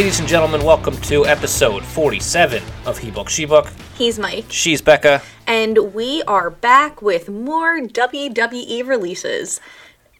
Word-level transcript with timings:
Ladies 0.00 0.18
and 0.18 0.26
gentlemen, 0.26 0.64
welcome 0.64 0.96
to 1.02 1.26
episode 1.26 1.84
47 1.84 2.62
of 2.86 2.96
He 2.96 3.10
Book, 3.10 3.28
She 3.28 3.44
Book. 3.44 3.70
He's 3.98 4.18
Mike. 4.18 4.46
She's 4.48 4.80
Becca. 4.80 5.20
And 5.46 5.92
we 5.92 6.22
are 6.22 6.48
back 6.48 7.02
with 7.02 7.28
more 7.28 7.78
WWE 7.78 8.88
releases. 8.88 9.60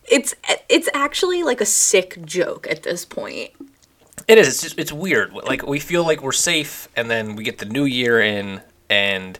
It's 0.04 0.34
it's 0.68 0.90
actually 0.92 1.42
like 1.42 1.62
a 1.62 1.64
sick 1.64 2.22
joke 2.26 2.66
at 2.68 2.82
this 2.82 3.06
point. 3.06 3.52
It 4.28 4.36
is. 4.36 4.48
It's 4.48 4.60
just, 4.60 4.78
it's 4.78 4.92
weird. 4.92 5.32
Like 5.32 5.66
we 5.66 5.80
feel 5.80 6.04
like 6.04 6.22
we're 6.22 6.32
safe, 6.32 6.86
and 6.94 7.10
then 7.10 7.34
we 7.34 7.42
get 7.42 7.56
the 7.56 7.64
new 7.64 7.86
year 7.86 8.20
in, 8.20 8.60
and 8.90 9.38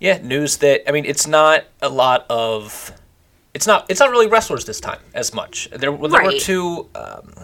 yeah, 0.00 0.16
news 0.16 0.56
that 0.56 0.88
I 0.88 0.92
mean, 0.92 1.04
it's 1.04 1.26
not 1.26 1.64
a 1.82 1.90
lot 1.90 2.24
of. 2.30 2.90
It's 3.52 3.66
not. 3.66 3.84
It's 3.90 4.00
not 4.00 4.08
really 4.08 4.28
wrestlers 4.28 4.64
this 4.64 4.80
time 4.80 5.00
as 5.12 5.34
much. 5.34 5.68
There, 5.72 5.92
there 5.92 6.24
were 6.24 6.38
two 6.38 6.88
um, 6.94 7.34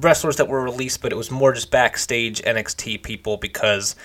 wrestlers 0.00 0.36
that 0.36 0.48
were 0.48 0.62
released, 0.62 1.02
but 1.02 1.12
it 1.12 1.16
was 1.16 1.30
more 1.30 1.52
just 1.52 1.70
backstage 1.70 2.42
NXT 2.42 3.02
people 3.02 3.36
because 3.36 3.96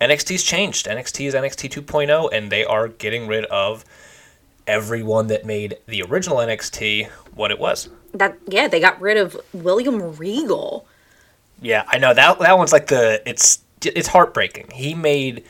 NXT's 0.00 0.42
changed. 0.42 0.86
NXT 0.86 1.28
is 1.28 1.34
NXT 1.34 1.84
2.0, 1.84 2.30
and 2.32 2.50
they 2.50 2.64
are 2.64 2.88
getting 2.88 3.26
rid 3.26 3.44
of 3.46 3.84
everyone 4.66 5.26
that 5.28 5.44
made 5.44 5.76
the 5.86 6.02
original 6.02 6.38
NXT 6.38 7.08
what 7.34 7.50
it 7.50 7.58
was. 7.58 7.88
That 8.12 8.38
yeah, 8.46 8.68
they 8.68 8.80
got 8.80 9.00
rid 9.00 9.16
of 9.16 9.36
William 9.52 10.16
Regal. 10.16 10.86
Yeah, 11.60 11.84
I 11.88 11.98
know 11.98 12.14
that 12.14 12.38
that 12.38 12.58
one's 12.58 12.72
like 12.72 12.86
the 12.86 13.22
it's 13.28 13.60
it's 13.82 14.08
heartbreaking. 14.08 14.70
He 14.72 14.94
made 14.94 15.44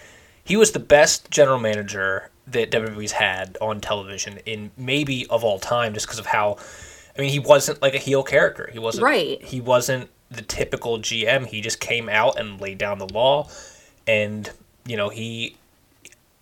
he 0.45 0.57
was 0.57 0.73
the 0.73 0.79
best 0.79 1.31
general 1.31 1.59
manager 1.59 2.31
that 2.47 2.71
WWE's 2.71 3.13
had 3.13 3.57
on 3.61 3.81
television 3.81 4.39
in 4.45 4.71
maybe 4.77 5.27
of 5.29 5.45
all 5.45 5.59
time 5.59 5.95
just 5.95 6.07
because 6.07 6.19
of 6.19 6.27
how 6.27 6.59
I 7.17 7.21
mean, 7.21 7.31
he 7.31 7.39
wasn't 7.39 7.81
like 7.81 7.95
a 7.95 7.99
heel 7.99 8.23
character. 8.23 8.69
He 8.73 8.79
wasn't 8.79 9.05
Right. 9.05 9.43
He 9.43 9.61
wasn't 9.61 10.11
the 10.31 10.43
typical 10.43 10.99
GM. 10.99 11.47
He 11.47 11.61
just 11.61 11.79
came 11.81 12.09
out 12.09 12.39
and 12.39 12.61
laid 12.61 12.79
down 12.79 12.99
the 12.99 13.07
law 13.13 13.49
and 14.07 14.51
you 14.87 14.97
know, 14.97 15.09
he 15.09 15.57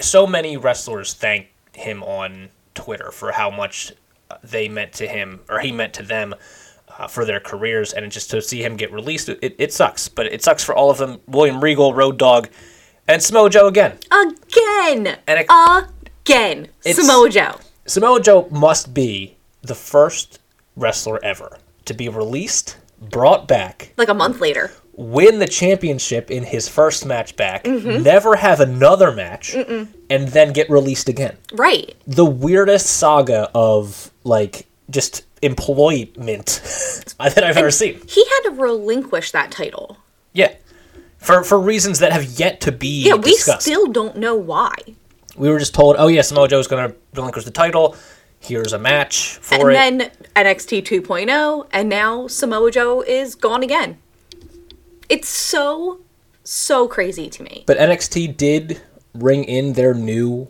so 0.00 0.26
many 0.26 0.56
wrestlers 0.56 1.14
thank 1.14 1.48
him 1.74 2.02
on 2.02 2.48
Twitter 2.74 3.10
for 3.12 3.30
how 3.32 3.50
much 3.50 3.92
uh, 4.30 4.36
they 4.42 4.68
meant 4.68 4.92
to 4.94 5.06
him 5.06 5.40
or 5.48 5.60
he 5.60 5.70
meant 5.70 5.94
to 5.94 6.02
them 6.02 6.34
uh, 6.98 7.06
for 7.06 7.24
their 7.24 7.40
careers, 7.40 7.92
and 7.92 8.10
just 8.12 8.30
to 8.30 8.42
see 8.42 8.62
him 8.62 8.76
get 8.76 8.92
released, 8.92 9.28
it, 9.28 9.54
it 9.58 9.72
sucks. 9.72 10.08
But 10.08 10.26
it 10.26 10.42
sucks 10.42 10.62
for 10.62 10.74
all 10.74 10.90
of 10.90 10.98
them. 10.98 11.20
William 11.26 11.62
Regal, 11.62 11.94
Road 11.94 12.18
Dog, 12.18 12.48
and 13.08 13.22
Samoa 13.22 13.48
Joe 13.48 13.66
again. 13.66 13.96
Again. 14.10 15.18
And 15.26 15.40
it- 15.40 15.46
Again. 15.48 16.68
Samoa 16.82 17.30
Joe. 17.30 17.56
Samoa 17.86 18.20
Joe 18.20 18.46
must 18.50 18.92
be 18.92 19.36
the 19.62 19.74
first 19.74 20.38
wrestler 20.76 21.18
ever 21.24 21.58
to 21.84 21.94
be 21.94 22.08
released, 22.08 22.76
brought 23.00 23.48
back, 23.48 23.92
Like 23.96 24.08
a 24.08 24.14
month 24.14 24.40
later. 24.40 24.70
win 24.94 25.38
the 25.38 25.46
championship 25.48 26.30
in 26.30 26.44
his 26.44 26.68
first 26.68 27.04
match 27.06 27.34
back, 27.36 27.64
mm-hmm. 27.64 28.02
never 28.02 28.36
have 28.36 28.60
another 28.60 29.10
match, 29.12 29.54
and 29.54 30.28
then 30.28 30.52
get 30.52 30.70
released 30.70 31.08
again. 31.08 31.36
Right. 31.52 31.94
the 32.06 32.24
weirdest 32.26 32.86
saga 32.86 33.50
of 33.54 34.10
like 34.24 34.66
just 34.90 35.24
employment 35.42 36.46
that 37.18 37.42
I've 37.44 37.56
ever 37.56 37.70
seen. 37.70 38.00
He 38.06 38.24
had 38.24 38.40
to 38.50 38.50
relinquish 38.60 39.32
that 39.32 39.50
title. 39.50 39.98
Yeah. 40.32 40.54
For 41.18 41.44
for 41.44 41.58
reasons 41.60 42.00
that 42.00 42.12
have 42.12 42.24
yet 42.24 42.60
to 42.62 42.72
be 42.72 43.04
Yeah, 43.04 43.14
we 43.14 43.34
still 43.34 43.86
don't 43.86 44.16
know 44.16 44.34
why. 44.34 44.74
we 45.36 45.48
were 45.48 45.58
just 45.58 45.72
told, 45.74 45.96
"Oh 45.98 46.08
yeah, 46.08 46.22
Samoa 46.22 46.48
Joe's 46.48 46.66
going 46.66 46.90
to 46.90 46.96
relinquish 47.14 47.44
the 47.44 47.50
title. 47.52 47.96
Here's 48.42 48.72
a 48.72 48.78
match 48.78 49.36
for 49.40 49.70
and 49.70 49.72
it." 49.72 49.76
And 49.76 50.00
then 50.00 50.10
NXT 50.46 50.82
2.0, 50.82 51.28
oh, 51.30 51.66
and 51.72 51.88
now 51.88 52.26
Samoa 52.26 52.70
Joe 52.70 53.02
is 53.02 53.34
gone 53.34 53.62
again. 53.62 53.98
It's 55.08 55.28
so, 55.28 56.00
so 56.44 56.88
crazy 56.88 57.28
to 57.30 57.42
me. 57.42 57.64
but 57.66 57.78
NXT 57.78 58.36
did 58.36 58.80
ring 59.14 59.44
in 59.44 59.74
their 59.74 59.94
new 59.94 60.48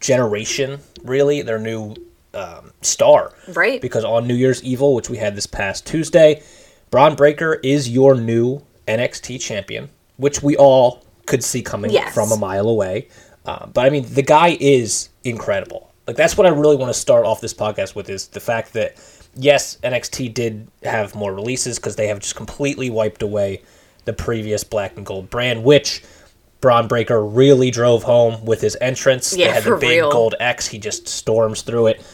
generation, 0.00 0.80
really, 1.02 1.42
their 1.42 1.58
new 1.58 1.94
um, 2.34 2.72
star. 2.82 3.32
Right. 3.48 3.80
Because 3.80 4.04
on 4.04 4.26
New 4.26 4.34
Year's 4.34 4.62
Evil, 4.62 4.94
which 4.94 5.08
we 5.10 5.16
had 5.16 5.34
this 5.34 5.46
past 5.46 5.86
Tuesday, 5.86 6.42
Bron 6.90 7.14
Breakker 7.16 7.54
is 7.64 7.88
your 7.88 8.14
new 8.14 8.62
NXT 8.86 9.40
champion, 9.40 9.88
which 10.16 10.42
we 10.42 10.56
all 10.56 11.02
could 11.26 11.42
see 11.42 11.62
coming 11.62 11.90
Yes. 11.90 12.14
from 12.14 12.30
a 12.32 12.36
mile 12.36 12.68
away. 12.68 13.08
Uh, 13.44 13.66
but 13.66 13.86
I 13.86 13.90
mean, 13.90 14.04
the 14.12 14.22
guy 14.22 14.56
is 14.60 15.08
incredible. 15.24 15.87
Like 16.08 16.16
that's 16.16 16.38
what 16.38 16.46
I 16.46 16.50
really 16.50 16.74
want 16.74 16.92
to 16.92 16.98
start 16.98 17.26
off 17.26 17.42
this 17.42 17.52
podcast 17.52 17.94
with 17.94 18.08
is 18.08 18.28
the 18.28 18.40
fact 18.40 18.72
that 18.72 18.96
yes, 19.36 19.76
NXT 19.84 20.32
did 20.32 20.66
have 20.82 21.14
more 21.14 21.34
releases 21.34 21.78
because 21.78 21.96
they 21.96 22.08
have 22.08 22.18
just 22.18 22.34
completely 22.34 22.88
wiped 22.88 23.22
away 23.22 23.62
the 24.06 24.14
previous 24.14 24.64
Black 24.64 24.96
and 24.96 25.04
Gold 25.04 25.28
brand, 25.28 25.62
which 25.62 26.02
Bron 26.62 26.88
Breakker 26.88 27.22
really 27.22 27.70
drove 27.70 28.04
home 28.04 28.42
with 28.46 28.62
his 28.62 28.74
entrance. 28.80 29.36
Yeah, 29.36 29.48
they 29.48 29.52
had 29.52 29.64
the 29.64 29.76
big 29.76 29.90
real. 29.90 30.10
gold 30.10 30.34
X. 30.40 30.66
He 30.66 30.78
just 30.78 31.06
storms 31.06 31.60
through 31.60 31.88
it 31.88 32.04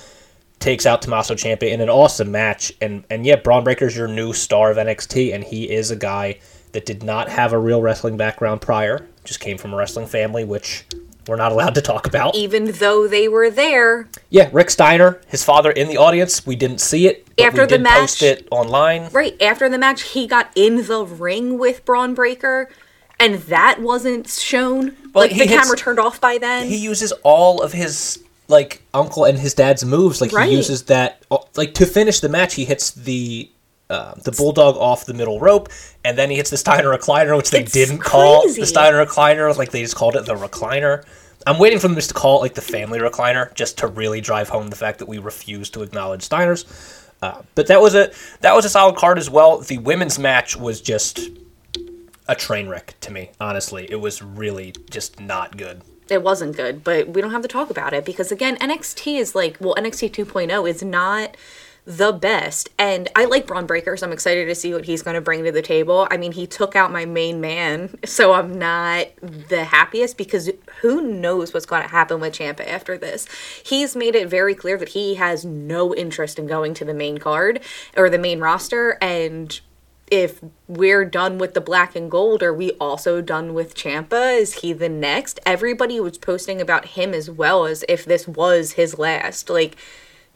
takes 0.58 0.86
out 0.86 1.02
Tommaso 1.02 1.34
Ciampa 1.34 1.70
in 1.70 1.80
an 1.80 1.88
awesome 1.88 2.32
match. 2.32 2.72
And 2.80 3.04
and 3.10 3.24
yeah, 3.24 3.36
Bron 3.36 3.62
Breakker's 3.62 3.96
your 3.96 4.08
new 4.08 4.32
star 4.32 4.72
of 4.72 4.76
NXT, 4.76 5.32
and 5.32 5.44
he 5.44 5.70
is 5.70 5.92
a 5.92 5.96
guy 5.96 6.40
that 6.72 6.84
did 6.84 7.04
not 7.04 7.28
have 7.28 7.52
a 7.52 7.58
real 7.58 7.80
wrestling 7.80 8.16
background 8.16 8.60
prior. 8.60 9.06
Just 9.22 9.38
came 9.38 9.56
from 9.56 9.72
a 9.72 9.76
wrestling 9.76 10.08
family, 10.08 10.42
which 10.44 10.84
we're 11.26 11.36
not 11.36 11.52
allowed 11.52 11.74
to 11.76 11.80
talk 11.80 12.06
about. 12.06 12.34
Even 12.34 12.72
though 12.72 13.06
they 13.08 13.28
were 13.28 13.50
there, 13.50 14.08
Yeah, 14.30 14.48
Rick 14.52 14.70
Steiner, 14.70 15.20
his 15.28 15.42
father 15.44 15.70
in 15.70 15.88
the 15.88 15.96
audience. 15.96 16.46
We 16.46 16.56
didn't 16.56 16.80
see 16.80 17.06
it. 17.06 17.26
After 17.38 17.62
we 17.62 17.68
the 17.68 17.78
match- 17.78 18.00
post 18.00 18.22
it 18.22 18.48
online. 18.50 19.08
right 19.12 19.40
after 19.42 19.68
the 19.68 19.78
match, 19.78 20.02
he 20.02 20.26
got 20.26 20.50
in 20.54 20.86
the 20.86 21.04
ring 21.04 21.58
with 21.58 21.84
Bron 21.84 22.14
Breakker, 22.14 22.70
and 23.18 23.36
that 23.42 23.80
wasn't 23.80 24.28
shown. 24.28 24.96
Well, 25.12 25.24
like 25.24 25.30
the 25.30 25.44
hits- 25.46 25.52
camera 25.52 25.76
turned 25.76 25.98
off 25.98 26.20
by 26.20 26.38
then. 26.38 26.66
He 26.68 26.76
uses 26.76 27.12
all 27.22 27.62
of 27.62 27.72
his 27.72 28.20
like 28.48 28.82
uncle 28.92 29.24
and 29.24 29.38
his 29.38 29.54
dad's 29.54 29.84
moves. 29.84 30.20
Like 30.20 30.30
Right. 30.32 30.50
he 30.50 30.56
uses 30.56 30.82
that 30.84 31.24
uh, 31.30 31.38
like 31.56 31.72
to 31.74 31.86
finish 31.86 32.20
the 32.20 32.28
match. 32.28 32.54
He 32.54 32.66
hits 32.66 32.90
the 32.90 33.48
uh, 33.90 34.14
the 34.14 34.32
bulldog 34.32 34.76
off 34.76 35.04
the 35.06 35.14
middle 35.14 35.38
rope, 35.40 35.68
and 36.04 36.16
then 36.18 36.30
he 36.30 36.36
hits 36.36 36.50
the 36.50 36.56
Steiner 36.56 36.88
recliner, 36.96 37.36
which 37.36 37.50
they 37.50 37.60
It's 37.62 37.72
didn't 37.72 37.98
call 37.98 38.42
crazy. 38.42 38.60
the 38.62 38.66
Steiner 38.66 39.04
recliner. 39.04 39.56
Like 39.56 39.70
they 39.70 39.82
just 39.82 39.96
called 39.96 40.16
it 40.16 40.24
the 40.26 40.34
recliner. 40.34 41.04
I'm 41.46 41.58
waiting 41.58 41.78
for 41.78 41.88
them 41.88 41.94
just 41.96 42.08
to 42.08 42.14
call 42.14 42.38
it 42.38 42.40
like 42.40 42.54
the 42.54 42.62
family 42.62 42.98
recliner, 42.98 43.52
just 43.54 43.76
to 43.78 43.86
really 43.86 44.20
drive 44.22 44.48
home 44.48 44.68
the 44.68 44.76
fact 44.76 44.98
that 45.00 45.06
we 45.08 45.18
refuse 45.18 45.68
to 45.70 45.82
acknowledge 45.82 46.26
Steiners. 46.26 46.64
Uh, 47.20 47.42
but 47.54 47.66
that 47.66 47.80
was 47.80 47.94
a 47.94 48.10
that 48.40 48.54
was 48.54 48.64
a 48.64 48.68
solid 48.70 48.96
card 48.96 49.18
as 49.18 49.28
well. 49.30 49.58
The 49.58 49.78
women's 49.78 50.18
match 50.18 50.56
was 50.56 50.80
just 50.80 51.20
a 52.26 52.34
train 52.34 52.68
wreck 52.68 52.94
to 53.02 53.12
me. 53.12 53.30
Honestly, 53.40 53.86
it 53.90 53.96
was 53.96 54.22
really 54.22 54.72
just 54.90 55.20
not 55.20 55.56
good. 55.58 55.82
it 56.08 56.22
wasn't 56.22 56.56
good, 56.56 56.82
but 56.84 57.08
we 57.08 57.20
don't 57.20 57.30
have 57.32 57.42
to 57.42 57.48
talk 57.48 57.68
about 57.70 57.92
it 57.92 58.04
because 58.04 58.32
again, 58.32 58.56
NXT 58.56 59.18
is 59.18 59.34
like, 59.34 59.56
well, 59.60 59.74
NXT 59.76 60.10
2.0 60.12 60.68
is 60.68 60.82
not 60.82 61.36
the 61.86 62.12
best. 62.12 62.70
And 62.78 63.08
I 63.14 63.26
like 63.26 63.46
Bron 63.46 63.66
Breakker, 63.66 63.96
so 63.96 64.06
I'm 64.06 64.12
excited 64.12 64.46
to 64.46 64.54
see 64.54 64.72
what 64.72 64.86
he's 64.86 65.02
going 65.02 65.14
to 65.14 65.20
bring 65.20 65.44
to 65.44 65.52
the 65.52 65.62
table. 65.62 66.08
I 66.10 66.16
mean, 66.16 66.32
he 66.32 66.46
took 66.46 66.74
out 66.74 66.90
my 66.90 67.04
main 67.04 67.40
man, 67.40 67.96
so 68.04 68.32
I'm 68.32 68.58
not 68.58 69.08
the 69.20 69.64
happiest 69.64 70.16
because 70.16 70.50
who 70.80 71.02
knows 71.02 71.52
what's 71.52 71.66
going 71.66 71.82
to 71.82 71.88
happen 71.88 72.20
with 72.20 72.34
Ciampa 72.34 72.66
after 72.66 72.96
this. 72.96 73.26
He's 73.64 73.94
made 73.94 74.14
it 74.14 74.28
very 74.28 74.54
clear 74.54 74.78
that 74.78 74.90
he 74.90 75.14
has 75.16 75.44
no 75.44 75.94
interest 75.94 76.38
in 76.38 76.46
going 76.46 76.74
to 76.74 76.84
the 76.84 76.94
main 76.94 77.18
card 77.18 77.60
or 77.96 78.08
the 78.08 78.18
main 78.18 78.40
roster 78.40 78.98
and 79.00 79.60
if 80.10 80.40
we're 80.68 81.04
done 81.04 81.38
with 81.38 81.54
the 81.54 81.60
black 81.60 81.96
and 81.96 82.10
gold, 82.10 82.42
are 82.42 82.52
we 82.52 82.72
also 82.72 83.20
done 83.22 83.54
with 83.54 83.74
Ciampa? 83.74 84.38
Is 84.38 84.60
he 84.60 84.72
the 84.72 84.88
next? 84.88 85.40
Everybody 85.46 85.98
was 85.98 86.18
posting 86.18 86.60
about 86.60 86.84
him 86.88 87.14
as 87.14 87.30
well 87.30 87.64
as 87.64 87.84
if 87.88 88.04
this 88.04 88.28
was 88.28 88.72
his 88.72 88.98
last. 88.98 89.48
Like, 89.48 89.76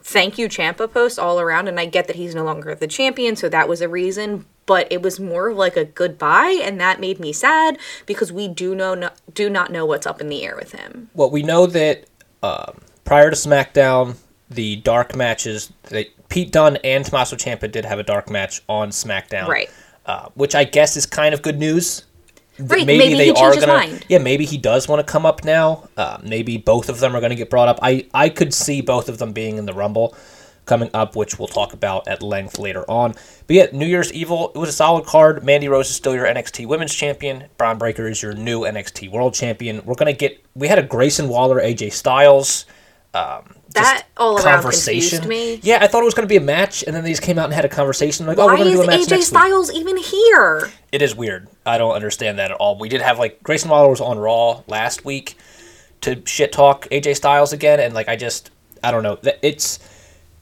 thank 0.01 0.37
you, 0.37 0.47
Ciampa 0.47 0.91
posts 0.91 1.19
all 1.19 1.39
around. 1.39 1.67
And 1.67 1.79
I 1.79 1.85
get 1.85 2.07
that 2.07 2.15
he's 2.15 2.35
no 2.35 2.43
longer 2.43 2.73
the 2.75 2.87
champion, 2.87 3.35
so 3.35 3.49
that 3.49 3.67
was 3.67 3.81
a 3.81 3.89
reason. 3.89 4.45
But 4.65 4.87
it 4.91 5.01
was 5.01 5.19
more 5.19 5.49
of 5.49 5.57
like 5.57 5.75
a 5.77 5.85
goodbye, 5.85 6.59
and 6.63 6.79
that 6.79 6.99
made 6.99 7.19
me 7.19 7.33
sad 7.33 7.77
because 8.05 8.31
we 8.31 8.47
do 8.47 8.75
know 8.75 8.93
no, 8.93 9.09
do 9.33 9.49
not 9.49 9.71
know 9.71 9.85
what's 9.85 10.05
up 10.05 10.21
in 10.21 10.29
the 10.29 10.43
air 10.43 10.55
with 10.55 10.73
him. 10.73 11.09
well, 11.15 11.29
we 11.31 11.41
know 11.41 11.65
that 11.65 12.05
um, 12.43 12.77
prior 13.03 13.29
to 13.31 13.35
SmackDown, 13.35 14.17
the 14.49 14.75
dark 14.77 15.15
matches 15.15 15.71
that 15.83 16.07
Pete 16.29 16.51
Dunne 16.51 16.77
and 16.83 17.03
Tommaso 17.03 17.35
Ciampa 17.35 17.71
did 17.71 17.85
have 17.85 17.97
a 17.97 18.03
dark 18.03 18.29
match 18.29 18.61
on 18.69 18.89
SmackDown, 18.89 19.47
Right. 19.47 19.69
Uh, 20.05 20.29
which 20.35 20.53
I 20.55 20.63
guess 20.63 20.95
is 20.97 21.05
kind 21.05 21.33
of 21.33 21.41
good 21.41 21.59
news. 21.59 22.05
Right, 22.59 22.85
maybe 22.85 23.15
he 23.15 23.33
changed 23.33 23.55
his 23.55 23.67
mind. 23.67 24.05
Yeah, 24.09 24.17
maybe 24.17 24.45
he 24.45 24.57
does 24.57 24.87
want 24.87 25.05
to 25.05 25.11
come 25.11 25.25
up 25.25 25.43
now. 25.43 25.89
Uh, 25.95 26.17
maybe 26.23 26.57
both 26.57 26.89
of 26.89 26.99
them 26.99 27.15
are 27.15 27.19
going 27.19 27.31
to 27.31 27.35
get 27.35 27.49
brought 27.49 27.67
up. 27.67 27.79
I 27.81 28.07
I 28.13 28.29
could 28.29 28.53
see 28.53 28.81
both 28.81 29.09
of 29.09 29.17
them 29.17 29.33
being 29.33 29.57
in 29.57 29.65
the 29.65 29.73
Rumble 29.73 30.15
coming 30.65 30.89
up, 30.93 31.15
which 31.15 31.39
we'll 31.39 31.47
talk 31.47 31.73
about 31.73 32.07
at 32.07 32.21
length 32.21 32.59
later 32.59 32.83
on. 32.89 33.13
But 33.47 33.55
yeah, 33.55 33.65
New 33.73 33.87
Year's 33.87 34.13
Evil, 34.13 34.51
it 34.53 34.57
was 34.59 34.69
a 34.69 34.73
solid 34.73 35.05
card. 35.05 35.43
Mandy 35.43 35.67
Rose 35.67 35.89
is 35.89 35.95
still 35.95 36.13
your 36.13 36.25
NXT 36.25 36.67
Women's 36.67 36.93
Champion. 36.93 37.45
Bron 37.57 37.77
Breakker 37.79 38.07
is 38.07 38.21
your 38.21 38.33
new 38.33 38.61
NXT 38.61 39.09
World 39.09 39.33
Champion. 39.33 39.81
We're 39.85 39.95
gonna 39.95 40.13
get 40.13 40.45
we 40.53 40.67
had 40.67 40.77
a 40.77 40.83
Grayson 40.83 41.27
Waller, 41.27 41.59
AJ 41.59 41.93
Styles 41.93 42.65
um, 43.13 43.55
That 43.73 44.07
all 44.17 44.43
around 44.43 44.63
confused 44.63 45.25
me. 45.25 45.59
Yeah, 45.61 45.79
I 45.81 45.87
thought 45.87 46.01
it 46.01 46.05
was 46.05 46.15
going 46.15 46.27
to 46.27 46.31
be 46.31 46.37
a 46.37 46.41
match, 46.41 46.83
and 46.83 46.95
then 46.95 47.03
they 47.03 47.11
just 47.11 47.21
came 47.21 47.37
out 47.37 47.45
and 47.45 47.53
had 47.53 47.65
a 47.65 47.69
conversation 47.69 48.25
like, 48.25 48.37
"Oh, 48.37 48.45
we're 48.47 48.53
Why 48.53 48.57
going 48.57 48.69
to 48.69 48.73
is 48.73 48.79
do 48.79 48.83
a 48.83 48.87
match 48.87 48.99
AJ 49.01 49.09
next 49.11 49.31
week." 49.31 49.39
Styles 49.39 49.71
even 49.71 49.97
here? 49.97 50.71
It 50.91 51.01
is 51.01 51.15
weird. 51.15 51.47
I 51.65 51.77
don't 51.77 51.93
understand 51.93 52.39
that 52.39 52.51
at 52.51 52.57
all. 52.57 52.77
We 52.79 52.89
did 52.89 53.01
have 53.01 53.19
like 53.19 53.43
Grayson 53.43 53.69
Waller 53.69 53.89
was 53.89 54.01
on 54.01 54.17
Raw 54.17 54.63
last 54.67 55.05
week 55.05 55.37
to 56.01 56.21
shit 56.25 56.51
talk 56.51 56.87
AJ 56.89 57.15
Styles 57.17 57.53
again, 57.53 57.79
and 57.79 57.93
like 57.93 58.09
I 58.09 58.15
just 58.15 58.49
I 58.83 58.91
don't 58.91 59.03
know. 59.03 59.19
It's 59.41 59.79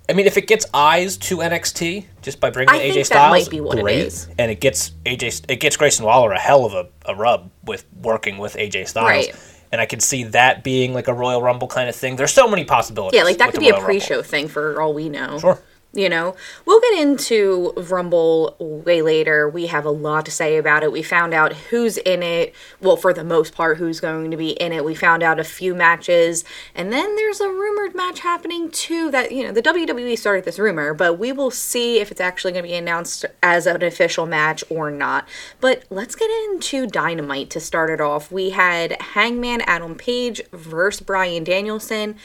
I 0.10 0.14
mean, 0.14 0.26
if 0.26 0.38
it 0.38 0.48
gets 0.48 0.66
eyes 0.74 1.18
to 1.18 1.38
NXT 1.38 2.06
just 2.22 2.40
by 2.40 2.50
bringing 2.50 2.74
I 2.74 2.80
AJ 2.80 3.08
Styles, 3.08 3.32
might 3.32 3.52
be 3.52 3.60
what 3.60 3.78
it 3.78 3.82
great, 3.82 4.28
and 4.38 4.50
it 4.50 4.62
gets 4.62 4.92
AJ 5.06 5.46
it 5.50 5.60
gets 5.60 5.76
Grayson 5.76 6.06
Waller 6.06 6.32
a 6.32 6.40
hell 6.40 6.66
of 6.66 6.74
a, 6.74 6.88
a 7.06 7.16
rub 7.16 7.52
with 7.64 7.86
working 8.02 8.38
with 8.38 8.56
AJ 8.56 8.88
Styles. 8.88 9.28
Right. 9.28 9.36
And 9.72 9.81
I 9.81 9.86
can 9.86 10.00
see 10.00 10.24
that 10.24 10.64
being 10.64 10.94
like 10.94 11.08
a 11.08 11.14
Royal 11.14 11.42
Rumble 11.42 11.68
kind 11.68 11.90
of 11.90 11.96
thing. 11.96 12.16
There's 12.16 12.34
so 12.34 12.48
many 12.48 12.64
possibilities. 12.64 13.18
Yeah, 13.18 13.24
like 13.24 13.38
that 13.38 13.52
could 13.52 13.60
be 13.60 13.69
a 13.69 13.74
Royal 13.74 13.81
Rumble. 13.84 14.00
pre-show 14.00 14.22
thing 14.22 14.48
for 14.48 14.81
all 14.81 14.94
we 14.94 15.10
know. 15.10 15.40
Sure. 15.40 15.60
You 15.94 16.10
know, 16.10 16.36
we'll 16.66 16.81
get 16.81 17.00
into 17.00 17.74
Rumble 17.75 18.56
way 18.60 19.01
later. 19.01 19.50
We 19.50 19.68
have 19.68 19.86
a 19.86 19.89
lot 19.89 20.25
to 20.25 20.31
say 20.31 20.57
about 20.57 20.84
it. 20.84 20.92
We 20.92 21.01
found 21.01 21.34
out 21.34 21.54
who's 21.54 21.98
in 21.98 22.22
it. 22.22 22.54
Well, 22.81 22.98
for 22.98 23.13
the 23.13 23.24
most 23.24 23.56
part, 23.56 23.78
who's 23.78 24.00
going 24.00 24.30
to 24.30 24.38
be 24.38 24.50
in 24.51 24.74
it. 24.74 24.84
We 24.86 24.94
found 24.94 25.24
out 25.24 25.39
a 25.39 25.45
few 25.45 25.74
matches. 25.74 26.44
And 26.75 26.92
then 26.92 27.16
there's 27.16 27.39
a 27.39 27.48
rumored 27.48 27.95
match 27.95 28.19
happening 28.19 28.69
too 28.69 29.10
that, 29.12 29.31
you 29.31 29.44
know, 29.44 29.51
the 29.51 29.63
WWE 29.63 30.18
started 30.19 30.45
this 30.45 30.60
rumor, 30.60 30.94
but 30.94 31.18
we 31.18 31.31
will 31.31 31.51
see 31.51 32.00
if 32.00 32.12
it's 32.12 32.22
actually 32.22 32.51
going 32.51 32.66
to 32.66 32.69
be 32.69 32.75
announced 32.75 33.25
as 33.42 33.66
an 33.66 33.81
official 33.81 34.25
match 34.25 34.63
or 34.69 34.92
not. 34.92 35.28
But 35.62 35.86
let's 35.90 36.16
get 36.16 36.30
into 36.50 36.86
Dynamite 36.86 37.50
to 37.51 37.60
start 37.60 37.90
it 37.90 38.01
off. 38.01 38.31
We 38.31 38.51
had 38.51 39.01
Hangman 39.01 39.62
Adam 39.62 39.95
Page 39.95 40.42
versus 40.51 41.01
Bryan 41.01 41.45
Danielson. 41.45 42.18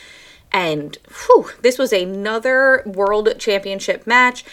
And 0.52 0.98
whew, 1.26 1.50
this 1.62 1.78
was 1.78 1.92
another 1.92 2.82
world 2.84 3.34
championship 3.38 4.06
match. 4.06 4.44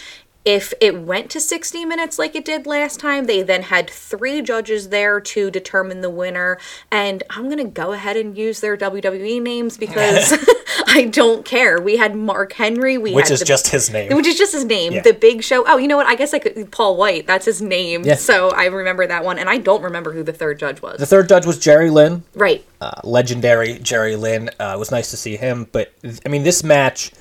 If 0.46 0.74
it 0.80 1.02
went 1.02 1.30
to 1.32 1.42
60 1.42 1.84
minutes 1.84 2.18
like 2.18 2.34
it 2.34 2.46
did 2.46 2.66
last 2.66 3.00
time, 3.00 3.26
they 3.26 3.42
then 3.42 3.64
had 3.64 3.90
three 3.90 4.42
judges 4.42 4.90
there 4.90 5.20
to 5.20 5.52
determine 5.52 6.00
the 6.00 6.10
winner. 6.10 6.58
And 6.90 7.24
I'm 7.30 7.46
going 7.46 7.58
to 7.58 7.66
go 7.66 7.92
ahead 7.92 8.16
and 8.16 8.38
use 8.38 8.62
their 8.62 8.78
WWE 8.78 9.42
names 9.42 9.78
because 9.78 10.32
I 10.96 11.06
don't 11.06 11.46
care. 11.46 11.80
We 11.82 11.98
had 11.98 12.16
Mark 12.16 12.54
Henry. 12.54 12.98
We 12.98 13.14
Which 13.14 13.30
is 13.32 13.40
the- 13.40 13.46
just 13.46 13.68
his 13.68 13.90
name. 13.92 14.16
which 14.16 14.26
is 14.28 14.38
just 14.38 14.52
his 14.54 14.66
name. 14.66 14.94
Yeah. 14.94 15.02
The 15.02 15.14
Big 15.14 15.44
Show. 15.44 15.64
Oh, 15.68 15.78
you 15.78 15.88
know 15.88 15.98
what? 15.98 16.08
I 16.08 16.16
guess 16.16 16.34
I 16.34 16.40
could. 16.40 16.72
Paul 16.72 16.98
White. 16.98 17.28
That's 17.28 17.46
his 17.46 17.62
name. 17.62 18.04
Yeah. 18.04 18.16
So 18.16 18.50
I 18.50 18.66
remember 18.66 19.06
that 19.08 19.24
one, 19.24 19.38
and 19.38 19.50
I 19.50 19.58
don't 19.60 19.84
remember 19.84 20.12
who 20.12 20.24
the 20.24 20.34
third 20.34 20.58
judge 20.60 20.82
was. 20.82 21.00
The 21.00 21.06
third 21.06 21.30
judge 21.30 21.46
was 21.46 21.60
Jerry 21.60 21.90
Lynn. 21.90 22.24
right. 22.36 22.66
uh, 22.82 23.02
legendary 23.04 23.78
Jerry 23.80 24.16
Lynn. 24.16 24.50
Uh, 24.60 24.74
it 24.76 24.80
was 24.80 24.90
nice 24.92 25.12
to 25.12 25.18
see 25.18 25.38
him, 25.38 25.68
but 25.72 25.94
I 26.26 26.30
mean, 26.30 26.44
this 26.44 26.64
match, 26.64 27.12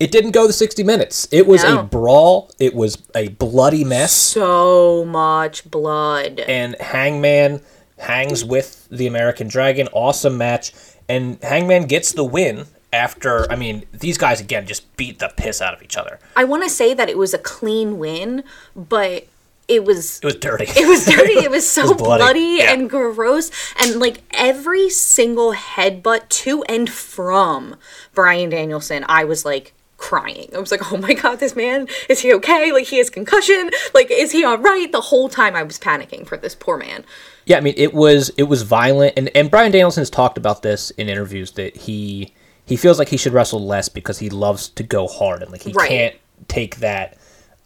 it 0.00 0.10
didn't 0.10 0.30
go 0.32 0.46
the 0.46 0.52
60 0.52 0.82
minutes. 0.82 1.28
It 1.30 1.46
was 1.46 1.62
No. 1.62 1.80
a 1.80 1.82
brawl. 1.82 2.50
It 2.58 2.74
was 2.74 2.98
a 3.14 3.28
bloody 3.28 3.84
mess, 3.84 4.12
So 4.12 5.04
much 5.04 5.70
blood. 5.70 6.40
and 6.40 6.74
Hangman 6.80 7.60
hangs 7.98 8.44
with 8.44 8.88
the 8.90 9.06
American 9.06 9.48
Dragon. 9.48 9.88
Awesome 9.92 10.38
match, 10.38 10.72
and 11.08 11.38
Hangman 11.42 11.86
gets 11.86 12.12
the 12.12 12.24
win 12.24 12.66
after. 12.92 13.50
I 13.50 13.56
mean, 13.56 13.84
these 13.92 14.18
guys 14.18 14.40
again 14.40 14.66
just 14.66 14.96
beat 14.96 15.18
the 15.18 15.32
piss 15.36 15.60
out 15.60 15.74
of 15.74 15.82
each 15.82 15.96
other. 15.96 16.18
I 16.36 16.44
want 16.44 16.62
to 16.64 16.70
say 16.70 16.94
that 16.94 17.08
it 17.08 17.18
was 17.18 17.34
a 17.34 17.38
clean 17.38 17.98
win, 17.98 18.44
but 18.74 19.26
it 19.66 19.84
was 19.84 20.18
It 20.20 20.24
was 20.24 20.36
dirty. 20.36 20.64
it 20.68 20.88
was 20.88 21.04
dirty. 21.16 21.32
It 21.44 21.50
was 21.56 21.68
so 21.68 21.82
It 21.82 21.88
was 21.88 21.96
bloody, 21.98 22.22
bloody, 22.22 22.56
yeah. 22.58 22.72
and 22.72 22.88
gross. 22.88 23.50
And 23.78 24.00
like 24.00 24.22
every 24.32 24.88
single 24.88 25.52
headbutt 25.54 26.28
to 26.30 26.62
and 26.64 26.88
from 26.90 27.76
Bryan 28.14 28.50
Danielson, 28.50 29.04
I 29.08 29.24
was 29.24 29.44
like 29.44 29.74
crying. 29.98 30.48
I 30.54 30.58
was 30.58 30.70
like, 30.70 30.92
oh 30.92 30.96
my 30.96 31.12
god, 31.12 31.40
this 31.40 31.54
man, 31.56 31.88
is 32.08 32.20
he 32.20 32.32
okay? 32.34 32.72
Like 32.72 32.86
he 32.86 32.98
has 32.98 33.10
concussion? 33.10 33.70
Like, 33.94 34.10
is 34.10 34.30
he 34.32 34.46
alright? 34.46 34.90
The 34.92 35.00
whole 35.02 35.28
time 35.28 35.54
I 35.56 35.64
was 35.64 35.78
panicking 35.78 36.26
for 36.26 36.36
this 36.38 36.54
poor 36.54 36.78
man. 36.78 37.04
Yeah, 37.44 37.56
I 37.58 37.60
mean 37.60 37.74
it 37.76 37.92
was 37.92 38.30
it 38.38 38.44
was 38.44 38.62
violent, 38.62 39.14
and 39.16 39.28
and 39.34 39.50
Bryan 39.50 39.72
Danielson 39.72 40.00
has 40.02 40.08
talked 40.10 40.38
about 40.38 40.62
this 40.62 40.90
in 40.92 41.08
interviews 41.08 41.52
that 41.52 41.76
he 41.76 42.32
he 42.68 42.76
feels 42.76 42.98
like 42.98 43.08
he 43.08 43.16
should 43.16 43.32
wrestle 43.32 43.64
less 43.66 43.88
because 43.88 44.18
he 44.18 44.30
loves 44.30 44.68
to 44.70 44.82
go 44.82 45.06
hard, 45.08 45.42
and 45.42 45.50
like 45.50 45.62
he 45.62 45.72
Right. 45.72 45.88
can't 45.88 46.14
take 46.48 46.76
that 46.76 47.16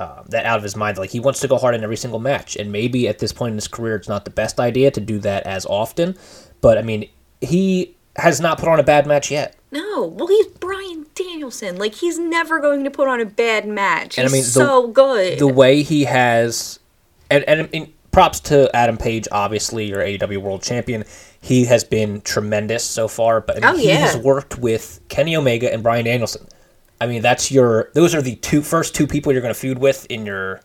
um, 0.01 0.25
that 0.31 0.47
out 0.47 0.57
of 0.57 0.63
his 0.63 0.75
mind. 0.75 0.99
Like 0.99 1.11
he 1.11 1.21
wants 1.21 1.41
to 1.41 1.49
go 1.49 1.59
hard 1.59 1.75
in 1.75 1.83
every 1.85 1.97
single 1.97 2.19
match, 2.21 2.57
and 2.57 2.73
maybe 2.73 3.07
at 3.09 3.19
this 3.19 3.33
point 3.33 3.51
in 3.53 3.57
his 3.57 3.69
career, 3.69 3.97
it's 3.97 4.09
not 4.09 4.25
the 4.25 4.31
best 4.31 4.59
idea 4.61 4.91
to 4.91 5.01
do 5.01 5.19
that 5.21 5.45
as 5.47 5.67
often. 5.67 6.17
But 6.61 6.79
I 6.79 6.83
mean, 6.83 7.09
he 7.41 7.95
has 8.17 8.41
not 8.41 8.59
put 8.59 8.69
on 8.69 8.79
a 8.81 8.83
bad 8.83 9.07
match 9.07 9.31
yet. 9.31 9.55
No, 9.71 10.05
well, 10.07 10.27
he's 10.29 10.47
Bryan 10.49 11.07
Danielson. 11.15 11.77
Like 11.77 11.95
he's 11.95 12.19
never 12.19 12.61
going 12.61 12.85
to 12.85 12.91
put 12.91 13.09
on 13.09 13.21
a 13.21 13.25
bad 13.25 13.67
match. 13.67 14.17
He's 14.17 14.19
And 14.25 14.29
I 14.29 14.33
mean, 14.33 14.43
the- 14.43 14.49
so 14.49 14.89
good. 14.89 15.39
the 15.39 15.47
way 15.49 15.83
he 15.83 16.05
has, 16.05 16.79
and, 17.31 17.45
and 17.45 17.63
I 17.63 17.69
mean, 17.73 17.93
props 18.13 18.39
to 18.41 18.75
Adam 18.77 18.97
Page, 18.97 19.27
obviously 19.33 19.87
your 19.87 19.99
AEW 20.01 20.39
World 20.39 20.63
Champion. 20.63 21.05
He 21.41 21.65
has 21.65 21.83
been 21.83 22.21
tremendous 22.21 22.85
so 22.85 23.09
far, 23.09 23.41
but 23.41 23.57
I 23.57 23.61
mean, 23.61 23.75
Oh, 23.75 23.79
he 23.79 23.89
yeah. 23.89 23.97
has 23.97 24.17
worked 24.17 24.59
with 24.59 25.01
Kenny 25.09 25.35
Omega 25.35 25.73
and 25.73 25.83
Bryan 25.83 26.05
Danielson. 26.05 26.47
I 27.01 27.07
mean, 27.09 27.21
that's 27.23 27.51
your; 27.51 27.91
those 27.95 28.15
are 28.15 28.23
the 28.23 28.37
two 28.37 28.63
first 28.63 28.95
two 28.95 29.09
people 29.09 29.33
you're 29.33 29.43
going 29.43 29.53
to 29.53 29.59
feud 29.59 29.79
with 29.79 30.07
in 30.09 30.25
your, 30.25 30.61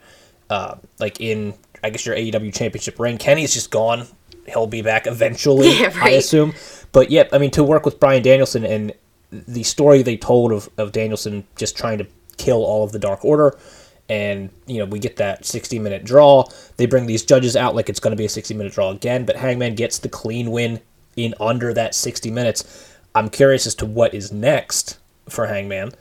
uh, 0.52 0.76
like 1.00 1.20
in 1.20 1.56
I 1.84 1.90
guess 1.90 2.06
your 2.06 2.16
AEW 2.16 2.54
Championship 2.54 3.00
reign. 3.00 3.18
Kenny's 3.18 3.54
just 3.56 3.72
gone; 3.72 4.06
he'll 4.48 4.68
be 4.68 4.84
back 4.84 5.08
eventually, 5.08 5.72
Yeah, 5.80 5.92
I 6.00 6.10
assume. 6.12 6.54
But 6.92 7.10
yeah, 7.10 7.24
I 7.34 7.40
mean, 7.40 7.50
to 7.52 7.64
work 7.64 7.86
with 7.86 8.00
Bryan 8.00 8.22
Danielson 8.22 8.66
and 8.66 8.94
the 9.32 9.64
story 9.64 10.04
they 10.04 10.16
told 10.16 10.52
of, 10.52 10.70
of 10.78 10.92
Danielson 10.92 11.46
just 11.56 11.76
trying 11.76 11.98
to 11.98 12.06
kill 12.38 12.64
all 12.64 12.84
of 12.84 12.92
the 12.92 13.00
Dark 13.00 13.26
Order, 13.26 13.58
and 14.10 14.50
you 14.68 14.78
know 14.80 14.86
we 14.86 15.00
get 15.00 15.18
that 15.18 15.46
60 15.46 15.80
minute 15.80 16.04
draw. 16.04 16.46
They 16.78 16.86
bring 16.86 17.06
these 17.06 17.24
judges 17.24 17.56
out 17.56 17.76
like 17.76 17.90
it's 17.90 18.00
going 18.00 18.12
to 18.12 18.18
be 18.18 18.26
a 18.26 18.30
60 18.30 18.54
minute 18.54 18.74
draw 18.74 18.90
again, 18.92 19.26
but 19.26 19.36
Hangman 19.36 19.76
gets 19.76 20.00
the 20.00 20.10
clean 20.10 20.52
win 20.52 20.80
in 21.16 21.34
under 21.40 21.74
that 21.74 21.96
60 21.96 22.32
minutes. 22.32 22.94
I'm 23.16 23.30
curious 23.30 23.66
as 23.68 23.76
to 23.76 23.86
what 23.86 24.14
is 24.14 24.32
next 24.32 25.00
for 25.28 25.48
Hangman. 25.48 25.92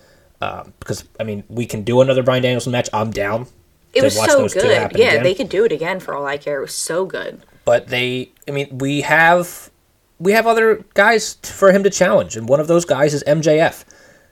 Um, 0.40 0.74
because 0.80 1.04
I 1.18 1.24
mean, 1.24 1.44
we 1.48 1.64
can 1.66 1.82
do 1.82 2.00
another 2.00 2.22
Bryan 2.22 2.42
Danielson 2.42 2.72
match. 2.72 2.88
I'm 2.92 3.10
down. 3.10 3.46
it 3.94 4.02
was 4.02 4.14
so 4.14 4.46
good. 4.48 4.64
Yeah, 4.64 4.86
again. 4.86 5.22
they 5.22 5.34
could 5.34 5.48
do 5.48 5.64
it 5.64 5.72
again 5.72 5.98
for 6.00 6.14
all 6.14 6.26
I 6.26 6.36
care. 6.36 6.58
It 6.58 6.62
was 6.62 6.74
so 6.74 7.06
good. 7.06 7.42
but 7.64 7.88
they 7.88 8.30
i 8.46 8.50
mean 8.50 8.78
we 8.78 9.00
have 9.02 9.70
we 10.18 10.32
have 10.32 10.46
other 10.46 10.84
guys 10.94 11.34
for 11.42 11.72
him 11.72 11.82
to 11.82 11.90
challenge 11.90 12.36
and 12.36 12.48
one 12.48 12.60
of 12.60 12.68
those 12.68 12.84
guys 12.84 13.12
is 13.12 13.22
mjf 13.24 13.84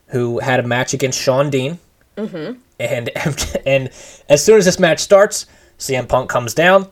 who 0.07 0.39
had 0.39 0.59
a 0.59 0.63
match 0.63 0.93
against 0.93 1.19
shawn 1.19 1.49
dean 1.49 1.77
mm-hmm. 2.17 2.59
and 2.79 3.09
and 3.65 3.89
as 4.29 4.43
soon 4.43 4.57
as 4.57 4.65
this 4.65 4.79
match 4.79 4.99
starts 4.99 5.45
cm 5.79 6.07
punk 6.07 6.29
comes 6.29 6.53
down 6.53 6.87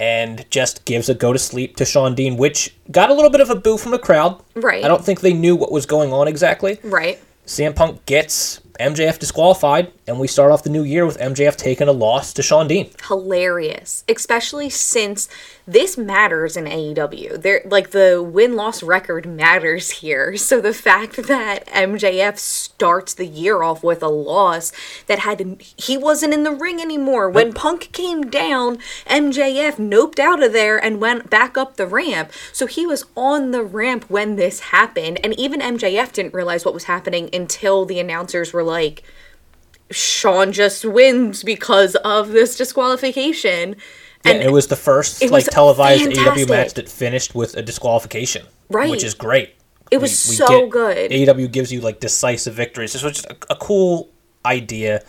and 0.00 0.48
just 0.50 0.84
gives 0.84 1.08
a 1.08 1.14
go 1.14 1.32
to 1.32 1.38
sleep 1.38 1.76
to 1.76 1.84
shawn 1.84 2.14
dean 2.14 2.36
which 2.36 2.74
got 2.90 3.10
a 3.10 3.14
little 3.14 3.30
bit 3.30 3.40
of 3.40 3.50
a 3.50 3.54
boo 3.56 3.76
from 3.76 3.90
the 3.92 3.98
crowd 3.98 4.42
Right. 4.54 4.84
i 4.84 4.88
don't 4.88 5.04
think 5.04 5.20
they 5.20 5.32
knew 5.32 5.56
what 5.56 5.72
was 5.72 5.86
going 5.86 6.12
on 6.12 6.28
exactly 6.28 6.78
Right. 6.84 7.18
cm 7.46 7.74
punk 7.74 8.06
gets 8.06 8.60
mjf 8.78 9.18
disqualified 9.18 9.90
and 10.06 10.20
we 10.20 10.28
start 10.28 10.52
off 10.52 10.62
the 10.62 10.70
new 10.70 10.84
year 10.84 11.04
with 11.04 11.18
mjf 11.18 11.56
taking 11.56 11.88
a 11.88 11.92
loss 11.92 12.32
to 12.34 12.42
shawn 12.42 12.68
dean 12.68 12.88
hilarious, 13.08 14.04
especially 14.08 14.70
since 14.70 15.28
this 15.68 15.98
matters 15.98 16.56
in 16.56 16.64
AEW. 16.64 17.42
There 17.42 17.60
like 17.66 17.90
the 17.90 18.22
win-loss 18.22 18.82
record 18.82 19.26
matters 19.26 19.90
here. 19.90 20.34
So 20.48 20.62
the 20.62 20.72
fact 20.72 21.16
that 21.26 21.66
MJF 21.66 22.38
starts 22.38 23.12
the 23.12 23.26
year 23.26 23.62
off 23.62 23.84
with 23.84 24.02
a 24.02 24.08
loss 24.08 24.72
that 25.08 25.18
had 25.18 25.60
he 25.76 25.98
wasn't 25.98 26.32
in 26.32 26.42
the 26.42 26.52
ring 26.52 26.80
anymore. 26.80 27.28
When 27.28 27.52
Punk 27.52 27.92
came 27.92 28.22
down, 28.22 28.78
MJF 29.04 29.74
noped 29.74 30.18
out 30.18 30.42
of 30.42 30.54
there 30.54 30.82
and 30.82 31.02
went 31.02 31.28
back 31.28 31.58
up 31.58 31.76
the 31.76 31.86
ramp. 31.86 32.32
So 32.50 32.66
he 32.66 32.86
was 32.86 33.04
on 33.14 33.50
the 33.50 33.62
ramp 33.62 34.06
when 34.08 34.36
this 34.36 34.60
happened 34.60 35.20
and 35.22 35.38
even 35.38 35.60
MJF 35.60 36.12
didn't 36.12 36.32
realize 36.32 36.64
what 36.64 36.72
was 36.72 36.84
happening 36.84 37.28
until 37.34 37.84
the 37.84 38.00
announcers 38.00 38.54
were 38.54 38.64
like 38.64 39.02
Shawn 39.90 40.52
just 40.52 40.84
wins 40.86 41.42
because 41.42 41.94
of 41.96 42.28
this 42.30 42.56
disqualification. 42.56 43.76
Yeah, 44.24 44.32
And 44.32 44.42
it 44.42 44.50
was 44.52 44.66
the 44.66 44.76
first 44.76 45.22
like 45.30 45.44
televised 45.46 46.02
AEW 46.04 46.48
match 46.48 46.74
that 46.74 46.88
finished 46.88 47.34
with 47.34 47.56
a 47.56 47.62
disqualification, 47.62 48.46
Right. 48.68 48.90
Which 48.90 49.04
is 49.04 49.14
great. 49.14 49.54
It 49.90 50.00
was 50.00 50.18
so 50.18 50.66
good. 50.66 51.10
AEW 51.10 51.50
gives 51.50 51.72
you 51.72 51.80
like 51.80 52.00
decisive 52.00 52.54
victories. 52.54 52.92
This 52.92 53.02
was 53.02 53.14
just 53.14 53.26
a, 53.26 53.36
a 53.50 53.56
cool 53.56 54.10
idea, 54.44 55.02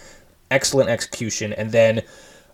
excellent 0.52 0.90
execution, 0.90 1.52
and 1.54 1.72
then 1.72 2.02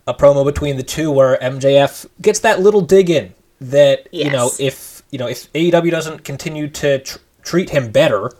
a 0.08 0.14
promo 0.14 0.44
between 0.44 0.76
the 0.76 0.82
two 0.82 1.10
where 1.10 1.36
MJF 1.38 2.06
gets 2.20 2.40
that 2.40 2.60
little 2.60 2.80
dig 2.80 3.10
in 3.10 3.34
that 3.60 4.06
you 4.12 4.30
know 4.30 4.50
if 4.58 5.02
you 5.10 5.18
know 5.18 5.28
if 5.28 5.52
AEW 5.52 5.90
doesn't 5.90 6.24
continue 6.24 6.68
to 6.68 6.98
tr- 7.00 7.18
treat 7.42 7.70
him 7.70 7.92
better, 7.92 8.32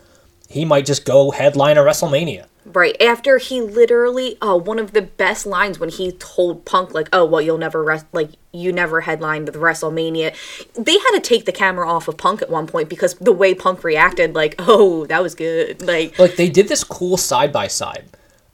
he 0.49 0.65
might 0.65 0.85
just 0.87 1.05
go 1.05 1.31
headline 1.31 1.77
a 1.79 1.81
WrestleMania. 1.83 2.47
Right 2.73 3.01
after 3.01 3.39
he 3.39 3.61
literally, 3.61 4.37
oh, 4.43 4.57
one 4.57 4.81
of 4.81 4.93
the 4.93 5.03
best 5.03 5.47
lines 5.47 5.79
when 5.79 5.89
he 5.89 6.11
told 6.13 6.65
Punk 6.65 6.93
like, 6.93 7.09
"Oh, 7.13 7.25
well, 7.25 7.41
you'll 7.41 7.59
never 7.59 7.85
rest, 7.85 8.07
like 8.13 8.31
you 8.53 8.73
never 8.73 9.03
headlined 9.03 9.47
the 9.47 9.53
WrestleMania." 9.59 10.35
They 10.75 10.93
had 10.99 11.11
to 11.13 11.21
take 11.21 11.45
the 11.45 11.53
camera 11.53 11.89
off 11.89 12.09
of 12.09 12.17
Punk 12.17 12.43
at 12.43 12.51
one 12.51 12.67
point 12.67 12.89
because 12.89 13.15
the 13.15 13.31
way 13.33 13.55
Punk 13.55 13.85
reacted, 13.85 14.35
like, 14.35 14.57
"Oh, 14.59 15.07
that 15.07 15.23
was 15.23 15.37
good," 15.37 15.81
like, 15.83 16.19
Like 16.19 16.35
they 16.35 16.49
did 16.51 16.67
this 16.67 16.83
cool 16.83 17.17
side 17.17 17.53
by 17.53 17.69
side 17.69 18.05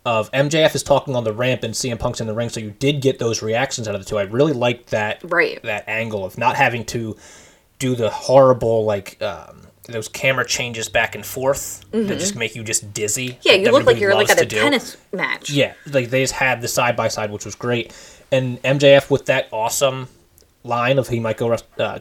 of 0.05 0.31
MJF 0.33 0.75
is 0.75 0.83
talking 0.83 1.15
on 1.17 1.25
the 1.25 1.33
ramp 1.33 1.63
and 1.63 1.73
CM 1.75 1.99
Punk's 1.99 2.21
in 2.21 2.27
the 2.27 2.35
ring, 2.35 2.49
so 2.49 2.61
you 2.61 2.73
did 2.79 3.01
get 3.01 3.19
those 3.19 3.41
reactions 3.41 3.89
out 3.89 3.95
of 3.95 4.03
the 4.03 4.09
two. 4.09 4.19
I 4.19 4.25
really 4.25 4.53
liked 4.53 4.91
that 4.91 5.21
Right. 5.23 5.63
that 5.63 5.85
angle 5.89 6.25
of 6.25 6.37
not 6.37 6.57
having 6.57 6.85
to 6.87 7.17
do 7.79 7.95
the 7.95 8.11
horrible 8.11 8.85
like 8.85 9.21
um, 9.23 9.69
those 9.85 10.09
camera 10.09 10.47
changes 10.47 10.89
back 10.89 11.15
and 11.15 11.27
forth 11.27 11.85
that 11.91 12.19
just 12.19 12.37
make 12.37 12.55
you 12.55 12.63
just 12.63 12.95
dizzy. 12.95 13.31
Mm-hmm. 13.31 13.41
yeah, 13.43 13.55
you 13.55 13.73
look 13.73 13.85
like 13.85 13.99
you're 13.99 14.15
like 14.15 14.31
at 14.31 14.41
a 14.41 14.47
do. 14.47 14.57
tennis 14.57 14.97
match. 15.13 15.51
Yeah, 15.51 15.75
like 15.91 16.11
they 16.11 16.23
just 16.23 16.35
had 16.35 16.61
the 16.61 16.69
side 16.69 16.97
by 16.97 17.09
side, 17.09 17.31
which 17.31 17.45
was 17.45 17.55
great. 17.55 17.93
And 18.31 18.63
MJF 18.63 19.11
with 19.11 19.27
that 19.27 19.49
awesome 19.51 20.09
line 20.65 20.99
of 20.99 21.09
he 21.09 21.21
might 21.21 21.37
go 21.37 21.57
uh, 21.79 21.99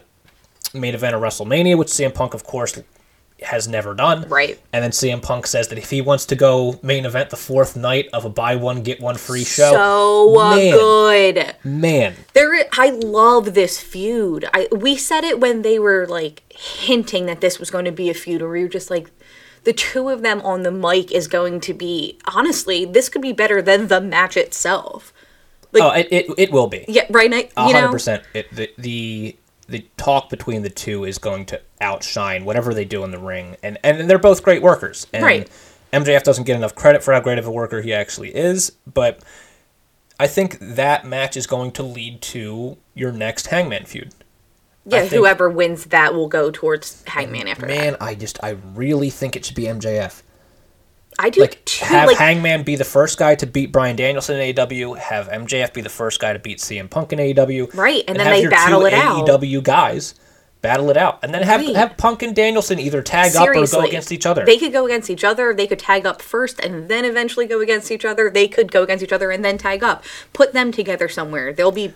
main 0.72 0.94
event 0.94 1.14
of 1.14 1.22
WrestleMania, 1.22 1.76
which 1.76 1.88
CM 1.88 2.14
Punk, 2.14 2.34
of 2.34 2.44
course, 2.44 2.80
has 3.44 3.68
never 3.68 3.94
done. 3.94 4.28
Right. 4.28 4.60
And 4.72 4.82
then 4.84 4.90
CM 4.90 5.22
Punk 5.22 5.46
says 5.46 5.68
that 5.68 5.78
if 5.78 5.90
he 5.90 6.00
wants 6.00 6.26
to 6.26 6.36
go 6.36 6.78
main 6.82 7.04
event 7.06 7.30
the 7.30 7.36
fourth 7.36 7.76
night 7.76 8.08
of 8.12 8.24
a 8.24 8.30
buy 8.30 8.56
one 8.56 8.82
get 8.82 9.00
one 9.00 9.16
free 9.16 9.44
show, 9.44 9.72
So 9.72 10.40
uh, 10.40 10.56
man, 10.56 10.72
good. 10.74 11.56
man, 11.64 12.14
There, 12.34 12.54
i- 12.54 12.68
I 12.72 12.90
love 12.90 13.54
this 13.54 13.80
feud. 13.80 14.48
I 14.54 14.68
we 14.72 14.96
said 14.96 15.24
it 15.24 15.40
when 15.40 15.62
they 15.62 15.78
were 15.78 16.06
like 16.06 16.42
hinting 16.52 17.26
that 17.26 17.40
this 17.40 17.58
was 17.58 17.70
going 17.70 17.84
to 17.84 17.92
be 17.92 18.10
a 18.10 18.14
feud, 18.14 18.42
or 18.42 18.50
we 18.50 18.62
were 18.62 18.68
just 18.68 18.90
like, 18.90 19.10
the 19.64 19.72
two 19.72 20.08
of 20.08 20.22
them 20.22 20.40
on 20.42 20.62
the 20.64 20.72
mic 20.72 21.12
is 21.12 21.28
going 21.28 21.60
to 21.60 21.72
be. 21.74 22.18
Honestly, 22.34 22.84
this 22.84 23.08
could 23.08 23.22
be 23.22 23.32
better 23.32 23.62
than 23.62 23.86
the 23.88 24.00
match 24.00 24.36
itself. 24.36 25.12
oh, 25.74 25.90
it, 25.92 26.08
it 26.10 26.26
it 26.36 26.52
will 26.52 26.66
be. 26.66 26.84
Yeah, 26.88 27.06
right. 27.10 27.30
You 27.32 27.46
hundred 27.56 27.80
know, 27.82 27.92
percent. 27.92 28.22
It 28.34 28.50
the 28.54 28.70
the 28.76 29.36
the 29.68 29.86
talk 29.96 30.28
between 30.28 30.62
the 30.62 30.70
two 30.70 31.04
is 31.04 31.18
going 31.18 31.46
to 31.46 31.60
outshine 31.80 32.44
whatever 32.44 32.74
they 32.74 32.84
do 32.84 33.04
in 33.04 33.10
the 33.10 33.18
ring, 33.18 33.56
and 33.62 33.78
and 33.84 34.08
they're 34.10 34.18
both 34.18 34.42
great 34.42 34.62
workers. 34.62 35.06
And 35.12 35.24
Right. 35.24 35.48
MJF 35.92 36.22
doesn't 36.24 36.44
get 36.44 36.56
enough 36.56 36.74
credit 36.74 37.02
for 37.02 37.12
how 37.12 37.20
great 37.20 37.38
of 37.38 37.46
a 37.46 37.50
worker 37.50 37.82
he 37.82 37.92
actually 37.92 38.34
is, 38.34 38.72
but 38.92 39.20
I 40.18 40.26
think 40.26 40.58
that 40.60 41.04
match 41.06 41.36
is 41.36 41.46
going 41.46 41.72
to 41.72 41.82
lead 41.82 42.22
to 42.22 42.76
your 42.94 43.12
next 43.12 43.48
Hangman 43.48 43.84
feud. 43.84 44.12
yeah. 44.86 45.00
think- 45.00 45.12
Whoever 45.12 45.48
wins 45.50 45.84
that 45.86 46.14
will 46.14 46.28
go 46.28 46.50
towards 46.50 47.02
Hangman 47.06 47.46
after 47.48 47.66
that. 47.66 47.76
Man, 47.76 47.96
I 48.00 48.14
just 48.14 48.38
I 48.42 48.56
really 48.74 49.10
think 49.10 49.36
it 49.36 49.44
should 49.44 49.54
be 49.56 49.64
MJF. 49.68 50.22
I 51.18 51.30
do 51.30 51.40
Like 51.40 51.64
too. 51.64 51.84
have 51.84 52.08
like, 52.08 52.16
Hangman 52.16 52.62
be 52.62 52.76
the 52.76 52.84
first 52.84 53.18
guy 53.18 53.34
to 53.36 53.46
beat 53.46 53.72
Bryan 53.72 53.96
Danielson 53.96 54.40
in 54.40 54.54
AEW, 54.54 54.98
have 54.98 55.28
MJF 55.28 55.72
be 55.72 55.80
the 55.80 55.88
first 55.88 56.20
guy 56.20 56.32
to 56.32 56.38
beat 56.38 56.58
CM 56.58 56.88
Punk 56.88 57.12
in 57.12 57.18
AEW, 57.18 57.74
Right, 57.74 58.04
and 58.08 58.18
then 58.18 58.26
have 58.26 58.36
they 58.36 58.42
your 58.42 58.50
battle 58.50 58.80
two 58.80 58.86
it 58.86 58.94
out. 58.94 59.26
AEW 59.26 59.62
guys 59.62 60.14
battle 60.62 60.90
it 60.90 60.96
out, 60.96 61.18
and 61.22 61.34
then 61.34 61.42
have 61.42 61.60
Right. 61.60 61.74
have 61.74 61.96
Punk 61.96 62.22
and 62.22 62.34
Danielson 62.36 62.78
either 62.78 63.02
tag 63.02 63.34
up 63.36 63.48
or 63.48 63.66
go 63.66 63.80
against 63.80 64.12
each 64.12 64.26
other. 64.26 64.44
They 64.44 64.56
could 64.58 64.72
go 64.72 64.86
against 64.86 65.10
each 65.10 65.24
other. 65.24 65.52
They 65.52 65.66
could 65.66 65.80
tag 65.80 66.06
up 66.06 66.22
first 66.22 66.60
and 66.60 66.88
then 66.88 67.04
eventually 67.04 67.46
go 67.46 67.60
against 67.60 67.90
each 67.90 68.04
other. 68.04 68.30
They 68.30 68.46
could 68.48 68.70
go 68.70 68.84
against 68.84 69.02
each 69.02 69.12
other 69.12 69.30
and 69.30 69.44
then 69.44 69.58
tag 69.58 69.82
up. 69.82 70.04
Put 70.32 70.52
them 70.52 70.70
together 70.72 71.08
somewhere. 71.08 71.52
They'll 71.52 71.72
be. 71.72 71.94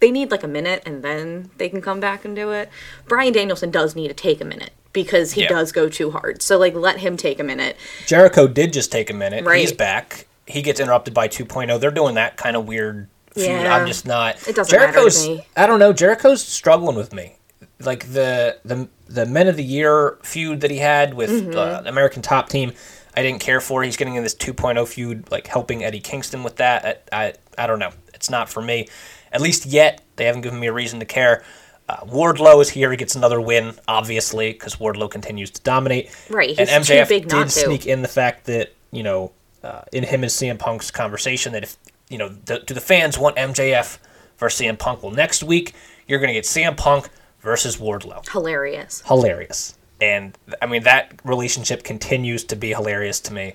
They 0.00 0.10
need 0.10 0.30
like 0.30 0.42
a 0.42 0.48
minute 0.48 0.82
and 0.86 1.02
then 1.02 1.50
they 1.58 1.68
can 1.68 1.80
come 1.82 2.00
back 2.00 2.24
and 2.24 2.34
do 2.34 2.50
it. 2.52 2.68
Bryan 3.06 3.32
Danielson 3.32 3.70
does 3.70 3.94
need 3.94 4.08
to 4.08 4.14
take 4.14 4.40
a 4.40 4.44
minute 4.44 4.70
because 4.92 5.32
he 5.32 5.42
Yeah. 5.42 5.48
does 5.48 5.72
go 5.72 5.88
too 5.88 6.10
hard. 6.10 6.42
So 6.42 6.58
like 6.58 6.74
let 6.74 6.98
him 6.98 7.16
take 7.16 7.38
a 7.38 7.44
minute. 7.44 7.76
Jericho 8.06 8.48
did 8.48 8.72
just 8.72 8.90
take 8.90 9.10
a 9.10 9.14
minute. 9.14 9.44
Right. 9.44 9.60
He's 9.60 9.72
back. 9.72 10.26
He 10.46 10.62
gets 10.62 10.80
interrupted 10.80 11.14
by 11.14 11.28
2.0. 11.28 11.78
They're 11.78 11.90
doing 11.90 12.14
that 12.16 12.36
kind 12.36 12.56
of 12.56 12.66
weird 12.66 13.08
feud. 13.34 13.46
Yeah. 13.46 13.76
I'm 13.76 13.86
just 13.86 14.06
not. 14.06 14.36
It 14.48 14.56
doesn't 14.56 14.76
matter 14.76 14.86
to 14.88 14.92
Jericho's. 14.92 15.28
me. 15.28 15.46
I 15.56 15.66
don't 15.66 15.78
know. 15.78 15.92
Jericho's 15.92 16.42
struggling 16.42 16.96
with 16.96 17.12
me. 17.12 17.36
Like 17.78 18.12
the 18.12 18.58
the 18.64 18.88
the 19.08 19.26
Men 19.26 19.48
of 19.48 19.56
the 19.56 19.64
Year 19.64 20.18
feud 20.22 20.60
that 20.62 20.70
he 20.70 20.78
had 20.78 21.14
with 21.14 21.30
Mm-hmm. 21.30 21.56
uh, 21.58 21.82
American 21.88 22.20
Top 22.22 22.48
Team. 22.48 22.72
I 23.16 23.22
didn't 23.22 23.40
care 23.40 23.60
for. 23.60 23.82
He's 23.82 23.96
getting 23.96 24.14
in 24.16 24.22
this 24.22 24.34
2.0 24.34 24.86
feud, 24.86 25.30
like 25.30 25.46
helping 25.46 25.82
Eddie 25.84 26.00
Kingston 26.00 26.42
with 26.42 26.56
that. 26.56 27.08
I, 27.12 27.24
I 27.26 27.34
I 27.64 27.66
don't 27.66 27.78
know. 27.78 27.90
It's 28.14 28.28
not 28.30 28.48
for 28.50 28.60
me. 28.60 28.88
At 29.32 29.40
least 29.40 29.66
yet, 29.66 30.02
they 30.16 30.24
haven't 30.24 30.42
given 30.42 30.58
me 30.58 30.66
a 30.66 30.72
reason 30.72 31.00
to 31.00 31.06
care. 31.06 31.44
Uh, 31.88 32.04
Wardlow 32.04 32.60
is 32.60 32.70
here. 32.70 32.90
He 32.90 32.96
gets 32.96 33.16
another 33.16 33.40
win, 33.40 33.74
obviously, 33.88 34.52
because 34.52 34.76
Wardlow 34.76 35.10
continues 35.10 35.50
to 35.50 35.60
dominate. 35.62 36.10
Right, 36.28 36.56
And 36.58 36.68
MJF 36.68 37.28
did 37.28 37.50
sneak 37.50 37.86
in 37.86 38.02
the 38.02 38.08
fact 38.08 38.44
that 38.46 38.74
you 38.90 39.02
know, 39.02 39.32
uh, 39.62 39.82
in 39.92 40.04
him 40.04 40.22
and 40.22 40.30
CM 40.30 40.58
Punk's 40.58 40.90
conversation, 40.90 41.52
that 41.52 41.64
if 41.64 41.76
you 42.08 42.18
know, 42.18 42.28
the, 42.28 42.60
do 42.60 42.74
the 42.74 42.80
fans 42.80 43.18
want 43.18 43.36
MJF 43.36 43.98
versus 44.38 44.66
CM 44.66 44.78
Punk? 44.78 45.02
Well, 45.02 45.12
next 45.12 45.42
week 45.42 45.74
you're 46.06 46.18
going 46.18 46.28
to 46.28 46.34
get 46.34 46.44
CM 46.44 46.76
Punk 46.76 47.08
versus 47.40 47.76
Wardlow. 47.76 48.28
Hilarious. 48.28 49.02
Hilarious, 49.06 49.76
and 50.00 50.36
I 50.60 50.66
mean 50.66 50.82
that 50.84 51.20
relationship 51.24 51.82
continues 51.84 52.44
to 52.44 52.56
be 52.56 52.70
hilarious 52.70 53.20
to 53.20 53.32
me. 53.32 53.54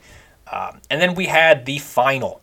Um, 0.51 0.79
and 0.89 1.01
then 1.01 1.15
we 1.15 1.25
had 1.25 1.65
the 1.65 1.79
final 1.79 2.41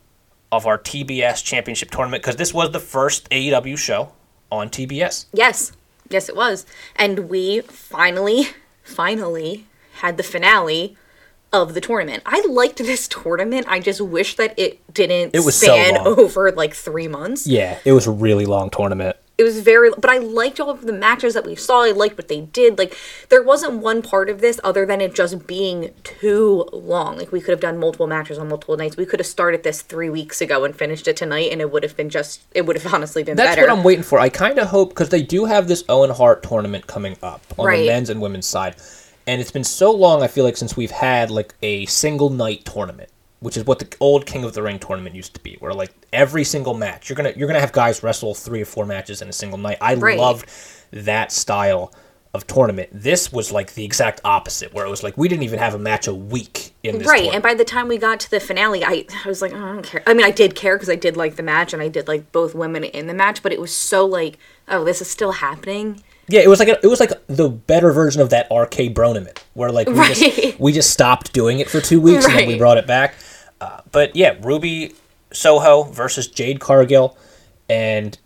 of 0.53 0.67
our 0.67 0.79
TBS 0.79 1.43
Championship 1.43 1.91
tournament 1.91 2.23
because 2.23 2.37
this 2.37 2.55
was 2.55 2.71
the 2.71 2.79
first 2.79 3.29
AEW 3.31 3.77
show 3.79 4.13
on 4.51 4.69
TBS. 4.69 5.27
Yes. 5.33 5.73
Yes, 6.11 6.29
it 6.29 6.37
was. 6.37 6.67
And 6.95 7.31
we 7.31 7.61
finally, 7.63 8.49
finally 8.85 9.67
had 9.95 10.19
the 10.19 10.23
finale 10.23 10.97
of 11.53 11.75
the 11.75 11.81
tournament. 11.81 12.23
I 12.27 12.45
liked 12.47 12.77
this 12.79 13.09
tournament. 13.09 13.67
I 13.69 13.81
just 13.81 14.01
wish 14.01 14.37
that 14.37 14.59
it 14.59 14.81
didn't 14.93 15.35
It 15.35 15.41
was 15.45 15.59
span 15.59 15.95
long. 15.95 16.07
over 16.19 16.53
like 16.53 16.75
three 16.75 17.09
months. 17.09 17.47
Yeah, 17.47 17.79
it 17.85 17.93
was 17.93 18.07
a 18.07 18.11
really 18.11 18.47
long 18.47 18.71
tournament. 18.71 19.17
It 19.39 19.45
was 19.45 19.61
very, 19.61 19.91
but 19.99 20.11
I 20.11 20.19
liked 20.19 20.61
all 20.61 20.69
of 20.69 20.83
the 20.83 20.93
matches 20.93 21.33
that 21.35 21.47
we 21.47 21.55
saw. 21.57 21.85
I 21.85 21.91
liked 21.91 22.19
what 22.19 22.29
they 22.29 22.43
did. 22.43 22.79
Like, 22.79 22.97
there 23.31 23.43
wasn't 23.43 23.79
one 23.79 24.03
part 24.03 24.29
of 24.29 24.41
this 24.41 24.61
other 24.63 24.85
than 24.85 25.01
it 25.01 25.15
just 25.15 25.47
being 25.47 25.91
too 26.05 26.69
long. 26.73 27.17
Like, 27.17 27.33
we 27.33 27.41
could 27.41 27.51
have 27.53 27.61
done 27.61 27.79
multiple 27.79 28.07
matches 28.07 28.39
on 28.39 28.49
multiple 28.49 28.77
nights. 28.77 28.97
We 28.97 29.07
could 29.07 29.21
have 29.21 29.27
started 29.27 29.63
this 29.63 29.81
three 29.81 30.11
weeks 30.11 30.43
ago 30.43 30.65
and 30.65 30.77
finished 30.77 31.09
it 31.09 31.17
tonight, 31.17 31.51
and 31.51 31.61
it 31.63 31.73
would 31.73 31.83
have 31.83 31.97
been 31.97 32.11
just, 32.11 32.43
it 32.55 32.67
would 32.67 32.77
have 32.81 32.93
honestly 32.95 33.23
been 33.25 33.37
That's 33.37 33.57
better. 33.57 33.69
what 33.69 33.79
I'm 33.79 33.83
waiting 33.83 34.05
for. 34.05 34.19
I 34.19 34.29
kind 34.29 34.59
of 34.59 34.69
hope 34.69 34.91
because 34.91 35.09
they 35.09 35.23
do 35.23 35.47
have 35.47 35.67
this 35.67 35.83
Owen 35.89 36.11
Hart 36.11 36.43
tournament 36.43 36.87
coming 36.87 37.17
up 37.23 37.43
on 37.59 37.71
the 37.71 37.87
men's 37.87 38.11
and 38.11 38.21
women's 38.21 38.47
side, 38.47 38.77
and 39.27 39.41
it's 39.41 39.51
been 39.51 39.65
so 39.65 39.93
long. 39.93 40.23
I 40.23 40.29
feel 40.29 40.45
like 40.45 40.57
since 40.59 40.77
we've 40.77 40.91
had 40.91 41.31
like 41.31 41.55
a 41.63 41.87
single 41.87 42.29
night 42.29 42.65
tournament, 42.67 43.09
which 43.43 43.57
is 43.57 43.65
what 43.65 43.79
the 43.79 43.89
old 44.01 44.25
King 44.25 44.45
of 44.45 44.53
the 44.55 44.63
Ring 44.63 44.79
tournament 44.79 45.15
used 45.15 45.35
to 45.35 45.41
be, 45.41 45.57
where 45.61 45.75
like 45.75 45.93
every 46.13 46.45
single 46.45 46.75
match 46.75 47.09
you're 47.09 47.17
gonna 47.17 47.33
you're 47.37 47.49
gonna 47.49 47.61
have 47.61 47.73
guys 47.73 48.03
wrestle 48.03 48.35
three 48.35 48.63
or 48.63 48.65
four 48.65 48.87
matches 48.87 49.21
in 49.23 49.29
a 49.29 49.33
single 49.33 49.59
night. 49.59 49.79
I 49.81 49.95
Right. 49.95 50.19
loved 50.19 50.49
that 50.93 51.33
style 51.33 51.93
of 52.35 52.47
tournament. 52.47 52.89
This 52.93 53.31
was 53.31 53.53
like 53.53 53.75
the 53.75 53.85
exact 53.85 54.21
opposite, 54.25 54.73
where 54.73 54.87
it 54.87 54.89
was 54.89 55.03
like 55.03 55.19
we 55.19 55.29
didn't 55.29 55.43
even 55.43 55.59
have 55.59 55.75
a 55.75 55.79
match 55.79 56.07
a 56.07 56.15
week 56.15 56.73
in 56.83 56.99
this 56.99 57.07
right 57.07 57.17
tournament. 57.17 57.35
and 57.35 57.43
by 57.43 57.55
the 57.55 57.65
time 57.65 57.89
we 57.89 57.99
got 57.99 58.19
to 58.21 58.31
the 58.31 58.41
finale 58.41 58.83
I, 58.85 59.05
I 59.25 59.29
was 59.29 59.41
like 59.43 59.53
oh, 59.53 59.57
i 59.57 59.73
don't 59.73 59.85
care 59.85 60.03
i 60.07 60.15
mean 60.15 60.25
i 60.27 60.31
did 60.33 60.55
care 60.57 60.75
because 60.77 60.89
i 60.91 60.97
did 60.97 61.17
like 61.17 61.37
the 61.37 61.43
match 61.45 61.73
and 61.73 61.81
i 61.81 61.87
did 61.89 62.09
like 62.09 62.33
both 62.33 62.55
women 62.57 62.83
in 62.83 63.07
the 63.07 63.15
match 63.15 63.41
but 63.43 63.53
it 63.53 63.61
was 63.61 63.73
so 63.73 64.05
like 64.05 64.37
oh 64.67 64.83
this 64.83 65.01
is 65.01 65.09
still 65.09 65.31
happening 65.33 66.03
Yeah, 66.29 66.41
it 66.41 66.49
was 66.49 66.59
like 66.59 66.69
a, 66.69 66.79
it 66.83 66.89
was 66.89 66.99
like 67.01 67.13
the 67.29 67.49
better 67.51 67.93
version 67.93 68.21
of 68.23 68.31
that 68.31 68.51
arcade 68.51 68.95
Broniment, 68.95 69.45
where 69.55 69.71
like 69.71 69.87
we 69.87 69.93
Right. 69.95 70.15
just 70.17 70.59
we 70.59 70.73
just 70.73 70.91
stopped 70.91 71.33
doing 71.35 71.61
it 71.61 71.69
for 71.71 71.81
two 71.81 72.01
weeks 72.01 72.25
and 72.25 72.35
then 72.39 72.49
we 72.49 72.57
brought 72.59 72.79
it 72.79 72.87
back. 72.87 73.15
Uh, 73.63 73.81
but 73.93 74.17
yeah, 74.17 74.37
Ruby 74.43 74.93
Soho 75.33 75.85
versus 75.85 76.27
Jade 76.27 76.59
Cargill, 76.59 77.17
and 77.71 78.19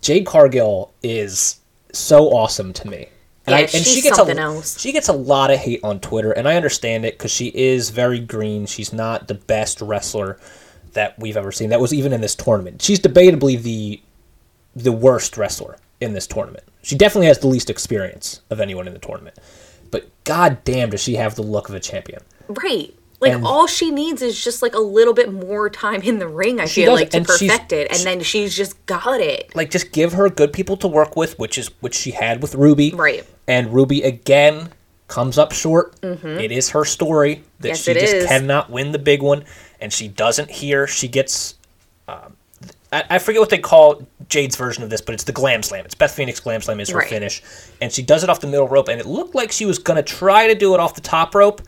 Jade 0.00 0.24
Cargill 0.24 0.92
is 1.02 1.58
so 1.92 2.28
awesome 2.28 2.72
to 2.74 2.88
me. 2.88 3.08
And, 3.46 3.54
Yeah, 3.54 3.76
and 3.76 3.84
she 3.84 4.02
gets 4.02 4.16
something 4.16 4.38
a, 4.38 4.42
else. 4.42 4.78
She 4.78 4.92
gets 4.92 5.08
a 5.08 5.12
lot 5.12 5.50
of 5.50 5.58
hate 5.58 5.80
on 5.82 5.98
Twitter, 5.98 6.30
and 6.30 6.46
I 6.46 6.54
understand 6.54 7.04
it 7.04 7.18
because 7.18 7.32
she 7.32 7.48
is 7.48 7.90
very 7.90 8.20
green. 8.20 8.66
She's 8.66 8.92
not 8.92 9.26
the 9.26 9.34
best 9.34 9.80
wrestler 9.80 10.38
that 10.92 11.18
we've 11.18 11.36
ever 11.36 11.50
seen. 11.50 11.70
That 11.70 11.80
was 11.80 11.92
even 11.92 12.12
in 12.12 12.20
this 12.20 12.36
tournament. 12.36 12.80
She's 12.80 13.00
debatably 13.00 13.60
the 13.60 14.00
the 14.76 14.92
worst 14.92 15.36
wrestler 15.36 15.76
in 16.00 16.12
this 16.12 16.28
tournament. 16.28 16.62
She 16.82 16.96
definitely 16.96 17.26
has 17.26 17.40
the 17.40 17.48
least 17.48 17.68
experience 17.68 18.42
of 18.48 18.60
anyone 18.60 18.86
in 18.86 18.92
the 18.92 19.00
tournament. 19.00 19.36
But 19.90 20.08
god 20.22 20.62
damn 20.62 20.90
does 20.90 21.02
she 21.02 21.16
have 21.16 21.34
the 21.34 21.42
look 21.42 21.68
of 21.68 21.74
a 21.74 21.80
champion. 21.80 22.20
right 22.48 22.94
like 23.20 23.32
And- 23.32 23.44
all 23.44 23.66
she 23.66 23.90
needs 23.90 24.22
is 24.22 24.42
just 24.42 24.62
like 24.62 24.74
a 24.74 24.80
little 24.80 25.12
bit 25.14 25.32
more 25.32 25.68
time 25.70 26.02
in 26.02 26.18
the 26.20 26.28
ring 26.28 26.60
i 26.60 26.66
feel 26.66 26.92
does, 26.92 27.00
like 27.00 27.10
to 27.10 27.20
perfect 27.22 27.72
it 27.72 27.90
and 27.90 28.00
then 28.00 28.20
she's 28.22 28.54
just 28.56 28.84
got 28.86 29.20
it 29.20 29.54
Like 29.56 29.70
just 29.70 29.90
give 29.92 30.12
her 30.12 30.28
good 30.30 30.52
people 30.52 30.76
to 30.78 30.88
work 30.88 31.16
with, 31.16 31.38
which 31.38 31.58
is 31.58 31.70
which 31.80 31.94
she 31.94 32.12
had 32.12 32.42
with 32.42 32.54
Ruby. 32.54 32.92
Right. 32.94 33.26
And 33.46 33.72
Ruby 33.72 34.02
again 34.02 34.70
comes 35.08 35.38
up 35.38 35.52
short. 35.52 35.94
It 36.02 36.52
is 36.52 36.70
her 36.70 36.84
story 36.84 37.42
that 37.60 37.68
Mm-hmm. 37.68 37.68
Yes, 37.68 37.82
she 37.82 37.94
just 37.94 38.14
is. 38.14 38.26
cannot 38.26 38.70
win 38.70 38.92
the 38.92 38.98
big 38.98 39.22
one, 39.22 39.44
and 39.80 39.90
she 39.92 40.06
doesn't 40.06 40.50
hear. 40.50 40.86
She 40.86 41.08
gets. 41.08 41.54
Um, 42.06 42.36
I, 42.92 43.04
I 43.10 43.18
forget 43.18 43.40
what 43.40 43.48
they 43.50 43.58
call 43.58 44.02
Jade's 44.28 44.54
version 44.56 44.82
of 44.82 44.90
this, 44.90 45.00
but 45.00 45.14
it's 45.14 45.24
the 45.24 45.32
glam 45.32 45.62
slam. 45.62 45.84
It's 45.86 45.94
Beth 45.94 46.12
Phoenix 46.14 46.40
glam 46.40 46.60
slam 46.60 46.78
is 46.80 46.90
her 46.90 46.98
Right. 46.98 47.08
finish, 47.08 47.42
and 47.80 47.90
she 47.92 48.02
does 48.02 48.22
it 48.22 48.30
off 48.30 48.40
the 48.40 48.46
middle 48.46 48.68
rope, 48.68 48.88
and 48.88 49.00
it 49.00 49.06
looked 49.06 49.34
like 49.34 49.50
she 49.50 49.64
was 49.66 49.78
gonna 49.78 50.02
try 50.02 50.46
to 50.46 50.54
do 50.54 50.74
it 50.74 50.80
off 50.80 50.94
the 50.94 51.00
top 51.00 51.34
rope, 51.34 51.62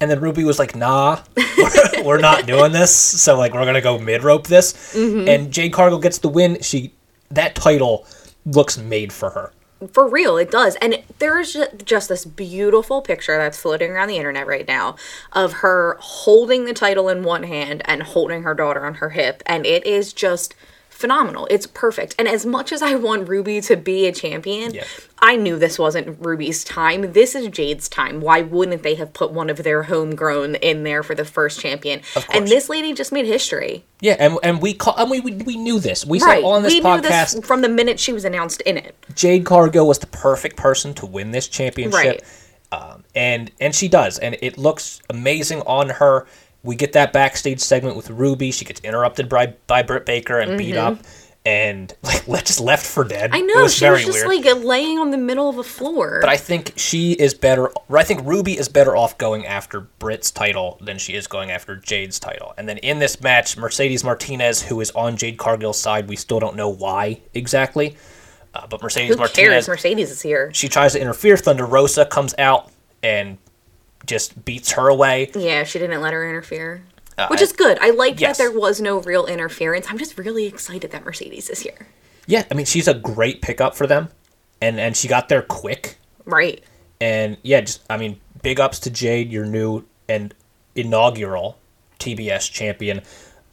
And 0.00 0.10
then 0.10 0.20
Ruby 0.20 0.44
was 0.44 0.58
like, 0.58 0.76
"Nah, 0.76 1.20
we're, 1.36 2.04
we're 2.04 2.18
not 2.18 2.46
doing 2.46 2.72
this. 2.72 2.94
So 2.94 3.38
like, 3.38 3.54
we're 3.54 3.64
gonna 3.64 3.80
go 3.80 3.98
mid 3.98 4.22
rope 4.22 4.46
this." 4.46 4.94
Mm-hmm. 4.94 5.28
And 5.28 5.52
Jade 5.52 5.72
Cargill 5.72 5.98
gets 5.98 6.18
the 6.18 6.28
win. 6.28 6.60
She 6.62 6.92
that 7.30 7.54
title 7.54 8.06
looks 8.44 8.78
made 8.78 9.12
for 9.12 9.30
her. 9.30 9.52
For 9.92 10.08
real, 10.08 10.38
it 10.38 10.50
does. 10.50 10.74
And 10.76 11.02
there's 11.18 11.54
just 11.84 12.08
this 12.08 12.24
beautiful 12.24 13.02
picture 13.02 13.36
that's 13.36 13.60
floating 13.60 13.90
around 13.90 14.08
the 14.08 14.16
internet 14.16 14.46
right 14.46 14.66
now 14.66 14.96
of 15.32 15.54
her 15.54 15.98
holding 16.00 16.64
the 16.64 16.72
title 16.72 17.10
in 17.10 17.22
one 17.22 17.42
hand 17.42 17.82
and 17.84 18.02
holding 18.02 18.42
her 18.42 18.54
daughter 18.54 18.86
on 18.86 18.94
her 18.94 19.10
hip. 19.10 19.42
And 19.44 19.66
it 19.66 19.84
is 19.84 20.14
just 20.14 20.54
phenomenal. 20.96 21.46
It's 21.50 21.66
perfect. 21.66 22.14
And 22.18 22.26
as 22.26 22.46
much 22.46 22.72
as 22.72 22.80
I 22.82 22.94
want 22.94 23.28
Ruby 23.28 23.60
to 23.62 23.76
be 23.76 24.06
a 24.06 24.12
champion, 24.12 24.74
Yeah. 24.74 24.84
I 25.18 25.36
knew 25.36 25.58
this 25.58 25.78
wasn't 25.78 26.18
Ruby's 26.24 26.64
time. 26.64 27.12
This 27.12 27.34
is 27.34 27.48
Jade's 27.48 27.88
time. 27.88 28.20
Why 28.20 28.42
wouldn't 28.42 28.82
they 28.82 28.94
have 28.96 29.12
put 29.12 29.30
one 29.32 29.48
of 29.50 29.62
their 29.62 29.84
homegrown 29.84 30.56
in 30.56 30.82
there 30.82 31.02
for 31.02 31.14
the 31.14 31.24
first 31.24 31.60
champion? 31.60 32.00
And 32.30 32.48
this 32.48 32.68
lady 32.68 32.92
just 32.94 33.12
made 33.12 33.26
history. 33.26 33.84
Yeah, 34.00 34.16
and 34.18 34.38
and 34.42 34.60
we 34.60 34.74
call 34.74 34.94
and 34.96 35.10
we 35.10 35.20
we, 35.20 35.32
we 35.32 35.56
knew 35.56 35.78
this. 35.80 36.04
We 36.04 36.20
Right. 36.20 36.42
said 36.42 36.44
on 36.44 36.62
this 36.62 36.72
we 36.74 36.80
podcast, 36.80 37.34
this 37.34 37.46
from 37.46 37.60
the 37.62 37.68
minute 37.68 38.00
she 38.00 38.12
was 38.12 38.24
announced 38.24 38.60
in 38.62 38.76
it. 38.76 38.94
Jade 39.14 39.44
Cargill 39.44 39.86
was 39.86 39.98
the 40.00 40.06
perfect 40.08 40.56
person 40.56 40.92
to 40.94 41.06
win 41.06 41.30
this 41.30 41.46
championship. 41.48 41.94
Right. 41.94 42.22
Um, 42.72 43.04
and 43.14 43.50
and 43.60 43.74
she 43.74 43.88
does, 43.88 44.18
and 44.18 44.36
it 44.42 44.58
looks 44.58 45.00
amazing 45.08 45.60
on 45.62 45.88
her. 45.90 46.26
We 46.66 46.76
get 46.76 46.92
that 46.92 47.12
backstage 47.12 47.60
segment 47.60 47.96
with 47.96 48.10
Ruby. 48.10 48.50
She 48.50 48.64
gets 48.64 48.80
interrupted 48.80 49.28
by 49.28 49.54
by 49.66 49.82
Britt 49.82 50.04
Baker 50.04 50.38
and 50.40 50.58
beat 50.58 50.76
up, 50.76 50.98
and 51.44 51.94
like 52.02 52.26
just 52.44 52.60
left 52.60 52.84
for 52.84 53.04
dead. 53.04 53.30
Mm-hmm. 53.30 53.36
I 53.36 53.38
It 53.38 53.46
know 53.54 53.62
was 53.62 53.74
she 53.74 53.80
very 53.84 54.04
was 54.04 54.14
just 54.14 54.26
weird. 54.26 54.44
like 54.44 54.64
laying 54.64 54.98
on 54.98 55.10
the 55.12 55.16
middle 55.16 55.48
of 55.48 55.58
a 55.58 55.62
floor. 55.62 56.18
but 56.20 56.28
I 56.28 56.36
think 56.36 56.72
she 56.76 57.12
is 57.12 57.34
better. 57.34 57.70
I 57.90 58.02
think 58.02 58.20
Ruby 58.24 58.58
is 58.58 58.68
better 58.68 58.96
off 58.96 59.16
going 59.16 59.46
after 59.46 59.80
Britt's 59.80 60.30
title 60.30 60.78
than 60.82 60.98
she 60.98 61.14
is 61.14 61.26
going 61.26 61.50
after 61.52 61.76
Jade's 61.76 62.18
title. 62.18 62.52
And 62.58 62.68
then 62.68 62.78
in 62.78 62.98
this 62.98 63.20
match, 63.20 63.56
Mercedes 63.56 64.02
Martinez, 64.04 64.60
who 64.62 64.80
is 64.80 64.90
on 64.90 65.16
Jade 65.16 65.38
Cargill's 65.38 65.78
side, 65.78 66.08
we 66.08 66.16
still 66.16 66.40
don't 66.40 66.56
know 66.56 66.68
why 66.68 67.20
exactly. 67.32 67.96
Uh, 68.54 68.66
but 68.66 68.82
Mercedes 68.82 69.10
Who 69.14 69.18
Martinez 69.18 69.50
cares? 69.50 69.68
Mercedes 69.68 70.10
is 70.10 70.22
here. 70.22 70.50
she 70.54 70.68
tries 70.68 70.94
to 70.94 71.00
interfere. 71.00 71.36
Thunder 71.36 71.66
Rosa 71.66 72.06
comes 72.06 72.34
out 72.38 72.70
and 73.02 73.36
just 74.06 74.44
beats 74.44 74.72
her 74.72 74.88
away. 74.88 75.30
Yeah, 75.34 75.64
she 75.64 75.78
didn't 75.78 76.00
let 76.00 76.12
her 76.12 76.28
interfere. 76.28 76.82
Uh, 77.18 77.28
Which 77.28 77.40
is 77.40 77.52
good. 77.52 77.78
I 77.80 77.90
like 77.90 78.20
yes. 78.20 78.36
that 78.36 78.42
there 78.42 78.58
was 78.58 78.80
no 78.80 79.00
real 79.00 79.26
interference. 79.26 79.86
I'm 79.88 79.98
just 79.98 80.18
really 80.18 80.46
excited 80.46 80.90
that 80.90 81.04
Mercedes 81.04 81.48
is 81.48 81.60
here. 81.60 81.86
Yeah, 82.26 82.44
I 82.50 82.54
mean 82.54 82.66
she's 82.66 82.88
a 82.88 82.94
great 82.94 83.40
pickup 83.40 83.74
for 83.74 83.86
them, 83.86 84.08
and 84.60 84.78
and 84.78 84.96
she 84.96 85.08
got 85.08 85.28
there 85.28 85.42
quick. 85.42 85.98
Right. 86.24 86.62
And 87.00 87.36
yeah, 87.42 87.60
just 87.60 87.82
I 87.88 87.96
mean, 87.96 88.20
big 88.42 88.60
ups 88.60 88.80
to 88.80 88.90
Jade, 88.90 89.32
your 89.32 89.46
new 89.46 89.84
and 90.08 90.34
inaugural 90.74 91.58
TBS 91.98 92.50
champion. 92.50 93.02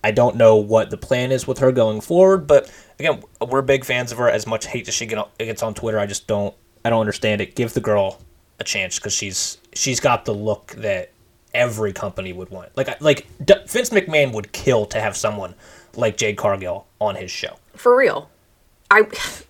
I 0.04 0.12
don't 0.12 0.36
know 0.36 0.58
what 0.58 0.90
the 0.90 0.98
plan 0.98 1.32
is 1.32 1.48
with 1.48 1.60
her 1.60 1.72
going 1.72 2.02
forward, 2.02 2.46
but 2.46 2.70
again, 3.00 3.24
we're 3.48 3.62
big 3.62 3.86
fans 3.86 4.12
of 4.12 4.18
her. 4.18 4.30
As 4.30 4.46
much 4.46 4.66
hate 4.66 4.88
as 4.90 4.94
she 4.94 5.06
gets 5.06 5.64
on 5.64 5.74
Twitter, 5.74 6.00
I 6.00 6.06
just 6.06 6.28
don't. 6.28 6.54
I 6.84 6.90
don't 6.90 7.00
understand 7.00 7.40
it. 7.40 7.56
Give 7.56 7.74
the 7.74 7.80
girl 7.80 8.20
a 8.60 8.64
chance 8.64 9.00
because 9.00 9.14
she's 9.14 9.58
she's 9.74 10.00
got 10.00 10.26
the 10.26 10.34
look 10.34 10.68
that 10.78 11.12
every 11.54 11.94
company 11.94 12.34
would 12.34 12.50
want. 12.50 12.70
Like 12.76 13.00
like 13.02 13.28
D- 13.44 13.54
Vince 13.68 13.90
McMahon 13.90 14.34
would 14.34 14.52
kill 14.52 14.86
to 14.88 15.00
have 15.02 15.16
someone 15.18 15.56
like 15.96 16.18
Jade 16.18 16.38
Cargill 16.38 16.86
on 17.00 17.16
his 17.16 17.32
show. 17.32 17.58
For 17.76 17.96
real. 17.98 18.30
I 18.92 19.08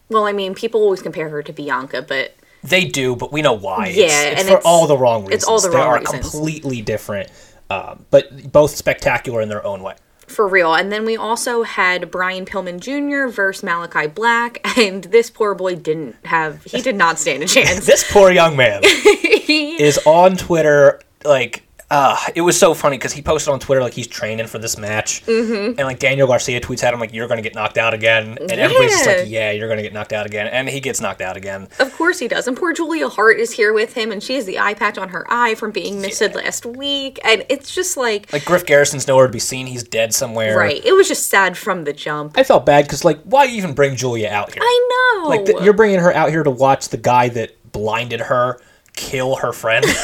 well, 0.09 0.25
I 0.25 0.31
mean, 0.31 0.53
people 0.55 0.81
always 0.81 1.01
compare 1.01 1.29
her 1.29 1.43
to 1.43 1.51
Bianca, 1.53 2.01
but 2.01 2.35
They 2.63 2.85
do, 2.85 3.15
but 3.15 3.31
we 3.33 3.41
know 3.41 3.53
why. 3.53 3.87
Yeah, 3.87 4.03
it's, 4.05 4.13
it's 4.13 4.39
and 4.41 4.47
for 4.49 4.53
it's- 4.55 4.65
all 4.65 4.87
the 4.87 4.97
wrong 4.97 5.21
reasons. 5.25 5.35
it's 5.35 5.43
all 5.45 5.59
the 5.59 5.69
they 5.69 5.77
wrong 5.77 5.87
are 5.87 5.99
completely 6.01 6.81
different, 6.81 7.29
um, 7.69 8.05
but 8.09 8.51
both 8.51 8.71
spectacular 8.75 9.41
in 9.41 9.49
their 9.49 9.65
own 9.65 9.83
way. 9.83 9.95
For 10.33 10.47
real. 10.47 10.73
And 10.73 10.91
then 10.91 11.05
we 11.05 11.15
also 11.15 11.63
had 11.63 12.11
Brian 12.11 12.45
Pillman 12.45 12.79
Jr. 12.79 13.31
versus 13.31 13.63
Malachi 13.63 14.07
Black, 14.07 14.59
and 14.77 15.03
this 15.05 15.29
poor 15.29 15.55
boy 15.55 15.75
didn't 15.75 16.15
have 16.25 16.63
he 16.63 16.81
did 16.81 16.95
not 16.95 17.19
stand 17.19 17.43
a 17.43 17.47
chance. 17.47 17.85
This 17.85 18.09
poor 18.11 18.31
young 18.31 18.55
man 18.55 18.81
is 18.83 19.99
on 20.05 20.35
Twitter 20.37 20.99
like. 21.23 21.63
Uh, 21.93 22.17
it 22.33 22.41
was 22.41 22.57
so 22.57 22.73
funny 22.73 22.97
because 22.97 23.13
he 23.13 23.21
posted 23.21 23.53
on 23.53 23.59
Twitter 23.59 23.79
like 23.79 23.93
he's 23.93 24.07
training 24.07 24.47
for 24.47 24.57
this 24.57 24.79
match, 24.79 25.23
mm-hmm. 25.27 25.77
and 25.77 25.81
like 25.81 25.99
Daniel 25.99 26.25
Garcia 26.25 26.59
tweets 26.59 26.83
at 26.83 26.91
him 26.91 26.99
like 26.99 27.13
you're 27.13 27.27
gonna 27.27 27.43
get 27.43 27.53
knocked 27.53 27.77
out 27.77 27.93
again, 27.93 28.35
and 28.41 28.51
everybody's 28.53 28.93
just 28.93 29.05
like 29.05 29.17
Yeah. 29.17 29.23
yeah 29.25 29.51
you're 29.51 29.69
gonna 29.69 29.83
get 29.83 29.93
knocked 29.93 30.11
out 30.11 30.25
again, 30.25 30.47
and 30.47 30.67
he 30.67 30.79
gets 30.79 30.99
knocked 30.99 31.21
out 31.21 31.37
again. 31.37 31.67
Of 31.77 31.93
course 31.93 32.17
he 32.17 32.27
does. 32.27 32.47
And 32.47 32.57
poor 32.57 32.73
Julia 32.73 33.09
Hart 33.09 33.39
is 33.39 33.51
here 33.51 33.73
with 33.73 33.93
him, 33.93 34.11
and 34.11 34.23
she 34.23 34.33
has 34.33 34.45
the 34.45 34.57
eye 34.57 34.73
patch 34.73 34.97
on 34.97 35.09
her 35.09 35.23
eye 35.29 35.53
from 35.53 35.69
being 35.69 36.01
misted 36.01 36.33
last 36.33 36.65
week. 36.65 37.19
And 37.23 37.45
it's 37.47 37.75
just 37.75 37.95
like, 37.95 38.33
Like 38.33 38.43
Griff 38.43 38.65
Garrison's 38.65 39.07
nowhere 39.07 39.27
to 39.27 39.31
be 39.31 39.37
seen; 39.37 39.67
he's 39.67 39.83
dead 39.83 40.15
somewhere. 40.15 40.57
right. 40.57 40.83
It 40.83 40.93
was 40.93 41.07
just 41.07 41.27
sad 41.27 41.55
from 41.55 41.83
the 41.83 41.93
jump. 41.93 42.39
I 42.39 42.43
felt 42.43 42.65
bad 42.65 42.85
because 42.85 43.05
like 43.05 43.21
why 43.21 43.45
even 43.45 43.75
bring 43.75 43.95
Julia 43.97 44.29
out 44.29 44.51
here? 44.51 44.63
I 44.65 45.19
know. 45.21 45.29
Like 45.29 45.45
th- 45.45 45.61
you're 45.61 45.73
bringing 45.73 45.99
her 45.99 46.11
out 46.11 46.31
here 46.31 46.41
to 46.41 46.49
watch 46.49 46.89
the 46.89 46.97
guy 46.97 47.29
that 47.29 47.71
blinded 47.71 48.19
her 48.19 48.59
kill 48.95 49.35
her 49.35 49.53
friend. 49.53 49.85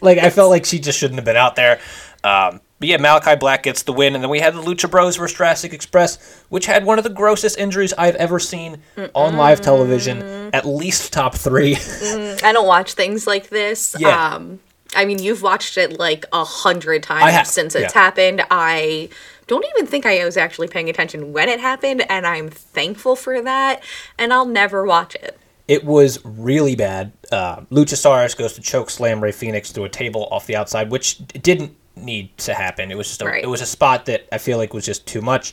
like 0.00 0.18
I 0.18 0.30
felt 0.30 0.50
like 0.50 0.64
she 0.64 0.78
just 0.78 0.98
shouldn't 0.98 1.16
have 1.16 1.24
been 1.24 1.36
out 1.36 1.56
there. 1.56 1.80
Um, 2.22 2.60
but 2.80 2.88
yeah, 2.88 2.96
Malachi 2.96 3.36
Black 3.36 3.62
gets 3.62 3.82
the 3.82 3.92
win, 3.92 4.14
and 4.14 4.24
then 4.24 4.30
we 4.30 4.40
had 4.40 4.54
the 4.54 4.62
Lucha 4.62 4.90
Bros 4.90 5.16
versus 5.16 5.36
Jurassic 5.36 5.74
Express, 5.74 6.42
which 6.48 6.64
had 6.64 6.86
one 6.86 6.96
of 6.96 7.04
the 7.04 7.10
grossest 7.10 7.58
injuries 7.58 7.92
I've 7.92 8.16
ever 8.16 8.38
seen 8.38 8.78
on 9.14 9.36
live 9.36 9.60
television. 9.60 10.50
At 10.54 10.64
least 10.64 11.12
top 11.12 11.34
three. 11.34 11.76
I 11.76 12.52
don't 12.52 12.66
watch 12.66 12.94
things 12.94 13.26
like 13.26 13.48
this. 13.50 13.94
Yeah. 14.00 14.34
Um, 14.34 14.60
I 14.94 15.04
mean, 15.04 15.18
you've 15.22 15.42
watched 15.42 15.76
it 15.76 15.98
like 15.98 16.24
a 16.32 16.42
hundred 16.42 17.02
times 17.02 17.50
since 17.50 17.74
it's 17.74 17.94
yeah. 17.94 18.00
happened. 18.00 18.42
I 18.50 19.10
don't 19.46 19.64
even 19.76 19.86
think 19.86 20.06
I 20.06 20.24
was 20.24 20.36
actually 20.36 20.68
paying 20.68 20.88
attention 20.88 21.32
when 21.32 21.48
it 21.48 21.60
happened, 21.60 22.02
and 22.08 22.24
I'm 22.24 22.48
thankful 22.48 23.16
for 23.16 23.42
that. 23.42 23.82
And 24.16 24.32
I'll 24.32 24.46
never 24.46 24.84
watch 24.84 25.16
it. 25.16 25.38
It 25.70 25.84
was 25.84 26.18
really 26.24 26.74
bad. 26.74 27.12
Uh, 27.30 27.60
Luchasaurus 27.70 28.36
goes 28.36 28.54
to 28.54 28.60
choke 28.60 28.90
slam 28.90 29.20
Rey 29.22 29.30
Fenix 29.32 29.70
through 29.70 29.84
a 29.84 29.88
table 29.88 30.26
off 30.32 30.46
the 30.46 30.56
outside, 30.56 30.90
which 30.90 31.18
didn't 31.28 31.76
need 31.94 32.36
to 32.38 32.54
happen. 32.54 32.90
It 32.90 32.96
was 32.96 33.06
just 33.06 33.22
a, 33.22 33.26
Right. 33.26 33.44
it 33.44 33.46
was 33.46 33.60
a 33.60 33.66
spot 33.66 34.06
that 34.06 34.26
I 34.32 34.38
feel 34.38 34.58
like 34.58 34.74
was 34.74 34.84
just 34.84 35.06
too 35.06 35.20
much. 35.22 35.52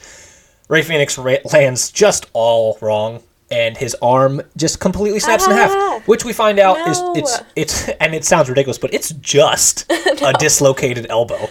Rey 0.69 0.81
Fenix 0.81 1.17
ra- 1.19 1.43
lands 1.53 1.91
just 1.91 2.25
all 2.33 2.79
wrong, 2.81 3.21
and 3.51 3.77
his 3.77 3.95
arm 4.01 4.41
just 4.57 4.79
completely 4.79 5.19
snaps 5.19 5.45
in 5.45 5.51
Ah, 5.53 5.55
half. 5.55 6.07
Which 6.07 6.25
we 6.25 6.33
find 6.33 6.57
out 6.59 6.77
is 6.89 6.99
it's 7.15 7.39
it's 7.55 7.89
and 8.01 8.15
it 8.15 8.25
sounds 8.25 8.49
ridiculous, 8.49 8.77
but 8.79 8.93
it's 8.93 9.09
just 9.11 9.85
a 9.91 10.33
dislocated 10.39 11.05
elbow. 11.09 11.47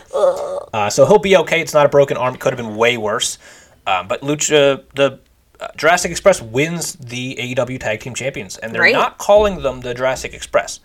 Uh, 0.75 0.91
so 0.91 1.07
he'll 1.07 1.19
be 1.19 1.37
okay. 1.37 1.61
It's 1.61 1.73
not 1.73 1.87
a 1.87 1.89
broken 1.89 2.17
arm. 2.17 2.35
It 2.35 2.41
could 2.41 2.53
have 2.53 2.59
been 2.67 2.77
way 2.77 2.97
worse. 2.99 3.39
Um, 3.87 4.09
but 4.09 4.23
Lucha, 4.23 4.83
the 4.97 5.21
uh, 5.61 5.69
Jurassic 5.77 6.11
Express 6.11 6.41
wins 6.43 6.95
the 6.95 7.37
AEW 7.37 7.79
Tag 7.81 8.01
Team 8.01 8.15
Champions, 8.15 8.57
and 8.59 8.73
they're 8.75 8.83
Right. 8.83 8.93
not 8.93 9.19
calling 9.19 9.63
them 9.63 9.81
the 9.81 9.95
Jurassic 9.95 10.35
Express. 10.35 10.81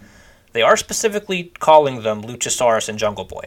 They 0.53 0.61
are 0.61 0.75
specifically 0.77 1.51
calling 1.59 2.03
them 2.03 2.21
Luchasaurus 2.23 2.89
and 2.89 2.99
Jungle 2.99 3.23
Boy, 3.25 3.45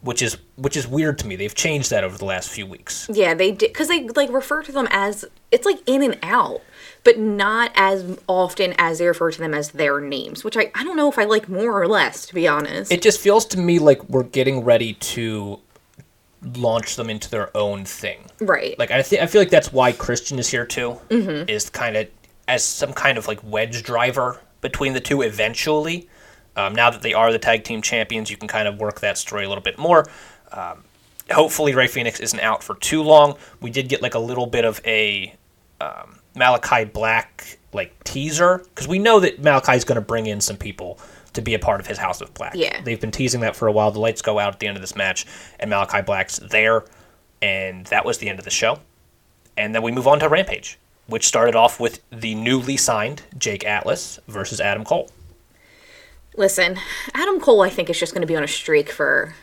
which 0.00 0.20
is 0.22 0.36
which 0.56 0.76
is 0.76 0.86
weird 0.86 1.18
to 1.20 1.26
me. 1.26 1.36
They've 1.36 1.54
changed 1.54 1.90
that 1.90 2.04
over 2.04 2.18
the 2.18 2.24
last 2.24 2.50
few 2.50 2.66
weeks. 2.66 3.08
Yeah, 3.12 3.34
they 3.34 3.52
did 3.52 3.72
because 3.72 3.88
they 3.88 4.02
like 4.08 4.30
refer 4.32 4.62
to 4.62 4.72
them 4.72 4.86
as 4.90 5.24
it's 5.52 5.64
like 5.64 5.78
in 5.86 6.02
and 6.02 6.18
out, 6.22 6.60
but 7.04 7.18
not 7.18 7.70
as 7.76 8.18
often 8.26 8.74
as 8.78 8.98
they 8.98 9.06
refer 9.06 9.30
to 9.30 9.38
them 9.38 9.54
as 9.54 9.70
their 9.70 10.00
names, 10.00 10.42
which 10.44 10.56
I 10.56 10.70
I 10.74 10.82
don't 10.84 10.96
know 10.96 11.08
if 11.08 11.18
I 11.18 11.24
like 11.24 11.48
more 11.48 11.80
or 11.80 11.86
less 11.86 12.26
to 12.26 12.34
be 12.34 12.46
honest. 12.48 12.90
It 12.92 13.00
just 13.02 13.20
feels 13.20 13.46
to 13.46 13.58
me 13.58 13.78
like 13.78 14.02
we're 14.08 14.22
getting 14.24 14.64
ready 14.64 14.94
to 14.94 15.60
launch 16.56 16.96
them 16.96 17.10
into 17.10 17.30
their 17.30 17.54
own 17.56 17.84
thing. 17.84 18.26
right. 18.40 18.78
Like 18.78 18.90
I 18.90 19.02
think 19.02 19.22
I 19.22 19.26
feel 19.26 19.40
like 19.40 19.50
that's 19.50 19.72
why 19.72 19.92
Christian 19.92 20.38
is 20.38 20.48
here 20.48 20.66
too. 20.66 21.00
Mm-hmm. 21.08 21.48
Is 21.48 21.70
kind 21.70 21.96
of 21.96 22.08
as 22.46 22.64
some 22.64 22.92
kind 22.92 23.18
of 23.18 23.26
like 23.26 23.40
wedge 23.42 23.82
driver 23.82 24.40
between 24.60 24.92
the 24.92 25.00
two 25.00 25.22
eventually. 25.22 26.08
Um, 26.56 26.74
now 26.74 26.90
that 26.90 27.02
they 27.02 27.14
are 27.14 27.32
the 27.32 27.38
tag 27.38 27.64
team 27.64 27.82
champions, 27.82 28.30
you 28.30 28.36
can 28.36 28.48
kind 28.48 28.68
of 28.68 28.78
work 28.78 29.00
that 29.00 29.18
story 29.18 29.44
a 29.44 29.48
little 29.48 29.64
bit 29.64 29.78
more. 29.78 30.06
Um, 30.52 30.84
hopefully, 31.30 31.74
Rey 31.74 31.88
Fenix 31.88 32.20
isn't 32.20 32.40
out 32.40 32.62
for 32.62 32.76
too 32.76 33.02
long. 33.02 33.36
We 33.60 33.70
did 33.70 33.88
get 33.88 34.02
like 34.02 34.14
a 34.14 34.20
little 34.20 34.46
bit 34.46 34.64
of 34.64 34.80
a 34.84 35.34
um, 35.80 36.20
Malachi 36.34 36.84
Black 36.84 37.58
like 37.72 38.02
teaser 38.04 38.58
because 38.58 38.86
we 38.86 38.98
know 38.98 39.20
that 39.20 39.42
Malachi's 39.42 39.84
going 39.84 39.96
to 39.96 40.06
bring 40.06 40.26
in 40.26 40.40
some 40.40 40.56
people 40.56 40.98
to 41.34 41.42
be 41.42 41.54
a 41.54 41.58
part 41.58 41.80
of 41.80 41.86
his 41.86 41.98
House 41.98 42.20
of 42.20 42.32
Black. 42.34 42.54
Yeah. 42.54 42.80
they've 42.82 43.00
been 43.00 43.10
teasing 43.10 43.40
that 43.42 43.54
for 43.54 43.68
a 43.68 43.72
while. 43.72 43.90
The 43.90 44.00
lights 44.00 44.22
go 44.22 44.38
out 44.38 44.54
at 44.54 44.60
the 44.60 44.66
end 44.66 44.76
of 44.76 44.80
this 44.80 44.96
match, 44.96 45.26
and 45.60 45.70
Malachi 45.70 46.02
Black's 46.02 46.38
there, 46.38 46.84
and 47.42 47.86
that 47.86 48.04
was 48.04 48.18
the 48.18 48.28
end 48.28 48.38
of 48.38 48.44
the 48.44 48.50
show. 48.50 48.78
And 49.56 49.74
then 49.74 49.82
we 49.82 49.92
move 49.92 50.08
on 50.08 50.18
to 50.20 50.28
Rampage, 50.28 50.78
which 51.06 51.26
started 51.26 51.54
off 51.54 51.78
with 51.78 52.00
the 52.10 52.34
newly 52.34 52.76
signed 52.76 53.22
Jake 53.36 53.64
Atlas 53.64 54.18
versus 54.26 54.60
Adam 54.60 54.84
Cole. 54.84 55.10
Listen, 56.36 56.78
Adam 57.14 57.38
Cole, 57.38 57.60
I 57.62 57.68
think, 57.68 57.88
is 57.88 57.98
just 57.98 58.12
going 58.12 58.22
to 58.22 58.26
be 58.26 58.36
on 58.36 58.42
a 58.42 58.48
streak 58.48 58.90
for 58.90 59.34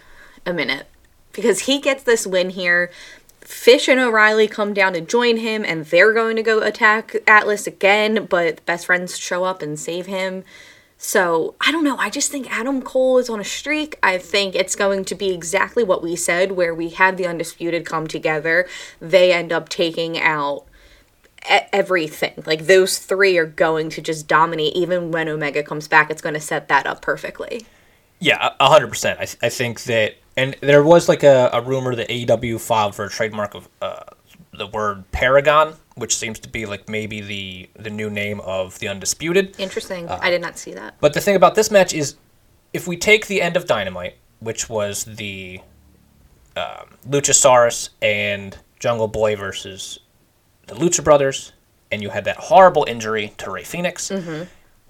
a 0.46 0.52
minute 0.52 0.88
because 1.32 1.62
he 1.62 1.80
gets 1.80 2.04
this 2.04 2.28
win 2.28 2.50
here. 2.50 2.92
Fish 3.40 3.88
and 3.88 4.00
O'Reilly 4.00 4.48
come 4.48 4.74
down 4.74 4.94
to 4.94 5.02
join 5.02 5.38
him, 5.38 5.64
and 5.66 5.86
they're 5.86 6.14
going 6.14 6.36
to 6.36 6.44
go 6.44 6.60
attack 6.60 7.16
Atlas 7.28 7.66
again, 7.66 8.26
but 8.26 8.66
best 8.66 8.86
friends 8.86 9.18
show 9.18 9.44
up 9.44 9.62
and 9.62 9.80
save 9.80 10.06
him. 10.06 10.44
So 11.04 11.56
I 11.60 11.72
don't 11.72 11.84
know. 11.84 11.98
I 11.98 12.12
just 12.12 12.30
think 12.32 12.48
Adam 12.56 12.84
Cole 12.84 13.18
is 13.18 13.28
on 13.28 13.40
a 13.40 13.44
streak. 13.44 13.98
I 14.04 14.20
think 14.20 14.54
it's 14.54 14.76
going 14.76 15.04
to 15.06 15.16
be 15.16 15.34
exactly 15.34 15.84
what 15.84 16.04
we 16.04 16.16
said, 16.16 16.52
where 16.52 16.76
we 16.76 16.90
had 16.90 17.18
the 17.18 17.26
Undisputed 17.26 17.88
come 17.88 18.06
together. 18.06 18.68
They 19.00 19.34
end 19.34 19.52
up 19.52 19.68
taking 19.68 20.20
out 20.20 20.66
everything. 21.74 22.44
Like 22.46 22.68
those 22.68 23.00
three 23.00 23.36
are 23.40 23.48
going 23.48 23.90
to 23.90 24.02
just 24.02 24.28
dominate. 24.28 24.76
Even 24.76 25.10
when 25.10 25.28
Omega 25.28 25.64
comes 25.64 25.88
back, 25.88 26.12
it's 26.12 26.22
going 26.22 26.36
to 26.36 26.40
set 26.40 26.68
that 26.68 26.86
up 26.86 27.02
perfectly. 27.02 27.66
Yeah, 28.20 28.52
hundred 28.62 28.90
percent. 28.90 29.20
I, 29.20 29.26
th- 29.26 29.40
I 29.42 29.50
think 29.50 29.82
that, 29.86 30.18
and 30.38 30.56
there 30.62 30.84
was 30.84 31.10
like 31.10 31.24
a, 31.24 31.50
a 31.52 31.64
rumor 31.64 31.96
that 31.96 32.10
AEW 32.10 32.62
filed 32.62 32.94
for 32.94 33.06
a 33.06 33.10
trademark 33.10 33.56
of 33.56 33.68
uh, 33.82 34.04
the 34.54 34.68
word 34.68 35.12
Paragon, 35.12 35.74
which 35.96 36.16
seems 36.16 36.40
to 36.40 36.50
be 36.50 36.66
like 36.66 36.88
maybe 36.88 37.22
the 37.22 37.70
the 37.76 37.90
new 37.90 38.10
name 38.10 38.40
of 38.42 38.80
the 38.80 38.88
Undisputed. 38.88 39.56
Interesting. 39.60 40.08
I 40.10 40.30
did 40.30 40.42
not 40.42 40.58
see 40.58 40.74
that. 40.74 40.96
But 41.00 41.14
the 41.14 41.22
thing 41.22 41.36
about 41.36 41.56
this 41.56 41.72
match 41.72 41.94
is, 41.94 42.16
if 42.74 42.88
we 42.88 42.98
take 42.98 43.28
the 43.28 43.42
end 43.42 43.58
of 43.58 43.66
Dynamite, 43.66 44.16
which 44.40 44.70
was 44.70 45.06
the 45.06 45.60
um, 46.56 46.98
Luchasaurus 47.08 47.90
and 48.02 48.58
Jungle 48.80 49.08
Boy 49.08 49.36
versus 49.36 50.00
the 50.68 50.76
Lucha 50.76 51.04
Brothers, 51.04 51.54
and 51.92 52.02
you 52.02 52.10
had 52.10 52.26
that 52.26 52.38
horrible 52.38 52.86
injury 52.88 53.34
to 53.38 53.52
Rey 53.52 53.64
Fenix. 53.64 54.10
Mm-hmm. 54.10 54.44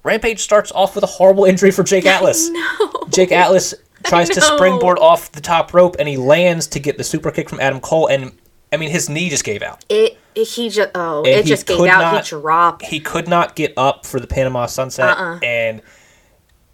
Rampage 0.03 0.39
starts 0.39 0.71
off 0.71 0.95
with 0.95 1.03
a 1.03 1.07
horrible 1.07 1.45
injury 1.45 1.71
for 1.71 1.83
Jake 1.83 2.05
Atlas. 2.07 2.49
No. 2.49 3.07
Jake 3.09 3.31
Atlas 3.31 3.73
tries 4.03 4.29
to 4.29 4.41
springboard 4.41 4.97
off 4.99 5.31
the 5.31 5.41
top 5.41 5.73
rope, 5.73 5.95
and 5.99 6.07
he 6.07 6.17
lands 6.17 6.67
to 6.67 6.79
get 6.79 6.97
the 6.97 7.03
super 7.03 7.31
kick 7.31 7.49
from 7.49 7.59
Adam 7.59 7.79
Cole, 7.79 8.07
and 8.07 8.31
I 8.71 8.77
mean 8.77 8.89
his 8.89 9.09
knee 9.09 9.29
just 9.29 9.43
gave 9.43 9.61
out. 9.61 9.83
It 9.89 10.17
he 10.35 10.69
just 10.69 10.89
oh 10.95 11.19
And 11.19 11.27
it 11.27 11.45
just 11.45 11.65
gave 11.65 11.79
out. 11.81 11.99
not- 12.13 12.23
he 12.25 12.29
dropped. 12.29 12.85
He 12.85 12.99
could 12.99 13.27
not 13.27 13.55
get 13.55 13.73
up 13.77 14.05
for 14.05 14.19
the 14.19 14.27
Panama 14.27 14.65
Sunset, 14.65 15.17
Uh-uh. 15.17 15.39
and 15.43 15.81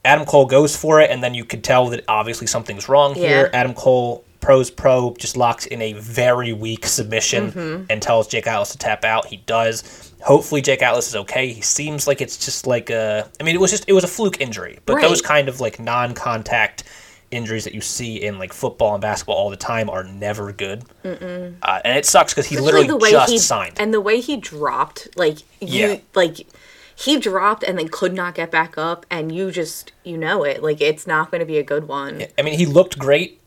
Adam 0.05 0.25
Cole 0.25 0.45
goes 0.45 0.75
for 0.75 1.01
it, 1.01 1.09
and 1.11 1.21
then 1.23 1.33
you 1.33 1.43
could 1.43 1.63
tell 1.63 1.87
that 1.89 2.03
obviously 2.07 2.47
something's 2.47 2.87
wrong 2.87 3.13
here. 3.13 3.49
Adam 3.53 3.73
Cole 3.73 4.23
pros 4.39 4.69
pro 4.69 5.13
just 5.19 5.35
locks 5.35 5.65
in 5.65 5.81
a 5.81 5.93
very 5.93 6.53
weak 6.53 6.85
submission 6.85 7.51
Mm-hmm. 7.51 7.83
and 7.89 8.01
tells 8.01 8.27
Jake 8.27 8.47
Atlas 8.47 8.71
to 8.71 8.77
tap 8.77 9.03
out. 9.03 9.25
He 9.25 9.37
does. 9.37 10.13
Hopefully 10.21 10.61
Jake 10.61 10.81
Atlas 10.81 11.07
is 11.09 11.15
okay. 11.15 11.51
He 11.51 11.61
seems 11.61 12.07
like 12.07 12.21
it's 12.21 12.37
just 12.37 12.65
like 12.67 12.89
a. 12.89 13.29
I 13.39 13.43
mean, 13.43 13.55
it 13.55 13.59
was 13.59 13.71
just 13.71 13.83
it 13.87 13.93
was 13.93 14.03
a 14.03 14.07
fluke 14.07 14.39
injury, 14.39 14.79
but 14.85 14.95
Right. 14.97 15.01
those 15.01 15.21
kind 15.21 15.49
of 15.49 15.59
like 15.59 15.79
non-contact 15.79 16.83
injuries 17.31 17.63
that 17.65 17.73
you 17.73 17.81
see 17.81 18.21
in 18.23 18.39
like 18.39 18.53
football 18.53 18.93
and 18.93 19.01
basketball 19.01 19.35
all 19.35 19.49
the 19.49 19.57
time 19.57 19.89
are 19.89 20.03
never 20.03 20.51
good. 20.53 20.83
Uh, 21.03 21.81
and 21.83 21.97
it 21.97 22.05
sucks 22.05 22.33
because 22.33 22.45
he 22.47 22.55
Especially 22.55 22.83
literally 22.87 23.11
just 23.11 23.31
he 23.31 23.37
signed. 23.37 23.75
and 23.79 23.93
the 23.93 24.01
way 24.01 24.19
he 24.21 24.37
dropped, 24.37 25.07
like 25.15 25.39
you, 25.59 25.87
Yeah. 25.87 25.99
like 26.15 26.47
he 26.95 27.19
dropped 27.19 27.63
and 27.63 27.77
then 27.77 27.89
could 27.89 28.13
not 28.13 28.33
get 28.35 28.49
back 28.49 28.77
up, 28.77 29.05
and 29.09 29.31
you 29.31 29.51
just 29.51 29.91
you 30.03 30.17
know 30.17 30.43
it, 30.43 30.63
like 30.63 30.81
it's 30.81 31.05
not 31.05 31.29
going 31.31 31.39
to 31.39 31.45
be 31.45 31.57
a 31.57 31.63
good 31.63 31.87
one. 31.87 32.21
Yeah, 32.21 32.27
I 32.37 32.41
mean, 32.41 32.57
he 32.57 32.65
looked 32.65 32.97
great 32.97 33.39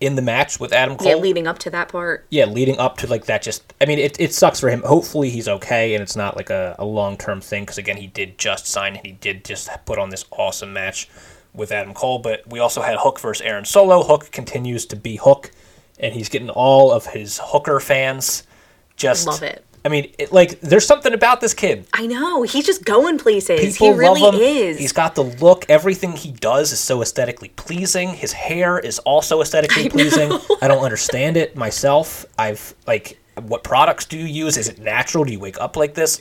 in 0.00 0.16
the 0.16 0.22
match 0.22 0.58
with 0.58 0.72
Adam 0.72 0.96
Cole. 0.96 1.20
leading 1.20 1.46
up 1.46 1.58
to 1.58 1.68
that 1.70 1.88
part. 1.88 2.24
yeah, 2.30 2.46
leading 2.46 2.78
up 2.78 2.96
to 2.98 3.06
like 3.06 3.26
that, 3.26 3.42
just 3.42 3.62
I 3.80 3.84
mean, 3.86 3.98
it, 3.98 4.18
it 4.18 4.32
sucks 4.34 4.58
for 4.60 4.68
him. 4.70 4.82
Hopefully, 4.82 5.30
he's 5.30 5.46
okay 5.48 5.94
and 5.94 6.02
it's 6.02 6.16
not 6.16 6.36
like 6.36 6.50
a, 6.50 6.74
a 6.78 6.84
long 6.84 7.16
term 7.16 7.40
thing 7.40 7.62
because 7.64 7.78
again, 7.78 7.96
he 7.98 8.06
did 8.06 8.38
just 8.38 8.66
sign 8.66 8.96
and 8.96 9.06
he 9.06 9.12
did 9.12 9.44
just 9.44 9.68
put 9.86 9.98
on 9.98 10.08
this 10.10 10.24
awesome 10.32 10.72
match 10.72 11.08
with 11.54 11.72
Adam 11.72 11.94
Cole. 11.94 12.18
But 12.18 12.46
we 12.46 12.58
also 12.58 12.82
had 12.82 12.96
Hook 12.98 13.20
versus 13.20 13.44
Aaron 13.44 13.64
Solo. 13.64 14.02
Hook 14.02 14.30
continues 14.30 14.86
to 14.86 14.96
be 14.96 15.16
Hook, 15.16 15.50
and 15.98 16.14
he's 16.14 16.28
getting 16.28 16.50
all 16.50 16.92
of 16.92 17.06
his 17.06 17.40
Hooker 17.42 17.80
fans. 17.80 18.44
Just 18.96 19.26
Love 19.26 19.42
it. 19.42 19.64
I 19.84 19.88
mean, 19.88 20.12
it, 20.18 20.32
like 20.32 20.60
there's 20.60 20.86
something 20.86 21.14
about 21.14 21.40
this 21.40 21.54
kid. 21.54 21.86
I 21.94 22.06
know 22.06 22.42
he's 22.42 22.66
just 22.66 22.84
going 22.84 23.18
places. 23.18 23.78
People 23.78 23.94
he 23.94 23.98
really 23.98 24.20
love 24.20 24.34
him. 24.34 24.40
is. 24.40 24.78
He's 24.78 24.92
got 24.92 25.14
the 25.14 25.24
look. 25.24 25.64
Everything 25.68 26.12
he 26.12 26.32
does 26.32 26.72
is 26.72 26.80
so 26.80 27.00
aesthetically 27.00 27.48
pleasing. 27.50 28.10
His 28.10 28.32
hair 28.32 28.78
is 28.78 28.98
also 29.00 29.40
aesthetically 29.40 29.88
pleasing. 29.88 30.32
I 30.60 30.68
don't 30.68 30.84
understand 30.84 31.36
it 31.36 31.56
myself. 31.56 32.26
I've 32.38 32.74
like, 32.86 33.18
what 33.40 33.64
products 33.64 34.04
do 34.04 34.18
you 34.18 34.26
use? 34.26 34.58
Is 34.58 34.68
it 34.68 34.78
natural? 34.78 35.24
Do 35.24 35.32
you 35.32 35.40
wake 35.40 35.58
up 35.60 35.76
like 35.76 35.94
this? 35.94 36.20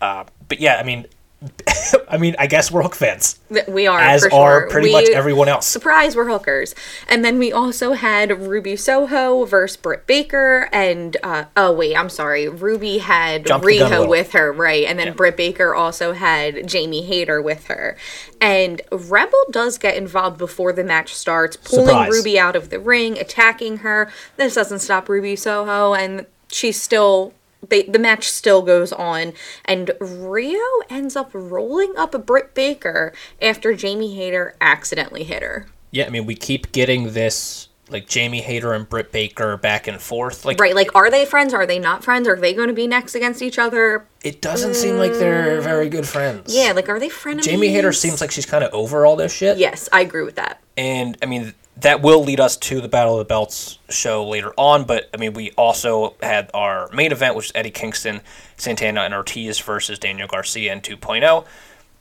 Uh, 0.00 0.24
but 0.48 0.60
yeah, 0.60 0.76
I 0.76 0.84
mean, 0.84 1.06
I 2.08 2.18
mean, 2.18 2.36
I 2.38 2.46
guess 2.46 2.70
we're 2.70 2.82
Hook 2.82 2.94
fans, 2.94 3.38
we 3.68 3.86
are 3.86 3.98
as 3.98 4.24
for 4.26 4.32
are 4.34 4.68
pretty 4.68 4.88
We- 4.88 4.92
much 4.92 5.08
everyone 5.08 5.48
else. 5.48 5.66
Surprise, 5.66 6.14
we're 6.14 6.28
hookers. 6.28 6.74
And 7.08 7.24
then 7.24 7.38
we 7.38 7.50
also 7.52 7.92
had 7.92 8.46
Ruby 8.46 8.76
Soho 8.76 9.44
versus 9.44 9.76
Britt 9.76 10.06
Baker. 10.06 10.68
And, 10.72 11.16
uh, 11.22 11.44
oh, 11.56 11.72
wait, 11.72 11.96
I'm 11.96 12.08
sorry. 12.08 12.48
Ruby 12.48 12.98
had 12.98 13.46
Jumped 13.46 13.66
the 13.66 13.78
gun 13.78 13.92
a 13.92 13.96
Riho 13.96 14.08
with 14.08 14.32
her, 14.32 14.52
right? 14.52 14.84
And 14.84 14.98
then 14.98 15.08
Yeah. 15.08 15.12
Britt 15.14 15.36
Baker 15.36 15.74
also 15.74 16.12
had 16.12 16.66
Jamie 16.68 17.02
Hayter 17.02 17.40
with 17.42 17.66
her. 17.66 17.96
And 18.40 18.80
Rebel 18.92 19.44
does 19.50 19.78
get 19.78 19.96
involved 19.96 20.38
before 20.38 20.72
the 20.72 20.84
match 20.84 21.14
starts, 21.14 21.56
pulling 21.56 21.86
Surprise. 21.86 22.10
Ruby 22.12 22.38
out 22.38 22.56
of 22.56 22.70
the 22.70 22.78
ring, 22.78 23.18
attacking 23.18 23.78
her. 23.78 24.10
This 24.36 24.54
doesn't 24.54 24.80
stop 24.80 25.08
Ruby 25.08 25.36
Soho, 25.36 25.94
and 25.94 26.26
she's 26.50 26.80
still. 26.80 27.32
They, 27.68 27.82
the 27.84 27.98
match 27.98 28.28
still 28.28 28.62
goes 28.62 28.92
on, 28.92 29.32
and 29.64 29.88
Riho 30.00 30.80
ends 30.90 31.14
up 31.16 31.30
rolling 31.32 31.94
up 31.96 32.14
a 32.14 32.18
Britt 32.18 32.54
Baker 32.54 33.12
after 33.40 33.72
Jamie 33.74 34.14
Hayter 34.16 34.56
accidentally 34.60 35.24
hit 35.24 35.42
her. 35.42 35.66
Yeah, 35.90 36.06
I 36.06 36.10
mean, 36.10 36.26
we 36.26 36.34
keep 36.34 36.72
getting 36.72 37.12
this 37.12 37.68
like 37.88 38.08
Jamie 38.08 38.40
Hayter 38.40 38.72
and 38.72 38.88
Britt 38.88 39.12
Baker 39.12 39.56
back 39.58 39.86
and 39.86 40.00
forth. 40.00 40.46
Like, 40.46 40.58
Right, 40.58 40.74
like, 40.74 40.94
are 40.96 41.10
they 41.10 41.26
friends? 41.26 41.52
Are 41.52 41.66
they 41.66 41.78
not 41.78 42.02
friends? 42.02 42.26
Are 42.26 42.36
they 42.36 42.54
going 42.54 42.68
to 42.68 42.74
be 42.74 42.86
next 42.86 43.14
against 43.14 43.42
each 43.42 43.58
other? 43.58 44.06
it 44.24 44.40
doesn't 44.40 44.74
seem 44.74 44.96
like 44.98 45.12
they're 45.12 45.60
very 45.60 45.88
good 45.88 46.06
friends. 46.08 46.54
Yeah, 46.54 46.72
like, 46.72 46.88
are 46.88 46.98
they 47.00 47.08
friends? 47.10 47.44
Jamie 47.44 47.68
Hayter 47.68 47.92
seems 47.92 48.20
like 48.20 48.30
she's 48.30 48.46
kind 48.46 48.64
of 48.64 48.72
over 48.72 49.04
all 49.04 49.16
this 49.16 49.32
shit. 49.34 49.58
Yes, 49.58 49.88
I 49.92 50.00
agree 50.00 50.22
with 50.22 50.36
that. 50.36 50.62
and 50.76 51.18
I 51.22 51.26
mean 51.26 51.52
that 51.82 52.00
will 52.02 52.22
lead 52.24 52.40
us 52.40 52.56
to 52.56 52.80
the 52.80 52.88
Battle 52.88 53.14
of 53.14 53.18
the 53.18 53.24
Belts 53.24 53.78
show 53.90 54.26
later 54.26 54.52
on. 54.56 54.84
But 54.84 55.08
I 55.12 55.16
mean, 55.18 55.32
we 55.34 55.50
also 55.52 56.14
had 56.22 56.50
our 56.54 56.88
main 56.92 57.12
event, 57.12 57.34
which 57.36 57.46
was 57.46 57.52
Eddie 57.54 57.70
Kingston, 57.70 58.20
Santana, 58.56 59.02
and 59.02 59.14
Ortiz 59.14 59.58
versus 59.60 59.98
Daniel 59.98 60.26
Garcia 60.28 60.72
and 60.72 60.82
2.0, 60.82 61.44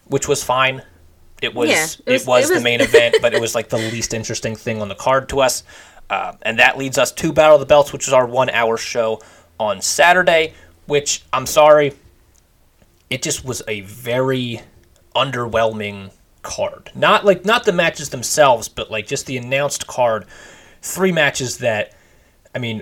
which 0.05 0.27
was 0.27 0.43
fine. 0.43 0.83
It 1.41 1.55
was, 1.55 1.69
Yeah, 1.69 1.83
it 1.85 1.99
it 2.05 2.11
was 2.13 2.27
was- 2.27 2.45
it 2.45 2.47
the 2.49 2.53
was- 2.55 2.63
main 2.63 2.81
event, 2.89 3.15
but 3.21 3.33
it 3.33 3.41
was 3.41 3.55
like 3.55 3.69
the 3.69 3.77
least 3.77 4.13
interesting 4.13 4.55
thing 4.55 4.81
on 4.81 4.87
the 4.89 4.95
card 4.95 5.27
to 5.29 5.41
us. 5.41 5.63
Uh, 6.09 6.33
and 6.41 6.59
that 6.59 6.77
leads 6.77 6.97
us 6.97 7.11
to 7.13 7.31
Battle 7.31 7.55
of 7.55 7.59
the 7.61 7.65
Belts, 7.65 7.93
which 7.93 8.07
is 8.07 8.13
our 8.13 8.25
one 8.25 8.49
hour 8.49 8.77
show 8.77 9.21
on 9.59 9.81
Saturday. 9.81 10.53
Which 10.87 11.23
I'm 11.31 11.45
sorry, 11.45 11.93
it 13.09 13.21
just 13.21 13.45
was 13.45 13.61
a 13.67 13.81
very 13.81 14.61
underwhelming 15.15 16.11
card. 16.41 16.91
Not 16.95 17.25
like 17.25 17.45
not 17.45 17.65
the 17.65 17.73
matches 17.73 18.09
themselves, 18.09 18.67
but 18.67 18.91
like 18.91 19.07
just 19.07 19.25
the 19.25 19.37
announced 19.37 19.87
card. 19.87 20.25
Three 20.81 21.11
matches 21.11 21.59
that, 21.59 21.93
I 22.55 22.59
mean, 22.59 22.81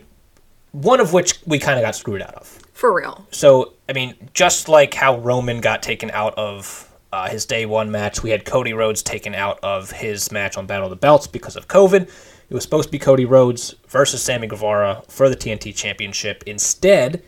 one 0.71 0.99
of 0.99 1.11
which 1.11 1.39
we 1.45 1.59
kind 1.59 1.77
of 1.77 1.83
got 1.83 1.95
screwed 1.95 2.21
out 2.21 2.35
of. 2.35 2.47
For 2.73 2.93
real. 2.93 3.27
So 3.31 3.73
I 3.87 3.93
mean, 3.93 4.15
just 4.33 4.69
like 4.69 4.93
how 4.93 5.17
Roman 5.19 5.61
got 5.61 5.83
taken 5.83 6.11
out 6.11 6.35
of 6.35 6.89
uh, 7.11 7.27
his 7.29 7.45
day 7.45 7.65
one 7.65 7.91
match, 7.91 8.21
we 8.21 8.29
had 8.29 8.45
Cody 8.45 8.73
Rhodes 8.73 9.01
taken 9.01 9.33
out 9.33 9.59
of 9.63 9.91
his 9.91 10.31
match 10.31 10.57
on 10.57 10.67
Battle 10.67 10.85
of 10.85 10.91
the 10.91 10.95
Belts 10.95 11.27
because 11.27 11.55
of 11.55 11.67
COVID. 11.67 12.09
It 12.49 12.53
was 12.53 12.63
supposed 12.63 12.87
to 12.87 12.91
be 12.91 12.99
Cody 12.99 13.25
Rhodes 13.25 13.75
versus 13.87 14.23
Sammy 14.23 14.47
Guevara 14.47 15.03
for 15.07 15.29
the 15.29 15.35
TNT 15.35 15.75
Championship. 15.75 16.43
Instead, 16.47 17.23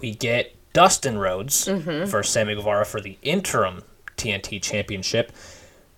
we 0.00 0.14
get 0.14 0.54
Dustin 0.72 1.18
Rhodes 1.18 1.66
versus 1.66 2.32
Sammy 2.32 2.54
Guevara 2.54 2.84
for 2.84 3.00
the 3.00 3.18
interim 3.22 3.82
TNT 4.16 4.60
Championship. 4.60 5.32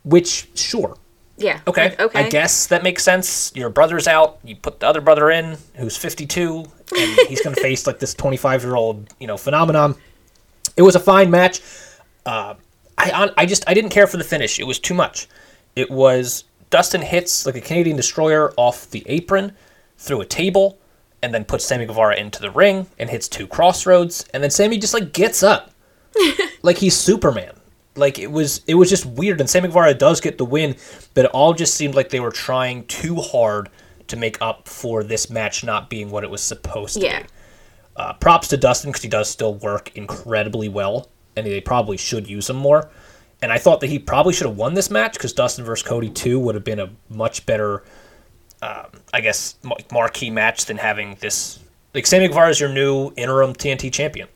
Which, 0.04 0.48
sure, 0.54 0.96
Yeah. 1.36 1.60
Okay. 1.66 1.90
like, 1.90 2.00
okay. 2.00 2.24
I 2.24 2.28
guess 2.28 2.66
that 2.68 2.82
makes 2.82 3.02
sense. 3.02 3.52
Your 3.54 3.68
brother's 3.70 4.08
out. 4.08 4.38
You 4.44 4.56
put 4.56 4.80
the 4.80 4.86
other 4.86 5.00
brother 5.00 5.30
in, 5.30 5.56
who's 5.76 5.96
52, 5.96 6.64
and 6.96 7.18
he's 7.28 7.42
going 7.42 7.54
to 7.54 7.60
face 7.62 7.86
like 7.86 7.98
this 7.98 8.14
25 8.14 8.62
year 8.64 8.76
old, 8.76 9.12
you 9.20 9.26
know, 9.26 9.36
phenomenon. 9.36 9.94
It 10.76 10.82
was 10.82 10.96
a 10.96 11.00
fine 11.00 11.30
match. 11.30 11.60
Uh, 12.24 12.54
I 12.96 13.30
I 13.36 13.46
just 13.46 13.68
I 13.68 13.74
didn't 13.74 13.90
care 13.90 14.06
for 14.06 14.16
the 14.18 14.24
finish. 14.24 14.58
It 14.60 14.64
was 14.64 14.78
too 14.78 14.94
much. 14.94 15.28
It 15.74 15.90
was 15.90 16.44
Dustin 16.68 17.00
hits 17.00 17.46
like 17.46 17.56
a 17.56 17.60
Canadian 17.60 17.96
destroyer 17.96 18.52
off 18.56 18.90
the 18.90 19.02
apron 19.06 19.52
through 19.98 20.20
a 20.20 20.26
table, 20.26 20.78
and 21.22 21.32
then 21.32 21.44
puts 21.44 21.64
Sammy 21.64 21.86
Guevara 21.86 22.16
into 22.16 22.40
the 22.40 22.50
ring 22.50 22.86
and 22.98 23.08
hits 23.10 23.28
two 23.28 23.46
crossroads, 23.46 24.26
and 24.34 24.42
then 24.42 24.50
Sammy 24.50 24.78
just 24.78 24.94
like 24.94 25.12
gets 25.12 25.42
up, 25.42 25.70
like 26.62 26.78
he's 26.78 26.96
Superman. 26.96 27.54
Like 28.00 28.18
it 28.18 28.32
was, 28.32 28.62
it 28.66 28.74
was 28.74 28.90
just 28.90 29.06
weird. 29.06 29.40
And 29.40 29.48
Sammy 29.48 29.68
Guevara 29.68 29.94
does 29.94 30.20
get 30.20 30.38
the 30.38 30.44
win, 30.44 30.74
but 31.14 31.26
it 31.26 31.30
all 31.32 31.52
just 31.54 31.74
seemed 31.74 31.94
like 31.94 32.08
they 32.08 32.20
were 32.20 32.32
trying 32.32 32.86
too 32.86 33.16
hard 33.16 33.68
to 34.08 34.16
make 34.16 34.38
up 34.40 34.66
for 34.66 35.04
this 35.04 35.30
match 35.30 35.62
not 35.62 35.88
being 35.88 36.10
what 36.10 36.24
it 36.24 36.30
was 36.30 36.40
supposed 36.42 36.94
to 36.94 37.00
Yeah. 37.06 37.20
be. 37.22 37.28
Uh, 37.96 38.12
props 38.14 38.48
to 38.48 38.56
Dustin 38.56 38.90
because 38.90 39.02
he 39.02 39.08
does 39.08 39.28
still 39.30 39.54
work 39.54 39.94
incredibly 39.96 40.68
well, 40.68 41.08
and 41.36 41.46
they 41.46 41.60
probably 41.60 41.96
should 41.96 42.28
use 42.28 42.48
him 42.50 42.56
more. 42.56 42.90
And 43.42 43.52
I 43.52 43.58
thought 43.58 43.80
that 43.80 43.88
he 43.88 43.98
probably 43.98 44.32
should 44.32 44.46
have 44.46 44.56
won 44.56 44.74
this 44.74 44.90
match 44.90 45.12
because 45.14 45.32
Dustin 45.32 45.64
versus 45.64 45.86
Cody 45.86 46.08
two 46.10 46.38
would 46.40 46.54
have 46.54 46.64
been 46.64 46.80
a 46.80 46.90
much 47.08 47.44
better, 47.46 47.82
um, 48.62 48.86
I 49.12 49.20
guess, 49.20 49.56
marquee 49.92 50.30
match 50.30 50.64
than 50.66 50.76
having 50.78 51.16
this. 51.20 51.58
Like 51.94 52.06
Sammy 52.06 52.28
Guevara 52.28 52.50
is 52.50 52.60
your 52.60 52.68
new 52.68 53.12
interim 53.16 53.52
TNT 53.54 53.92
champion, 53.92 54.28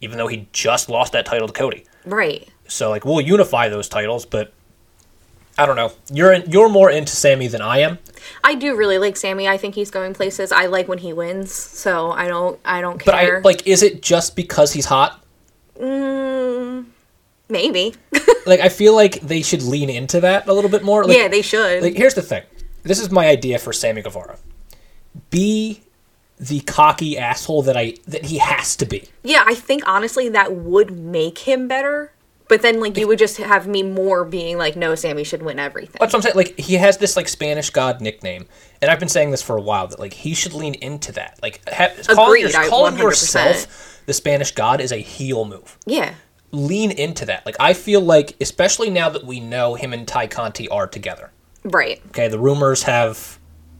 even 0.00 0.16
though 0.18 0.26
he 0.26 0.48
just 0.52 0.88
lost 0.88 1.12
that 1.12 1.26
title 1.26 1.48
to 1.48 1.52
Cody. 1.52 1.84
Right. 2.04 2.48
So 2.66 2.90
like 2.90 3.04
we'll 3.04 3.20
unify 3.20 3.68
those 3.68 3.88
titles, 3.88 4.26
but 4.26 4.52
I 5.56 5.66
don't 5.66 5.76
know. 5.76 5.92
You're 6.12 6.32
in, 6.32 6.50
you're 6.50 6.68
more 6.68 6.90
into 6.90 7.10
Sammy 7.16 7.48
than 7.48 7.60
I 7.60 7.78
am, 7.78 7.98
I 8.44 8.54
do 8.54 8.76
really 8.76 8.98
like 8.98 9.16
Sammy. 9.16 9.48
I 9.48 9.56
think 9.56 9.74
he's 9.74 9.90
going 9.90 10.14
places. 10.14 10.52
I 10.52 10.66
like 10.66 10.88
when 10.88 10.98
he 10.98 11.12
wins, 11.12 11.52
so 11.52 12.10
I 12.10 12.28
don't 12.28 12.58
I 12.64 12.80
don't 12.80 12.98
care. 12.98 13.12
but 13.12 13.14
I 13.14 13.38
like. 13.40 13.66
Is 13.66 13.82
it 13.82 14.02
just 14.02 14.36
because 14.36 14.72
he's 14.72 14.86
hot? 14.86 15.22
Mm, 15.80 16.86
maybe. 17.48 17.94
Like 18.46 18.60
I 18.60 18.70
feel 18.70 18.94
like 18.94 19.20
they 19.20 19.42
should 19.42 19.60
lean 19.62 19.90
into 19.90 20.22
that 20.22 20.48
a 20.48 20.54
little 20.54 20.70
bit 20.70 20.82
more. 20.82 21.04
Like, 21.04 21.14
yeah, 21.18 21.28
they 21.28 21.42
should. 21.42 21.82
like 21.82 21.94
here's 21.94 22.14
the 22.14 22.22
thing. 22.22 22.44
This 22.82 22.98
is 22.98 23.10
my 23.10 23.26
idea 23.28 23.58
for 23.58 23.74
Sammy 23.74 24.00
Guevara. 24.00 24.38
Be 25.28 25.82
the 26.40 26.60
cocky 26.60 27.18
asshole 27.18 27.62
that 27.62 27.76
I 27.76 27.94
that 28.06 28.26
he 28.26 28.38
has 28.38 28.76
to 28.76 28.86
be. 28.86 29.08
yeah, 29.22 29.44
I 29.46 29.54
think 29.54 29.82
honestly 29.86 30.28
that 30.30 30.54
would 30.54 30.90
make 30.98 31.38
him 31.38 31.68
better. 31.68 32.12
But 32.48 32.62
then 32.62 32.80
like 32.80 32.96
you 32.96 33.06
would 33.08 33.18
just 33.18 33.36
have 33.36 33.66
me 33.66 33.82
more 33.82 34.24
being 34.24 34.56
like, 34.56 34.74
no, 34.74 34.94
Sammy 34.94 35.22
should 35.22 35.42
win 35.42 35.58
everything. 35.58 35.96
That's 36.00 36.14
what 36.14 36.20
I'm 36.20 36.22
saying. 36.22 36.36
Like 36.36 36.58
he 36.58 36.74
has 36.76 36.96
this 36.96 37.14
like 37.14 37.28
Spanish 37.28 37.68
God 37.68 38.00
nickname, 38.00 38.46
and 38.80 38.90
I've 38.90 38.98
been 38.98 39.10
saying 39.10 39.32
this 39.32 39.42
for 39.42 39.56
a 39.58 39.60
while 39.60 39.86
that 39.88 39.98
like 39.98 40.14
he 40.14 40.32
should 40.32 40.54
lean 40.54 40.72
into 40.74 41.12
that. 41.12 41.38
Like 41.42 41.60
ha- 41.68 41.90
calling, 42.06 42.40
your- 42.40 42.68
calling 42.68 42.96
yourself 42.96 44.00
the 44.06 44.14
Spanish 44.14 44.52
God 44.52 44.80
is 44.80 44.92
a 44.92 44.96
heel 44.96 45.44
move. 45.44 45.76
Yeah. 45.84 46.14
Lean 46.50 46.90
into 46.90 47.26
that. 47.26 47.44
Like 47.44 47.56
I 47.60 47.74
feel 47.74 48.00
like, 48.00 48.34
especially 48.40 48.88
now 48.88 49.10
that 49.10 49.26
we 49.26 49.40
know 49.40 49.74
him 49.74 49.92
and 49.92 50.08
Tay 50.08 50.26
Conti 50.28 50.68
are 50.70 50.86
together. 50.86 51.30
Right. 51.64 52.00
Okay, 52.08 52.28
the 52.28 52.38
rumors 52.38 52.84
have. 52.84 53.37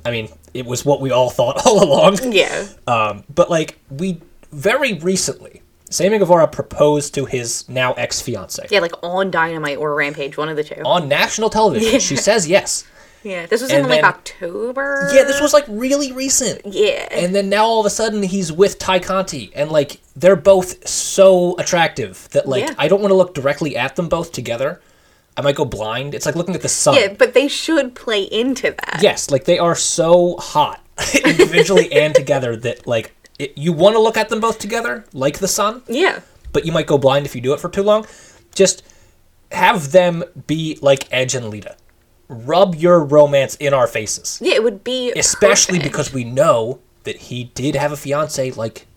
I 0.08 0.10
mean, 0.10 0.28
it 0.54 0.64
was 0.66 0.84
what 0.84 1.00
we 1.00 1.10
all 1.10 1.30
thought 1.30 1.62
all 1.66 1.84
along. 1.84 2.32
Yeah. 2.32 2.66
Um, 2.86 3.24
but 3.32 3.50
like 3.50 3.78
we 3.90 4.20
very 4.50 4.94
recently, 4.94 5.62
Sammy 5.90 6.18
Guevara 6.18 6.48
proposed 6.48 7.14
to 7.14 7.26
his 7.26 7.68
now 7.68 7.92
ex 7.92 8.20
fiance 8.20 8.66
Yeah, 8.70 8.80
like 8.80 8.92
on 9.02 9.30
Dynamite 9.30 9.78
or 9.78 9.94
Rampage, 9.94 10.36
one 10.36 10.48
of 10.48 10.56
the 10.56 10.64
two. 10.64 10.82
on 10.84 11.08
national 11.08 11.50
television. 11.50 12.00
She 12.00 12.16
says 12.16 12.48
yes. 12.48 12.84
Yeah. 13.24 13.46
This 13.46 13.60
was 13.62 13.70
And 13.70 13.84
in 13.84 13.90
like 13.90 14.04
October. 14.04 15.10
Yeah, 15.12 15.24
this 15.24 15.40
was 15.40 15.52
like 15.52 15.64
really 15.68 16.12
recent. 16.12 16.62
Yeah. 16.64 17.08
And 17.10 17.34
then 17.34 17.48
now 17.48 17.64
all 17.64 17.80
of 17.80 17.86
a 17.86 17.90
sudden 17.90 18.22
he's 18.22 18.52
with 18.52 18.78
Tay 18.78 19.00
Conti, 19.00 19.50
and 19.54 19.70
like 19.70 20.00
they're 20.16 20.36
both 20.36 20.86
so 20.88 21.56
attractive 21.58 22.28
that 22.32 22.48
like 22.48 22.64
Yeah. 22.64 22.74
I 22.78 22.88
don't 22.88 23.00
want 23.00 23.10
to 23.10 23.16
look 23.16 23.34
directly 23.34 23.76
at 23.76 23.96
them 23.96 24.08
both 24.08 24.32
together. 24.32 24.80
I 25.38 25.40
might 25.40 25.54
go 25.54 25.64
blind. 25.64 26.14
It's 26.14 26.26
like 26.26 26.34
looking 26.34 26.54
at 26.56 26.62
the 26.62 26.68
sun. 26.68 26.96
yeah, 26.96 27.14
but 27.16 27.32
they 27.32 27.46
should 27.48 27.94
play 27.94 28.22
into 28.24 28.72
that. 28.72 28.98
Yes, 29.00 29.30
like 29.30 29.44
they 29.44 29.58
are 29.58 29.76
so 29.76 30.36
hot 30.38 30.84
individually 31.24 31.92
and 31.92 32.12
together 32.14 32.56
that 32.56 32.86
like 32.88 33.14
it, 33.38 33.56
you 33.56 33.72
want 33.72 33.94
to 33.94 34.00
look 34.00 34.16
at 34.16 34.28
them 34.30 34.40
both 34.40 34.58
together 34.58 35.04
like 35.12 35.38
the 35.38 35.46
sun, 35.46 35.82
Yeah. 35.86 36.20
but 36.52 36.66
you 36.66 36.72
might 36.72 36.88
go 36.88 36.98
blind 36.98 37.24
if 37.24 37.36
you 37.36 37.40
do 37.40 37.52
it 37.54 37.60
for 37.60 37.68
too 37.70 37.84
long. 37.84 38.04
Just 38.52 38.82
have 39.52 39.92
them 39.92 40.24
be 40.48 40.76
like 40.82 41.06
Edge 41.12 41.36
and 41.36 41.48
Lita. 41.50 41.76
Rub 42.28 42.74
your 42.74 42.98
romance 43.04 43.54
in 43.56 43.72
our 43.72 43.86
faces. 43.86 44.40
Yeah, 44.42 44.54
it 44.54 44.64
would 44.64 44.82
be 44.82 45.12
Especially 45.12 45.78
perfect. 45.78 45.92
because 45.92 46.12
we 46.12 46.24
know 46.24 46.80
that 47.04 47.16
he 47.16 47.44
did 47.54 47.76
have 47.76 47.92
a 47.92 47.96
fiance 47.96 48.50
like 48.50 48.87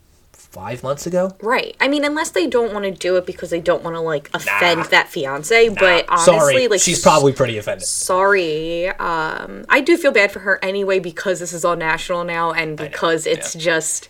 five 0.52 0.84
months 0.84 1.08
ago. 1.08 1.32
Right. 1.42 1.76
I 1.80 1.88
mean, 1.88 2.04
unless 2.04 2.32
they 2.32 2.46
don't 2.46 2.74
want 2.74 2.84
to 2.86 2.92
do 2.92 3.16
it 3.16 3.26
because 3.26 3.50
they 3.50 3.62
don't 3.62 3.84
want 3.84 3.96
to 3.96 4.02
like 4.02 4.30
offend 4.34 4.80
Nah. 4.80 4.88
that 4.88 5.08
fiance, 5.10 5.70
but 5.70 6.06
honestly, 6.10 6.34
Sorry, 6.38 6.68
like 6.68 6.82
she's 6.82 7.02
probably 7.02 7.32
pretty 7.32 7.58
offended. 7.58 7.88
sorry. 7.88 8.88
Um, 8.90 9.66
I 9.70 9.82
do 9.82 9.98
feel 9.98 10.12
bad 10.12 10.32
for 10.32 10.40
her 10.40 10.60
anyway 10.64 11.00
because 11.00 11.40
this 11.40 11.54
is 11.54 11.64
all 11.64 11.76
national 11.78 12.24
now, 12.26 12.52
and 12.52 12.78
because 12.78 13.26
it's 13.26 13.54
just 13.54 14.10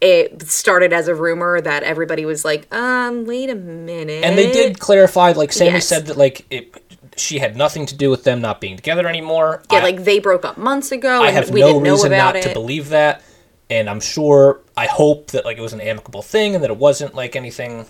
it 0.00 0.42
started 0.42 0.92
as 0.92 1.08
a 1.08 1.14
rumor 1.14 1.60
that 1.60 1.82
everybody 1.82 2.24
was 2.26 2.44
like, 2.44 2.72
um, 2.74 3.24
wait 3.24 3.48
a 3.48 3.54
minute. 3.54 4.24
And 4.24 4.36
they 4.36 4.52
did 4.52 4.78
clarify, 4.78 5.32
like 5.32 5.52
Sammy 5.52 5.70
Yes. 5.74 5.86
said 5.86 6.06
that 6.06 6.16
like 6.18 6.44
it, 6.50 6.74
she 7.16 7.38
had 7.38 7.56
nothing 7.56 7.86
to 7.86 7.94
do 7.96 8.10
with 8.10 8.24
them 8.24 8.40
not 8.42 8.60
being 8.60 8.76
together 8.76 9.06
anymore. 9.08 9.62
Yeah, 9.72 9.78
I- 9.78 9.82
like 9.82 10.04
they 10.04 10.18
broke 10.18 10.44
up 10.44 10.58
months 10.58 10.92
ago, 10.92 11.22
I 11.22 11.28
and 11.28 11.36
have 11.36 11.50
we 11.50 11.60
no 11.60 11.68
didn't 11.68 11.82
know 11.84 11.92
reason 11.92 12.12
about 12.12 12.34
not 12.34 12.36
it. 12.36 12.42
to 12.48 12.52
believe 12.52 12.88
that, 12.90 13.22
and 13.70 13.88
I'm 13.90 14.00
sure. 14.00 14.60
I 14.76 14.86
hope 14.86 15.28
that 15.32 15.44
like 15.44 15.56
it 15.58 15.62
was 15.62 15.72
an 15.72 15.80
amicable 15.80 16.22
thing 16.22 16.54
and 16.54 16.62
that 16.64 16.70
it 16.70 16.76
wasn't 16.76 17.14
like 17.14 17.34
anything 17.36 17.86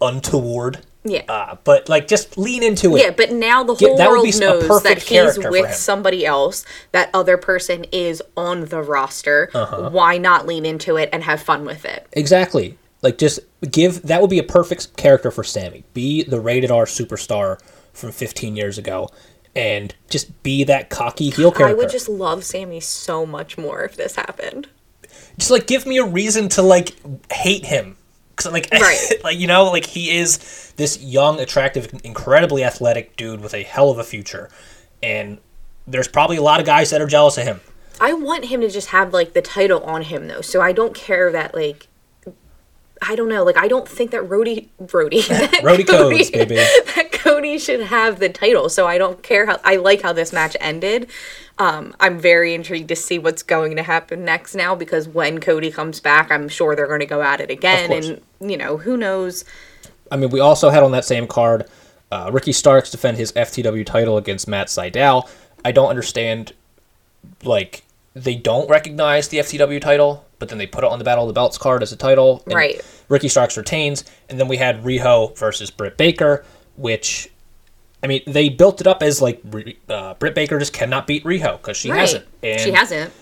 untoward. 0.00 0.80
yeah. 1.04 1.22
Uh, 1.28 1.56
but 1.64 1.88
like 1.88 2.08
just 2.08 2.38
lean 2.38 2.62
into 2.62 2.96
it. 2.96 3.02
Yeah, 3.02 3.10
but 3.10 3.32
now 3.32 3.62
the 3.64 3.74
Get- 3.74 3.88
whole 3.88 3.96
would 3.98 4.08
world 4.08 4.40
knows 4.40 4.82
that 4.82 5.02
he's 5.02 5.38
with 5.38 5.74
somebody 5.74 6.24
else. 6.24 6.64
That 6.92 7.10
other 7.14 7.36
person 7.36 7.84
is 7.92 8.22
on 8.36 8.66
the 8.66 8.82
roster. 8.82 9.50
Uh-huh. 9.54 9.90
Why 9.90 10.18
not 10.18 10.46
lean 10.46 10.64
into 10.66 10.96
it 10.96 11.08
and 11.12 11.24
have 11.24 11.42
fun 11.42 11.64
with 11.64 11.84
it? 11.84 12.06
Exactly. 12.12 12.78
Like 13.02 13.18
just 13.18 13.40
give 13.70 14.02
that 14.02 14.20
would 14.20 14.30
be 14.30 14.38
a 14.38 14.42
perfect 14.44 14.96
character 14.96 15.30
for 15.30 15.42
Sammy. 15.44 15.84
Be 15.94 16.22
the 16.22 16.40
rated 16.40 16.70
R 16.70 16.84
superstar 16.84 17.58
from 17.92 18.12
15 18.12 18.56
years 18.56 18.78
ago, 18.78 19.08
and 19.56 19.94
just 20.10 20.42
be 20.42 20.64
that 20.64 20.90
cocky 20.90 21.30
heel 21.30 21.50
character. 21.50 21.66
I 21.66 21.72
would 21.72 21.90
just 21.90 22.08
love 22.08 22.44
Sammy 22.44 22.78
so 22.80 23.24
much 23.26 23.56
more 23.58 23.82
if 23.84 23.96
this 23.96 24.16
happened. 24.16 24.68
Just 25.38 25.50
like 25.50 25.66
give 25.66 25.86
me 25.86 25.98
a 25.98 26.04
reason 26.04 26.48
to 26.50 26.62
like 26.62 26.94
hate 27.32 27.64
him. 27.66 27.96
Because 28.36 28.52
like 28.52 28.68
Right. 28.72 28.98
like 29.24 29.38
you 29.38 29.46
know 29.46 29.64
like 29.70 29.86
he 29.86 30.16
is 30.16 30.72
this 30.76 31.02
young 31.02 31.40
attractive 31.40 31.88
incredibly 32.04 32.64
athletic 32.64 33.16
dude 33.16 33.40
with 33.40 33.54
a 33.54 33.62
hell 33.62 33.90
of 33.90 33.98
a 33.98 34.04
future. 34.04 34.48
And 35.02 35.38
there's 35.86 36.08
probably 36.08 36.36
a 36.36 36.42
lot 36.42 36.60
of 36.60 36.66
guys 36.66 36.90
that 36.90 37.00
are 37.00 37.06
jealous 37.06 37.36
of 37.38 37.44
him. 37.44 37.60
I 38.00 38.12
want 38.14 38.46
him 38.46 38.60
to 38.62 38.70
just 38.70 38.88
have 38.88 39.12
like 39.12 39.34
the 39.34 39.42
title 39.42 39.82
on 39.84 40.02
him 40.02 40.28
though, 40.28 40.40
so 40.40 40.60
I 40.62 40.72
don't 40.72 40.94
care 40.94 41.30
that 41.32 41.54
like 41.54 41.86
I 43.02 43.14
don't 43.16 43.28
know, 43.30 43.44
like 43.44 43.56
I 43.56 43.66
don't 43.68 43.88
think 43.88 44.10
that 44.10 44.22
Rody 44.22 44.70
Rody 44.92 45.22
Rody 45.62 45.84
Codes, 45.84 46.30
baby. 46.32 46.56
that 46.56 47.08
Cody 47.22 47.58
should 47.58 47.80
have 47.80 48.18
the 48.18 48.28
title. 48.28 48.68
So 48.68 48.86
I 48.86 48.98
don't 48.98 49.22
care 49.22 49.46
how 49.46 49.58
I 49.64 49.76
like 49.76 50.02
how 50.02 50.12
this 50.12 50.32
match 50.32 50.56
ended. 50.60 51.08
Um, 51.58 51.94
I'm 52.00 52.18
very 52.18 52.54
intrigued 52.54 52.88
to 52.88 52.96
see 52.96 53.18
what's 53.18 53.42
going 53.42 53.76
to 53.76 53.82
happen 53.82 54.24
next 54.24 54.54
now 54.54 54.74
because 54.74 55.06
when 55.06 55.40
Cody 55.40 55.70
comes 55.70 56.00
back, 56.00 56.30
I'm 56.30 56.48
sure 56.48 56.74
they're 56.74 56.86
going 56.86 57.00
to 57.00 57.06
go 57.06 57.20
at 57.22 57.40
it 57.40 57.50
again, 57.50 57.92
and 57.92 58.20
you 58.50 58.56
know 58.56 58.78
who 58.78 58.96
knows. 58.96 59.44
i 60.10 60.16
mean 60.16 60.30
we 60.30 60.40
also 60.40 60.70
had 60.70 60.82
on 60.82 60.92
that 60.92 61.04
same 61.04 61.26
card 61.26 61.66
uh, 62.10 62.30
ricky 62.32 62.52
starks 62.52 62.90
defend 62.90 63.16
his 63.18 63.30
ftw 63.32 63.84
title 63.86 64.16
against 64.16 64.48
matt 64.48 64.66
sydal 64.68 65.28
i 65.64 65.70
don't 65.70 65.90
understand 65.90 66.52
like 67.44 67.84
they 68.14 68.34
don't 68.34 68.68
recognize 68.68 69.28
the 69.28 69.38
ftw 69.38 69.80
title 69.80 70.24
but 70.38 70.48
then 70.48 70.58
they 70.58 70.66
put 70.66 70.82
it 70.84 70.90
on 70.90 70.98
the 70.98 71.04
battle 71.04 71.24
of 71.24 71.28
the 71.28 71.34
belts 71.34 71.58
card 71.58 71.82
as 71.82 71.92
a 71.92 71.96
title 71.96 72.42
and 72.46 72.54
Right. 72.54 72.80
ricky 73.08 73.28
starks 73.28 73.56
retains 73.56 74.04
and 74.28 74.40
then 74.40 74.48
we 74.48 74.56
had 74.56 74.82
riho 74.82 75.36
versus 75.38 75.70
britt 75.70 75.96
baker 75.96 76.44
which 76.80 77.30
i 78.02 78.06
mean 78.06 78.22
they 78.26 78.48
built 78.48 78.80
it 78.80 78.86
up 78.86 79.02
as 79.02 79.20
like 79.20 79.40
uh, 79.88 80.14
britt 80.14 80.34
baker 80.34 80.58
just 80.58 80.72
cannot 80.72 81.06
beat 81.06 81.22
riho 81.24 81.56
because 81.58 81.76
she 81.76 81.90
right? 81.90 82.00
hasn't 82.00 82.26
and 82.42 82.60
she 82.60 82.70
hasn't. 82.72 83.12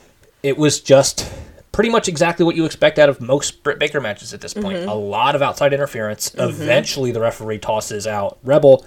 it 0.42 0.56
was 0.56 0.80
just 0.80 1.30
pretty 1.78 1.90
much 1.90 2.08
exactly 2.08 2.44
what 2.44 2.56
you 2.56 2.64
expect 2.64 2.98
out 2.98 3.08
of 3.08 3.20
most 3.20 3.62
Britt 3.62 3.78
Baker 3.78 4.00
matches 4.00 4.34
at 4.34 4.40
this 4.40 4.52
point. 4.52 4.78
Mm-hmm. 4.78 4.88
A 4.88 4.94
lot 4.96 5.36
of 5.36 5.42
outside 5.42 5.72
interference. 5.72 6.34
Eventually, 6.34 7.12
the 7.12 7.20
referee 7.20 7.60
tosses 7.60 8.04
out 8.04 8.36
Rebel. 8.42 8.84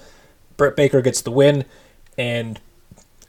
Britt 0.57 0.75
Baker 0.75 1.01
gets 1.01 1.21
the 1.21 1.31
win, 1.31 1.63
and 2.17 2.59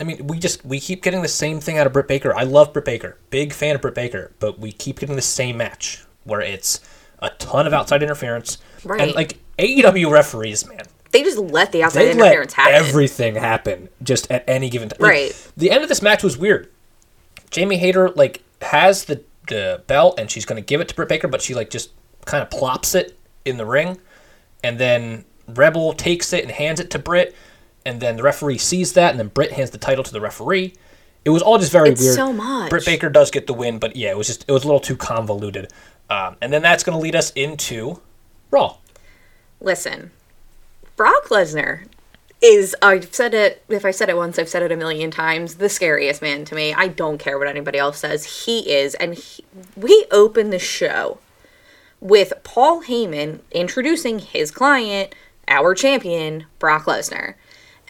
I 0.00 0.04
mean, 0.04 0.26
we 0.26 0.40
just 0.40 0.64
we 0.66 0.80
keep 0.80 1.00
getting 1.00 1.22
the 1.22 1.28
same 1.28 1.60
thing 1.60 1.78
out 1.78 1.86
of 1.86 1.92
Britt 1.92 2.08
Baker. 2.08 2.34
I 2.34 2.42
love 2.42 2.72
Britt 2.72 2.84
Baker, 2.84 3.18
big 3.30 3.52
fan 3.52 3.76
of 3.76 3.82
Britt 3.82 3.94
Baker, 3.94 4.32
but 4.40 4.58
we 4.58 4.72
keep 4.72 4.98
getting 4.98 5.14
the 5.14 5.22
same 5.22 5.58
match 5.58 6.04
where 6.24 6.40
it's 6.40 6.80
a 7.20 7.30
ton 7.30 7.64
of 7.64 7.72
outside 7.72 8.02
interference 8.02 8.58
and 8.84 9.14
like 9.14 9.38
AEW 9.58 10.10
referees, 10.10 10.66
man 10.66 10.86
They 11.12 11.22
just 11.22 11.38
let 11.38 11.72
the 11.72 11.82
outside 11.82 12.02
they 12.04 12.10
interference 12.12 12.56
let 12.56 12.70
happen. 12.70 12.88
everything 12.88 13.34
happen 13.36 13.88
just 14.02 14.30
at 14.30 14.44
any 14.48 14.68
given 14.70 14.88
time. 14.88 14.98
Right. 15.08 15.50
The 15.56 15.70
end 15.70 15.82
of 15.82 15.88
this 15.88 16.02
match 16.02 16.22
was 16.22 16.36
weird. 16.38 16.70
Jamie 17.50 17.76
Hayter 17.76 18.08
like 18.10 18.42
has 18.62 19.04
the 19.04 19.22
the 19.48 19.82
belt 19.86 20.18
and 20.18 20.30
she's 20.30 20.44
going 20.46 20.60
to 20.60 20.66
give 20.66 20.80
it 20.80 20.88
to 20.88 20.94
Britt 20.94 21.08
Baker, 21.08 21.28
but 21.28 21.42
she 21.42 21.54
like 21.54 21.68
just 21.70 21.90
kind 22.24 22.42
of 22.42 22.50
plops 22.50 22.94
it 22.94 23.18
in 23.44 23.56
the 23.56 23.66
ring, 23.66 23.98
and 24.62 24.78
then 24.78 25.24
Rebel 25.48 25.92
takes 25.92 26.32
it 26.32 26.44
and 26.44 26.52
hands 26.52 26.78
it 26.80 26.90
to 26.90 26.98
Britt, 26.98 27.34
and 27.84 28.00
then 28.00 28.16
the 28.16 28.22
referee 28.22 28.58
sees 28.58 28.92
that, 28.94 29.10
and 29.10 29.18
then 29.18 29.28
Britt 29.28 29.52
hands 29.52 29.70
the 29.70 29.78
title 29.78 30.04
to 30.04 30.12
the 30.12 30.20
referee. 30.20 30.74
It 31.24 31.30
was 31.30 31.42
all 31.42 31.58
just 31.58 31.72
very 31.72 31.90
It's 31.90 32.00
weird. 32.00 32.14
so 32.14 32.32
much. 32.32 32.70
Britt 32.70 32.84
Baker 32.86 33.08
does 33.10 33.30
get 33.30 33.46
the 33.46 33.52
win, 33.52 33.78
but 33.78 33.96
yeah, 33.96 34.10
it 34.10 34.16
was 34.16 34.28
just 34.28 34.44
it 34.48 34.52
was 34.52 34.62
a 34.64 34.66
little 34.66 34.80
too 34.80 34.96
convoluted. 34.96 35.70
Um, 36.08 36.36
and 36.40 36.52
then 36.52 36.62
that's 36.62 36.84
going 36.84 36.96
to 36.96 37.02
lead 37.02 37.14
us 37.16 37.30
into 37.32 38.00
Raw. 38.50 38.76
Listen, 39.60 40.10
Brock 41.02 41.30
Lesnar 41.30 41.80
is 42.40 42.76
I've 42.80 43.12
said 43.12 43.34
it 43.34 43.64
if 43.68 43.84
I 43.84 43.90
said 43.90 44.08
it 44.08 44.16
once 44.16 44.38
I've 44.38 44.48
said 44.48 44.62
it 44.62 44.70
a 44.70 44.76
million 44.76 45.10
times 45.10 45.56
the 45.56 45.68
scariest 45.68 46.22
man 46.22 46.44
to 46.44 46.54
me. 46.54 46.72
I 46.72 46.86
don't 46.86 47.18
care 47.18 47.40
what 47.40 47.48
anybody 47.48 47.76
else 47.76 47.98
says. 47.98 48.44
He 48.44 48.70
is 48.72 48.94
and 48.94 49.14
he, 49.14 49.44
we 49.76 50.06
open 50.12 50.50
the 50.50 50.60
show 50.60 51.18
with 51.98 52.32
Paul 52.44 52.84
Heyman 52.84 53.40
introducing 53.50 54.20
his 54.20 54.52
client, 54.52 55.12
our 55.48 55.74
champion, 55.74 56.46
Brock 56.60 56.84
Lesnar. 56.84 57.34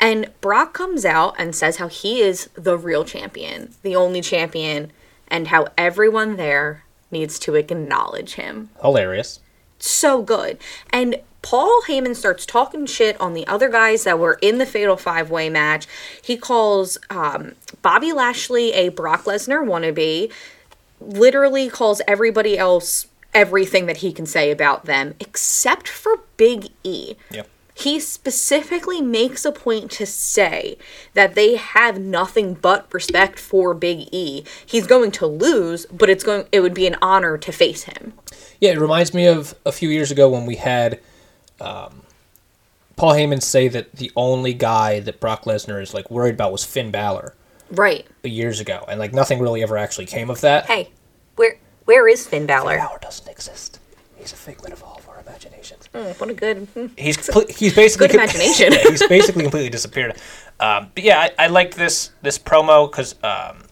And 0.01 0.31
Brock 0.41 0.73
comes 0.73 1.05
out 1.05 1.35
and 1.39 1.55
says 1.55 1.77
how 1.77 1.89
he 1.89 2.23
is 2.23 2.49
the 2.55 2.79
real 2.79 3.05
champion, 3.05 3.75
the 3.83 3.95
only 3.95 4.23
champion, 4.23 4.91
and 5.29 5.49
how 5.49 5.67
everyone 5.77 6.37
there 6.37 6.85
needs 7.11 7.39
to 7.41 7.57
acknowledge 7.57 8.37
him 8.37 8.71
Hilarious. 8.81 9.41
so 9.79 10.23
good. 10.23 10.57
And 10.89 11.21
Paul 11.43 11.83
Heyman 11.89 12.15
starts 12.15 12.47
talking 12.47 12.87
shit 12.87 13.21
on 13.21 13.35
the 13.35 13.47
other 13.47 13.69
guys 13.69 14.05
that 14.05 14.19
were 14.19 14.39
in 14.41 14.59
the 14.59 14.67
Fatal 14.67 14.97
Five 14.97 15.31
Way 15.31 15.51
match. 15.51 15.87
He 16.23 16.37
calls 16.37 16.99
um, 17.11 17.53
Bobby 17.83 18.13
Lashley 18.13 18.73
a 18.73 18.91
Brock 18.91 19.25
Lesnar 19.25 19.65
wannabe, 19.67 20.33
literally 21.01 21.69
calls 21.69 22.01
everybody 22.07 22.57
else 22.57 23.09
everything 23.35 23.87
that 23.87 23.99
he 23.99 24.13
can 24.13 24.27
say 24.27 24.51
about 24.51 24.85
them, 24.85 25.15
except 25.19 25.89
for 25.89 26.21
Big 26.37 26.69
E. 26.85 27.15
Yep. 27.31 27.49
He 27.75 27.99
specifically 27.99 29.01
makes 29.01 29.45
a 29.45 29.51
point 29.51 29.91
to 29.93 30.07
say 30.07 30.77
that 31.15 31.35
they 31.35 31.57
have 31.57 31.99
nothing 31.99 32.55
but 32.55 32.87
respect 32.93 33.39
for 33.39 33.73
Big 33.75 34.09
E. 34.13 34.45
He's 34.65 34.87
going 34.87 35.11
to 35.13 35.27
lose, 35.27 35.87
but 35.87 36.11
it's 36.11 36.23
going 36.23 36.47
it 36.53 36.61
would 36.61 36.75
be 36.75 36.87
an 36.87 36.97
honor 37.01 37.39
to 37.39 37.51
face 37.51 37.85
him. 37.85 38.13
Yeah, 38.61 38.73
it 38.73 38.79
reminds 38.79 39.15
me 39.15 39.27
of 39.27 39.55
a 39.65 39.73
few 39.73 39.89
years 39.89 40.11
ago 40.11 40.29
when 40.29 40.47
we 40.47 40.57
had 40.57 41.01
um, 41.61 42.03
Paul 42.97 43.15
Heyman 43.15 43.43
say 43.43 43.69
that 43.69 43.93
the 43.93 44.11
only 44.17 44.55
guy 44.55 45.01
that 45.01 45.21
Brock 45.21 45.45
Lesnar 45.45 45.83
is 45.83 45.95
like 45.95 46.11
worried 46.11 46.35
about 46.35 46.53
was 46.53 46.65
Finn 46.65 46.91
Balor 46.91 47.35
Right. 47.71 48.07
years 48.23 48.61
ago, 48.61 48.85
and 48.89 49.01
like 49.01 49.13
nothing 49.15 49.41
really 49.41 49.63
ever 49.63 49.77
actually 49.79 50.07
came 50.07 50.29
of 50.31 50.41
that. 50.43 50.67
Hey, 50.67 50.91
where 51.37 51.57
where 51.87 52.07
is 52.09 52.27
Finn 52.27 52.47
Balor? 52.47 52.77
Balor 52.77 52.99
doesn't 53.01 53.29
exist. 53.29 53.79
He's 54.17 54.33
a 54.33 54.37
figment 54.37 54.73
of 54.73 54.83
all 54.85 54.99
of 54.99 55.09
our 55.09 55.21
imaginations. 55.21 55.89
Mm, 55.93 56.21
what 56.21 56.31
a 56.31 56.35
good. 56.35 56.59
hmm. 56.75 56.87
He's 56.97 57.17
he's 57.57 57.75
basically 57.75 58.09
Good 58.09 58.17
imagination. 58.17 58.73
Yeah, 58.73 58.83
he's 58.91 59.07
basically 59.09 59.43
completely 59.43 59.71
disappeared. 59.71 60.17
Um, 60.61 60.91
but 60.95 61.03
yeah, 61.03 61.19
I, 61.19 61.45
I 61.45 61.47
liked 61.49 61.75
this 61.77 62.11
this 62.21 62.39
promo 62.39 62.91
because 62.91 63.15
um, 63.25 63.65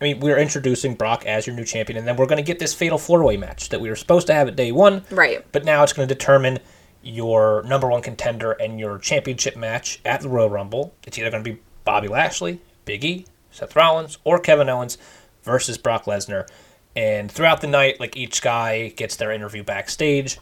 I 0.00 0.02
mean 0.04 0.20
we're 0.20 0.36
introducing 0.38 0.94
Brock 0.94 1.24
as 1.24 1.46
your 1.46 1.54
new 1.56 1.64
champion, 1.64 1.96
and 1.96 2.06
then 2.06 2.16
we're 2.16 2.26
going 2.26 2.36
to 2.36 2.46
get 2.46 2.58
this 2.58 2.74
fatal 2.74 2.98
four 2.98 3.22
way 3.24 3.36
match 3.36 3.68
that 3.70 3.80
we 3.80 3.88
were 3.88 3.96
supposed 3.96 4.26
to 4.26 4.34
have 4.34 4.48
at 4.48 4.56
day 4.56 4.72
one. 4.72 5.04
Right. 5.10 5.46
But 5.52 5.64
now 5.64 5.82
it's 5.84 5.92
going 5.92 6.06
to 6.08 6.14
determine 6.14 6.58
your 7.04 7.62
number 7.64 7.88
one 7.88 8.02
contender 8.02 8.52
and 8.52 8.80
your 8.80 8.98
championship 8.98 9.56
match 9.56 10.00
at 10.04 10.20
the 10.20 10.28
Royal 10.28 10.50
Rumble. 10.50 10.94
It's 11.06 11.18
either 11.18 11.30
going 11.30 11.44
to 11.44 11.52
be 11.52 11.60
Bobby 11.84 12.08
Lashley, 12.08 12.60
Big 12.84 13.04
E, 13.04 13.26
Seth 13.50 13.76
Rollins, 13.76 14.18
or 14.24 14.38
Kevin 14.38 14.68
Owens 14.68 14.98
versus 15.42 15.78
Brock 15.78 16.04
Lesnar. 16.04 16.48
And 16.96 17.30
throughout 17.30 17.60
the 17.60 17.66
night, 17.66 18.00
like 18.00 18.16
each 18.16 18.40
guy 18.42 18.88
gets 18.88 19.16
their 19.16 19.32
interview 19.32 19.62
backstage. 19.62 20.38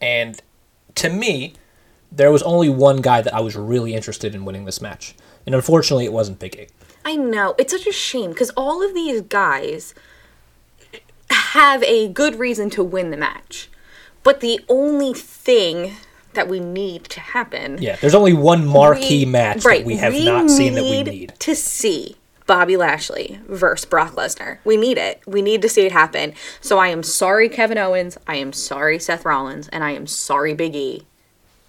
And 0.00 0.40
to 0.96 1.08
me, 1.08 1.54
there 2.12 2.30
was 2.30 2.42
only 2.42 2.68
one 2.68 3.00
guy 3.00 3.20
that 3.20 3.34
I 3.34 3.40
was 3.40 3.56
really 3.56 3.94
interested 3.94 4.34
in 4.34 4.44
winning 4.44 4.64
this 4.64 4.80
match. 4.80 5.14
And 5.44 5.54
unfortunately, 5.54 6.04
it 6.04 6.12
wasn't 6.12 6.38
Big 6.38 6.56
E. 6.56 6.68
I 7.04 7.16
know 7.16 7.54
it's 7.58 7.72
such 7.72 7.86
a 7.86 7.92
shame 7.92 8.30
because 8.30 8.50
all 8.50 8.82
of 8.82 8.94
these 8.94 9.20
guys 9.20 9.94
have 11.30 11.82
a 11.84 12.08
good 12.08 12.38
reason 12.38 12.68
to 12.70 12.82
win 12.82 13.10
the 13.10 13.16
match, 13.16 13.70
but 14.26 14.40
the 14.40 14.58
only 14.68 15.14
thing 15.14 15.94
that 16.34 16.48
we 16.48 16.58
need 16.60 17.04
to 17.04 17.20
happen, 17.20 17.78
Yeah, 17.80 17.96
there's 18.00 18.14
only 18.14 18.32
one 18.34 18.66
marquee 18.66 19.24
we- 19.24 19.30
match 19.30 19.64
right, 19.64 19.78
that 19.80 19.86
we 19.86 19.96
have 19.96 20.12
not 20.14 20.50
seen 20.50 20.74
that 20.74 20.82
we 20.82 21.02
need. 21.04 21.32
to 21.38 21.54
see. 21.54 22.16
Bobby 22.46 22.76
Lashley 22.76 23.40
versus 23.48 23.84
Brock 23.86 24.14
Lesnar. 24.14 24.58
We 24.64 24.76
need 24.76 24.98
it. 24.98 25.20
We 25.26 25.42
need 25.42 25.62
to 25.62 25.68
see 25.68 25.84
it 25.86 25.90
happen. 25.92 26.32
So 26.60 26.78
I 26.78 26.88
am 26.88 27.02
sorry, 27.02 27.48
Kevin 27.48 27.76
Owens. 27.78 28.18
I 28.26 28.36
am 28.36 28.52
sorry, 28.52 28.98
Seth 29.00 29.24
Rollins. 29.24 29.66
And 29.68 29.82
I 29.82 29.90
am 29.92 30.06
sorry, 30.06 30.54
Big 30.54 30.76
E. 30.76 31.06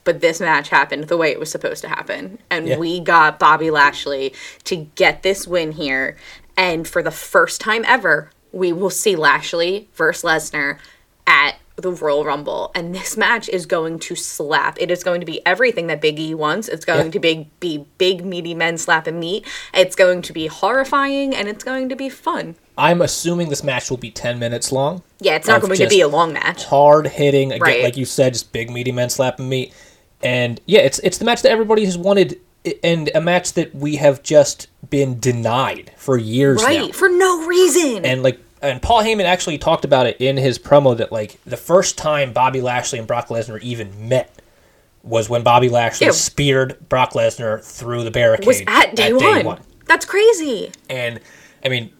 But 0.04 0.22
this 0.22 0.40
match 0.40 0.70
happened 0.70 1.06
the 1.06 1.18
way 1.18 1.32
it 1.32 1.40
was 1.40 1.50
supposed 1.52 1.82
to 1.82 1.88
happen. 1.90 2.38
And 2.52 2.68
Yeah. 2.68 2.78
we 2.78 3.00
got 3.00 3.40
Bobby 3.40 3.72
Lashley 3.72 4.34
to 4.66 4.76
get 4.96 5.24
this 5.24 5.48
win 5.48 5.72
here. 5.72 6.16
And 6.56 6.88
for 6.88 7.02
the 7.02 7.10
first 7.12 7.60
time 7.60 7.84
ever, 7.88 8.30
we 8.52 8.72
will 8.72 8.92
see 8.92 9.16
Lashley 9.16 9.88
versus 9.96 10.24
Lesnar 10.24 10.78
at 11.26 11.56
the 11.78 11.92
Royal 11.92 12.26
Rumble. 12.26 12.72
And 12.76 12.94
this 12.94 13.16
match 13.16 13.48
is 13.50 13.66
going 13.66 14.00
to 14.00 14.16
slap. 14.16 14.78
It 14.82 14.90
is 14.92 15.04
going 15.04 15.20
to 15.22 15.26
be 15.26 15.46
everything 15.46 15.88
that 15.88 16.02
Big 16.02 16.20
E 16.20 16.34
wants. 16.34 16.68
It's 16.68 16.84
going 16.86 17.06
Yeah. 17.06 17.12
to 17.12 17.20
be, 17.20 17.50
be 17.60 17.86
big, 17.98 18.26
meaty 18.26 18.54
men 18.56 18.78
slapping 18.78 19.20
meat. 19.20 19.46
It's 19.74 19.96
going 19.96 20.22
to 20.24 20.34
be 20.34 20.48
horrifying 20.48 21.36
and 21.36 21.48
it's 21.48 21.64
going 21.64 21.90
to 21.90 21.96
be 21.96 22.10
fun. 22.10 22.56
I'm 22.80 23.02
assuming 23.02 23.50
this 23.50 23.64
match 23.64 23.90
will 23.90 23.98
be 23.98 24.12
10 24.12 24.40
minutes 24.40 24.72
long. 24.72 25.04
Yeah, 25.20 25.36
it's 25.36 25.48
not 25.48 25.62
going 25.62 25.76
to 25.78 25.88
be 25.88 26.02
a 26.02 26.08
long 26.08 26.34
match. 26.34 26.64
Hard 26.66 27.08
hitting, 27.08 27.52
again, 27.52 27.62
Right. 27.62 27.84
like 27.84 27.96
you 27.98 28.06
said, 28.06 28.34
just 28.34 28.52
big 28.52 28.70
meaty 28.72 28.92
men 28.92 29.10
slapping 29.10 29.48
meat. 29.50 29.74
And 30.24 30.60
yeah, 30.66 30.80
it's 30.80 30.98
it's 31.00 31.20
the 31.20 31.26
match 31.26 31.44
that 31.44 31.52
everybody 31.52 31.86
has 31.86 31.96
wanted, 31.98 32.40
and 32.84 33.12
a 33.14 33.22
match 33.22 33.54
that 33.54 33.74
we 33.76 33.98
have 33.98 34.24
just 34.24 34.68
been 34.90 35.20
denied 35.20 35.92
for 35.96 36.18
years 36.18 36.60
now. 36.62 36.68
Right, 36.68 36.96
for 36.96 37.08
no 37.08 37.46
reason. 37.48 38.04
And 38.04 38.24
like, 38.24 38.40
and 38.68 38.82
Paul 38.82 39.04
Heyman 39.04 39.26
actually 39.26 39.58
talked 39.58 39.86
about 39.86 40.06
it 40.08 40.18
in 40.20 40.38
his 40.38 40.60
promo 40.60 40.96
that 40.98 41.12
like 41.12 41.40
the 41.46 41.58
first 41.58 41.98
time 41.98 42.34
Bobby 42.34 42.62
Lashley 42.62 43.00
and 43.00 43.08
Brock 43.08 43.28
Lesnar 43.28 43.62
even 43.62 44.10
met 44.10 44.34
was 45.04 45.30
when 45.30 45.44
Bobby 45.44 45.70
Lashley 45.70 46.12
speared 46.12 46.78
Brock 46.90 47.14
Lesnar 47.14 47.64
through 47.64 48.04
the 48.04 48.12
barricade 48.12 48.46
was 48.48 48.62
at 48.68 48.96
day, 48.96 49.14
one. 49.14 49.60
That's 49.86 50.06
crazy. 50.06 50.72
And 50.90 51.20
I 51.64 51.70
mean, 51.70 51.92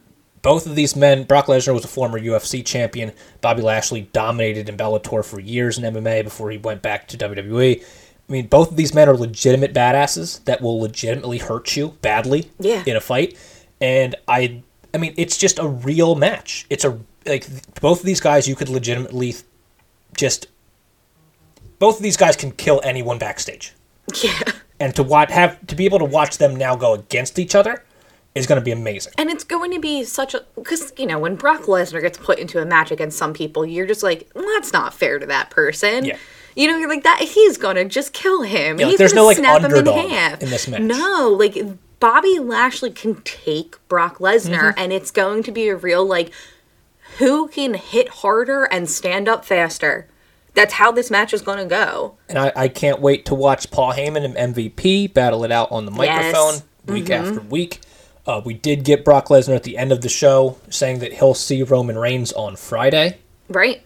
both 0.42 0.66
of 0.66 0.76
these 0.76 0.94
men, 0.94 1.24
Brock 1.24 1.46
Lesnar 1.46 1.74
was 1.74 1.84
a 1.84 1.88
former 1.88 2.18
UFC 2.20 2.64
champion. 2.64 3.12
Bobby 3.40 3.62
Lashley 3.62 4.02
dominated 4.12 4.68
in 4.68 4.76
Bellator 4.76 5.24
for 5.24 5.40
years 5.40 5.78
in 5.78 5.84
MMA 5.94 6.22
before 6.24 6.50
he 6.50 6.58
went 6.58 6.82
back 6.82 7.08
to 7.08 7.16
WWE. 7.18 7.82
I 7.82 8.32
mean, 8.32 8.46
both 8.46 8.70
of 8.70 8.76
these 8.76 8.94
men 8.94 9.08
are 9.08 9.16
legitimate 9.16 9.72
badasses 9.72 10.44
that 10.44 10.60
will 10.60 10.78
legitimately 10.80 11.38
hurt 11.38 11.76
you 11.76 11.96
badly 12.02 12.50
Yeah. 12.60 12.82
in 12.86 12.94
a 12.94 13.00
fight. 13.00 13.36
And 13.80 14.14
I, 14.28 14.62
I 14.94 14.98
mean, 14.98 15.14
it's 15.16 15.36
just 15.36 15.58
a 15.58 15.66
real 15.66 16.14
match. 16.14 16.66
It's 16.70 16.84
a 16.84 16.98
like 17.26 17.46
both 17.80 18.00
of 18.00 18.06
these 18.06 18.20
guys 18.20 18.48
you 18.48 18.54
could 18.56 18.68
legitimately 18.68 19.34
just. 20.16 20.48
Both 21.78 21.98
of 21.98 22.02
these 22.02 22.16
guys 22.16 22.34
can 22.34 22.50
kill 22.52 22.80
anyone 22.82 23.18
backstage 23.18 23.72
Yeah. 24.22 24.40
and 24.80 24.94
to 24.96 25.04
watch 25.04 25.30
have 25.30 25.64
to 25.68 25.76
be 25.76 25.84
able 25.84 26.00
to 26.00 26.04
watch 26.04 26.38
them 26.38 26.56
now 26.56 26.74
go 26.74 26.94
against 26.94 27.38
each 27.38 27.54
other 27.54 27.84
is 28.34 28.46
going 28.48 28.60
to 28.60 28.64
be 28.64 28.72
amazing. 28.72 29.12
And 29.16 29.30
it's 29.30 29.44
going 29.44 29.70
to 29.72 29.78
be 29.78 30.02
such 30.02 30.34
a 30.34 30.44
because 30.56 30.92
you 30.96 31.06
know 31.06 31.18
when 31.20 31.36
Brock 31.36 31.62
Lesnar 31.62 32.00
gets 32.00 32.18
put 32.18 32.38
into 32.40 32.60
a 32.60 32.66
match 32.66 32.90
against 32.90 33.16
some 33.16 33.32
people, 33.32 33.64
you're 33.64 33.86
just 33.86 34.02
like, 34.02 34.28
well, 34.34 34.44
that's 34.56 34.72
not 34.72 34.92
fair 34.92 35.18
to 35.20 35.26
that 35.26 35.50
person. 35.50 36.04
Yeah. 36.04 36.16
You 36.56 36.66
know, 36.68 36.76
you're 36.78 36.88
like 36.88 37.04
that. 37.04 37.20
He's 37.20 37.56
gonna 37.58 37.84
just 37.84 38.12
kill 38.12 38.42
him. 38.42 38.80
Yeah, 38.80 38.86
He's 38.86 38.98
there's 38.98 39.12
gonna 39.12 39.22
no, 39.22 39.26
like, 39.28 39.36
snap 39.36 39.60
him 39.60 39.66
in 39.70 39.78
underdog 39.78 40.10
half 40.10 40.42
in 40.42 40.50
this 40.50 40.66
match. 40.66 40.80
No, 40.82 41.36
like 41.38 41.56
Bobby 42.00 42.38
Lashley 42.38 42.90
can 42.90 43.16
take 43.22 43.76
Brock 43.88 44.18
Lesnar, 44.18 44.70
Mm-hmm. 44.70 44.78
and 44.78 44.92
it's 44.92 45.10
going 45.10 45.42
to 45.44 45.52
be 45.52 45.68
a 45.68 45.76
real 45.76 46.04
like 46.04 46.30
who 47.18 47.48
can 47.48 47.74
hit 47.74 48.08
harder 48.08 48.64
and 48.64 48.88
stand 48.88 49.28
up 49.28 49.44
faster. 49.44 50.06
That's 50.54 50.74
how 50.74 50.92
this 50.92 51.10
match 51.10 51.32
is 51.32 51.42
going 51.42 51.58
to 51.58 51.64
go. 51.64 52.16
And 52.28 52.38
I, 52.38 52.52
I 52.54 52.68
can't 52.68 53.00
wait 53.00 53.24
to 53.26 53.34
watch 53.34 53.70
Paul 53.70 53.92
Heyman 53.92 54.24
and 54.24 54.54
MVP 54.54 55.12
battle 55.14 55.44
it 55.44 55.52
out 55.52 55.70
on 55.72 55.84
the 55.84 55.90
microphone 55.90 56.54
Yes. 56.54 56.62
week 56.86 57.04
Mm-hmm. 57.06 57.26
after 57.28 57.40
week. 57.48 57.80
Uh, 58.26 58.42
we 58.44 58.54
did 58.54 58.84
get 58.84 59.04
Brock 59.04 59.28
Lesnar 59.28 59.56
at 59.56 59.62
the 59.62 59.78
end 59.78 59.90
of 59.90 60.02
the 60.02 60.08
show 60.08 60.58
saying 60.68 60.98
that 60.98 61.14
he'll 61.14 61.34
see 61.34 61.62
Roman 61.62 61.96
Reigns 61.96 62.32
on 62.32 62.56
Friday. 62.56 63.18
Right. 63.48 63.82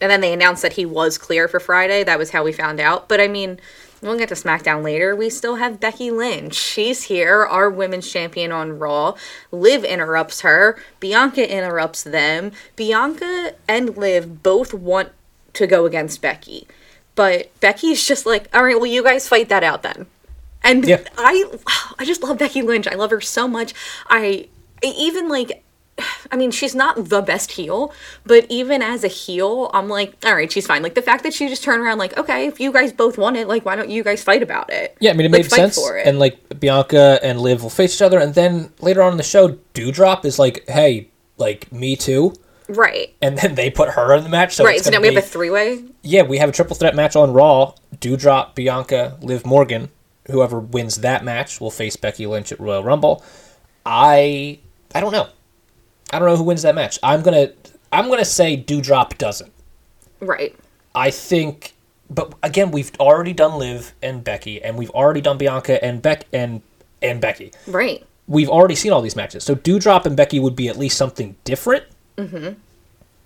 And 0.00 0.10
then 0.10 0.20
they 0.20 0.32
announced 0.32 0.62
that 0.62 0.74
he 0.74 0.84
was 0.84 1.16
clear 1.16 1.48
for 1.48 1.58
Friday. 1.60 2.04
That 2.04 2.18
was 2.18 2.30
how 2.30 2.44
we 2.44 2.52
found 2.52 2.80
out. 2.80 3.08
But 3.08 3.20
I 3.20 3.28
mean, 3.28 3.58
we'll 4.02 4.18
get 4.18 4.28
to 4.28 4.34
SmackDown 4.34 4.82
later. 4.82 5.16
We 5.16 5.30
still 5.30 5.56
have 5.56 5.80
Becky 5.80 6.10
Lynch. 6.10 6.54
She's 6.54 7.04
here, 7.04 7.44
our 7.44 7.70
women's 7.70 8.10
champion 8.10 8.52
on 8.52 8.78
Raw. 8.78 9.14
Liv 9.50 9.84
interrupts 9.84 10.42
her. 10.42 10.78
Bianca 11.00 11.50
interrupts 11.50 12.02
them. 12.02 12.52
Bianca 12.76 13.54
and 13.68 13.96
Liv 13.96 14.42
both 14.42 14.74
want 14.74 15.10
to 15.54 15.66
go 15.66 15.86
against 15.86 16.20
Becky. 16.20 16.66
But 17.14 17.58
Becky's 17.60 18.06
just 18.06 18.26
like, 18.26 18.48
all 18.54 18.64
right, 18.64 18.76
well, 18.76 18.86
you 18.86 19.02
guys 19.02 19.28
fight 19.28 19.48
that 19.50 19.62
out 19.62 19.82
then. 19.82 20.06
And 20.62 20.86
Yeah. 20.86 21.02
I, 21.16 21.44
I 21.98 22.04
just 22.04 22.22
love 22.22 22.38
Becky 22.38 22.62
Lynch. 22.62 22.86
I 22.86 22.94
love 22.94 23.10
her 23.10 23.20
so 23.20 23.46
much. 23.46 23.74
I 24.08 24.48
even 24.82 25.28
like 25.28 25.62
I 26.32 26.36
mean, 26.36 26.50
she's 26.50 26.74
not 26.74 27.08
the 27.10 27.20
best 27.20 27.52
heel, 27.52 27.92
but 28.24 28.46
even 28.48 28.80
as 28.82 29.04
a 29.04 29.08
heel, 29.08 29.70
I'm 29.74 29.88
like, 29.88 30.16
all 30.24 30.34
right, 30.34 30.50
she's 30.50 30.66
fine. 30.66 30.82
Like 30.82 30.94
the 30.94 31.02
fact 31.02 31.22
that 31.24 31.34
she 31.34 31.48
just 31.48 31.62
turned 31.62 31.82
around, 31.82 31.98
like, 31.98 32.16
okay, 32.16 32.46
if 32.46 32.58
you 32.60 32.72
guys 32.72 32.92
both 32.92 33.18
want 33.18 33.36
it, 33.36 33.48
like, 33.48 33.64
why 33.66 33.76
don't 33.76 33.90
you 33.90 34.02
guys 34.02 34.22
fight 34.22 34.42
about 34.42 34.72
it? 34.72 34.96
Yeah, 35.00 35.10
I 35.10 35.14
mean, 35.14 35.26
it 35.26 35.32
Like, 35.32 35.42
made 35.42 35.50
sense. 35.50 35.76
for 35.76 35.98
it. 35.98 36.06
And 36.06 36.18
like 36.18 36.58
Bianca 36.58 37.18
and 37.22 37.40
Liv 37.40 37.62
will 37.62 37.70
face 37.70 37.94
each 37.96 38.02
other, 38.02 38.18
and 38.18 38.34
then 38.34 38.72
later 38.80 39.02
on 39.02 39.12
in 39.12 39.18
the 39.18 39.22
show, 39.22 39.58
Dewdrop 39.74 40.24
is 40.24 40.38
like, 40.38 40.66
"Hey, 40.68 41.10
like 41.36 41.70
me 41.70 41.96
too," 41.96 42.34
right, 42.68 43.14
and 43.20 43.36
then 43.38 43.54
they 43.54 43.68
put 43.68 43.90
her 43.90 44.14
in 44.14 44.22
the 44.24 44.30
match. 44.30 44.54
So 44.54 44.64
right. 44.64 44.80
So 44.82 44.90
now 44.90 45.00
we 45.00 45.08
have 45.08 45.16
a 45.22 45.26
three 45.26 45.50
way. 45.50 45.84
yeah, 46.02 46.22
we 46.22 46.38
have 46.38 46.48
a 46.48 46.52
triple 46.52 46.76
threat 46.76 46.94
match 46.96 47.14
on 47.16 47.32
Raw. 47.34 47.74
Dewdrop, 48.00 48.54
Bianca, 48.54 49.18
Liv 49.20 49.44
Morgan. 49.44 49.90
Whoever 50.30 50.58
wins 50.60 50.96
that 50.98 51.24
match 51.24 51.60
will 51.60 51.70
face 51.70 51.96
Becky 51.96 52.26
Lynch 52.26 52.52
at 52.52 52.60
Royal 52.60 52.82
Rumble. 52.82 53.22
I 53.84 54.58
I 54.94 55.00
don't 55.00 55.12
know. 55.12 55.28
I 56.12 56.18
don't 56.18 56.28
know 56.28 56.36
who 56.36 56.44
wins 56.44 56.62
that 56.62 56.74
match. 56.74 56.98
I'm 57.02 57.22
gonna 57.22 57.52
I'm 57.90 58.08
gonna 58.08 58.24
say 58.24 58.56
Dewdrop 58.56 59.18
doesn't. 59.18 59.52
Right. 60.20 60.54
I 60.94 61.10
think, 61.10 61.74
but 62.10 62.34
again, 62.42 62.70
we've 62.70 62.92
already 63.00 63.32
done 63.32 63.58
Liv 63.58 63.94
and 64.02 64.22
Becky, 64.22 64.62
and 64.62 64.76
we've 64.76 64.90
already 64.90 65.20
done 65.20 65.38
Bianca 65.38 65.82
and 65.84 66.02
Beck 66.02 66.26
and 66.32 66.62
and 67.00 67.20
Becky. 67.20 67.52
Right. 67.66 68.06
We've 68.28 68.48
already 68.48 68.74
seen 68.76 68.92
all 68.92 69.02
these 69.02 69.16
matches, 69.16 69.42
so 69.44 69.54
Dewdrop 69.54 70.06
and 70.06 70.16
Becky 70.16 70.38
would 70.38 70.54
be 70.54 70.68
at 70.68 70.78
least 70.78 70.96
something 70.96 71.34
different. 71.44 71.84
Mm-hmm. 72.18 72.58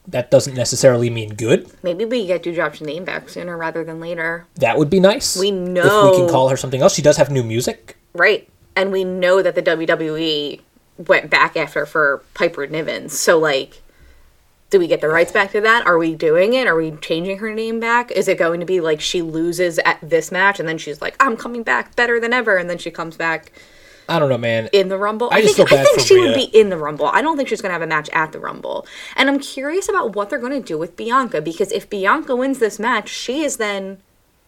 that 0.07 0.31
doesn't 0.31 0.55
necessarily 0.55 1.11
mean 1.11 1.35
good. 1.35 1.69
Maybe 1.83 2.05
we 2.05 2.25
get 2.25 2.45
Dewdrop's 2.45 2.81
name 2.81 3.05
back 3.05 3.29
sooner 3.29 3.57
rather 3.57 3.83
than 3.83 3.99
later. 3.99 4.47
That 4.55 4.79
would 4.79 4.89
be 4.89 5.01
nice. 5.01 5.37
We 5.37 5.51
know 5.51 6.07
if 6.07 6.13
we 6.13 6.19
can 6.19 6.29
call 6.31 6.49
her 6.49 6.57
something 6.57 6.81
else. 6.81 6.95
She 6.95 7.03
does 7.03 7.17
have 7.17 7.29
new 7.29 7.43
music. 7.43 7.97
Right. 8.15 8.49
And 8.77 8.93
we 8.93 9.03
know 9.03 9.43
that 9.43 9.57
the 9.57 9.63
WWE 9.63 10.61
went 10.99 11.31
back 11.31 11.57
after 11.57 11.87
for 11.87 12.23
Piper 12.35 12.67
Nivens. 12.67 13.11
So, 13.11 13.39
like, 13.39 13.83
do 14.71 14.79
we 14.79 14.87
get 14.89 15.01
the 15.01 15.09
rights 15.09 15.33
back 15.33 15.53
to 15.53 15.61
that? 15.61 15.87
Are 15.87 15.99
we 15.99 16.15
doing 16.15 16.55
it? 16.55 16.67
Are 16.67 16.75
we 16.75 16.93
changing 16.93 17.39
her 17.39 17.55
name 17.55 17.79
back? 17.79 18.11
Is 18.11 18.29
it 18.29 18.39
going 18.39 18.61
to 18.61 18.67
be 18.67 18.81
like 18.81 19.01
she 19.01 19.23
loses 19.23 19.79
at 19.81 19.99
this 20.03 20.33
match 20.33 20.59
and 20.59 20.69
then 20.69 20.79
she's 20.79 21.01
like, 21.01 21.17
I'm 21.21 21.37
coming 21.37 21.63
back 21.63 21.95
better 21.95 22.19
than 22.19 22.33
ever? 22.33 22.57
And 22.57 22.69
then 22.69 22.79
she 22.79 22.91
comes 22.91 23.17
back 23.17 23.53
I 24.09 24.19
don't 24.19 24.29
know, 24.29 24.39
man. 24.39 24.69
in 24.73 24.89
the 24.89 24.99
Rumble? 24.99 25.29
I 25.33 25.43
just 25.43 25.57
think, 25.57 25.73
I 25.73 25.83
think 25.83 26.01
she 26.01 26.19
would 26.19 26.35
be 26.35 26.45
in 26.45 26.69
the 26.69 26.77
Rumble. 26.77 27.07
I 27.07 27.23
don't 27.23 27.37
think 27.37 27.49
she's 27.49 27.61
going 27.61 27.71
to 27.71 27.75
have 27.75 27.83
a 27.83 27.87
match 27.87 28.09
at 28.13 28.33
the 28.33 28.39
Rumble. 28.39 28.87
And 29.17 29.29
I'm 29.29 29.39
curious 29.39 29.89
about 29.89 30.15
what 30.15 30.31
they're 30.31 30.39
going 30.39 30.61
to 30.61 30.67
do 30.67 30.79
with 30.79 30.97
Bianca 30.97 31.41
because 31.41 31.73
if 31.73 31.89
Bianca 31.89 32.35
wins 32.35 32.59
this 32.59 32.79
match, 32.79 33.09
she 33.09 33.43
is 33.43 33.57
then 33.57 33.99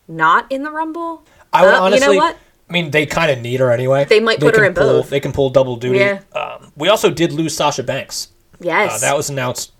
not 0.07 0.51
in 0.51 0.63
the 0.63 0.71
Rumble. 0.71 1.23
I 1.53 1.65
would 1.65 1.75
Uh, 1.75 1.83
honestly. 1.83 2.07
You 2.07 2.13
know 2.13 2.19
what? 2.19 2.37
I 2.69 2.73
mean, 2.73 2.91
they 2.91 3.07
kind 3.07 3.31
of 3.31 3.41
need 3.41 3.61
her 3.61 3.71
anyway. 3.73 4.05
They 4.05 4.21
might 4.21 4.41
put 4.41 4.57
her 4.57 4.65
in 4.65 4.75
pull, 4.75 5.01
both. 5.01 5.11
They 5.11 5.21
can 5.21 5.33
pull 5.33 5.51
double 5.51 5.77
duty. 5.77 6.01
Yeah. 6.01 6.21
Um, 6.35 6.71
we 6.77 6.89
also 6.89 7.11
did 7.11 7.33
lose 7.33 7.57
Sasha 7.57 7.83
Banks. 7.83 8.29
Yes. 8.61 8.97
Uh, 9.03 9.07
that 9.07 9.17
was 9.17 9.31
announced 9.31 9.73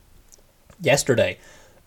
yesterday. 0.81 1.39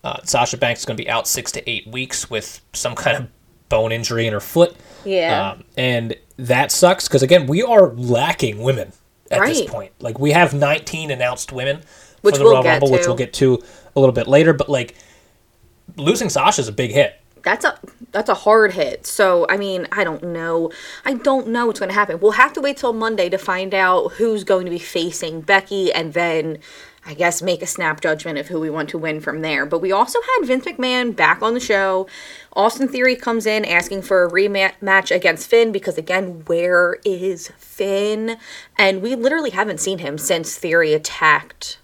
Uh, 0.03 0.19
Sasha 0.23 0.57
Banks 0.57 0.81
is 0.81 0.85
going 0.85 0.97
to 0.97 1.03
be 1.03 1.09
out 1.09 1.27
six 1.27 1.51
to 1.53 1.69
eight 1.69 1.87
weeks 1.87 2.29
with 2.29 2.61
some 2.73 2.95
kind 2.95 3.17
of 3.17 3.27
bone 3.69 3.91
injury 3.91 4.27
in 4.27 4.33
her 4.33 4.39
foot. 4.39 4.75
Yeah. 5.05 5.51
Um, 5.51 5.63
and 5.77 6.15
that 6.37 6.71
sucks 6.71 7.07
because, 7.07 7.23
again, 7.23 7.47
we 7.47 7.61
are 7.63 7.87
lacking 7.93 8.59
women 8.61 8.91
at 9.29 9.39
this 9.45 9.59
Right. 9.61 9.67
point. 9.69 9.91
Like, 9.99 10.19
we 10.19 10.31
have 10.31 10.53
19 10.53 11.09
announced 11.11 11.51
women 11.51 11.81
Which 12.21 12.35
for 12.35 12.39
the 12.39 12.43
we'll 12.45 12.53
Royal 12.55 12.63
Rumble, 12.63 12.91
which 12.91 13.07
we'll 13.07 13.15
get 13.15 13.33
to 13.33 13.61
a 13.95 13.99
little 13.99 14.13
bit 14.13 14.27
later. 14.27 14.53
But, 14.53 14.69
like, 14.69 14.95
losing 15.97 16.29
Sasha 16.29 16.61
is 16.61 16.67
a 16.67 16.71
big 16.73 16.91
hit. 16.91 17.20
That's 17.43 17.65
a 17.65 17.77
that's 18.11 18.29
a 18.29 18.33
hard 18.33 18.73
hit. 18.73 19.05
So 19.05 19.45
I 19.49 19.57
mean, 19.57 19.87
I 19.91 20.03
don't 20.03 20.23
know. 20.23 20.71
I 21.05 21.13
don't 21.13 21.47
know 21.47 21.67
what's 21.67 21.79
going 21.79 21.89
to 21.89 21.95
happen. 21.95 22.19
We'll 22.19 22.31
have 22.31 22.53
to 22.53 22.61
wait 22.61 22.77
till 22.77 22.93
Monday 22.93 23.29
to 23.29 23.37
find 23.37 23.73
out 23.73 24.13
who's 24.13 24.43
going 24.43 24.65
to 24.65 24.71
be 24.71 24.79
facing 24.79 25.41
Becky, 25.41 25.91
and 25.91 26.13
then 26.13 26.59
I 27.05 27.15
guess 27.15 27.41
make 27.41 27.63
a 27.63 27.67
snap 27.67 27.99
judgment 27.99 28.37
of 28.37 28.47
who 28.47 28.59
we 28.59 28.69
want 28.69 28.89
to 28.89 28.97
win 28.97 29.21
from 29.21 29.41
there. 29.41 29.65
But 29.65 29.79
we 29.79 29.91
also 29.91 30.19
had 30.21 30.45
Vince 30.45 30.65
McMahon 30.65 31.15
back 31.15 31.41
on 31.41 31.55
the 31.55 31.59
show. 31.59 32.07
Austin 32.53 32.87
Theory 32.87 33.15
comes 33.15 33.45
in 33.45 33.65
asking 33.65 34.03
for 34.03 34.23
a 34.23 34.29
rematch 34.29 35.15
against 35.15 35.49
Finn 35.49 35.71
because 35.71 35.97
again, 35.97 36.43
where 36.45 36.97
is 37.03 37.51
Finn? 37.57 38.37
And 38.77 39.01
we 39.01 39.15
literally 39.15 39.49
haven't 39.49 39.79
seen 39.79 39.99
him 39.99 40.17
since 40.19 40.55
Theory 40.55 40.93
attacked 40.93 41.79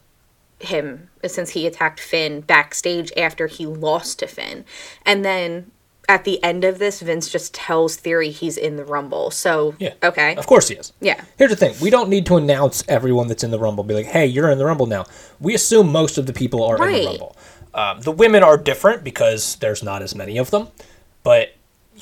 him 0.59 1.09
since 1.25 1.51
he 1.51 1.67
attacked 1.67 1.99
Finn 1.99 2.41
backstage 2.41 3.11
after 3.15 3.47
he 3.47 3.65
lost 3.65 4.19
to 4.19 4.27
Finn. 4.27 4.65
And 5.05 5.23
then 5.23 5.71
at 6.09 6.23
the 6.23 6.41
end 6.43 6.63
of 6.63 6.79
this, 6.79 7.01
Vince 7.01 7.29
just 7.29 7.53
tells 7.53 7.95
Theory 7.97 8.29
he's 8.31 8.57
in 8.57 8.77
the 8.77 8.85
Rumble. 8.85 9.29
So, 9.29 9.75
Yeah. 9.77 9.93
okay. 10.03 10.35
Of 10.35 10.47
course 10.47 10.69
he 10.69 10.75
is. 10.75 10.93
Yeah. 11.01 11.21
Here's 11.37 11.51
the 11.51 11.57
thing: 11.57 11.75
we 11.81 11.89
don't 11.89 12.09
need 12.09 12.25
to 12.27 12.37
announce 12.37 12.83
everyone 12.87 13.27
that's 13.27 13.43
in 13.43 13.51
the 13.51 13.59
Rumble. 13.59 13.83
Be 13.83 13.93
like, 13.93 14.05
"Hey, 14.05 14.25
you're 14.25 14.49
in 14.49 14.57
the 14.57 14.65
Rumble 14.65 14.85
now." 14.85 15.05
We 15.39 15.53
assume 15.53 15.91
most 15.91 16.17
of 16.17 16.25
the 16.25 16.33
people 16.33 16.63
are 16.63 16.75
in 16.87 16.93
the 16.93 17.05
Rumble. 17.07 17.35
Um, 17.73 18.01
the 18.01 18.11
women 18.11 18.41
are 18.41 18.57
different 18.57 19.03
because 19.03 19.57
there's 19.57 19.83
not 19.83 20.01
as 20.01 20.15
many 20.15 20.37
of 20.37 20.49
them. 20.49 20.69
But 21.23 21.53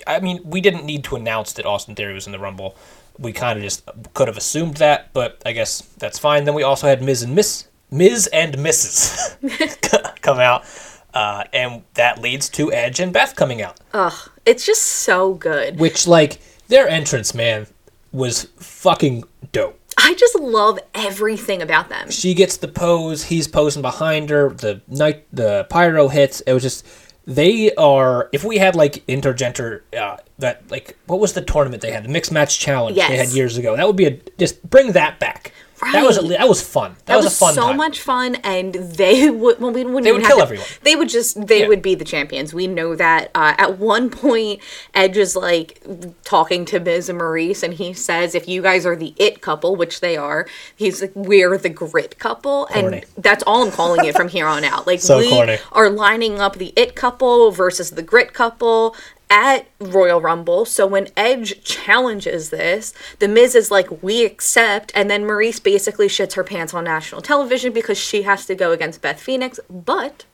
I 0.05 0.19
mean, 0.19 0.39
we 0.45 0.61
didn't 0.61 0.85
need 0.85 1.03
to 1.05 1.15
announce 1.15 1.53
that 1.53 1.65
Austin 1.65 1.95
Theory 1.95 2.13
was 2.13 2.25
in 2.27 2.31
the 2.31 2.39
Rumble. 2.39 2.75
We 3.17 3.31
kind 3.33 3.57
of 3.57 3.63
just 3.63 3.83
could 4.13 4.27
have 4.27 4.37
assumed 4.37 4.75
that, 4.77 5.11
but 5.13 5.41
I 5.45 5.51
guess 5.53 5.81
that's 5.97 6.19
fine. 6.19 6.43
Then 6.43 6.53
we 6.53 6.63
also 6.63 6.85
had 6.87 7.01
Miz 7.01 7.23
and 7.23 7.33
Miss, 7.33 7.65
Miz 7.91 8.27
and 8.27 8.55
Mrs. 8.55 10.21
come 10.21 10.39
out, 10.39 10.65
uh, 11.13 11.43
and 11.53 11.83
that 11.93 12.19
leads 12.21 12.49
to 12.49 12.71
Edge 12.73 12.99
and 12.99 13.13
Beth 13.13 13.35
coming 13.35 13.61
out. 13.61 13.79
Ugh. 13.93 14.29
It's 14.45 14.65
just 14.65 14.81
so 14.83 15.33
good. 15.35 15.79
Which, 15.79 16.07
like, 16.07 16.39
their 16.67 16.87
entrance, 16.87 17.33
man, 17.33 17.67
was 18.11 18.43
fucking 18.57 19.23
dope. 19.51 19.79
I 19.97 20.13
just 20.15 20.37
love 20.39 20.77
everything 20.93 21.61
about 21.61 21.87
them. 21.89 22.09
she 22.11 22.33
gets 22.33 22.57
the 22.57 22.67
pose 22.67 23.23
he's 23.23 23.47
posing 23.47 23.81
behind 23.81 24.29
her 24.29 24.49
the 24.49 24.81
night 24.89 25.25
the 25.31 25.65
pyro 25.69 26.09
hits 26.09 26.41
it 26.41 26.51
was 26.51 26.63
just 26.63 26.85
they 27.25 27.73
are 27.75 28.29
if 28.33 28.43
we 28.43 28.57
had 28.57 28.75
like 28.75 29.05
intergender 29.07 29.81
uh, 29.97 30.17
that 30.37 30.69
like 30.69 30.97
what 31.07 31.21
was 31.21 31.31
the 31.31 31.41
tournament 31.41 31.81
they 31.81 31.91
had 31.91 32.03
the 32.03 32.09
mixed 32.09 32.31
match 32.31 32.59
challenge 32.59 32.97
they 32.97 33.15
had 33.15 33.29
years 33.29 33.57
ago 33.57 33.75
that 33.77 33.87
would 33.87 33.95
be 33.95 34.05
a 34.05 34.19
just 34.37 34.61
bring 34.69 34.91
that 34.91 35.17
back 35.17 35.53
that 35.91 36.03
was 36.03 36.17
that 36.29 36.47
was 36.47 36.61
fun 36.61 36.93
that, 36.93 37.05
That 37.05 37.15
was, 37.17 37.25
was, 37.25 37.33
a 37.35 37.37
fun 37.37 37.53
so 37.53 37.61
time. 37.67 37.77
much 37.77 37.99
fun, 37.99 38.35
and 38.43 38.73
they 38.73 39.29
would. 39.41 39.59
Well, 39.59 39.71
we 39.71 39.83
wouldn't 39.83 40.03
They 40.03 40.11
would 40.11 40.23
kill 40.23 40.37
to- 40.37 40.43
everyone. 40.43 40.65
They 40.83 40.95
would 40.95 41.09
just. 41.09 41.47
They 41.47 41.61
Yeah. 41.61 41.67
would 41.67 41.81
be 41.81 41.95
the 41.95 42.05
champions. 42.05 42.53
We 42.53 42.67
know 42.67 42.95
that. 42.95 43.29
Uh, 43.35 43.53
at 43.57 43.77
one 43.77 44.09
point, 44.09 44.61
Edge 44.93 45.17
is 45.17 45.35
like 45.35 45.81
talking 46.23 46.65
to 46.65 46.79
Miz 46.79 47.09
and 47.09 47.19
Maryse, 47.19 47.61
and 47.63 47.73
he 47.73 47.93
says, 47.93 48.35
"If 48.35 48.47
you 48.47 48.61
guys 48.61 48.85
are 48.85 48.95
the 48.95 49.13
it 49.17 49.41
couple, 49.41 49.75
which 49.75 49.99
they 49.99 50.15
are, 50.17 50.47
he's 50.75 51.01
like, 51.01 51.11
we're 51.15 51.57
the 51.57 51.69
grit 51.69 52.19
couple, 52.19 52.67
Corny. 52.67 52.97
and 52.97 53.05
that's 53.17 53.43
all 53.45 53.63
I'm 53.63 53.71
calling 53.71 54.05
it 54.05 54.15
from 54.15 54.29
here 54.29 54.47
on 54.47 54.63
out. 54.63 54.87
Like 54.87 54.99
So 55.01 55.17
we 55.17 55.29
corny. 55.29 55.57
are 55.73 55.89
lining 55.89 56.39
up 56.39 56.55
the 56.57 56.71
it 56.75 56.95
couple 56.95 57.51
versus 57.51 57.91
the 57.91 58.01
grit 58.01 58.33
couple." 58.33 58.95
At 59.29 59.65
Royal 59.79 60.21
Rumble, 60.21 60.65
so 60.65 60.85
when 60.85 61.07
Edge 61.17 61.63
challenges 61.63 62.51
this, 62.51 62.93
the 63.19 63.27
Miz 63.27 63.55
is 63.55 63.71
like, 63.71 64.03
"We 64.03 64.23
accept," 64.23 64.91
and 64.93 65.09
then 65.09 65.23
Maryse 65.25 65.61
basically 65.61 66.07
shits 66.07 66.33
her 66.33 66.43
pants 66.43 66.73
on 66.75 66.83
national 66.83 67.21
television 67.21 67.73
because 67.73 67.97
she 67.97 68.21
has 68.21 68.45
to 68.45 68.53
go 68.55 68.71
against 68.71 69.01
Beth 69.01 69.19
Phoenix. 69.19 69.59
But 69.69 70.25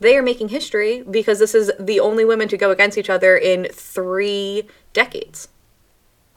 they 0.00 0.16
are 0.18 0.22
making 0.22 0.48
history 0.50 1.02
because 1.10 1.38
this 1.38 1.54
is 1.54 1.72
the 1.80 1.98
only 1.98 2.24
women 2.26 2.46
to 2.48 2.58
go 2.58 2.70
against 2.70 2.98
each 2.98 3.08
other 3.08 3.36
in 3.36 3.68
three 3.72 4.68
decades. 4.92 5.48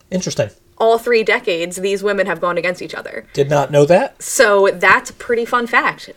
interesting 0.09 0.49
All 0.77 0.97
three 0.97 1.23
decades, 1.25 1.75
these 1.75 2.01
women 2.01 2.25
have 2.27 2.39
gone 2.39 2.57
against 2.57 2.81
each 2.81 2.95
other. 2.95 3.25
did 3.33 3.49
not 3.49 3.69
know 3.71 3.83
that 3.85 4.23
So 4.23 4.69
that's 4.73 5.09
a 5.09 5.13
pretty 5.13 5.43
fun 5.45 5.67
fact. 5.67 6.09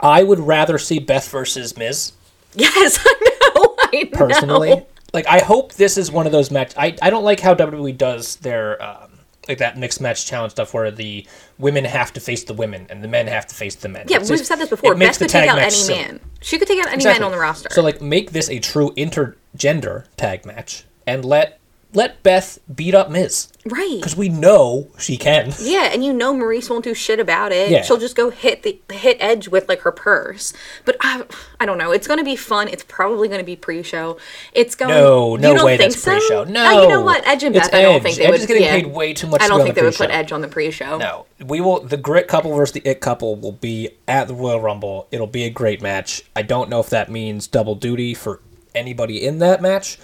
i 0.00 0.22
would 0.22 0.40
rather 0.40 0.78
see 0.78 0.98
beth 0.98 1.28
versus 1.28 1.76
miz 1.76 2.12
Yes, 2.54 2.98
I 3.04 3.14
know. 3.54 3.76
I 3.92 4.02
know. 4.04 4.10
personally. 4.18 4.86
Like, 5.16 5.26
I 5.26 5.40
hope 5.40 5.72
this 5.74 5.96
is 5.98 6.12
one 6.12 6.26
of 6.26 6.32
those 6.32 6.50
match. 6.52 6.72
I, 6.76 6.96
I 7.02 7.10
don't 7.10 7.24
like 7.24 7.40
how 7.40 7.54
WWE 7.54 7.96
does 7.98 8.36
their 8.36 8.80
um, 8.80 9.10
like 9.48 9.58
that 9.58 9.76
mixed 9.78 10.00
match 10.00 10.26
challenge 10.26 10.52
stuff 10.52 10.74
where 10.74 10.90
the 10.90 11.26
women 11.58 11.84
have 11.84 12.12
to 12.12 12.20
face 12.20 12.44
the 12.44 12.52
women 12.54 12.86
and 12.90 13.02
the 13.02 13.08
men 13.08 13.26
have 13.26 13.46
to 13.46 13.54
face 13.54 13.74
the 13.76 13.88
men. 13.88 14.06
Yeah, 14.08 14.18
It's 14.18 14.28
we've 14.30 14.38
just- 14.38 14.48
said 14.48 14.56
this 14.60 14.68
before. 14.70 14.92
it 14.92 14.98
makes 14.98 15.18
Beth 15.18 15.18
the 15.18 15.24
could 15.24 15.30
take 15.40 15.50
out 15.50 15.58
any 15.58 15.70
silly. 15.70 15.98
man. 16.00 16.20
She 16.42 16.58
could 16.58 16.68
take 16.68 16.78
out 16.80 16.86
any 16.88 16.96
Exactly. 16.96 17.20
man 17.20 17.26
on 17.26 17.32
the 17.32 17.38
roster. 17.40 17.68
So 17.72 17.82
like, 17.82 18.00
make 18.02 18.30
this 18.32 18.48
a 18.50 18.58
true 18.58 18.90
intergender 18.96 20.04
tag 20.16 20.44
match 20.46 20.84
and 21.06 21.24
let 21.24 21.58
let 21.96 22.22
Beth 22.22 22.58
beat 22.72 22.94
up 22.94 23.10
Miz 23.10 23.50
right. 23.64 23.96
because 23.96 24.14
we 24.14 24.28
know 24.28 24.88
she 24.98 25.16
can. 25.16 25.52
Yeah, 25.66 25.90
and 25.92 26.04
you 26.04 26.12
know 26.12 26.32
Maryse 26.34 26.68
won't 26.70 26.84
do 26.84 26.94
shit 26.94 27.18
about 27.18 27.50
it. 27.50 27.70
Yeah. 27.70 27.82
She'll 27.82 27.96
just 27.96 28.14
go 28.14 28.30
hit 28.30 28.62
the 28.62 28.78
hit 28.92 29.16
Edge 29.18 29.48
with 29.48 29.68
like 29.68 29.80
her 29.80 29.90
purse. 29.90 30.52
But 30.84 30.96
I, 31.00 31.24
I 31.58 31.66
don't 31.66 31.78
know. 31.78 31.90
It's 31.90 32.06
going 32.06 32.18
to 32.18 32.24
be 32.24 32.36
fun. 32.36 32.68
It's 32.68 32.84
probably 32.86 33.26
going 33.28 33.40
to 33.40 33.44
be 33.44 33.56
pre-show. 33.56 34.18
It's 34.52 34.74
going. 34.74 34.92
No, 34.94 35.36
no 35.36 35.64
way 35.64 35.76
think 35.76 35.92
that's 35.92 36.02
so? 36.02 36.12
pre-show. 36.12 36.42
Uh, 36.42 36.44
No, 36.44 36.82
you 36.82 36.88
know 36.88 37.00
what? 37.02 37.26
Edge 37.26 37.42
and 37.42 37.56
It's 37.56 37.68
Beth. 37.68 37.74
I 37.74 37.82
don't 37.82 37.96
Edge. 37.96 38.02
think 38.02 38.16
they 38.18 38.24
Edge 38.26 38.30
would. 38.32 38.40
is 38.40 38.46
getting 38.46 38.62
yeah. 38.62 38.72
paid 38.72 38.86
way 38.86 39.14
too 39.14 39.26
much 39.26 39.40
I 39.40 39.48
don't 39.48 39.62
think 39.62 39.74
the 39.74 39.80
they 39.80 39.86
would 39.86 39.94
put. 39.96 40.10
Edge 40.10 40.30
on 40.32 40.42
the 40.42 40.48
pre-show. 40.48 40.98
No, 40.98 41.26
we 41.44 41.60
will. 41.60 41.80
The 41.80 41.96
Grit 41.96 42.28
couple 42.28 42.54
versus 42.54 42.74
the 42.74 42.88
It 42.88 43.00
couple 43.00 43.34
will 43.36 43.52
be 43.52 43.90
at 44.06 44.28
the 44.28 44.34
Royal 44.34 44.60
Rumble. 44.60 45.08
It'll 45.10 45.26
be 45.26 45.44
a 45.44 45.50
great 45.50 45.80
match. 45.82 46.22
I 46.36 46.42
don't 46.42 46.68
know 46.68 46.80
if 46.80 46.90
that 46.90 47.10
means 47.10 47.46
double 47.46 47.74
duty 47.74 48.14
for 48.14 48.40
anybody 48.74 49.24
in 49.24 49.38
that 49.38 49.60
match. 49.62 49.98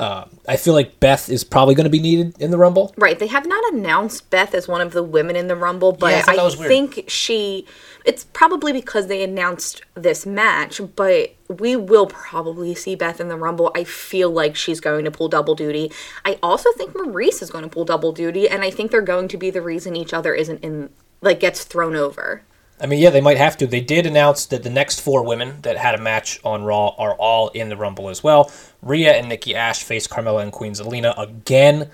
Uh, 0.00 0.24
I 0.48 0.56
feel 0.56 0.72
like 0.72 0.98
Beth 0.98 1.28
is 1.28 1.44
probably 1.44 1.74
going 1.74 1.84
to 1.84 1.90
be 1.90 1.98
needed 1.98 2.34
in 2.40 2.50
the 2.50 2.56
Rumble. 2.56 2.94
Right. 2.96 3.18
They 3.18 3.26
have 3.26 3.44
not 3.46 3.74
announced 3.74 4.30
Beth 4.30 4.54
as 4.54 4.66
one 4.66 4.80
of 4.80 4.92
the 4.92 5.02
women 5.02 5.36
in 5.36 5.46
the 5.46 5.54
Rumble, 5.54 5.92
but 5.92 6.12
Yeah, 6.12 6.24
I 6.26 6.38
I, 6.38 6.48
think 6.48 7.04
she. 7.06 7.66
It's 8.06 8.24
probably 8.24 8.72
because 8.72 9.08
they 9.08 9.22
announced 9.22 9.82
this 9.92 10.24
match, 10.24 10.80
but 10.96 11.34
we 11.50 11.76
will 11.76 12.06
probably 12.06 12.74
see 12.74 12.94
Beth 12.94 13.20
in 13.20 13.28
the 13.28 13.36
Rumble. 13.36 13.70
I 13.74 13.84
feel 13.84 14.30
like 14.30 14.56
she's 14.56 14.80
going 14.80 15.04
to 15.04 15.10
pull 15.10 15.28
double 15.28 15.54
duty. 15.54 15.92
I 16.24 16.38
also 16.42 16.72
think 16.78 16.94
Maryse 16.94 17.42
is 17.42 17.50
going 17.50 17.64
to 17.64 17.70
pull 17.70 17.84
double 17.84 18.12
duty, 18.12 18.48
and 18.48 18.62
I 18.62 18.70
think 18.70 18.90
they're 18.90 19.02
going 19.02 19.28
to 19.28 19.36
be 19.36 19.50
the 19.50 19.60
reason 19.60 19.96
each 19.96 20.14
other 20.14 20.32
isn't 20.34 20.64
in 20.64 20.88
like 21.20 21.40
gets 21.40 21.64
thrown 21.64 21.94
over. 21.94 22.40
I 22.80 22.86
mean, 22.86 22.98
yeah, 23.00 23.10
they 23.10 23.20
might 23.20 23.36
have 23.36 23.56
to. 23.58 23.66
They 23.66 23.80
did 23.80 24.06
announce 24.06 24.46
that 24.46 24.62
the 24.62 24.70
next 24.70 25.00
four 25.00 25.22
women 25.24 25.60
that 25.62 25.76
had 25.76 25.94
a 25.94 25.98
match 25.98 26.40
on 26.44 26.64
Raw 26.64 26.88
are 26.98 27.14
all 27.14 27.48
in 27.48 27.68
the 27.68 27.76
Rumble 27.76 28.08
as 28.08 28.22
well. 28.24 28.50
Rhea 28.82 29.12
and 29.14 29.28
Nikki 29.28 29.54
Ash 29.54 29.82
face 29.82 30.06
Carmella 30.06 30.42
and 30.42 30.50
Queen 30.52 30.72
Zelina 30.72 31.16
again, 31.18 31.90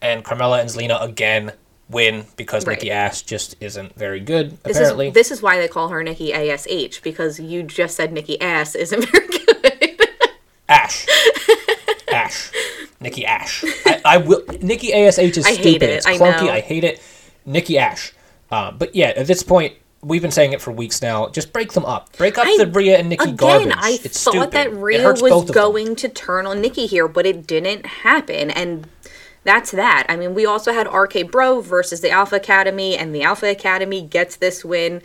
and 0.00 0.24
Carmella 0.24 0.60
and 0.60 0.70
Zelina 0.70 1.02
again 1.02 1.52
win 1.88 2.24
because 2.36 2.66
Right. 2.66 2.78
Nikki 2.78 2.90
Ash 2.90 3.22
just 3.22 3.56
isn't 3.60 3.94
very 3.96 4.20
good. 4.20 4.52
This 4.62 4.76
apparently, 4.76 5.08
is 5.08 5.14
this 5.14 5.30
is 5.30 5.42
why 5.42 5.58
they 5.58 5.68
call 5.68 5.88
her 5.88 6.02
Nikki 6.02 6.32
Ash 6.32 7.00
because 7.00 7.40
you 7.40 7.62
just 7.64 7.96
said 7.96 8.12
Nikki 8.12 8.40
Ass 8.40 8.74
isn't 8.74 9.04
very 9.10 9.26
good. 9.28 10.00
Ash. 10.68 11.06
Ash. 12.12 12.50
Nikki 13.00 13.26
Ash. 13.26 13.64
I, 13.84 14.00
I 14.04 14.16
will. 14.18 14.42
Nikki 14.60 14.92
Ash 14.94 15.18
is 15.18 15.44
I 15.44 15.52
stupid. 15.52 15.64
hate 15.64 15.82
it. 15.82 15.90
It's 15.90 16.06
I 16.06 16.16
clunky. 16.16 16.46
know. 16.46 16.52
I 16.52 16.60
hate 16.60 16.84
it. 16.84 17.02
Nikki 17.44 17.76
Ash. 17.76 18.12
Uh, 18.50 18.70
but 18.70 18.94
yeah, 18.94 19.08
at 19.08 19.26
this 19.26 19.42
point, 19.42 19.74
we've 20.02 20.22
been 20.22 20.30
saying 20.32 20.52
it 20.52 20.60
for 20.60 20.72
weeks 20.72 21.00
now. 21.00 21.28
Just 21.28 21.52
break 21.52 21.72
them 21.72 21.84
up. 21.84 22.14
Break 22.16 22.36
up 22.38 22.46
I- 22.46 22.56
the 22.58 22.66
Rhea 22.66 22.98
and 22.98 23.08
Nikki 23.08 23.24
Again, 23.24 23.36
garbage. 23.36 23.72
I 23.76 23.98
it's 24.04 24.22
thought 24.22 24.32
stupid. 24.34 24.50
that 24.52 24.74
Rhea 24.74 25.08
was 25.10 25.20
both 25.22 25.42
of 25.42 25.46
them. 25.48 25.54
going 25.54 25.96
to 25.96 26.08
turn 26.08 26.46
on 26.46 26.60
Nikki 26.60 26.86
here, 26.86 27.06
but 27.08 27.24
it 27.26 27.46
didn't 27.46 27.86
happen. 27.86 28.50
And 28.50 28.86
that's 29.44 29.70
that. 29.72 30.06
I 30.08 30.16
mean, 30.16 30.34
we 30.34 30.44
also 30.46 30.72
had 30.72 30.86
RK 30.88 31.30
Bro 31.30 31.62
versus 31.62 32.00
the 32.00 32.10
Alpha 32.10 32.36
Academy, 32.36 32.96
and 32.96 33.14
the 33.14 33.22
Alpha 33.22 33.48
Academy 33.50 34.02
gets 34.02 34.36
this 34.36 34.64
win. 34.64 35.02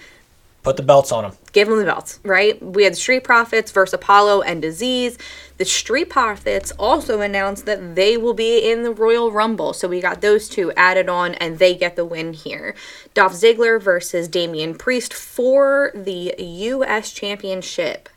Put 0.68 0.76
the 0.76 0.84
belts 0.84 1.14
on 1.14 1.24
them. 1.24 1.32
Give 1.54 1.70
them 1.70 1.80
the 1.80 1.86
belts, 1.86 2.20
right? 2.24 2.62
We 2.62 2.84
had 2.84 2.98
Street 2.98 3.24
Profits 3.24 3.72
versus 3.72 3.94
Apollo 3.94 4.42
and 4.42 4.62
Disease. 4.62 5.18
The 5.56 5.64
Street 5.64 6.10
Profits 6.10 6.72
also 6.72 7.22
announced 7.22 7.66
that 7.68 7.96
they 7.96 8.18
will 8.18 8.34
be 8.34 8.70
in 8.70 8.84
the 8.84 8.92
Royal 8.92 9.32
Rumble. 9.32 9.72
So 9.72 9.88
we 9.88 10.02
got 10.02 10.20
those 10.20 10.50
two 10.50 10.74
added 10.74 11.08
on, 11.08 11.36
and 11.36 11.58
they 11.58 11.74
get 11.74 11.96
the 11.96 12.04
win 12.04 12.34
here. 12.34 12.76
Dolph 13.14 13.32
Ziggler 13.32 13.82
versus 13.82 14.28
Damian 14.28 14.76
Priest 14.76 15.14
for 15.14 15.92
the 15.96 16.36
U.S. 16.38 17.14
Championship. 17.14 18.10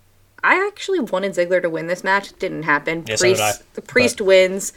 I 0.42 0.66
actually 0.66 0.98
wanted 0.98 1.34
Ziggler 1.34 1.62
to 1.62 1.70
win 1.70 1.86
this 1.86 2.02
match. 2.02 2.32
It 2.32 2.40
didn't 2.40 2.64
happen. 2.64 3.04
Yeah, 3.06 3.14
so 3.14 3.26
did 3.26 3.38
I, 3.38 3.52
the 3.74 3.82
Priest 3.82 4.20
wins. 4.20 4.72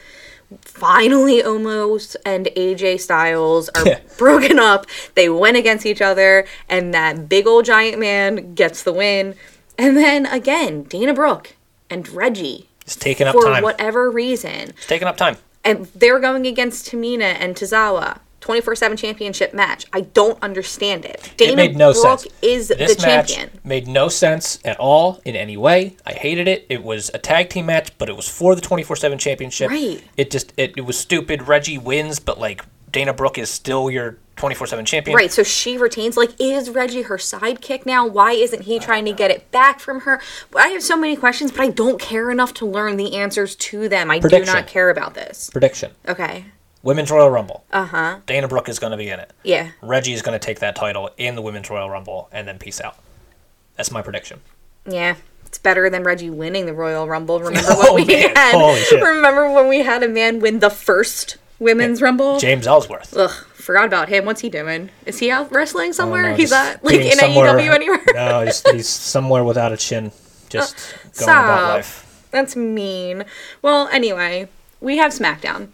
Finally, 0.61 1.41
Omos 1.43 2.15
and 2.25 2.47
AJ 2.55 2.99
Styles 2.99 3.69
are 3.69 3.85
Yeah. 3.87 3.99
broken 4.17 4.59
up. 4.59 4.85
They 5.15 5.29
went 5.29 5.57
against 5.57 5.85
each 5.85 6.01
other, 6.01 6.45
and 6.69 6.93
that 6.93 7.27
big 7.29 7.47
old 7.47 7.65
giant 7.65 7.99
man 7.99 8.53
gets 8.55 8.83
the 8.83 8.93
win. 8.93 9.35
And 9.77 9.97
then 9.97 10.25
again, 10.27 10.83
Dana 10.83 11.13
Brooke 11.13 11.55
and 11.89 12.07
Reggie, 12.09 12.69
It's 12.81 12.95
taking 12.95 13.27
up 13.27 13.33
for 13.33 13.43
time. 13.45 13.63
whatever 13.63 14.09
reason, 14.11 14.69
It's 14.69 14.87
taking 14.87 15.07
up 15.07 15.17
time. 15.17 15.37
and 15.63 15.85
they're 15.95 16.19
going 16.19 16.45
against 16.45 16.91
Tamina 16.91 17.35
and 17.39 17.55
Tozawa. 17.55 18.19
24 18.43 18.75
7 18.75 18.97
championship 18.97 19.53
match. 19.53 19.85
I 19.93 20.01
don't 20.01 20.37
understand 20.43 21.05
it. 21.05 21.31
Dana 21.37 21.53
it 21.53 21.55
made 21.55 21.77
no 21.77 21.93
Brooke 21.93 22.19
sense. 22.19 22.33
is 22.41 22.67
this 22.67 22.97
the 22.97 23.07
match 23.07 23.35
champion. 23.35 23.61
made 23.63 23.87
no 23.87 24.09
sense 24.09 24.59
at 24.65 24.77
all 24.81 25.21
in 25.23 25.37
any 25.37 25.55
way. 25.55 25.95
I 26.05 26.11
hated 26.11 26.49
it. 26.49 26.65
It 26.67 26.83
was 26.83 27.09
a 27.13 27.19
tag 27.19 27.49
team 27.49 27.67
match, 27.67 27.97
but 27.97 28.09
it 28.09 28.17
was 28.17 28.27
for 28.27 28.53
the 28.53 28.59
twenty 28.59 28.83
four 28.83 28.97
seven 28.97 29.17
championship. 29.17 29.69
Right. 29.69 30.03
It 30.17 30.29
just 30.29 30.51
it, 30.57 30.73
it 30.75 30.81
was 30.81 30.99
stupid. 30.99 31.47
Reggie 31.47 31.77
wins, 31.77 32.19
but 32.19 32.37
like 32.37 32.65
Dana 32.91 33.13
Brooke 33.13 33.37
is 33.37 33.49
still 33.49 33.89
your 33.89 34.17
twenty 34.35 34.55
four 34.55 34.67
seven 34.67 34.83
champion. 34.83 35.15
Right, 35.15 35.31
so 35.31 35.43
she 35.43 35.77
retains. 35.77 36.17
Like, 36.17 36.31
is 36.37 36.69
Reggie 36.69 37.03
her 37.03 37.15
sidekick 37.17 37.85
now? 37.85 38.05
Why 38.05 38.33
isn't 38.33 38.63
he 38.63 38.77
trying 38.77 39.05
to 39.05 39.13
get 39.13 39.31
it 39.31 39.51
back 39.51 39.79
from 39.79 40.01
her? 40.01 40.19
I 40.53 40.67
have 40.67 40.83
so 40.83 40.97
many 40.97 41.15
questions, 41.15 41.51
but 41.51 41.61
I 41.61 41.69
don't 41.69 41.99
care 41.99 42.29
enough 42.29 42.53
to 42.55 42.65
learn 42.65 42.97
the 42.97 43.15
answers 43.15 43.55
to 43.55 43.87
them. 43.87 44.11
I 44.11 44.19
do 44.19 44.43
not 44.43 44.67
care 44.67 44.89
about 44.89 45.13
this. 45.13 45.49
Prediction: 45.49 45.91
Okay. 46.09 46.45
Women's 46.83 47.09
Royal 47.09 47.29
Rumble. 47.29 47.63
Uh 47.71 47.85
huh. 47.85 48.19
Dana 48.25 48.47
Brooke 48.47 48.69
is 48.69 48.77
going 48.77 48.91
to 48.91 48.97
be 48.97 49.09
in 49.09 49.19
it. 49.19 49.31
Yeah. 49.43 49.71
Reggie 49.81 50.13
is 50.13 50.21
going 50.21 50.37
to 50.39 50.45
take 50.45 50.59
that 50.59 50.75
title 50.75 51.09
in 51.17 51.35
the 51.35 51.41
Women's 51.41 51.69
Royal 51.69 51.89
Rumble, 51.89 52.29
and 52.31 52.47
then 52.47 52.59
peace 52.59 52.79
out. 52.81 52.97
That's 53.77 53.89
my 53.91 54.01
prediction. 54.01 54.41
Yeah. 54.87 55.15
It's 55.45 55.57
better 55.59 55.89
than 55.89 56.03
Reggie 56.03 56.29
winning 56.29 56.65
the 56.65 56.73
Royal 56.73 57.07
Rumble. 57.07 57.39
Remember 57.41 57.67
Oh, 57.71 57.93
when 57.95 58.05
we 58.07 58.13
man. 58.13 58.35
had? 58.35 58.91
Remember 59.01 59.51
when 59.51 59.67
we 59.67 59.79
had 59.79 60.03
a 60.03 60.09
man 60.09 60.39
win 60.39 60.59
the 60.59 60.69
first 60.69 61.37
Women's 61.59 62.01
Rumble? 62.01 62.39
James 62.39 62.65
Ellsworth. 62.67 63.15
Ugh, 63.15 63.29
forgot 63.53 63.85
about 63.85 64.09
him. 64.09 64.25
What's 64.25 64.41
he 64.41 64.49
doing? 64.49 64.89
Is 65.05 65.19
he 65.19 65.29
out 65.31 65.51
wrestling 65.51 65.93
somewhere? 65.93 66.31
know, 66.31 66.35
he's 66.35 66.51
not 66.51 66.83
like 66.83 66.95
in 66.95 67.17
AEW 67.17 67.71
anywhere. 67.73 68.01
no, 68.13 68.43
he's, 68.45 68.61
he's 68.71 68.89
somewhere 68.89 69.43
without 69.43 69.71
a 69.71 69.77
chin, 69.77 70.11
just 70.49 70.75
going 71.17 71.29
about 71.29 71.69
life. 71.75 72.27
That's 72.31 72.55
mean. 72.55 73.23
Well, 73.61 73.87
anyway, 73.89 74.49
we 74.81 74.97
have 74.97 75.13
SmackDown. 75.13 75.69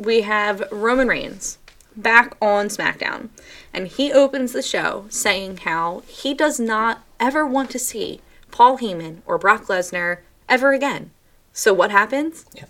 We 0.00 0.22
have 0.22 0.66
Roman 0.72 1.08
Reigns 1.08 1.58
back 1.94 2.34
on 2.40 2.68
SmackDown. 2.68 3.28
And 3.72 3.86
he 3.86 4.10
opens 4.12 4.52
the 4.52 4.62
show 4.62 5.04
saying 5.10 5.58
how 5.58 6.02
he 6.06 6.32
does 6.32 6.58
not 6.58 7.04
ever 7.18 7.44
want 7.44 7.70
to 7.70 7.78
see 7.78 8.20
Paul 8.50 8.78
Heyman 8.78 9.18
or 9.26 9.36
Brock 9.36 9.66
Lesnar 9.66 10.18
ever 10.48 10.72
again. 10.72 11.10
So 11.52 11.74
what 11.74 11.90
happens? 11.90 12.46
Yeah. 12.54 12.64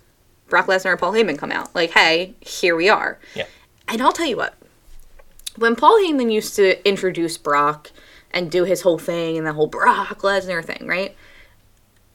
Brock 0.49 0.67
Lesnar 0.67 0.91
and 0.91 0.99
Paul 0.99 1.13
Heyman 1.13 1.39
come 1.39 1.53
out. 1.53 1.73
Like, 1.75 1.93
hey, 1.93 2.35
here 2.41 2.75
we 2.75 2.89
are. 2.89 3.19
Yeah. 3.37 3.47
And 3.87 4.03
I'll 4.03 4.13
tell 4.13 4.27
you 4.27 4.37
what, 4.37 4.55
when 5.57 5.77
Paul 5.77 5.99
Heyman 6.01 6.33
used 6.33 6.57
to 6.57 6.87
introduce 6.89 7.39
Brock 7.39 7.93
and 8.33 8.51
do 8.51 8.65
his 8.65 8.83
whole 8.83 8.99
thing 8.99 9.39
and 9.39 9.47
the 9.47 9.53
whole 9.53 9.69
Brock 9.69 10.21
Lesnar 10.21 10.65
thing, 10.65 10.87
right? 10.87 11.17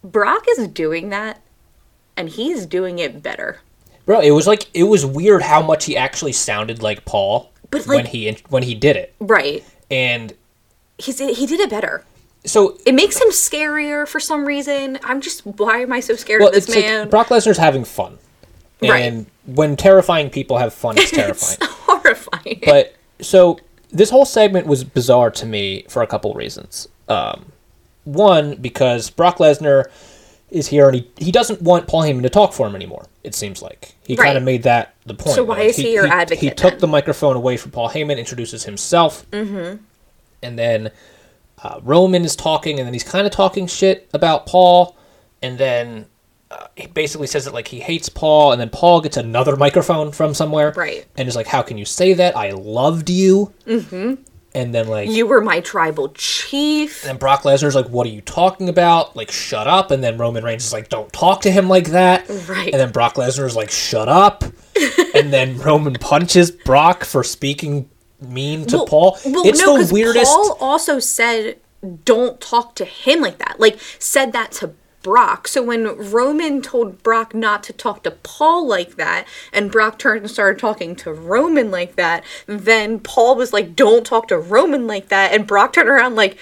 Brock 0.04 0.44
is 0.58 0.68
doing 0.68 1.10
that 1.10 1.42
and 2.18 2.30
he's 2.30 2.66
doing 2.66 3.00
it 3.00 3.24
better. 3.24 3.62
Bro, 4.06 4.22
it 4.22 4.32
was 4.32 4.46
like 4.48 4.68
it 4.74 4.84
was 4.84 5.06
weird 5.06 5.42
how 5.42 5.62
much 5.62 5.86
he 5.86 5.98
actually 5.98 6.32
sounded 6.34 6.82
like 6.84 7.06
Paul 7.06 7.52
But, 7.72 7.86
when 7.88 8.06
he 8.06 8.38
when 8.50 8.64
he 8.64 8.76
did 8.76 8.96
it, 8.96 9.14
Right. 9.20 9.64
and 9.90 10.34
He's 10.98 11.20
he 11.20 11.46
did 11.46 11.60
it 11.60 11.70
better. 11.70 12.04
so 12.46 12.78
It 12.86 12.94
makes 12.94 13.20
him 13.20 13.30
scarier 13.30 14.08
for 14.08 14.20
some 14.20 14.46
reason. 14.46 15.00
I'm 15.04 15.22
just 15.22 15.46
why 15.46 15.80
am 15.80 15.92
I 15.92 16.00
so 16.00 16.16
scared 16.16 16.40
well, 16.42 16.50
of 16.50 16.56
this 16.56 16.66
it's 16.70 16.76
man? 16.76 17.02
like 17.02 17.10
Brock 17.10 17.28
Lesnar's 17.28 17.58
having 17.58 17.84
fun, 17.84 18.18
Right. 18.82 19.00
and 19.04 19.26
when 19.46 19.76
terrifying 19.76 20.30
people 20.30 20.58
have 20.58 20.74
fun, 20.74 20.98
it's 20.98 21.12
terrifying. 21.22 21.58
Horrifying. 21.62 22.62
but 22.66 22.96
so 23.22 23.60
this 23.92 24.10
whole 24.10 24.26
segment 24.26 24.68
was 24.68 24.84
bizarre 24.84 25.32
to 25.32 25.46
me 25.46 25.86
for 25.90 26.02
a 26.04 26.08
couple 26.08 26.34
reasons. 26.34 26.88
Um, 27.08 27.46
one 28.04 28.56
because 28.56 29.10
Brock 29.10 29.38
Lesnar 29.40 29.86
is 30.56 30.68
here 30.68 30.88
and 30.88 30.96
he, 30.96 31.12
he 31.18 31.32
doesn't 31.32 31.62
want 31.62 31.88
Paul 31.88 32.04
Heyman 32.04 32.22
to 32.24 32.30
talk 32.30 32.54
for 32.54 32.66
him 32.66 32.76
anymore. 32.76 33.06
It 33.24 33.36
seems 33.36 33.62
like 33.62 33.94
he 34.06 34.16
Right. 34.16 34.26
kind 34.26 34.38
of 34.38 34.44
made 34.44 34.64
that 34.64 34.96
the 35.06 35.14
point. 35.14 35.36
So 35.36 35.44
why 35.44 35.62
is 35.62 35.76
he 35.76 35.94
your 35.94 36.08
advocate? 36.08 36.40
He 36.40 36.48
advocate 36.48 36.58
took 36.58 36.72
then? 36.72 36.80
the 36.82 36.88
microphone 36.88 37.36
away 37.36 37.58
from 37.58 37.72
Paul 37.72 37.90
Heyman, 37.90 38.18
introduces 38.18 38.64
himself, 38.64 39.30
mm-hmm. 39.32 39.78
and 40.42 40.58
then 40.60 40.92
uh, 41.64 41.80
Roman 41.84 42.24
is 42.24 42.36
talking, 42.36 42.80
and 42.80 42.86
then 42.86 42.94
he's 42.94 43.04
kind 43.04 43.26
of 43.28 43.34
talking 43.34 43.68
shit 43.68 44.10
about 44.14 44.46
Paul, 44.46 44.96
and 45.42 45.58
then. 45.58 46.08
Uh, 46.52 46.68
he 46.76 46.86
basically 46.86 47.26
says 47.26 47.44
that 47.46 47.56
like 47.56 47.68
he 47.68 47.80
hates 47.80 48.08
Paul, 48.08 48.52
and 48.52 48.62
then 48.62 48.70
Paul 48.70 49.02
gets 49.02 49.18
another 49.18 49.56
microphone 49.56 50.12
from 50.12 50.36
somewhere, 50.36 50.72
Right. 50.76 51.04
And 51.18 51.28
is 51.28 51.36
like, 51.36 51.48
"How 51.48 51.64
can 51.64 51.80
you 51.80 51.86
say 51.86 52.14
that? 52.14 52.38
I 52.38 52.52
loved 52.52 53.10
you." 53.10 53.52
Mm-hmm. 53.66 54.22
And 54.56 54.74
then 54.74 54.88
like, 54.88 55.10
you 55.10 55.28
were 55.28 55.42
my 55.42 55.60
tribal 55.60 56.10
chief. 56.16 57.06
and 57.06 57.20
Brock 57.20 57.44
Lesnar's 57.44 57.76
like, 57.76 57.90
"What 57.90 58.08
are 58.08 58.10
you 58.10 58.22
talking 58.22 58.70
about? 58.70 59.16
Like, 59.16 59.30
shut 59.30 59.68
up!" 59.68 59.92
And 59.92 60.04
then 60.04 60.18
Roman 60.18 60.44
Reigns 60.44 60.66
is 60.66 60.72
like, 60.72 60.88
"Don't 60.88 61.12
talk 61.12 61.42
to 61.42 61.52
him 61.52 61.68
like 61.68 61.88
that." 61.88 62.28
Right. 62.48 62.72
And 62.72 62.80
then 62.80 62.92
Brock 62.92 63.16
Lesnar's 63.16 63.56
like, 63.56 63.70
"Shut 63.70 64.08
up!" 64.08 64.44
and 65.14 65.34
then 65.34 65.58
Roman 65.60 65.96
punches 65.96 66.52
Brock 66.52 67.04
for 67.04 67.24
speaking 67.24 67.90
mean 68.22 68.66
to 68.68 68.86
Paul. 68.86 69.18
it's 69.24 69.62
no, 69.62 69.84
the 69.84 69.94
weirdest. 69.94 70.32
Paul 70.32 70.58
also 70.62 71.00
said, 71.00 71.60
"Don't 72.06 72.40
talk 72.40 72.76
to 72.76 72.86
him 72.86 73.20
like 73.20 73.38
that." 73.40 73.60
Like 73.60 73.78
said 74.00 74.32
that 74.32 74.54
to 74.54 74.74
Brock. 75.06 75.48
So 75.48 75.62
when 75.62 75.96
Roman 76.12 76.64
told 76.64 77.04
Brock 77.04 77.36
not 77.36 77.62
to 77.66 77.74
talk 77.74 78.02
to 78.04 78.12
Paul 78.12 78.68
like 78.68 78.96
that, 78.96 79.28
and 79.54 79.72
Brock 79.72 80.00
turned 80.00 80.22
and 80.22 80.32
started 80.32 80.60
talking 80.60 80.96
to 80.96 81.14
Roman 81.14 81.70
like 81.70 81.96
that, 81.96 82.24
then 82.48 83.00
Paul 83.00 83.36
was 83.36 83.54
like, 83.54 83.76
"Don't 83.76 84.04
talk 84.04 84.28
to 84.30 84.38
Roman 84.40 84.88
like 84.88 85.10
that," 85.10 85.32
and 85.32 85.46
Brock 85.46 85.74
turned 85.74 85.90
around 85.90 86.16
like, 86.16 86.40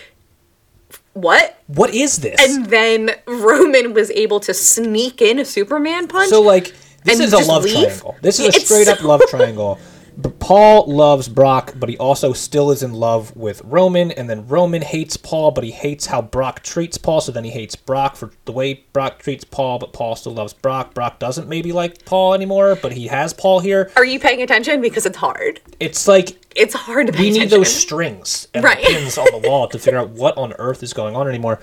"What?" 1.12 1.60
what 1.68 1.94
is 1.94 2.20
this? 2.20 2.40
And 2.40 2.68
then 2.68 3.12
Roman 3.28 3.94
was 3.94 4.10
able 4.12 4.40
to 4.40 4.54
sneak 4.54 5.22
in 5.22 5.40
a 5.40 5.46
Superman 5.46 6.08
punch. 6.08 6.30
so 6.30 6.42
like, 6.42 6.74
this 7.04 7.20
is 7.20 7.34
a 7.34 7.40
love 7.40 7.66
leave? 7.66 7.74
triangle. 7.74 8.16
This 8.22 8.40
is 8.40 8.46
a 8.46 8.48
it's 8.48 8.64
straight 8.64 8.88
up 8.88 9.04
love 9.04 9.22
triangle. 9.30 9.78
Paul 10.40 10.86
loves 10.88 11.28
Brock, 11.30 11.74
but 11.78 11.90
he 11.90 11.98
also 11.98 12.34
still 12.34 12.70
is 12.72 12.84
in 12.84 12.94
love 12.94 13.36
with 13.36 13.62
Roman, 13.64 14.12
and 14.12 14.30
then 14.30 14.48
Roman 14.48 14.82
hates 14.82 15.18
Paul, 15.18 15.52
but 15.52 15.64
he 15.64 15.72
hates 15.72 16.06
how 16.08 16.22
Brock 16.22 16.64
treats 16.64 16.98
Paul, 16.98 17.22
so 17.22 17.32
then 17.32 17.44
he 17.46 17.50
hates 17.52 17.76
Brock 17.76 18.16
for 18.16 18.32
the 18.46 18.52
way 18.52 18.84
Brock 18.94 19.20
treats 19.20 19.44
Paul, 19.44 19.80
but 19.80 19.94
Paul 19.94 20.16
still 20.16 20.34
loves 20.34 20.54
Brock. 20.54 20.94
Brock 20.94 21.20
doesn't 21.20 21.48
maybe 21.48 21.72
like 21.72 22.04
Paul 22.06 22.34
anymore, 22.34 22.78
but 22.82 22.92
he 22.92 23.08
has 23.08 23.34
Paul 23.34 23.60
here. 23.62 23.92
Are 23.96 24.06
you 24.06 24.20
paying 24.20 24.42
attention? 24.42 24.82
Because 24.82 25.06
it's 25.06 25.18
hard. 25.18 25.62
It's 25.80 26.08
like 26.08 26.38
It's 26.56 26.74
hard 26.74 27.08
to 27.08 27.14
pay 27.14 27.24
we 27.24 27.32
need 27.32 27.50
those 27.50 27.74
strings 27.74 28.48
and 28.54 28.64
Right. 28.64 28.84
pins 28.84 29.18
on 29.18 29.28
the 29.32 29.48
wall 29.48 29.68
to 29.70 29.80
figure 29.80 30.00
out 30.00 30.10
what 30.12 30.38
on 30.38 30.54
earth 30.60 30.84
is 30.84 30.94
going 30.94 31.16
on 31.16 31.28
anymore. 31.28 31.60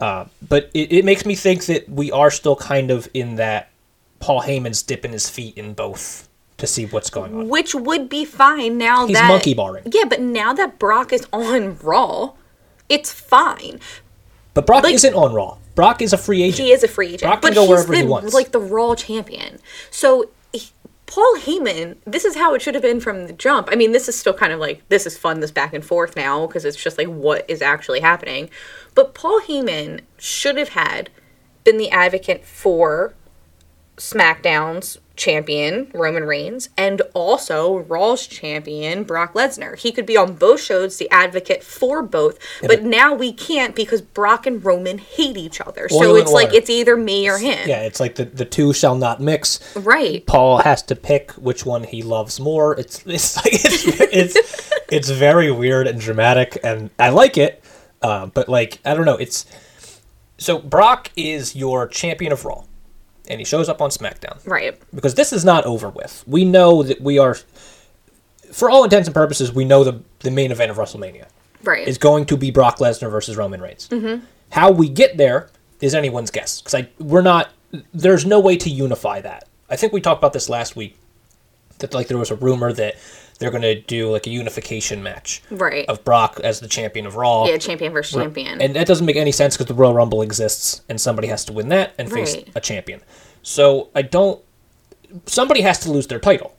Uh, 0.00 0.26
but 0.46 0.70
it, 0.74 0.92
it 0.92 1.04
makes 1.04 1.24
me 1.24 1.34
think 1.34 1.66
that 1.66 1.88
we 1.88 2.10
are 2.10 2.30
still 2.30 2.56
kind 2.56 2.90
of 2.90 3.08
in 3.14 3.36
that 3.36 3.70
Paul 4.18 4.42
Heyman's 4.42 4.82
dipping 4.82 5.12
his 5.12 5.30
feet 5.30 5.56
in 5.56 5.72
both 5.72 6.28
to 6.64 6.72
see 6.72 6.86
what's 6.86 7.10
going 7.10 7.34
on. 7.34 7.48
which 7.48 7.74
would 7.74 8.08
be 8.08 8.24
fine 8.24 8.78
now 8.78 9.02
that 9.02 9.08
He's 9.08 9.16
that 9.18 9.28
monkey 9.28 9.54
barring. 9.54 9.84
Yeah, 9.92 10.04
but 10.08 10.20
now 10.20 10.52
that 10.52 10.78
Brock 10.78 11.12
is 11.12 11.26
on 11.32 11.76
Raw, 11.78 12.32
it's 12.88 13.12
fine. 13.12 13.80
But 14.54 14.66
Brock 14.66 14.84
Like- 14.84 14.94
isn't 14.94 15.14
on 15.14 15.32
Raw. 15.34 15.58
Brock 15.74 16.00
is 16.00 16.12
a 16.12 16.18
free 16.18 16.42
agent. 16.44 16.66
He 16.68 16.72
is 16.72 16.84
a 16.84 16.88
free 16.88 17.08
agent, 17.08 17.22
Brock 17.22 17.42
can 17.42 17.50
but 17.50 17.54
go 17.54 17.62
he's 17.62 17.70
wherever 17.70 17.92
the, 17.92 17.98
he 17.98 18.04
wants. 18.04 18.32
like 18.32 18.52
the 18.52 18.60
Raw 18.60 18.94
champion. 18.94 19.58
So 19.90 20.30
he- 20.52 20.70
Paul 21.06 21.36
Heyman, 21.38 21.96
this 22.06 22.24
is 22.24 22.36
how 22.36 22.54
it 22.54 22.62
should 22.62 22.74
have 22.74 22.82
been 22.82 23.00
from 23.00 23.26
the 23.26 23.32
jump. 23.32 23.68
I 23.72 23.74
mean, 23.74 23.90
this 23.92 24.08
is 24.08 24.16
still 24.16 24.32
kind 24.34 24.52
of 24.52 24.60
like 24.60 24.88
this 24.88 25.04
is 25.06 25.18
fun, 25.18 25.40
this 25.40 25.50
back 25.50 25.74
and 25.74 25.84
forth 25.84 26.14
now 26.16 26.46
because 26.46 26.64
it's 26.64 26.76
just 26.82 26.96
like 26.96 27.08
what 27.08 27.44
is 27.48 27.60
actually 27.60 28.00
happening. 28.00 28.48
But 28.94 29.14
Paul 29.14 29.40
Heyman 29.40 30.00
should 30.18 30.56
have 30.56 30.70
had 30.70 31.10
been 31.64 31.76
the 31.78 31.90
advocate 31.90 32.44
for 32.44 33.14
SmackDowns 33.96 34.98
champion 35.16 35.90
Roman 35.94 36.24
Reigns 36.24 36.68
and 36.76 37.00
also 37.14 37.78
Raw's 37.78 38.26
champion 38.26 39.04
Brock 39.04 39.34
Lesnar. 39.34 39.78
He 39.78 39.92
could 39.92 40.06
be 40.06 40.16
on 40.16 40.34
both 40.34 40.60
shows, 40.60 40.98
the 40.98 41.10
advocate 41.10 41.62
for 41.62 42.02
both, 42.02 42.38
but 42.62 42.82
now 42.82 43.14
we 43.14 43.32
can't 43.32 43.74
because 43.76 44.02
Brock 44.02 44.46
and 44.46 44.64
Roman 44.64 44.98
hate 44.98 45.36
each 45.36 45.60
other. 45.60 45.88
So 45.88 46.16
it's 46.16 46.32
like 46.32 46.52
it's 46.52 46.70
either 46.70 46.96
me 46.96 47.28
or 47.28 47.38
him. 47.38 47.68
Yeah, 47.68 47.82
it's 47.82 48.00
like 48.00 48.16
the, 48.16 48.24
the 48.24 48.44
two 48.44 48.72
shall 48.72 48.96
not 48.96 49.20
mix. 49.20 49.76
Right. 49.76 50.26
Paul 50.26 50.58
has 50.58 50.82
to 50.82 50.96
pick 50.96 51.32
which 51.32 51.64
one 51.64 51.84
he 51.84 52.02
loves 52.02 52.40
more. 52.40 52.78
It's 52.78 53.04
it's 53.06 53.36
like 53.36 53.54
it's 53.54 54.36
it's, 54.36 54.70
it's 54.90 55.10
very 55.10 55.50
weird 55.50 55.86
and 55.86 56.00
dramatic, 56.00 56.58
and 56.62 56.90
I 56.98 57.10
like 57.10 57.38
it. 57.38 57.62
Uh, 58.02 58.26
but 58.26 58.48
like 58.48 58.80
I 58.84 58.94
don't 58.94 59.06
know, 59.06 59.16
it's 59.16 59.46
so 60.36 60.58
Brock 60.58 61.10
is 61.16 61.54
your 61.54 61.86
champion 61.86 62.32
of 62.32 62.44
Raw, 62.44 62.64
and 63.28 63.40
he 63.40 63.44
shows 63.44 63.68
up 63.68 63.80
on 63.80 63.90
SmackDown 63.90 64.38
Right. 64.46 64.78
because 64.94 65.14
this 65.14 65.32
is 65.32 65.44
not 65.44 65.64
over 65.64 65.88
with. 65.88 66.22
We 66.26 66.44
know 66.44 66.82
that 66.82 67.00
we 67.00 67.18
are, 67.18 67.36
for 68.52 68.70
all 68.70 68.84
intents 68.84 69.08
and 69.08 69.14
purposes, 69.14 69.52
we 69.52 69.64
know 69.64 69.84
the 69.84 70.00
the 70.20 70.30
main 70.30 70.50
event 70.52 70.70
of 70.70 70.76
WrestleMania 70.76 71.26
Right. 71.62 71.86
is 71.86 71.98
going 71.98 72.26
to 72.26 72.36
be 72.36 72.50
Brock 72.50 72.78
Lesnar 72.78 73.10
versus 73.10 73.36
Roman 73.36 73.60
Reigns. 73.60 73.88
Mm-hmm. 73.88 74.24
How 74.50 74.70
we 74.70 74.88
get 74.88 75.16
there 75.16 75.48
is 75.80 75.94
anyone's 75.94 76.30
guess 76.30 76.60
because 76.60 76.74
I 76.74 76.88
we're 76.98 77.22
not. 77.22 77.50
There's 77.92 78.24
no 78.24 78.38
way 78.38 78.56
to 78.58 78.70
unify 78.70 79.20
that. 79.22 79.48
I 79.68 79.76
think 79.76 79.92
we 79.92 80.00
talked 80.00 80.20
about 80.20 80.32
this 80.32 80.48
last 80.48 80.76
week. 80.76 80.96
That 81.80 81.92
like 81.92 82.06
there 82.08 82.18
was 82.18 82.30
a 82.30 82.36
rumor 82.36 82.72
that 82.72 82.94
they're 83.44 83.50
going 83.60 83.62
to 83.62 83.80
do 83.80 84.10
like 84.10 84.26
a 84.26 84.30
unification 84.30 85.02
match 85.02 85.42
right. 85.50 85.86
of 85.88 86.02
Brock 86.04 86.40
as 86.42 86.60
the 86.60 86.68
champion 86.68 87.06
of 87.06 87.16
Raw. 87.16 87.46
yeah, 87.46 87.58
champion 87.58 87.92
versus 87.92 88.14
champion. 88.14 88.60
And 88.60 88.74
that 88.74 88.86
doesn't 88.86 89.06
make 89.06 89.16
any 89.16 89.32
sense 89.32 89.56
because 89.56 89.66
the 89.66 89.74
Royal 89.74 89.94
Rumble 89.94 90.22
exists 90.22 90.82
and 90.88 91.00
somebody 91.00 91.28
has 91.28 91.44
to 91.46 91.52
win 91.52 91.68
that 91.68 91.94
and 91.98 92.10
face 92.10 92.34
Right. 92.34 92.48
a 92.54 92.60
champion. 92.60 93.00
So 93.42 93.90
I 93.94 94.02
don't. 94.02 94.42
Somebody 95.26 95.60
has 95.60 95.78
to 95.80 95.90
lose 95.92 96.06
their 96.08 96.18
title 96.18 96.56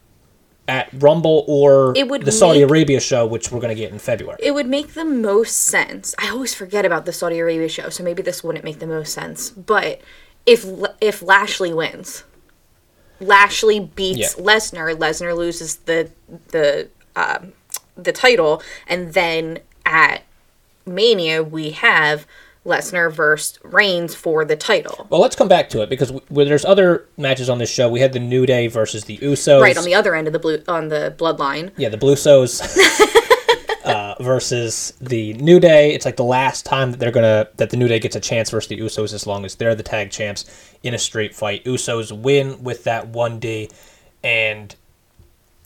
at 0.67 0.89
Rumble 0.93 1.43
or 1.47 1.93
It 1.95 2.07
would 2.07 2.23
the 2.25 2.31
Saudi 2.31 2.59
make- 2.61 2.69
Arabia 2.69 2.99
show, 2.99 3.25
which 3.25 3.51
we're 3.51 3.59
going 3.59 3.75
to 3.75 3.79
get 3.79 3.91
in 3.91 3.99
February. 3.99 4.39
it 4.41 4.51
would 4.51 4.65
make 4.67 4.93
the 4.93 5.05
most 5.05 5.57
sense. 5.57 6.15
I 6.17 6.29
always 6.29 6.53
forget 6.55 6.86
about 6.86 7.05
the 7.05 7.13
Saudi 7.13 7.38
Arabia 7.39 7.69
show, 7.69 7.89
so 7.89 8.03
maybe 8.03 8.21
this 8.23 8.43
wouldn't 8.43 8.63
make 8.63 8.79
the 8.79 8.88
most 8.88 9.13
sense. 9.13 9.49
But 9.51 10.01
if 10.45 10.65
if 11.01 11.21
Lashley 11.21 11.73
wins, 11.73 12.23
Lashley 13.20 13.80
beats 13.80 14.36
Yeah. 14.38 14.43
Lesnar. 14.43 14.95
Lesnar 14.95 15.36
loses 15.36 15.78
the 15.78 16.09
the 16.49 16.89
um, 17.16 17.53
the 17.95 18.11
title, 18.11 18.61
and 18.88 19.13
then 19.13 19.59
at 19.86 20.24
Mania 20.86 21.41
we 21.43 21.72
have 21.72 22.26
Lesnar 22.66 23.11
versus 23.11 23.59
Reigns 23.63 24.16
for 24.16 24.43
the 24.43 24.55
title. 24.55 25.05
Well, 25.09 25.22
let's 25.22 25.36
come 25.36 25.47
back 25.47 25.70
to 25.70 25.82
it 25.82 25.89
because 25.89 26.09
w- 26.09 26.26
where 26.30 26.45
there's 26.45 26.66
other 26.66 27.05
matches 27.16 27.49
on 27.49 27.59
this 27.59 27.70
show. 27.72 27.88
We 27.89 27.99
had 28.01 28.11
the 28.13 28.20
New 28.20 28.45
Day 28.45 28.68
versus 28.68 29.05
the 29.05 29.18
Usos. 29.20 29.61
Right 29.61 29.78
on 29.78 29.86
the 29.86 29.93
other 29.95 30.16
end 30.16 30.28
of 30.28 30.34
the 30.34 30.39
blue 30.39 30.61
on 30.68 30.89
the 30.89 31.13
bloodline. 31.18 31.72
yeah, 31.78 31.89
the 31.89 31.97
Bluesos 31.97 32.61
uh, 33.86 34.16
versus 34.20 34.93
the 34.99 35.34
New 35.36 35.59
Day. 35.59 35.93
It's 35.93 36.05
like 36.05 36.16
the 36.18 36.24
last 36.24 36.66
time 36.66 36.91
that 36.91 36.99
they're 36.99 37.11
gonna 37.11 37.47
that 37.57 37.70
the 37.70 37.78
New 37.78 37.88
Day 37.88 37.99
gets 37.99 38.16
a 38.16 38.20
chance 38.20 38.49
versus 38.49 38.68
the 38.68 38.80
Usos 38.80 39.13
as 39.13 39.28
long 39.28 39.45
as 39.45 39.55
they're 39.55 39.76
the 39.76 39.84
tag 39.84 40.09
champs 40.11 40.45
in 40.86 40.93
a 40.93 40.97
straight 40.97 41.36
fight. 41.36 41.65
Usos 41.65 42.11
win 42.11 42.63
with 42.63 42.86
that 42.86 43.07
one 43.07 43.39
D, 43.39 43.69
and 44.23 44.73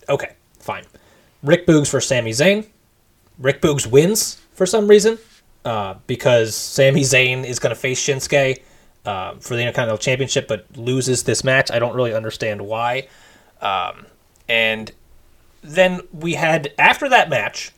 okay, 0.08 0.34
fine. 0.60 0.86
Rick 1.44 1.68
Boogs 1.68 1.90
for 1.90 2.02
Sami 2.02 2.32
Zayn. 2.32 2.66
Rick 3.38 3.62
Boogs 3.62 3.86
wins 3.86 4.42
for 4.54 4.66
some 4.66 4.88
reason 4.88 5.18
uh, 5.66 5.96
because 6.08 6.56
Sami 6.56 7.02
Zayn 7.02 7.46
is 7.46 7.60
going 7.60 7.74
to 7.74 7.80
face 7.80 8.04
Shinsuke 8.06 8.62
uh, 9.06 9.36
for 9.36 9.56
the 9.56 9.62
Intercontinental 9.62 9.98
Championship, 9.98 10.48
but 10.48 10.66
loses 10.76 11.24
this 11.24 11.44
match. 11.44 11.72
I 11.72 11.80
don't 11.80 11.96
really 11.96 12.14
understand 12.14 12.62
why. 12.62 13.08
Um, 13.62 14.06
and 14.48 14.92
then 15.62 16.02
we 16.12 16.34
had 16.34 16.74
after 16.78 17.08
that 17.10 17.30
match, 17.30 17.72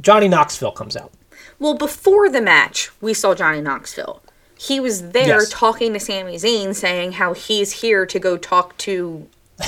Johnny 0.00 0.28
Knoxville 0.28 0.72
comes 0.72 0.96
out. 0.96 1.12
Well, 1.58 1.74
before 1.74 2.28
the 2.28 2.40
match, 2.40 2.90
we 3.00 3.14
saw 3.14 3.34
Johnny 3.34 3.60
Knoxville. 3.60 4.20
He 4.58 4.80
was 4.80 5.10
there 5.10 5.40
Yes. 5.40 5.50
talking 5.50 5.92
to 5.94 6.00
Sami 6.00 6.36
Zayn, 6.36 6.74
saying 6.74 7.12
how 7.12 7.32
he's 7.34 7.72
here 7.72 8.06
to 8.06 8.18
go 8.18 8.36
talk 8.36 8.76
to, 8.78 9.26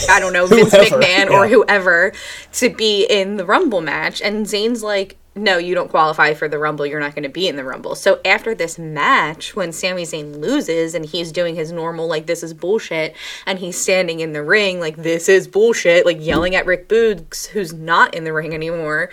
I 0.08 0.20
don't 0.20 0.32
know, 0.32 0.46
Vince 0.48 0.74
McMahon 0.74 1.30
or 1.30 1.48
whoever 1.48 2.12
to 2.54 2.68
be 2.70 3.04
in 3.04 3.36
the 3.36 3.44
Rumble 3.44 3.80
match. 3.80 4.22
And 4.22 4.46
Zayn's 4.46 4.82
like, 4.82 5.16
no, 5.34 5.58
you 5.58 5.74
don't 5.74 5.90
qualify 5.90 6.32
for 6.32 6.48
the 6.48 6.58
Rumble. 6.58 6.86
You're 6.86 7.00
not 7.00 7.14
going 7.14 7.24
to 7.24 7.28
be 7.28 7.46
in 7.46 7.56
the 7.56 7.64
Rumble. 7.64 7.94
So 7.94 8.20
after 8.24 8.54
this 8.54 8.78
match, 8.78 9.54
when 9.54 9.70
Sami 9.70 10.04
Zayn 10.04 10.40
loses 10.40 10.94
and 10.94 11.04
he's 11.04 11.30
doing 11.30 11.56
his 11.56 11.70
normal, 11.72 12.06
like, 12.08 12.24
this 12.24 12.42
is 12.42 12.54
bullshit, 12.54 13.14
and 13.44 13.58
he's 13.58 13.76
standing 13.78 14.20
in 14.20 14.32
the 14.32 14.42
ring, 14.42 14.80
like, 14.80 14.96
this 14.96 15.28
is 15.28 15.46
bullshit, 15.46 16.06
like, 16.06 16.16
yelling 16.24 16.54
at 16.54 16.64
Rick 16.64 16.88
Boogs, 16.88 17.48
who's 17.48 17.74
not 17.74 18.14
in 18.14 18.24
the 18.24 18.32
ring 18.32 18.54
anymore, 18.54 19.10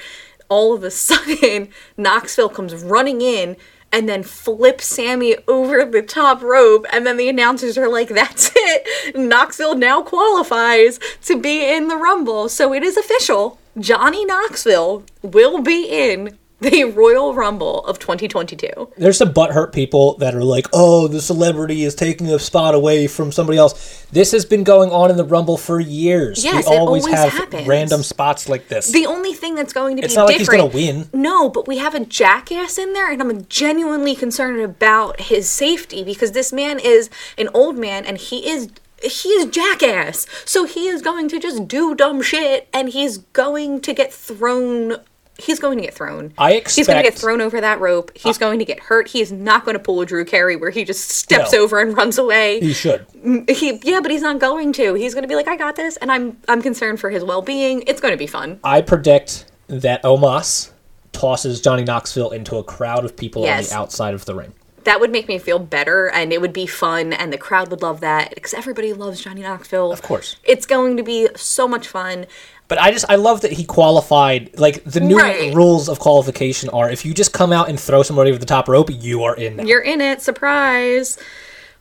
all 0.48 0.74
of 0.74 0.82
a 0.86 0.92
sudden, 1.10 1.68
Knoxville 1.98 2.50
comes 2.50 2.74
running 2.76 3.20
in 3.20 3.58
and 3.94 4.10
then 4.10 4.24
flip 4.24 4.82
Sami 4.82 5.38
over 5.48 5.86
the 5.86 6.02
top 6.02 6.42
rope. 6.42 6.86
And 6.92 7.06
then 7.06 7.16
the 7.16 7.30
announcers 7.30 7.78
are 7.78 7.88
like, 7.88 8.10
that's 8.10 8.52
it. 8.56 9.16
Knoxville 9.16 9.76
now 9.76 10.02
qualifies 10.02 11.00
to 11.26 11.40
be 11.40 11.72
in 11.72 11.88
the 11.88 11.96
Rumble. 11.96 12.50
So 12.50 12.74
it 12.74 12.84
is 12.84 12.98
official. 12.98 13.60
Johnny 13.78 14.26
Knoxville 14.26 15.04
will 15.22 15.62
be 15.62 15.86
in 15.86 16.38
the 16.72 16.86
Royal 16.86 17.34
Rumble 17.34 17.84
of 17.86 18.00
2022. 18.00 18.94
There's 18.98 19.18
some 19.18 19.34
butthurt 19.34 19.74
people 19.74 20.18
that 20.18 20.34
are 20.34 20.44
like, 20.44 20.68
"Oh, 20.72 21.08
the 21.08 21.22
celebrity 21.22 21.84
is 21.84 21.94
taking 21.94 22.30
a 22.30 22.40
spot 22.40 22.74
away 22.74 23.08
from 23.08 23.32
somebody 23.32 23.58
else." 23.58 24.06
This 24.12 24.32
has 24.32 24.46
been 24.46 24.64
going 24.64 24.90
on 24.92 25.12
in 25.12 25.18
the 25.18 25.26
Rumble 25.26 25.58
for 25.58 25.80
years. 25.80 26.44
Yes, 26.44 26.68
we 26.68 26.76
it 26.76 26.80
always, 26.80 27.04
always 27.04 27.20
have 27.20 27.32
happens. 27.32 27.68
random 27.68 28.04
spots 28.04 28.48
like 28.48 28.68
this. 28.70 28.92
The 28.92 29.06
only 29.06 29.34
thing 29.34 29.56
that's 29.56 29.74
going 29.74 29.98
to 29.98 30.04
it's 30.04 30.14
be 30.14 30.18
not 30.18 30.26
like 30.28 30.38
he's 30.38 30.48
different. 30.48 30.72
gonna 30.72 30.86
win. 30.86 31.10
No, 31.14 31.50
but 31.50 31.68
we 31.68 31.78
have 31.80 31.96
a 31.96 32.06
jackass 32.06 32.78
in 32.78 32.94
there, 32.94 33.12
and 33.12 33.22
I'm 33.22 33.46
genuinely 33.48 34.16
concerned 34.16 34.62
about 34.62 35.20
his 35.22 35.50
safety 35.50 36.04
because 36.04 36.32
this 36.32 36.54
man 36.54 36.80
is 36.80 37.10
an 37.38 37.50
old 37.54 37.78
man 37.78 38.06
and 38.06 38.18
he 38.18 38.50
is 38.50 38.70
he 39.04 39.30
is 39.30 39.48
jackass. 39.48 40.26
So 40.46 40.66
he 40.66 40.88
is 40.88 41.02
going 41.02 41.28
to 41.30 41.40
just 41.40 41.68
do 41.68 41.94
dumb 41.94 42.22
shit 42.22 42.70
and 42.74 42.90
he's 42.90 43.18
going 43.18 43.82
to 43.82 43.94
get 43.94 44.14
thrown 44.14 44.98
he's 45.38 45.60
going 45.60 45.78
to 45.78 45.84
get 45.84 45.94
thrown. 45.94 46.34
I 46.38 46.54
expect 46.54 46.76
He's 46.76 46.88
going 46.88 47.04
to 47.04 47.10
get 47.10 47.18
thrown 47.18 47.42
over 47.42 47.60
that 47.62 47.80
rope. 47.80 48.12
He's 48.16 48.38
uh, 48.38 48.40
going 48.40 48.60
to 48.60 48.66
get 48.66 48.80
hurt. 48.80 49.08
He 49.10 49.22
is 49.22 49.32
not 49.32 49.66
going 49.66 49.74
to 49.74 49.80
pull 49.84 50.00
a 50.02 50.06
Drew 50.06 50.26
Carey 50.26 50.56
where 50.56 50.70
he 50.70 50.84
just 50.84 51.10
steps 51.10 51.54
No. 51.54 51.64
over 51.64 51.80
and 51.82 51.96
runs 51.98 52.18
away. 52.18 52.60
He 52.60 52.74
should. 52.74 53.08
Mm, 53.26 53.50
he 53.50 53.80
yeah, 53.84 54.00
but 54.02 54.12
he's 54.12 54.22
not 54.22 54.40
going 54.40 54.74
to. 54.74 54.94
He's 54.94 55.14
going 55.14 55.24
to 55.24 55.28
be 55.28 55.36
like 55.36 55.48
I 55.48 55.56
got 55.58 55.76
this 55.76 55.98
and 55.98 56.12
I'm 56.12 56.38
I'm 56.48 56.62
concerned 56.62 57.00
for 57.00 57.10
his 57.10 57.24
well-being. 57.24 57.84
It's 57.88 58.00
going 58.02 58.14
to 58.14 58.18
be 58.18 58.28
fun. 58.28 58.60
I 58.64 58.82
predict 58.82 59.46
that 59.68 60.04
Omos 60.04 60.72
tosses 61.12 61.62
Johnny 61.62 61.84
Knoxville 61.84 62.32
into 62.32 62.58
a 62.58 62.64
crowd 62.64 63.06
of 63.06 63.16
people 63.16 63.46
on 63.48 63.64
the 63.64 63.74
outside 63.74 64.14
of 64.14 64.26
the 64.26 64.34
ring. 64.36 64.54
that 64.84 65.00
would 65.00 65.12
make 65.12 65.28
me 65.28 65.38
feel 65.40 65.60
better 65.60 66.10
and 66.10 66.34
it 66.34 66.42
would 66.42 66.52
be 66.54 66.66
fun 66.66 67.14
and 67.14 67.32
the 67.32 67.38
crowd 67.38 67.70
would 67.72 67.82
love 67.82 68.02
that 68.02 68.34
because 68.36 68.54
everybody 68.54 68.92
loves 68.94 69.22
Johnny 69.24 69.42
Knoxville. 69.42 69.92
Of 69.94 70.02
course. 70.02 70.36
It's 70.44 70.66
going 70.66 70.98
to 70.98 71.04
be 71.04 71.30
so 71.36 71.68
much 71.68 71.88
fun. 71.88 72.26
But 72.74 72.82
I 72.82 72.90
just 72.90 73.06
I 73.08 73.18
love 73.18 73.42
that 73.42 73.52
he 73.52 73.66
qualified. 73.66 74.58
Like 74.58 74.84
the 74.84 75.00
new 75.00 75.16
Right. 75.16 75.54
rules 75.54 75.88
of 75.88 76.00
qualification 76.00 76.70
are: 76.70 76.90
if 76.90 77.06
you 77.06 77.14
just 77.14 77.32
come 77.32 77.54
out 77.54 77.70
and 77.70 77.80
throw 77.80 78.02
somebody 78.02 78.32
over 78.32 78.40
the 78.40 78.48
top 78.48 78.68
rope, 78.68 78.90
you 78.92 79.22
are 79.22 79.36
in. 79.36 79.58
Now. 79.58 79.64
You're 79.64 79.82
in 79.84 80.02
it, 80.02 80.24
surprise. 80.24 81.20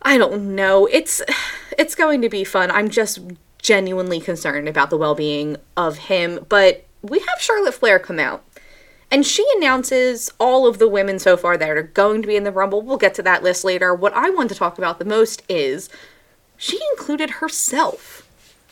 I 0.02 0.18
don't 0.18 0.54
know. 0.54 0.84
It's 0.92 1.22
it's 1.78 1.94
going 1.94 2.20
to 2.20 2.28
be 2.28 2.44
fun. 2.44 2.70
I'm 2.70 2.90
just 2.90 3.20
genuinely 3.58 4.20
concerned 4.20 4.68
about 4.68 4.90
the 4.90 4.98
well-being 4.98 5.56
of 5.78 5.96
him, 5.96 6.44
but 6.50 6.84
we 7.00 7.20
have 7.20 7.40
Charlotte 7.40 7.72
Flair 7.72 7.98
come 7.98 8.18
out. 8.18 8.44
And 9.10 9.24
she 9.24 9.46
announces 9.56 10.30
all 10.38 10.66
of 10.66 10.78
the 10.78 10.88
women 10.88 11.18
so 11.18 11.38
far 11.38 11.56
that 11.56 11.70
are 11.70 11.82
going 11.82 12.20
to 12.20 12.28
be 12.28 12.36
in 12.36 12.44
the 12.44 12.52
Rumble. 12.52 12.82
We'll 12.82 12.98
get 12.98 13.14
to 13.14 13.22
that 13.22 13.42
list 13.42 13.64
later. 13.64 13.94
What 13.94 14.12
I 14.12 14.28
want 14.28 14.50
to 14.50 14.54
talk 14.54 14.76
about 14.76 14.98
the 14.98 15.06
most 15.06 15.42
is 15.48 15.88
she 16.58 16.78
included 16.92 17.30
herself. 17.40 18.21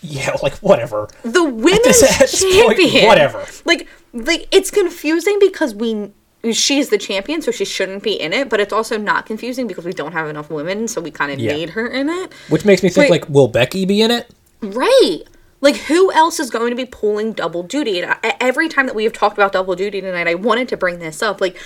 Yeah, 0.03 0.35
like 0.43 0.55
whatever. 0.59 1.09
the 1.23 1.45
women's 1.45 1.83
this- 1.85 2.03
at 2.03 2.31
this 2.31 2.43
point, 2.43 2.79
champion. 2.79 3.07
whatever. 3.07 3.45
Like, 3.65 3.87
like 4.13 4.49
it's 4.51 4.71
confusing 4.71 5.39
because 5.41 5.75
we 5.75 6.11
she's 6.53 6.89
the 6.89 6.97
champion, 6.99 7.43
so 7.43 7.51
she 7.51 7.67
shouldn't 7.67 8.03
be 8.03 8.19
in 8.19 8.33
it. 8.33 8.49
But 8.49 8.61
it's 8.61 8.73
also 8.73 8.97
not 8.97 9.27
confusing 9.27 9.67
because 9.67 9.85
we 9.85 9.93
don't 9.93 10.13
have 10.13 10.29
enough 10.29 10.49
women, 10.51 10.89
so 10.89 11.01
we 11.01 11.11
kind 11.11 11.31
of 11.33 11.39
Yeah. 11.39 11.53
need 11.55 11.71
her 11.71 11.87
in 11.87 12.09
it. 12.09 12.33
Which 12.49 12.65
makes 12.65 12.83
me 12.83 12.89
think 12.89 13.11
Wait. 13.11 13.23
like, 13.23 13.29
will 13.29 13.49
Becky 13.49 13.85
be 13.85 14.01
in 14.01 14.11
it? 14.11 14.31
Right. 14.63 15.21
Like, 15.61 15.77
who 15.77 16.11
else 16.13 16.41
is 16.41 16.49
going 16.49 16.71
to 16.71 16.77
be 16.77 16.87
pulling 16.87 17.35
double 17.35 17.63
duty? 17.63 18.01
And 18.01 18.13
I, 18.23 18.35
every 18.41 18.71
time 18.71 18.87
that 18.87 18.95
we 18.95 19.05
have 19.05 19.13
talked 19.13 19.37
about 19.37 19.53
double 19.53 19.77
duty 19.77 20.01
tonight, 20.01 20.27
I 20.27 20.35
wanted 20.35 20.69
to 20.71 20.79
bring 20.79 20.99
this 21.01 21.23
up. 21.23 21.43
Like, 21.43 21.59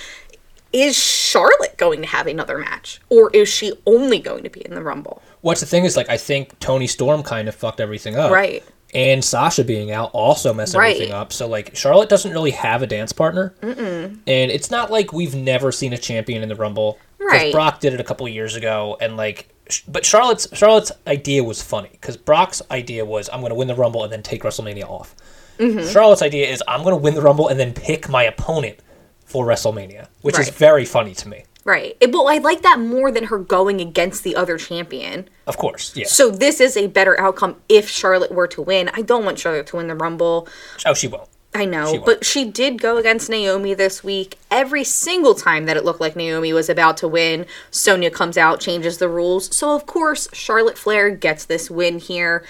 is 0.73 0.97
Charlotte 0.97 1.77
going 1.77 2.01
to 2.01 2.07
have 2.09 2.27
another 2.27 2.57
match, 2.57 2.99
or 3.09 3.29
is 3.31 3.47
she 3.47 3.71
only 3.85 4.19
going 4.19 4.43
to 4.43 4.49
be 4.49 4.59
in 4.65 4.75
the 4.75 4.81
Rumble? 4.81 5.21
What's 5.45 5.59
the 5.61 5.67
thing 5.67 5.85
is 5.85 5.95
like 5.95 6.09
I 6.09 6.17
think 6.17 6.57
Toni 6.59 6.87
Storm 6.87 7.21
kind 7.21 7.47
of 7.47 7.53
fucked 7.53 7.79
everything 7.79 8.15
up. 8.15 8.31
Right. 8.31 8.63
And 8.95 9.23
Sasha 9.23 9.63
being 9.63 9.91
out 9.91 10.09
also 10.13 10.53
messed 10.53 10.73
Right. 10.73 10.95
everything 10.95 11.13
up. 11.13 11.31
So 11.31 11.47
like 11.47 11.75
Charlotte 11.75 12.09
doesn't 12.09 12.31
really 12.31 12.49
have 12.51 12.81
a 12.81 12.87
dance 12.87 13.11
partner. 13.13 13.53
Mm-mm. 13.61 14.17
And 14.25 14.51
it's 14.51 14.71
not 14.71 14.89
like 14.89 15.13
we've 15.13 15.35
never 15.35 15.71
seen 15.71 15.93
a 15.93 15.97
champion 15.99 16.41
in 16.41 16.49
the 16.49 16.55
Rumble. 16.55 16.97
Right. 17.19 17.51
Brock 17.51 17.79
did 17.79 17.93
it 17.93 17.99
a 17.99 18.03
couple 18.03 18.27
years 18.27 18.55
ago, 18.55 18.97
and 18.99 19.17
like 19.17 19.49
sh- 19.69 19.81
but 19.87 20.03
Charlotte's 20.03 20.47
Charlotte's 20.53 20.91
idea 21.05 21.43
was 21.43 21.61
funny 21.61 21.89
because 21.91 22.17
Brock's 22.17 22.61
idea 22.71 23.05
was 23.05 23.29
I'm 23.31 23.39
going 23.41 23.49
to 23.51 23.55
win 23.55 23.67
the 23.67 23.75
Rumble 23.75 24.03
and 24.03 24.11
then 24.11 24.23
take 24.23 24.41
WrestleMania 24.43 24.85
off. 24.85 25.15
Mm-hmm. 25.59 25.87
Charlotte's 25.91 26.21
idea 26.23 26.47
is 26.47 26.63
I'm 26.67 26.81
going 26.83 26.93
to 26.93 27.01
win 27.01 27.13
the 27.15 27.21
Rumble 27.21 27.47
and 27.49 27.59
then 27.59 27.73
pick 27.73 28.09
my 28.09 28.23
opponent 28.23 28.79
for 29.25 29.45
WrestleMania, 29.45 30.07
which 30.21 30.39
is 30.39 30.49
very 30.49 30.85
funny 30.85 31.13
to 31.15 31.27
me. 31.29 31.43
Right. 31.65 31.97
It- 31.99 32.11
well, 32.13 32.27
I 32.27 32.37
like 32.37 32.61
that 32.61 32.79
more 32.79 33.11
than 33.11 33.25
her 33.25 33.39
going 33.39 33.81
against 33.81 34.23
the 34.23 34.35
other 34.35 34.57
champion. 34.57 35.27
Of 35.47 35.57
course, 35.57 35.95
yeah. 35.95 36.05
So 36.05 36.29
this 36.29 36.61
is 36.61 36.77
a 36.77 36.85
better 36.87 37.19
outcome 37.19 37.55
if 37.67 37.89
Charlotte 37.89 38.31
were 38.31 38.47
to 38.49 38.61
win. 38.61 38.89
I 38.93 39.01
don't 39.01 39.25
want 39.25 39.39
Charlotte 39.39 39.65
to 39.67 39.77
win 39.77 39.87
the 39.87 39.95
Rumble. 39.95 40.47
oh, 40.85 40.93
she 40.93 41.07
won't. 41.07 41.27
I 41.55 41.63
know, 41.63 41.89
She 41.93 41.97
but 41.99 42.25
she 42.25 42.43
did 42.51 42.81
go 42.81 42.97
against 42.97 43.29
Naomi 43.29 43.73
this 43.73 44.03
week. 44.03 44.37
Every 44.51 44.83
single 44.83 45.33
time 45.33 45.65
that 45.67 45.77
it 45.77 45.85
looked 45.85 46.01
like 46.01 46.13
Naomi 46.13 46.51
was 46.51 46.67
about 46.69 46.97
to 46.97 47.07
win, 47.07 47.45
Sonya 47.71 48.11
comes 48.11 48.37
out, 48.37 48.59
changes 48.59 48.97
the 48.97 49.07
rules. 49.07 49.55
So 49.55 49.73
of 49.73 49.85
course, 49.85 50.27
Charlotte 50.33 50.77
Flair 50.77 51.09
gets 51.09 51.45
this 51.45 51.71
win 51.71 51.99
here. 51.99 52.43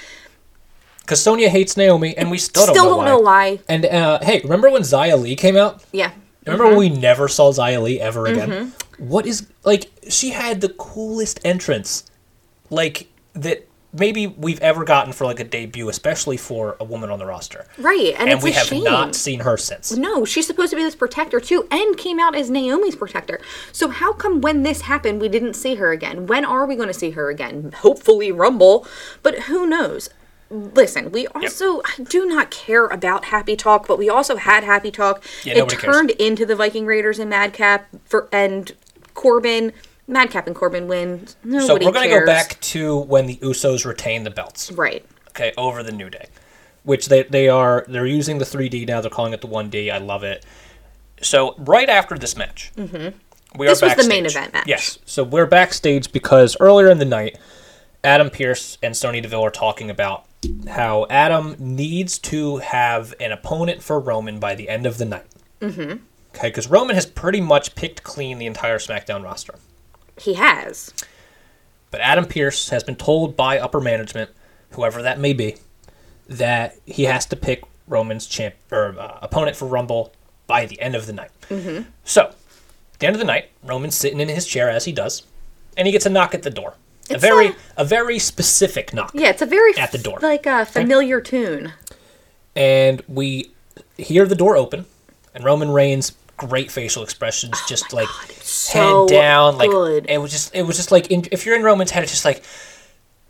Because 1.02 1.22
Sonya 1.22 1.50
hates 1.50 1.78
Naomi, 1.78 2.18
and 2.18 2.32
we 2.32 2.40
still, 2.40 2.64
Still 2.64 2.74
don't 2.74 2.84
know 2.84 2.90
don't 2.90 2.98
why. 2.98 3.06
know 3.06 3.20
why. 3.20 3.60
And 3.70 3.86
uh, 3.86 4.20
hey, 4.24 4.42
remember 4.42 4.72
when 4.72 4.82
Xia 4.82 5.22
Li 5.22 5.36
came 5.36 5.56
out? 5.56 5.84
Yeah. 5.92 6.12
Remember 6.46 6.68
when 6.68 6.78
we 6.78 6.90
never 6.90 7.28
saw 7.28 7.52
Xia 7.52 7.82
Li 7.82 8.00
ever 8.00 8.28
again? 8.28 8.50
Mm-hmm. 8.50 9.08
What 9.10 9.26
is 9.26 9.48
like? 9.64 9.92
She 10.10 10.30
had 10.30 10.62
the 10.62 10.70
coolest 10.70 11.40
entrance, 11.44 12.10
like 12.70 13.08
that 13.34 13.68
maybe 13.98 14.28
we've 14.28 14.60
ever 14.62 14.84
gotten 14.84 15.14
for 15.14 15.26
like 15.26 15.40
a 15.40 15.44
debut, 15.44 15.90
especially 15.90 16.38
for 16.38 16.76
a 16.80 16.84
woman 16.84 17.10
on 17.10 17.20
the 17.20 17.26
roster. 17.26 17.66
Right, 17.78 18.14
and, 18.18 18.30
And 18.30 18.44
we 18.44 18.52
have 18.52 18.68
shame. 18.68 18.84
not 18.84 19.16
seen 19.16 19.42
her 19.42 19.58
since. 19.58 19.92
No, 19.96 20.26
she's 20.26 20.48
supposed 20.48 20.72
to 20.72 20.76
be 20.76 20.84
this 20.84 20.96
protector 20.96 21.40
too, 21.40 21.68
and 21.72 21.98
came 21.98 22.20
out 22.20 22.36
as 22.36 22.50
Naomi's 22.50 22.96
protector. 22.96 23.40
So 23.72 23.90
how 23.90 24.14
come 24.14 24.42
when 24.42 24.64
this 24.64 24.82
happened 24.82 25.22
we 25.22 25.30
didn't 25.30 25.56
see 25.56 25.76
her 25.76 25.92
again? 25.92 26.28
When 26.28 26.46
are 26.46 26.66
we 26.66 26.76
going 26.76 26.88
to 26.90 26.94
see 26.94 27.12
her 27.12 27.30
again? 27.30 27.74
Hopefully 27.78 28.32
Rumble, 28.32 28.86
but 29.24 29.42
who 29.42 29.66
knows? 29.66 30.10
Listen, 30.50 31.12
we 31.12 31.26
also 31.28 31.82
I 31.82 32.04
do 32.04 32.26
not 32.26 32.52
care 32.52 32.86
about 32.86 33.26
Happy 33.26 33.56
Talk, 33.56 33.88
but 33.88 33.98
we 33.98 34.10
also 34.10 34.36
had 34.36 34.64
Happy 34.64 34.92
Talk. 34.92 35.24
Yeah, 35.44 35.54
it 35.54 35.58
nobody 35.58 35.78
cares. 35.78 35.96
turned 35.96 36.12
into 36.12 36.46
the 36.46 36.56
Viking 36.56 36.86
Raiders 36.86 37.18
and 37.18 37.30
Madcap 37.30 37.88
for 38.06 38.30
and 38.32 38.72
Corbin. 39.16 39.74
Madcap 40.08 40.46
and 40.46 40.56
Corbin 40.56 40.88
win. 40.88 41.28
So 41.28 41.74
we're 41.74 41.92
gonna 41.92 42.10
go 42.10 42.26
back 42.26 42.60
to 42.62 43.00
when 43.00 43.26
the 43.26 43.38
Usos 43.38 43.86
retain 43.86 44.24
the 44.24 44.30
belts. 44.30 44.72
Right. 44.72 45.04
okay, 45.30 45.52
over 45.58 45.82
the 45.82 45.92
New 45.92 46.12
Day, 46.12 46.28
which 46.84 47.08
they 47.08 47.24
they 47.24 47.50
are 47.50 47.84
they're 47.88 48.06
using 48.06 48.38
the 48.38 48.46
3D 48.46 48.88
now. 48.88 49.02
They're 49.02 49.10
calling 49.10 49.34
it 49.34 49.42
the 49.42 49.48
1D. 49.48 49.92
I 49.92 49.98
love 49.98 50.24
it. 50.24 50.46
So 51.22 51.56
right 51.58 51.90
after 51.90 52.18
this 52.18 52.38
match, 52.38 52.72
mm-hmm. 52.78 53.18
we 53.58 53.66
are 53.66 53.70
This 53.72 53.82
are 53.82 53.88
was 53.88 53.96
the 53.96 54.08
main 54.08 54.28
event 54.28 54.54
match. 54.54 54.68
Yes, 54.68 55.00
so 55.06 55.24
we're 55.24 55.48
backstage 55.48 56.12
because 56.12 56.56
earlier 56.60 56.92
in 56.92 57.00
the 57.00 57.06
night, 57.06 57.40
Adam 58.04 58.30
Pearce 58.30 58.78
and 58.84 58.96
Sonya 58.96 59.22
Deville 59.22 59.44
are 59.44 59.50
talking 59.50 59.90
about 59.90 60.26
how 60.68 61.06
Adam 61.10 61.56
needs 61.60 62.20
to 62.20 62.58
have 62.58 63.14
an 63.20 63.32
opponent 63.32 63.82
for 63.82 64.00
Roman 64.00 64.40
by 64.40 64.56
the 64.56 64.70
end 64.70 64.86
of 64.86 64.98
the 64.98 65.06
night. 65.06 65.26
Mm-hmm. 65.62 66.04
Okay, 66.36 66.50
because 66.50 66.70
Roman 66.70 66.96
has 66.96 67.06
pretty 67.06 67.42
much 67.42 67.76
picked 67.76 68.04
clean 68.04 68.40
the 68.40 68.46
entire 68.46 68.78
SmackDown 68.78 69.24
roster. 69.24 69.56
He 70.18 70.34
has. 70.36 70.94
But 71.92 72.02
Adam 72.02 72.26
Pearce 72.26 72.70
has 72.70 72.84
been 72.84 72.96
told 72.96 73.38
by 73.38 73.58
upper 73.58 73.80
management, 73.80 74.32
whoever 74.72 75.02
that 75.02 75.20
may 75.20 75.34
be, 75.34 75.56
that 76.28 76.78
he 76.86 77.04
has 77.04 77.26
to 77.28 77.36
pick 77.36 77.64
Roman's 77.88 78.28
champ 78.28 78.56
or 78.72 79.00
uh, 79.00 79.20
opponent 79.22 79.56
for 79.56 79.66
Rumble 79.66 80.14
by 80.48 80.66
the 80.66 80.80
end 80.82 80.96
of 80.96 81.06
the 81.06 81.14
night. 81.14 81.32
Mm-hmm. 81.50 81.84
So, 82.04 82.24
at 82.24 83.00
the 83.00 83.08
end 83.08 83.16
of 83.16 83.20
the 83.20 83.26
night, 83.26 83.50
Roman's 83.64 83.96
sitting 83.96 84.20
in 84.20 84.30
his 84.30 84.46
chair 84.46 84.70
as 84.70 84.86
he 84.86 84.92
does, 84.92 85.24
and 85.78 85.88
he 85.88 85.92
gets 85.92 86.06
a 86.06 86.10
knock 86.10 86.34
at 86.34 86.44
the 86.44 86.50
door. 86.50 86.76
A 87.10 87.18
very 87.18 87.48
a- 87.48 87.56
a 87.78 87.86
very 87.86 88.20
specific 88.20 88.94
knock. 88.94 89.12
Yeah, 89.14 89.30
it's 89.30 89.42
a 89.42 89.46
very 89.46 89.78
At 89.78 89.92
the 89.92 89.98
door. 89.98 90.20
like 90.22 90.46
a 90.46 90.66
familiar 90.66 91.22
tune. 91.22 91.74
And 92.56 93.02
we 93.08 93.52
hear 93.98 94.26
the 94.26 94.36
door 94.36 94.56
open, 94.56 94.86
and 95.34 95.44
Roman 95.44 95.72
Reigns 95.72 96.14
great 96.38 96.70
facial 96.72 97.04
expressions, 97.04 97.54
oh 97.56 97.66
just 97.68 97.94
like 97.94 98.08
Oh 98.10 98.34
so 98.42 99.08
head 99.08 99.10
down, 99.10 99.58
like 99.58 99.70
good. 99.70 100.06
it 100.10 100.18
was 100.20 100.32
just 100.32 100.54
it 100.56 100.64
was 100.64 100.76
just 100.78 100.92
like 100.92 101.10
in, 101.12 101.26
if 101.32 101.46
you're 101.46 101.56
in 101.56 101.64
Roman's 101.64 101.92
head, 101.92 102.04
it's 102.04 102.12
just 102.12 102.26
like, 102.26 102.44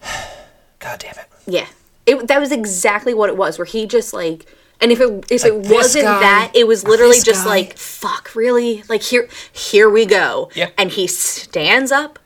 God 0.80 1.00
damn 1.00 1.16
it. 1.16 1.26
Yeah. 1.48 1.66
It 2.06 2.28
that 2.28 2.40
was 2.40 2.52
exactly 2.52 3.14
what 3.14 3.30
it 3.30 3.38
was, 3.38 3.58
where 3.58 3.66
he 3.66 3.86
just 3.88 4.14
like 4.14 4.46
and 4.82 4.92
if 4.92 5.00
it 5.00 5.26
if 5.32 5.44
it 5.46 5.54
like, 5.54 5.64
this 5.64 5.72
wasn't 5.72 6.06
guy 6.06 6.20
that, 6.20 6.52
it 6.54 6.68
was 6.68 6.84
literally 6.84 7.20
just 7.20 7.46
guy. 7.46 7.50
like, 7.50 7.78
fuck, 7.78 8.36
really? 8.36 8.84
Like 8.90 9.02
here 9.02 9.28
here 9.52 9.90
we 9.90 10.06
go. 10.06 10.50
Yeah. 10.56 10.70
And 10.78 10.92
he 10.92 11.08
stands 11.08 11.92
up 11.92 12.20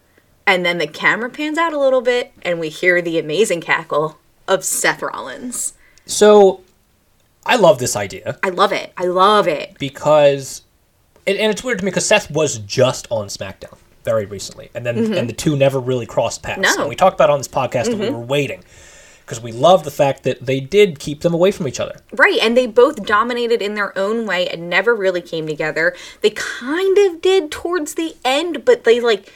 and 0.46 0.66
then 0.66 0.78
the 0.78 0.88
camera 0.88 1.30
pans 1.30 1.58
out 1.58 1.74
a 1.74 1.80
little 1.80 2.02
bit 2.02 2.32
and 2.42 2.60
we 2.60 2.70
hear 2.70 3.02
the 3.02 3.20
amazing 3.20 3.62
cackle 3.62 4.18
of 4.48 4.64
Seth 4.64 5.02
Rollins. 5.02 5.74
So, 6.06 6.62
I 7.46 7.56
love 7.56 7.80
this 7.80 7.96
idea 7.96 8.38
I 8.44 8.50
love 8.50 8.72
it. 8.72 8.94
I 8.98 9.06
love 9.06 9.48
it. 9.48 9.78
because, 9.80 10.64
and, 11.26 11.38
and 11.38 11.52
it's 11.52 11.64
weird 11.64 11.80
to 11.80 11.86
me 11.86 11.92
because 11.92 12.06
Seth 12.08 12.30
was 12.32 12.58
just 12.60 13.08
on 13.10 13.28
SmackDown 13.28 13.78
very 14.04 14.26
recently, 14.26 14.72
and 14.74 14.86
then 14.86 15.14
and 15.14 15.30
the 15.30 15.34
two 15.34 15.56
never 15.56 15.80
really 15.80 16.06
crossed 16.06 16.42
paths. 16.42 16.62
Mm-hmm. 16.62 16.78
No. 16.78 16.84
And 16.84 16.90
we 16.90 16.96
talked 16.96 17.16
about 17.16 17.30
on 17.30 17.40
this 17.40 17.48
podcast 17.48 17.86
that 17.86 17.98
we 17.98 18.10
were 18.10 18.20
waiting 18.20 18.64
because 19.22 19.44
we 19.44 19.52
love 19.52 19.84
the 19.84 19.92
fact 19.92 20.24
that 20.24 20.44
they 20.44 20.60
did 20.60 20.98
keep 20.98 21.22
them 21.22 21.36
away 21.36 21.52
from 21.52 21.68
each 21.68 21.80
other. 21.80 22.02
Right, 22.14 22.40
and 22.42 22.58
they 22.58 22.66
both 22.66 23.06
dominated 23.06 23.62
in 23.62 23.76
their 23.76 23.96
own 23.96 24.26
way 24.26 24.48
and 24.50 24.68
never 24.70 24.96
really 24.96 25.22
came 25.22 25.46
together. 25.46 25.96
They 26.22 26.32
kind 26.32 26.98
of 26.98 27.22
did 27.22 27.52
towards 27.52 27.94
the 27.94 28.16
end, 28.26 28.66
but 28.66 28.86
they 28.86 29.00
like 29.00 29.32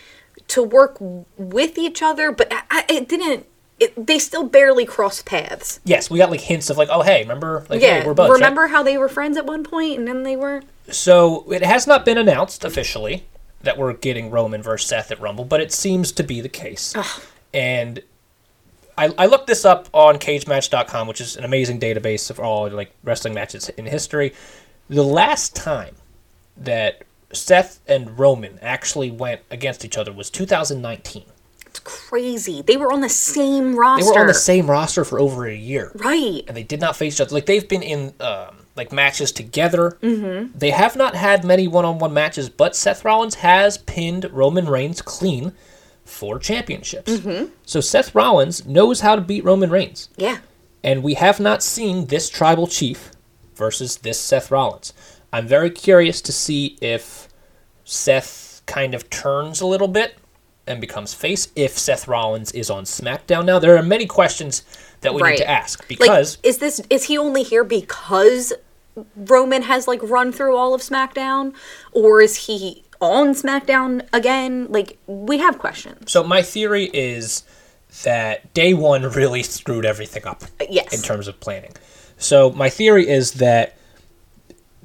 to 0.53 0.63
work 0.63 0.97
with 1.37 1.77
each 1.77 2.01
other, 2.01 2.31
but 2.31 2.47
I, 2.51 2.85
it 2.89 3.07
didn't. 3.09 3.45
It, 3.79 4.07
they 4.07 4.19
still 4.19 4.43
barely 4.43 4.85
crossed 4.85 5.25
paths. 5.25 5.79
Yes, 5.83 6.09
we 6.09 6.19
got 6.19 6.29
like 6.29 6.41
hints 6.41 6.69
of 6.69 6.77
like, 6.77 6.89
oh 6.91 7.01
hey, 7.01 7.21
remember 7.23 7.65
like 7.69 7.81
Yeah, 7.81 8.01
hey, 8.01 8.05
we're 8.05 8.13
buds. 8.13 8.29
right? 8.29 8.35
remember 8.35 8.67
how 8.67 8.83
they 8.83 8.97
were 8.97 9.09
friends 9.09 9.35
at 9.35 9.45
one 9.45 9.63
point 9.63 9.97
and 9.97 10.07
then 10.07 10.23
they 10.23 10.35
weren't? 10.35 10.65
So 10.89 11.51
it 11.51 11.63
has 11.63 11.87
not 11.87 12.05
been 12.05 12.17
announced 12.17 12.63
officially 12.63 13.25
that 13.61 13.77
we're 13.77 13.93
getting 13.93 14.29
Roman 14.29 14.61
versus 14.61 14.87
Seth 14.89 15.11
at 15.11 15.19
Rumble, 15.19 15.45
but 15.45 15.59
it 15.59 15.71
seems 15.71 16.11
to 16.13 16.23
be 16.23 16.39
the 16.39 16.49
case. 16.49 16.93
And 17.53 18.01
I, 18.97 19.13
I 19.17 19.25
looked 19.25 19.47
this 19.47 19.65
up 19.65 19.87
on 19.93 20.17
CageMatch.com, 20.17 21.07
which 21.07 21.19
is 21.21 21.35
an 21.35 21.43
amazing 21.43 21.79
database 21.79 22.29
of 22.29 22.39
all 22.39 22.69
like 22.69 22.91
wrestling 23.03 23.33
matches 23.33 23.69
in 23.69 23.85
history. 23.85 24.33
The 24.89 25.03
last 25.03 25.55
time 25.55 25.95
that 26.57 27.03
Seth 27.33 27.79
and 27.87 28.17
Roman 28.19 28.59
actually 28.61 29.11
went 29.11 29.41
against 29.51 29.83
each 29.85 29.97
other 29.97 30.11
was 30.11 30.29
2019. 30.29 31.23
It's 31.65 31.79
crazy. 31.79 32.61
They 32.61 32.77
were 32.77 32.91
on 32.91 33.01
the 33.01 33.09
same 33.09 33.75
roster. 33.75 34.05
They 34.05 34.11
were 34.11 34.19
on 34.21 34.27
the 34.27 34.33
same 34.33 34.69
roster 34.69 35.03
for 35.03 35.19
over 35.19 35.47
a 35.47 35.55
year. 35.55 35.91
right. 35.95 36.43
and 36.47 36.55
they 36.55 36.63
did 36.63 36.79
not 36.79 36.95
face 36.95 37.15
each 37.15 37.21
other. 37.21 37.33
Like 37.33 37.47
they've 37.47 37.67
been 37.67 37.81
in 37.81 38.13
um, 38.19 38.57
like 38.75 38.91
matches 38.91 39.31
together. 39.31 39.97
Mm-hmm. 40.01 40.57
They 40.57 40.69
have 40.69 40.95
not 40.95 41.15
had 41.15 41.43
many 41.43 41.67
one-on-one 41.67 42.13
matches, 42.13 42.47
but 42.49 42.75
Seth 42.75 43.03
Rollins 43.03 43.35
has 43.35 43.77
pinned 43.79 44.25
Roman 44.31 44.67
Reigns 44.67 45.01
clean 45.01 45.53
for 46.05 46.37
championships. 46.37 47.11
Mm-hmm. 47.11 47.51
So 47.65 47.81
Seth 47.81 48.13
Rollins 48.13 48.65
knows 48.67 48.99
how 49.01 49.15
to 49.15 49.21
beat 49.21 49.43
Roman 49.43 49.69
Reigns, 49.71 50.09
Yeah. 50.17 50.39
and 50.83 51.01
we 51.01 51.13
have 51.15 51.39
not 51.39 51.63
seen 51.63 52.05
this 52.07 52.29
tribal 52.29 52.67
chief 52.67 53.11
versus 53.55 53.97
this 53.97 54.19
Seth 54.19 54.51
Rollins. 54.51 54.93
I'm 55.33 55.47
very 55.47 55.71
curious 55.71 56.21
to 56.21 56.31
see 56.31 56.77
if 56.79 57.27
Seth 57.83 58.61
kind 58.67 58.93
of 58.93 59.09
turns 59.09 59.59
a 59.61 59.65
little 59.65 59.87
bit 59.87 60.15
and 60.67 60.79
becomes 60.79 61.13
face 61.13 61.47
if 61.55 61.77
Seth 61.77 62.07
Rollins 62.07 62.51
is 62.51 62.69
on 62.69 62.83
SmackDown 62.85 63.43
now. 63.45 63.59
There 63.59 63.75
are 63.75 63.83
many 63.83 64.05
questions 64.05 64.63
that 65.01 65.13
we 65.13 65.21
Right. 65.21 65.31
need 65.31 65.37
to 65.39 65.49
ask 65.49 65.79
Like, 65.79 65.87
because 65.89 66.37
is 66.43 66.59
this 66.59 66.79
is 66.89 67.05
he 67.05 67.17
only 67.17 67.43
here 67.43 67.63
because 67.63 68.53
Roman 69.17 69.63
has 69.63 69.87
like 69.87 70.01
run 70.03 70.31
through 70.31 70.55
all 70.55 70.73
of 70.75 70.81
SmackDown, 70.81 71.53
or 71.91 72.21
is 72.21 72.35
he 72.45 72.83
on 73.01 73.33
SmackDown 73.33 74.07
again? 74.13 74.67
Like, 74.69 74.97
we 75.07 75.39
have 75.39 75.57
questions. 75.57 76.11
So 76.11 76.23
my 76.23 76.41
theory 76.43 76.91
is 76.93 77.43
that 78.03 78.53
day 78.53 78.73
one 78.75 79.01
really 79.09 79.41
screwed 79.43 79.85
everything 79.85 80.25
up 80.25 80.43
Yes. 80.69 80.93
in 80.93 81.01
terms 81.01 81.27
of 81.27 81.39
planning. 81.39 81.73
So 82.17 82.51
my 82.51 82.69
theory 82.69 83.09
is 83.09 83.33
that 83.33 83.75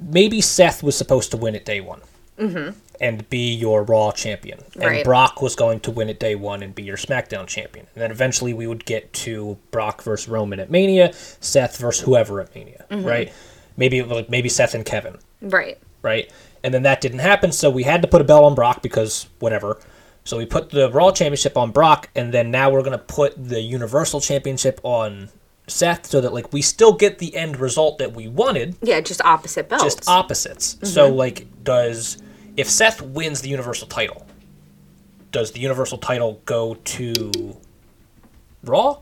maybe 0.01 0.41
Seth 0.41 0.83
was 0.83 0.97
supposed 0.97 1.31
to 1.31 1.37
win 1.37 1.55
at 1.55 1.65
day 1.65 1.81
one 1.81 2.01
mm-hmm. 2.37 2.77
and 2.99 3.29
be 3.29 3.53
your 3.53 3.83
Raw 3.83 4.11
champion, 4.11 4.59
and 4.79 5.03
Brock 5.03 5.41
was 5.41 5.55
going 5.55 5.79
to 5.81 5.91
win 5.91 6.09
at 6.09 6.19
day 6.19 6.35
one 6.35 6.63
and 6.63 6.73
be 6.73 6.83
your 6.83 6.97
SmackDown 6.97 7.47
champion, 7.47 7.87
and 7.93 8.01
then 8.01 8.11
eventually 8.11 8.53
we 8.53 8.67
would 8.67 8.85
get 8.85 9.11
to 9.13 9.57
Brock 9.71 10.01
versus 10.03 10.27
Roman 10.27 10.59
at 10.59 10.69
Mania, 10.69 11.13
Seth 11.13 11.77
versus 11.77 12.03
whoever 12.03 12.39
at 12.41 12.53
Mania, 12.55 12.85
mm-hmm. 12.89 13.05
right? 13.05 13.33
Maybe 13.77 14.01
like 14.01 14.29
maybe 14.29 14.49
Seth 14.49 14.73
and 14.73 14.85
Kevin 14.85 15.17
Right. 15.41 15.77
right? 16.01 16.31
And 16.63 16.73
then 16.73 16.83
that 16.83 16.99
didn't 17.01 17.19
happen, 17.19 17.51
so 17.51 17.69
we 17.69 17.83
had 17.83 18.01
to 18.01 18.07
put 18.07 18.21
a 18.21 18.25
bell 18.25 18.43
on 18.45 18.55
Brock 18.55 18.81
because 18.81 19.27
whatever. 19.39 19.79
So 20.25 20.37
we 20.37 20.45
put 20.45 20.69
the 20.69 20.91
Raw 20.91 21.11
Championship 21.11 21.57
on 21.57 21.71
Brock, 21.71 22.09
and 22.15 22.33
then 22.33 22.51
now 22.51 22.69
we're 22.69 22.83
gonna 22.83 22.97
put 22.97 23.33
the 23.37 23.61
Universal 23.61 24.21
Championship 24.21 24.79
on 24.83 25.29
Seth, 25.69 26.05
so 26.07 26.21
that 26.21 26.33
like 26.33 26.51
we 26.53 26.61
still 26.61 26.93
get 26.93 27.19
the 27.19 27.35
end 27.35 27.57
result 27.57 27.97
that 27.99 28.13
we 28.13 28.27
wanted, 28.27 28.75
Yeah, 28.81 28.99
just 29.01 29.21
opposite 29.21 29.69
belts. 29.69 29.83
just 29.83 30.07
opposites. 30.07 30.75
Mm-hmm. 30.75 30.85
So 30.87 31.09
like, 31.13 31.47
does 31.63 32.17
if 32.57 32.69
Seth 32.69 33.01
wins 33.01 33.41
the 33.41 33.49
Universal 33.49 33.87
title, 33.87 34.25
does 35.31 35.51
the 35.51 35.59
Universal 35.59 35.99
title 35.99 36.41
go 36.45 36.75
to 36.75 37.57
Raw? 38.63 39.01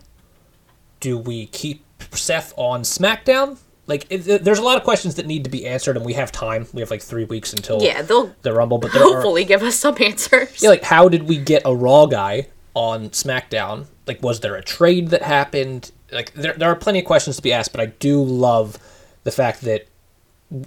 Do 1.00 1.18
we 1.18 1.46
keep 1.48 1.84
Seth 2.14 2.54
on 2.58 2.82
SmackDown? 2.82 3.58
Like, 3.86 4.06
it, 4.10 4.44
there's 4.44 4.60
a 4.60 4.64
lot 4.64 4.76
of 4.78 4.84
questions 4.84 5.16
that 5.16 5.26
need 5.26 5.46
to 5.46 5.50
be 5.50 5.66
answered, 5.66 5.96
and 5.96 6.06
we 6.06 6.14
have 6.14 6.30
time. 6.32 6.68
We 6.74 6.82
have 6.82 6.92
like 6.92 7.02
three 7.02 7.24
weeks 7.24 7.54
until 7.54 7.82
Yeah, 7.82 8.02
they'll 8.02 8.36
the 8.42 8.52
Rumble, 8.54 8.80
but 8.80 8.92
there 8.92 9.02
are 9.02 9.14
hopefully 9.14 9.46
give 9.46 9.64
us 9.64 9.76
some 9.78 9.96
answers. 10.02 10.62
yeah, 10.62 10.70
like 10.70 10.84
how 10.84 11.08
did 11.08 11.24
we 11.24 11.38
get 11.38 11.62
a 11.64 11.74
Raw 11.74 12.06
guy 12.06 12.48
on 12.74 13.10
SmackDown? 13.12 13.86
Like, 14.06 14.22
was 14.22 14.42
there 14.42 14.56
a 14.56 14.62
trade 14.62 15.10
that 15.10 15.22
happened? 15.22 15.92
Like, 16.12 16.34
there 16.34 16.54
there 16.54 16.70
are 16.70 16.76
plenty 16.76 17.00
of 17.00 17.06
questions 17.06 17.36
to 17.38 17.42
be 17.42 17.54
asked, 17.54 17.72
but 17.72 17.82
I 17.82 17.88
do 17.88 18.24
love 18.24 18.78
the 19.24 19.32
fact 19.32 19.62
that, 19.62 19.88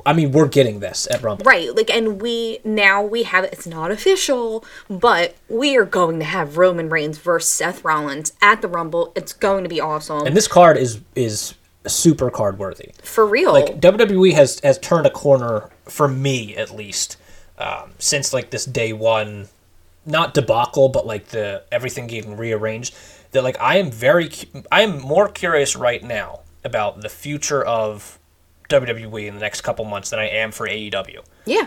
I 0.05 0.13
mean, 0.13 0.33
we're 0.33 0.49
getting 0.49 0.81
this 0.81 1.09
at 1.11 1.23
Rumble. 1.23 1.45
Right, 1.45 1.75
like, 1.75 1.89
and 1.91 2.21
we 2.21 2.59
now 2.65 3.03
we 3.03 3.23
have 3.23 3.45
it's 3.45 3.67
not 3.67 3.91
official, 3.91 4.65
but 4.89 5.35
we 5.49 5.77
are 5.77 5.87
going 5.87 6.19
to 6.19 6.25
have 6.27 6.59
Roman 6.59 6.91
Reigns 6.91 7.19
versus 7.19 7.51
Seth 7.51 7.83
Rollins 7.85 8.33
at 8.43 8.61
the 8.61 8.69
Rumble. 8.69 9.13
It's 9.17 9.33
going 9.33 9.63
to 9.65 9.71
be 9.71 9.81
awesome 9.81 10.27
And 10.27 10.37
this 10.37 10.49
card 10.49 10.77
is 10.77 11.01
is 11.15 11.55
super 11.87 12.31
card 12.31 12.59
worthy. 12.59 12.91
for 13.03 13.25
real. 13.27 13.53
Like 13.53 13.81
WWE 13.81 14.35
has 14.35 14.61
has 14.61 14.79
turned 14.79 15.07
a 15.07 15.11
corner 15.11 15.71
for 15.87 16.07
me 16.07 16.55
at 16.57 16.71
least 16.77 17.17
um, 17.57 17.93
since 17.99 18.35
like 18.35 18.51
this 18.51 18.67
day 18.67 18.93
one, 18.93 19.49
not 20.05 20.35
debacle, 20.35 20.91
but 20.91 21.07
like 21.07 21.29
the 21.29 21.63
everything 21.73 22.07
getting 22.07 22.37
rearranged. 22.37 22.95
That 23.33 23.45
like 23.45 23.61
I 23.61 23.79
am 23.79 23.91
very 23.91 24.31
I 24.71 24.83
am 24.83 25.01
more 25.01 25.29
curious 25.29 25.77
right 25.77 26.03
now 26.03 26.41
about 26.65 27.01
the 27.01 27.09
future 27.09 27.65
of 27.65 28.19
WWE 28.69 29.27
in 29.27 29.35
the 29.35 29.41
next 29.41 29.61
couple 29.63 29.85
months 29.85 30.11
than 30.11 30.19
I 30.19 30.29
am 30.29 30.53
for 30.53 30.67
AEW, 30.67 31.25
yeah, 31.45 31.67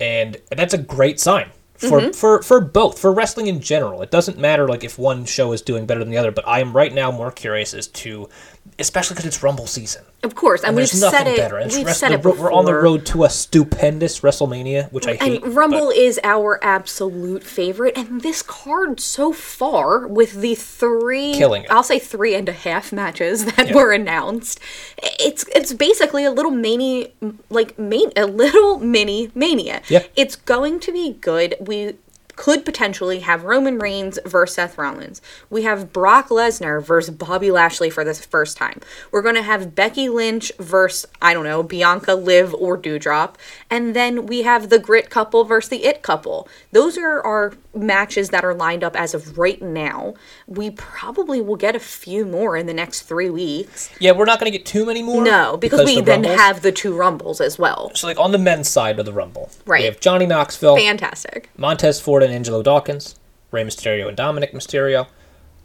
and 0.00 0.36
that's 0.50 0.74
a 0.74 0.78
great 0.78 1.20
sign. 1.20 1.50
For, 1.76 2.00
mm-hmm. 2.00 2.12
for 2.12 2.42
for 2.42 2.58
both 2.58 2.98
for 2.98 3.12
wrestling 3.12 3.48
in 3.48 3.60
general. 3.60 4.00
It 4.00 4.10
doesn't 4.10 4.38
matter 4.38 4.66
like 4.66 4.82
if 4.82 4.98
one 4.98 5.26
show 5.26 5.52
is 5.52 5.60
doing 5.60 5.84
better 5.84 6.00
than 6.00 6.08
the 6.08 6.16
other 6.16 6.30
but 6.30 6.48
i 6.48 6.60
am 6.60 6.72
right 6.72 6.90
now 6.90 7.10
more 7.10 7.30
curious 7.30 7.74
as 7.74 7.86
to 7.88 8.30
especially 8.78 9.14
because 9.14 9.26
it's 9.26 9.42
rumble 9.42 9.66
season 9.66 10.04
of 10.26 10.34
course, 10.34 10.62
and, 10.62 10.70
and 10.70 10.76
we've 10.76 10.90
there's 10.90 11.00
nothing 11.00 11.18
said 11.18 11.26
it. 11.28 11.36
better. 11.36 11.62
We've 11.64 11.94
said 11.94 12.12
it 12.12 12.22
before. 12.22 12.46
We're 12.46 12.52
on 12.52 12.64
the 12.64 12.74
road 12.74 13.06
to 13.06 13.24
a 13.24 13.30
stupendous 13.30 14.20
WrestleMania, 14.20 14.90
which 14.90 15.06
I 15.06 15.14
hate. 15.14 15.44
And 15.44 15.54
Rumble 15.54 15.88
but- 15.88 15.96
is 15.96 16.18
our 16.24 16.58
absolute 16.64 17.44
favorite, 17.44 17.96
and 17.96 18.22
this 18.22 18.42
card 18.42 18.98
so 18.98 19.32
far 19.32 20.06
with 20.06 20.40
the 20.40 20.54
three, 20.54 21.34
Killing 21.34 21.62
it. 21.64 21.70
I'll 21.70 21.84
say 21.84 21.98
three 21.98 22.34
and 22.34 22.48
a 22.48 22.52
half 22.52 22.92
matches 22.92 23.44
that 23.56 23.72
were 23.72 23.92
announced, 23.92 24.58
it's 24.98 25.44
it's 25.54 25.72
basically 25.72 26.24
a 26.24 26.30
little 26.30 26.50
mini, 26.50 27.12
like 27.48 27.78
main, 27.78 28.10
a 28.16 28.26
little 28.26 28.78
mini 28.78 29.30
mania. 29.34 29.80
Yeah. 29.88 30.02
It's 30.16 30.34
going 30.34 30.80
to 30.80 30.92
be 30.92 31.12
good. 31.12 31.54
We 31.60 31.94
could 32.36 32.64
potentially 32.64 33.20
have 33.20 33.44
Roman 33.44 33.78
Reigns 33.78 34.18
versus 34.24 34.54
Seth 34.56 34.78
Rollins. 34.78 35.20
We 35.50 35.62
have 35.62 35.92
Brock 35.92 36.28
Lesnar 36.28 36.82
versus 36.82 37.14
Bobby 37.14 37.50
Lashley 37.50 37.90
for 37.90 38.04
the 38.04 38.14
first 38.14 38.56
time. 38.56 38.80
We're 39.10 39.22
going 39.22 39.34
to 39.34 39.42
have 39.42 39.74
Becky 39.74 40.08
Lynch 40.08 40.52
versus, 40.58 41.06
I 41.20 41.32
don't 41.34 41.44
know, 41.44 41.62
Bianca, 41.62 42.14
Liv, 42.14 42.54
or 42.54 42.76
Dewdrop. 42.76 43.38
And 43.70 43.96
then 43.96 44.26
we 44.26 44.42
have 44.42 44.68
the 44.68 44.78
Grit 44.78 45.10
couple 45.10 45.44
versus 45.44 45.70
the 45.70 45.84
It 45.84 46.02
couple. 46.02 46.48
Those 46.72 46.96
are 46.98 47.20
our 47.22 47.54
matches 47.74 48.30
that 48.30 48.44
are 48.44 48.54
lined 48.54 48.82
up 48.84 48.96
as 48.96 49.12
of 49.14 49.36
right 49.38 49.60
now. 49.60 50.14
We 50.46 50.70
probably 50.70 51.40
will 51.40 51.56
get 51.56 51.74
a 51.76 51.80
few 51.80 52.24
more 52.24 52.56
in 52.56 52.66
the 52.66 52.72
next 52.74 53.02
three 53.02 53.28
weeks. 53.30 53.90
yeah, 53.98 54.12
we're 54.12 54.24
not 54.24 54.40
going 54.40 54.50
to 54.50 54.56
get 54.56 54.66
too 54.66 54.86
many 54.86 55.02
more. 55.02 55.22
No, 55.22 55.56
because, 55.56 55.84
we 55.84 55.96
the 55.96 56.02
then 56.02 56.22
Rumbles- 56.22 56.40
have 56.40 56.62
the 56.62 56.72
two 56.72 56.94
Rumbles 56.94 57.40
as 57.40 57.58
well. 57.58 57.90
So, 57.94 58.06
like 58.06 58.18
on 58.18 58.32
the 58.32 58.38
men's 58.38 58.68
side 58.68 58.98
of 58.98 59.04
the 59.06 59.12
Rumble, 59.12 59.50
Right. 59.66 59.80
We 59.80 59.86
have 59.86 60.00
Johnny 60.00 60.26
Knoxville, 60.26 60.76
Fantastic. 60.76 61.50
Montez 61.56 62.00
Ford, 62.00 62.22
and 62.26 62.34
Angelo 62.34 62.62
Dawkins, 62.62 63.14
Rey 63.50 63.64
Mysterio 63.64 64.08
and 64.08 64.16
Dominic 64.16 64.52
Mysterio, 64.52 65.06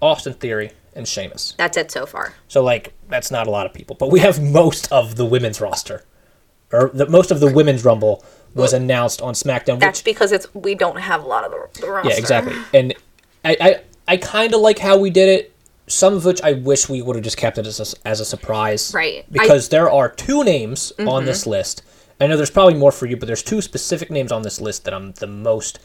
Austin 0.01 0.33
Theory, 0.33 0.71
and 0.95 1.07
Sheamus. 1.07 1.53
That's 1.57 1.77
it 1.77 1.91
so 1.91 2.05
far. 2.05 2.33
So, 2.47 2.63
like, 2.63 2.93
that's 3.09 3.31
not 3.31 3.47
a 3.47 3.51
lot 3.51 3.65
of 3.65 3.73
people, 3.73 3.95
but 3.95 4.09
we 4.11 4.19
have 4.19 4.41
most 4.41 4.91
of 4.91 5.15
the 5.15 5.25
women's 5.25 5.61
roster, 5.61 6.03
or 6.71 6.89
the 6.93 7.07
most 7.07 7.31
of 7.31 7.39
the 7.39 7.51
women's 7.51 7.83
Rumble 7.85 8.23
was 8.53 8.73
announced 8.73 9.21
on 9.21 9.33
SmackDown. 9.33 9.79
That's 9.79 9.99
which, 9.99 10.05
because 10.05 10.31
it's 10.31 10.53
we 10.53 10.75
don't 10.75 10.97
have 10.97 11.23
a 11.23 11.27
lot 11.27 11.43
of 11.45 11.51
the, 11.51 11.81
the 11.81 11.89
roster. 11.89 12.09
yeah, 12.09 12.17
exactly. 12.17 12.55
And 12.73 12.93
I, 13.45 13.57
I, 13.61 13.81
I 14.07 14.17
kind 14.17 14.53
of 14.53 14.61
like 14.61 14.79
how 14.79 14.97
we 14.97 15.09
did 15.09 15.29
it. 15.29 15.47
Some 15.87 16.13
of 16.13 16.23
which 16.25 16.41
I 16.41 16.53
wish 16.53 16.87
we 16.87 17.01
would 17.01 17.15
have 17.17 17.23
just 17.23 17.37
kept 17.37 17.57
it 17.57 17.65
as 17.65 17.79
a, 17.79 18.07
as 18.07 18.19
a 18.21 18.25
surprise, 18.25 18.93
Right. 18.93 19.19
I- 19.19 19.31
Because 19.31 19.69
there 19.69 19.89
are 19.89 20.09
two 20.09 20.43
names 20.43 20.93
on 20.99 21.05
mm-hmm. 21.05 21.25
this 21.25 21.45
list. 21.45 21.83
I 22.19 22.27
know 22.27 22.37
there's 22.37 22.51
probably 22.51 22.75
more 22.75 22.91
for 22.91 23.07
you, 23.07 23.17
but 23.17 23.25
there's 23.25 23.41
two 23.43 23.61
specific 23.61 24.11
names 24.11 24.31
on 24.31 24.43
this 24.43 24.61
list 24.61 24.85
that 24.85 24.93
I'm 24.93 25.11
the 25.13 25.27
most 25.27 25.79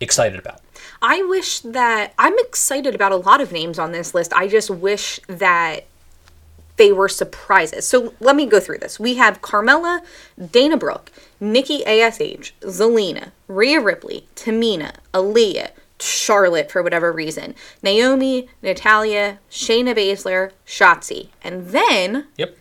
excited 0.00 0.38
about. 0.38 0.60
I 1.02 1.22
wish 1.22 1.60
that 1.60 2.14
I'm 2.18 2.38
excited 2.38 2.94
about 2.94 3.12
a 3.12 3.16
lot 3.16 3.40
of 3.40 3.52
names 3.52 3.78
on 3.78 3.92
this 3.92 4.14
list. 4.14 4.32
I 4.34 4.48
just 4.48 4.70
wish 4.70 5.20
that 5.28 5.86
they 6.76 6.92
were 6.92 7.08
surprises. 7.08 7.86
So 7.86 8.14
let 8.20 8.36
me 8.36 8.46
go 8.46 8.60
through 8.60 8.78
this. 8.78 9.00
We 9.00 9.14
have 9.16 9.40
Carmella, 9.40 10.00
Dana 10.50 10.76
Brooke, 10.76 11.10
Nikki 11.40 11.84
ASH, 11.86 12.52
Zelina, 12.60 13.30
Rhea 13.48 13.80
Ripley, 13.80 14.26
Tamina, 14.36 14.96
Aliyah, 15.14 15.70
Charlotte 15.98 16.70
for 16.70 16.82
whatever 16.82 17.10
reason, 17.12 17.54
Naomi, 17.82 18.48
Natalya, 18.62 19.38
Shayna 19.50 19.94
Baszler, 19.96 20.52
Shotzi. 20.66 21.28
And 21.42 21.68
then 21.68 22.26
Yep. 22.36 22.56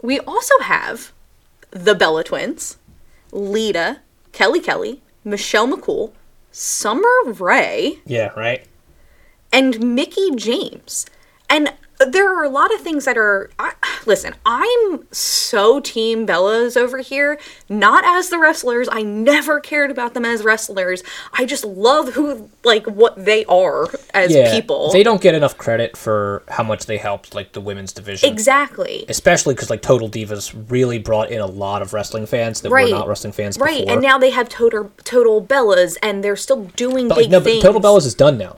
we 0.00 0.18
also 0.20 0.58
have 0.60 1.12
the 1.70 1.94
Bella 1.94 2.24
Twins, 2.24 2.78
Lita, 3.30 4.00
Kelly 4.32 4.60
Kelly, 4.60 5.02
Michelle 5.24 5.68
McCool, 5.68 6.12
Summer 6.52 7.08
Rae, 7.26 7.98
Yeah. 8.06 8.28
Right. 8.36 8.66
and 9.52 9.94
Mickie 9.94 10.30
James. 10.36 11.06
And 11.50 11.72
there 12.04 12.28
are 12.36 12.44
a 12.44 12.48
lot 12.48 12.72
of 12.74 12.80
things 12.80 13.04
that 13.04 13.16
are. 13.18 13.50
I, 13.58 13.72
listen, 14.06 14.34
I'm 14.46 15.06
so 15.12 15.80
Team 15.80 16.26
Bellas 16.26 16.76
over 16.76 16.98
here. 16.98 17.38
Not 17.68 18.04
as 18.04 18.28
the 18.30 18.38
wrestlers. 18.38 18.88
I 18.90 19.02
never 19.02 19.60
cared 19.60 19.90
about 19.90 20.14
them 20.14 20.24
as 20.24 20.42
wrestlers. 20.44 21.02
I 21.32 21.44
just 21.44 21.64
love 21.64 22.14
who, 22.14 22.50
like, 22.64 22.86
what 22.86 23.24
they 23.24 23.44
are 23.46 23.88
as 24.14 24.32
Yeah. 24.32 24.52
people. 24.52 24.90
They 24.92 25.02
don't 25.02 25.20
get 25.20 25.34
enough 25.34 25.56
credit 25.58 25.96
for 25.96 26.42
how 26.48 26.62
much 26.62 26.86
they 26.86 26.98
helped, 26.98 27.34
like 27.34 27.52
the 27.52 27.60
women's 27.60 27.92
division. 27.92 28.30
exactly. 28.30 29.04
Especially 29.08 29.54
because 29.54 29.70
like 29.70 29.82
Total 29.82 30.08
Divas 30.08 30.52
really 30.68 30.98
brought 30.98 31.30
in 31.30 31.40
a 31.40 31.46
lot 31.46 31.82
of 31.82 31.92
wrestling 31.92 32.26
fans 32.26 32.60
that 32.62 32.70
Right. 32.70 32.84
were 32.90 32.98
not 32.98 33.08
wrestling 33.08 33.32
fans 33.32 33.58
Right, 33.58 33.80
before. 33.80 33.92
and 33.92 34.02
now 34.02 34.18
they 34.18 34.30
have 34.30 34.48
total 34.48 34.90
total 35.04 35.42
Bellas, 35.42 35.96
and 36.02 36.22
they're 36.22 36.36
still 36.36 36.64
doing 36.76 37.08
But 37.08 37.16
big 37.16 37.24
like, 37.26 37.30
no, 37.30 37.38
but 37.40 37.44
things. 37.44 37.62
Total 37.62 37.80
Bellas 37.80 38.06
is 38.06 38.14
done 38.14 38.38
now, 38.38 38.56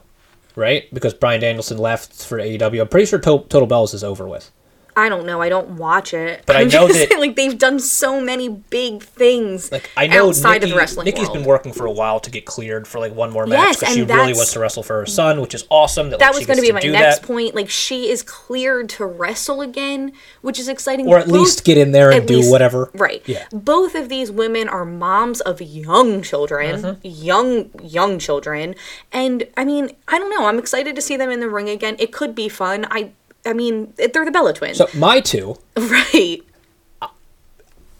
right? 0.55 0.91
Because 0.93 1.13
Bryan 1.13 1.41
Danielson 1.41 1.77
left 1.77 2.13
for 2.13 2.37
AEW. 2.39 2.81
I'm 2.81 2.87
pretty 2.87 3.05
sure 3.05 3.19
Total 3.19 3.67
Bellas 3.67 3.93
is 3.93 4.03
over 4.03 4.27
with. 4.27 4.51
I 4.97 5.09
don't 5.09 5.25
know. 5.25 5.41
I 5.41 5.49
don't 5.49 5.71
watch 5.71 6.13
it. 6.13 6.43
But 6.45 6.55
I 6.55 6.63
know 6.63 6.87
just 6.87 6.93
that- 6.93 7.09
saying, 7.09 7.19
like 7.21 7.35
they've 7.35 7.57
done 7.57 7.79
so 7.79 8.21
many 8.21 8.47
big 8.47 9.03
things 9.03 9.71
Like 9.71 9.89
I 9.97 10.07
know 10.07 10.29
outside 10.29 10.61
Nikki, 10.61 10.63
of 10.65 10.69
the 10.71 10.75
wrestling 10.77 11.05
Nikki's 11.05 11.23
world. 11.27 11.33
been 11.33 11.43
working 11.45 11.73
for 11.73 11.85
a 11.85 11.91
while 11.91 12.19
to 12.21 12.31
get 12.31 12.45
cleared 12.45 12.87
for 12.87 12.99
like 12.99 13.13
one 13.13 13.31
more 13.31 13.45
match 13.45 13.59
Yes, 13.59 13.79
because 13.79 13.93
she 13.93 14.03
really 14.03 14.33
wants 14.33 14.53
to 14.53 14.59
wrestle 14.59 14.83
for 14.83 14.99
her 14.99 15.05
son, 15.05 15.41
which 15.41 15.53
is 15.53 15.65
awesome. 15.69 16.11
That, 16.11 16.19
that 16.19 16.27
like, 16.33 16.37
was 16.37 16.45
going 16.47 16.57
to 16.57 16.61
be 16.61 16.71
my 16.71 16.79
next 16.79 17.19
that. 17.19 17.27
point. 17.27 17.55
Like 17.55 17.69
she 17.69 18.09
is 18.09 18.23
cleared 18.23 18.87
to 18.89 19.05
wrestle 19.05 19.61
again, 19.61 20.13
which 20.41 20.59
is 20.59 20.69
exciting. 20.69 21.07
or 21.07 21.17
at 21.19 21.25
Both- 21.27 21.33
least 21.35 21.65
get 21.65 21.77
in 21.77 21.91
there 21.91 22.11
and 22.11 22.25
do 22.27 22.37
least- 22.37 22.51
whatever. 22.51 22.89
Right. 22.93 23.21
Yeah. 23.25 23.45
Both 23.51 23.95
of 23.95 24.07
these 24.07 24.31
women 24.31 24.69
are 24.69 24.85
moms 24.85 25.41
of 25.41 25.61
young 25.61 26.21
children, 26.21 26.81
Mm-hmm. 26.81 26.99
young 27.03 27.69
young 27.83 28.17
children, 28.19 28.75
and 29.11 29.45
I 29.57 29.65
mean, 29.65 29.91
I 30.07 30.17
don't 30.19 30.29
know. 30.29 30.45
I'm 30.47 30.57
excited 30.59 30.95
to 30.95 31.01
see 31.01 31.17
them 31.17 31.29
in 31.29 31.39
the 31.41 31.49
ring 31.49 31.67
again. 31.69 31.95
It 31.99 32.11
could 32.13 32.33
be 32.33 32.47
fun. 32.47 32.85
I 32.89 33.11
I 33.45 33.53
mean, 33.53 33.93
they're 33.97 34.25
the 34.25 34.31
Bella 34.31 34.53
twins, 34.53 34.77
So 34.77 34.87
my 34.95 35.19
two. 35.19 35.57
right? 35.77 36.39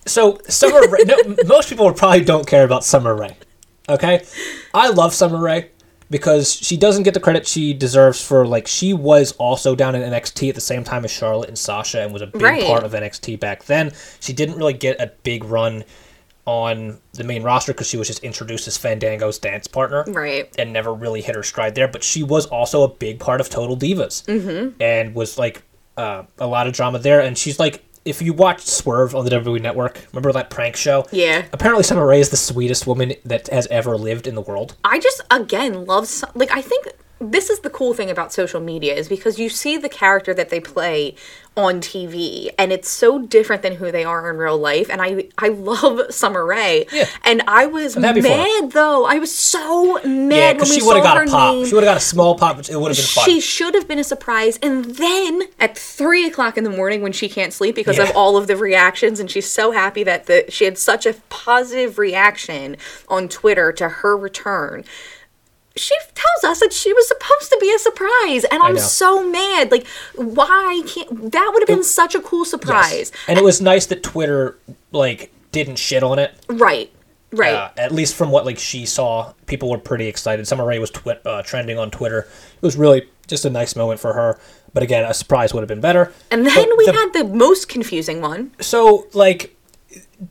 So 0.05 0.39
Summer 0.47 0.87
Rae. 0.87 1.03
no, 1.05 1.17
most 1.45 1.69
people 1.69 1.91
probably 1.93 2.23
don't 2.23 2.45
care 2.47 2.63
about 2.63 2.83
Summer 2.83 3.15
Rae. 3.15 3.35
Okay, 3.89 4.23
I 4.73 4.89
love 4.89 5.13
Summer 5.13 5.39
Rae 5.41 5.69
because 6.11 6.53
she 6.53 6.77
doesn't 6.77 7.03
get 7.03 7.13
the 7.15 7.19
credit 7.19 7.47
she 7.47 7.73
deserves 7.73 8.21
for 8.21 8.45
like 8.45 8.67
she 8.67 8.93
was 8.93 9.31
also 9.33 9.75
down 9.75 9.95
in 9.95 10.01
NXT 10.03 10.49
at 10.49 10.55
the 10.55 10.61
same 10.61 10.83
time 10.83 11.03
as 11.05 11.11
Charlotte 11.11 11.49
and 11.49 11.57
Sasha 11.57 12.01
and 12.01 12.13
was 12.13 12.21
a 12.21 12.27
big 12.27 12.41
Right. 12.41 12.63
part 12.63 12.83
of 12.83 12.91
NXT 12.93 13.39
back 13.39 13.65
then. 13.65 13.91
She 14.19 14.31
didn't 14.33 14.55
really 14.57 14.73
get 14.73 14.99
a 15.01 15.11
big 15.23 15.43
run 15.43 15.83
on 16.45 16.99
the 17.13 17.23
main 17.23 17.43
roster 17.43 17.73
because 17.73 17.87
she 17.87 17.97
was 17.97 18.07
just 18.07 18.23
introduced 18.23 18.67
as 18.67 18.77
Fandango's 18.77 19.39
dance 19.39 19.67
partner 19.67 20.03
Right. 20.07 20.53
and 20.59 20.71
never 20.71 20.93
really 20.93 21.21
hit 21.21 21.35
her 21.35 21.43
stride 21.43 21.75
there. 21.75 21.87
But 21.87 22.03
she 22.03 22.21
was 22.23 22.45
also 22.45 22.83
a 22.83 22.87
big 22.87 23.19
part 23.19 23.41
of 23.41 23.49
Total 23.49 23.75
Divas 23.75 24.23
mm-hmm. 24.25 24.79
and 24.81 25.15
was 25.15 25.37
like 25.37 25.63
uh, 25.97 26.23
a 26.37 26.47
lot 26.47 26.67
of 26.67 26.73
drama 26.73 26.99
there. 26.99 27.19
And 27.21 27.37
she's 27.37 27.59
like, 27.59 27.83
if 28.05 28.21
you 28.21 28.33
watched 28.33 28.67
Swerve 28.67 29.15
on 29.15 29.25
the 29.25 29.31
WWE 29.31 29.59
Network, 29.59 29.99
remember 30.13 30.31
that 30.33 30.51
prank 30.51 30.75
show? 30.75 31.07
Yeah. 31.11 31.45
Apparently, 31.51 31.83
Summer 31.83 32.05
Rae 32.05 32.19
is 32.19 32.29
the 32.29 32.37
sweetest 32.37 32.85
woman 32.85 33.13
that 33.25 33.47
has 33.47 33.65
ever 33.67 33.97
lived 33.97 34.27
in 34.27 34.35
the 34.35 34.41
world. 34.41 34.75
I 34.83 34.99
just 34.99 35.21
again 35.31 35.85
love 35.85 36.07
like 36.35 36.51
I 36.51 36.61
think 36.61 36.87
this 37.31 37.49
is 37.49 37.59
the 37.59 37.69
cool 37.69 37.93
thing 37.93 38.09
about 38.09 38.31
social 38.33 38.61
media 38.61 38.93
is 38.93 39.07
because 39.09 39.39
you 39.39 39.49
see 39.49 39.77
the 39.77 39.89
character 39.89 40.33
that 40.33 40.49
they 40.49 40.59
play 40.59 41.15
on 41.57 41.79
TV 41.79 42.49
and 42.59 42.73
it's 42.73 42.89
so 42.89 43.17
different 43.19 43.61
than 43.61 43.75
who 43.75 43.89
they 43.89 44.03
are 44.03 44.29
in 44.29 44.35
real 44.37 44.57
life 44.57 44.89
and 44.89 45.01
I 45.01 45.27
I 45.37 45.47
love 45.49 46.01
Summer 46.13 46.45
Rae 46.45 46.85
Yeah. 46.91 47.05
and 47.23 47.41
I 47.47 47.65
was 47.65 47.93
happy 47.95 48.21
for 48.21 48.27
her. 48.27 48.37
mad 48.37 48.71
though 48.73 49.05
I 49.05 49.19
was 49.19 49.33
so 49.33 49.97
Yeah, 49.99 50.07
mad 50.09 50.29
when 50.29 50.55
because 50.57 50.69
we 50.71 50.79
she 50.81 50.85
would 50.85 50.95
have 50.97 51.03
got 51.05 51.25
a 51.25 51.29
pop. 51.29 51.55
name 51.55 51.65
She 51.65 51.73
would 51.73 51.83
have 51.85 51.91
got 51.91 51.97
a 51.97 52.01
small 52.01 52.35
pop. 52.37 52.57
Which 52.57 52.69
it 52.69 52.75
would 52.75 52.89
have 52.89 52.97
been 52.97 53.05
fun. 53.05 53.23
she 53.25 53.39
should 53.39 53.73
have 53.73 53.87
been 53.87 53.99
a 53.99 54.03
surprise. 54.03 54.59
And 54.61 54.83
then 54.83 55.43
at 55.59 55.77
three 55.77 56.25
o'clock 56.27 56.57
in 56.57 56.63
the 56.65 56.69
morning, 56.69 57.01
when 57.01 57.13
she 57.13 57.29
can't 57.29 57.53
sleep 57.53 57.75
because 57.75 57.97
Yeah. 57.97 58.09
of 58.09 58.15
all 58.17 58.35
of 58.37 58.47
the 58.47 58.57
reactions, 58.57 59.19
and 59.21 59.31
she's 59.31 59.49
so 59.49 59.71
happy 59.71 60.03
that 60.03 60.25
the 60.25 60.43
she 60.49 60.65
had 60.65 60.77
such 60.77 61.05
a 61.05 61.13
positive 61.29 61.97
reaction 61.97 62.75
on 63.07 63.29
Twitter 63.29 63.71
to 63.73 63.87
her 63.87 64.17
return. 64.17 64.83
She 65.77 65.93
tells 66.13 66.43
us 66.45 66.59
that 66.61 66.71
she 66.71 66.93
was 66.93 67.07
supposed 67.07 67.49
to 67.49 67.57
be 67.59 67.73
a 67.73 67.79
surprise, 67.79 68.45
and 68.45 68.63
I'm 68.63 68.77
so 68.77 69.23
mad. 69.29 69.71
Like, 69.71 69.85
why 70.15 70.81
can't 70.87 71.31
that 71.33 71.51
would 71.53 71.61
have 71.61 71.67
been 71.67 71.83
such 71.83 72.15
a 72.15 72.21
cool 72.21 72.39
Yes. 72.41 72.49
surprise? 72.51 73.11
And 73.27 73.37
it 73.37 73.43
was 73.43 73.59
nice 73.59 73.85
that 73.87 74.01
Twitter 74.01 74.57
like 74.91 75.31
didn't 75.51 75.75
shit 75.77 76.01
on 76.03 76.17
it. 76.19 76.33
Right, 76.47 76.91
right. 77.33 77.53
Uh, 77.55 77.69
at 77.77 77.91
least 77.91 78.15
from 78.15 78.31
what 78.31 78.45
like 78.45 78.57
she 78.57 78.85
saw, 78.85 79.33
people 79.47 79.69
were 79.69 79.77
pretty 79.77 80.07
excited. 80.07 80.47
Summer 80.47 80.65
Rae 80.65 80.79
was 80.79 80.91
twi- 80.91 81.19
uh, 81.25 81.41
trending 81.43 81.77
on 81.77 81.91
Twitter. 81.91 82.19
It 82.55 82.61
was 82.61 82.77
really 82.77 83.09
just 83.27 83.43
a 83.43 83.49
nice 83.49 83.75
moment 83.75 83.99
for 83.99 84.13
her. 84.13 84.39
But 84.73 84.83
again, 84.83 85.03
a 85.05 85.13
surprise 85.13 85.53
would 85.53 85.61
have 85.61 85.67
been 85.69 85.81
better. 85.81 86.13
and 86.31 86.45
then 86.45 86.53
But 86.69 86.77
we 86.77 86.85
the- 86.85 86.93
had 86.93 87.11
the 87.13 87.23
most 87.25 87.67
confusing 87.69 88.21
one. 88.21 88.51
so 88.61 89.07
like 89.13 89.54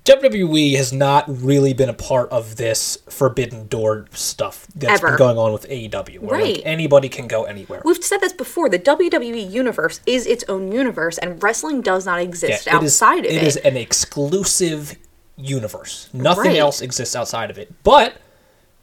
WWE 0.04 0.76
has 0.76 0.92
not 0.92 1.24
really 1.28 1.72
been 1.74 1.88
a 1.88 1.94
part 1.94 2.30
of 2.30 2.56
this 2.56 2.98
forbidden 3.08 3.66
door 3.68 4.06
stuff 4.12 4.66
that's 4.74 4.94
Ever. 5.02 5.08
been 5.10 5.18
going 5.18 5.38
on 5.38 5.52
with 5.52 5.66
AEW, 5.68 6.20
where 6.20 6.40
Right. 6.40 6.56
like 6.56 6.62
anybody 6.66 7.08
can 7.08 7.26
go 7.26 7.44
anywhere. 7.44 7.82
We've 7.84 8.02
said 8.02 8.20
this 8.20 8.32
before. 8.32 8.68
The 8.68 8.78
WWE 8.78 9.40
universe 9.40 10.00
is 10.06 10.26
its 10.26 10.44
own 10.48 10.72
universe, 10.72 11.18
and 11.18 11.42
wrestling 11.42 11.80
does 11.82 12.06
not 12.06 12.16
Yeah, 12.16 12.24
exist 12.24 12.66
is- 12.66 12.72
outside 12.72 13.20
of 13.26 13.32
it. 13.32 13.34
It 13.36 13.42
is 13.42 13.56
an 13.58 13.76
exclusive 13.76 14.96
universe. 15.36 16.08
Nothing 16.12 16.52
Right. 16.52 16.58
else 16.58 16.80
exists 16.80 17.14
outside 17.16 17.50
of 17.50 17.58
it. 17.58 17.72
But 17.82 18.14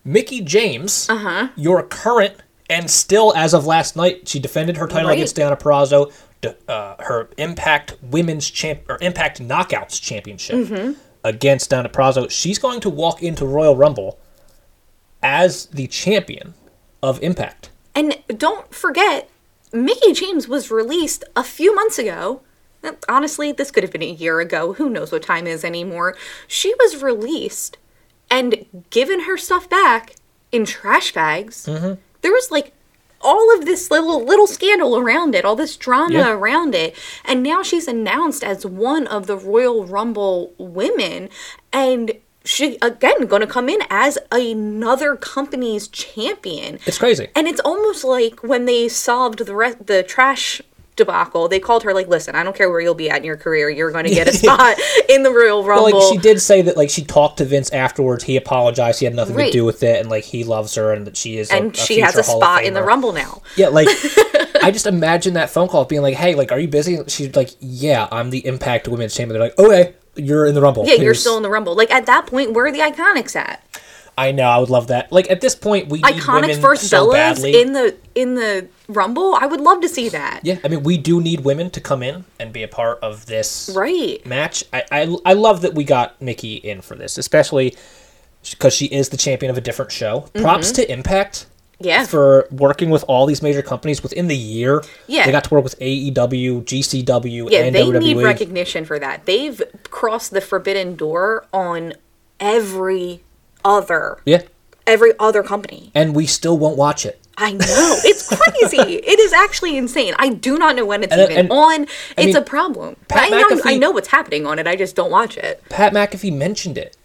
Mickey 0.04 0.42
James, 0.42 1.08
Uh-huh. 1.10 1.48
your 1.56 1.84
current 1.84 2.34
and 2.70 2.90
still 2.90 3.34
as 3.36 3.54
of 3.54 3.66
last 3.66 3.96
night, 3.96 4.28
she 4.28 4.40
defended 4.40 4.78
her 4.78 4.88
title 4.88 5.10
Right. 5.10 5.16
against 5.16 5.36
Diana 5.36 5.58
Perrazzo, 5.58 6.12
uh, 6.68 6.96
her 7.00 7.30
Impact 7.38 7.96
Women's 8.02 8.50
Champ 8.50 8.82
or 8.90 8.98
Impact 9.02 9.42
Knockouts 9.42 10.02
Championship 10.02 10.56
Mm-hmm. 10.56 11.00
against 11.24 11.72
Deonna 11.72 11.92
Purrazzo. 11.92 12.30
She's 12.30 12.58
going 12.60 12.80
to 12.82 12.90
walk 12.90 13.22
into 13.22 13.46
Royal 13.46 13.76
Rumble 13.76 14.20
as 15.24 15.68
the 15.68 15.88
champion 15.88 16.54
of 17.04 17.22
Impact. 17.22 17.70
And 17.94 18.18
don't 18.38 18.74
forget, 18.74 19.30
Mickie 19.74 20.14
James 20.14 20.48
was 20.48 20.72
released 20.72 21.24
a 21.36 21.44
few 21.44 21.76
months 21.76 22.00
ago. 22.00 22.42
Honestly, 23.08 23.52
this 23.52 23.70
could 23.70 23.84
have 23.84 23.92
been 23.92 24.02
a 24.02 24.12
year 24.12 24.40
ago. 24.40 24.74
Who 24.74 24.90
knows 24.90 25.12
what 25.12 25.22
time 25.22 25.46
is 25.46 25.64
anymore? 25.64 26.16
She 26.48 26.74
was 26.80 27.02
released 27.04 27.78
and 28.32 28.66
given 28.90 29.22
her 29.22 29.38
stuff 29.38 29.70
back 29.70 30.16
in 30.52 30.66
trash 30.66 31.14
bags. 31.14 31.66
Mm-hmm. 31.68 32.00
There 32.22 32.32
was 32.32 32.50
like 32.50 32.74
all 33.24 33.54
of 33.56 33.66
this 33.66 33.90
little 33.92 34.24
little 34.24 34.48
scandal 34.48 34.98
around 34.98 35.36
it, 35.36 35.46
all 35.46 35.56
this 35.56 35.76
drama 35.78 36.14
Yeah. 36.14 36.32
around 36.32 36.76
it, 36.76 36.96
and 37.26 37.42
now 37.44 37.64
she's 37.64 37.88
announced 37.88 38.44
as 38.44 38.66
one 38.66 39.08
of 39.08 39.28
the 39.28 39.38
Royal 39.38 39.86
Rumble 39.86 40.54
women, 40.58 41.30
and 41.74 42.14
she 42.44 42.78
again 42.82 43.28
going 43.28 43.42
to 43.42 43.48
come 43.48 43.70
in 43.70 43.80
as 43.92 44.18
another 44.32 45.16
company's 45.16 45.88
champion. 45.88 46.80
It's 46.88 46.98
crazy. 46.98 47.28
And 47.36 47.48
it's 47.48 47.62
almost 47.62 48.04
like 48.04 48.42
when 48.42 48.66
they 48.66 48.88
solved 48.90 49.46
the 49.46 49.56
re- 49.56 49.76
the 49.80 50.02
trash 50.04 50.60
debacle, 50.96 51.48
they 51.48 51.60
called 51.60 51.84
her 51.84 51.94
like, 51.94 52.08
"Listen, 52.08 52.36
I 52.36 52.44
don't 52.44 52.56
care 52.56 52.70
where 52.70 52.80
you'll 52.82 52.94
be 52.96 53.10
at 53.10 53.18
in 53.18 53.24
your 53.24 53.38
career, 53.38 53.70
you're 53.70 53.92
going 53.92 54.06
to 54.06 54.10
get 54.14 54.28
a 54.28 54.34
spot 54.38 54.78
in 55.10 55.24
the 55.24 55.32
Royal 55.32 55.64
Well, 55.64 55.84
Rumble." 55.84 56.00
like 56.00 56.14
she 56.14 56.18
did 56.20 56.42
say 56.42 56.62
that 56.64 56.78
like 56.78 56.90
she 56.90 57.04
talked 57.04 57.38
to 57.38 57.46
Vince 57.46 57.72
afterwards. 57.72 58.24
He 58.24 58.38
apologized. 58.38 59.00
He 59.00 59.06
had 59.06 59.16
nothing 59.16 59.36
Right. 59.36 59.46
to 59.52 59.52
do 59.52 59.66
with 59.66 59.84
it, 59.84 60.00
and 60.00 60.10
like 60.10 60.24
he 60.24 60.44
loves 60.44 60.76
her, 60.76 60.92
and 60.94 61.08
that 61.08 61.18
she 61.18 61.38
is. 61.38 61.50
and 61.50 61.74
a 61.74 61.78
she 61.78 62.00
has 62.02 62.16
a 62.18 62.24
Hall 62.24 62.40
spot 62.42 62.64
in 62.64 62.74
the 62.74 62.84
Rumble 62.84 63.14
now. 63.14 63.42
Yeah, 63.56 63.70
like 63.70 63.88
I 64.64 64.70
just 64.72 64.86
imagine 64.88 65.34
that 65.36 65.50
phone 65.50 65.68
call 65.68 65.86
being 65.86 66.02
like, 66.02 66.16
"Hey, 66.16 66.36
like, 66.36 66.52
are 66.52 66.60
you 66.60 66.68
busy?" 66.68 67.00
She's 67.08 67.36
like, 67.36 67.50
"Yeah, 67.60 68.08
I'm 68.12 68.30
the 68.30 68.46
Impact 68.46 68.88
Women's 68.88 69.16
Champion." 69.16 69.40
They're 69.40 69.48
like, 69.50 69.58
"Okay, 69.60 69.94
you're 70.16 70.46
in 70.46 70.54
the 70.56 70.62
Rumble." 70.62 70.86
Yeah, 70.86 70.96
you're 70.96 71.14
still 71.16 71.38
in 71.38 71.44
the 71.44 71.50
Rumble. 71.50 71.76
Like 71.76 71.92
at 71.92 72.06
that 72.06 72.28
point, 72.28 72.54
where 72.54 72.66
are 72.66 72.72
the 72.72 72.80
IIconics 72.80 73.36
at? 73.36 73.64
I 74.18 74.32
know. 74.32 74.44
I 74.44 74.60
would 74.60 74.70
love 74.70 74.88
that. 74.88 75.12
Like 75.12 75.30
at 75.32 75.42
this 75.42 75.56
point, 75.56 75.88
we 75.90 76.02
women 76.28 76.60
versus 76.60 76.90
so 76.90 77.08
Bellas 77.08 77.12
badly. 77.14 77.62
in 77.62 77.74
the 77.74 77.96
in 78.14 78.36
the 78.36 78.68
Rumble. 78.88 79.36
I 79.36 79.46
would 79.46 79.62
love 79.62 79.82
to 79.82 79.90
see 79.90 80.10
that. 80.10 80.42
yeah, 80.44 80.58
I 80.64 80.68
mean, 80.68 80.84
we 80.84 80.98
do 80.98 81.22
need 81.22 81.42
women 81.42 81.70
to 81.72 81.80
come 81.82 82.04
in 82.04 82.26
and 82.40 82.52
be 82.52 82.62
a 82.62 82.68
part 82.68 83.00
of 83.02 83.26
this 83.26 83.72
Right. 83.74 84.24
match. 84.26 84.64
I, 84.74 84.84
I 84.92 85.16
I 85.26 85.34
love 85.34 85.62
that 85.62 85.74
we 85.74 85.84
got 85.86 86.22
Nikki 86.22 86.56
in 86.56 86.82
for 86.82 86.96
this, 86.96 87.18
especially 87.18 87.76
because 88.50 88.74
she 88.74 88.86
is 88.88 89.10
the 89.10 89.18
champion 89.18 89.50
of 89.50 89.58
a 89.58 89.62
different 89.62 89.92
show. 89.92 90.22
Props 90.36 90.72
to 90.74 90.92
Impact. 90.92 91.36
Mm-hmm. 91.36 91.48
Yeah. 91.84 92.06
For 92.06 92.48
working 92.52 92.92
with 92.92 93.04
all 93.08 93.26
these 93.26 93.42
major 93.42 93.64
companies 93.64 94.04
within 94.04 94.28
the 94.28 94.38
year. 94.38 94.84
Yeah. 95.08 95.26
They 95.26 95.32
got 95.32 95.46
to 95.46 95.50
work 95.54 95.64
with 95.64 95.80
AEW, 95.80 96.64
GCW, 96.64 97.50
Yeah, 97.50 97.62
and 97.64 97.74
they 97.76 97.82
WWE. 97.86 98.00
need 98.00 98.18
recognition 98.24 98.86
for 98.86 99.00
that. 99.00 99.26
They've 99.26 99.60
crossed 99.90 100.30
the 100.30 100.42
forbidden 100.42 100.96
door 100.96 101.48
on 101.52 101.94
every 102.40 103.24
other 103.64 104.20
yeah. 104.26 104.42
every 104.88 105.12
other 105.20 105.44
company. 105.44 105.92
And 105.96 106.16
we 106.16 106.26
still 106.26 106.58
won't 106.58 106.78
watch 106.78 107.06
it. 107.06 107.20
I 107.38 107.54
know. 107.54 107.96
It's 108.04 108.28
crazy. 108.28 108.78
it 108.96 109.20
is 109.20 109.34
actually 109.34 109.78
insane. 109.78 110.14
I 110.20 110.30
do 110.30 110.58
not 110.58 110.76
know 110.76 110.86
when 110.86 111.04
it's 111.04 111.12
And- 111.12 111.22
uh, 111.22 111.26
even 111.26 111.38
and- 111.38 111.52
on. 111.52 111.82
It's 112.18 112.26
mean, 112.28 112.36
a 112.36 112.42
problem. 112.42 112.96
Pat 113.08 113.32
I 113.32 113.42
know, 113.42 113.62
I 113.66 113.78
know 113.78 113.92
what's 113.92 114.10
happening 114.10 114.46
on 114.46 114.60
it. 114.60 114.68
I 114.68 114.76
just 114.76 114.96
don't 114.96 115.12
watch 115.12 115.38
it. 115.38 115.64
Pat 115.70 115.94
McAfee 115.94 116.36
mentioned 116.36 116.78
it 116.78 116.98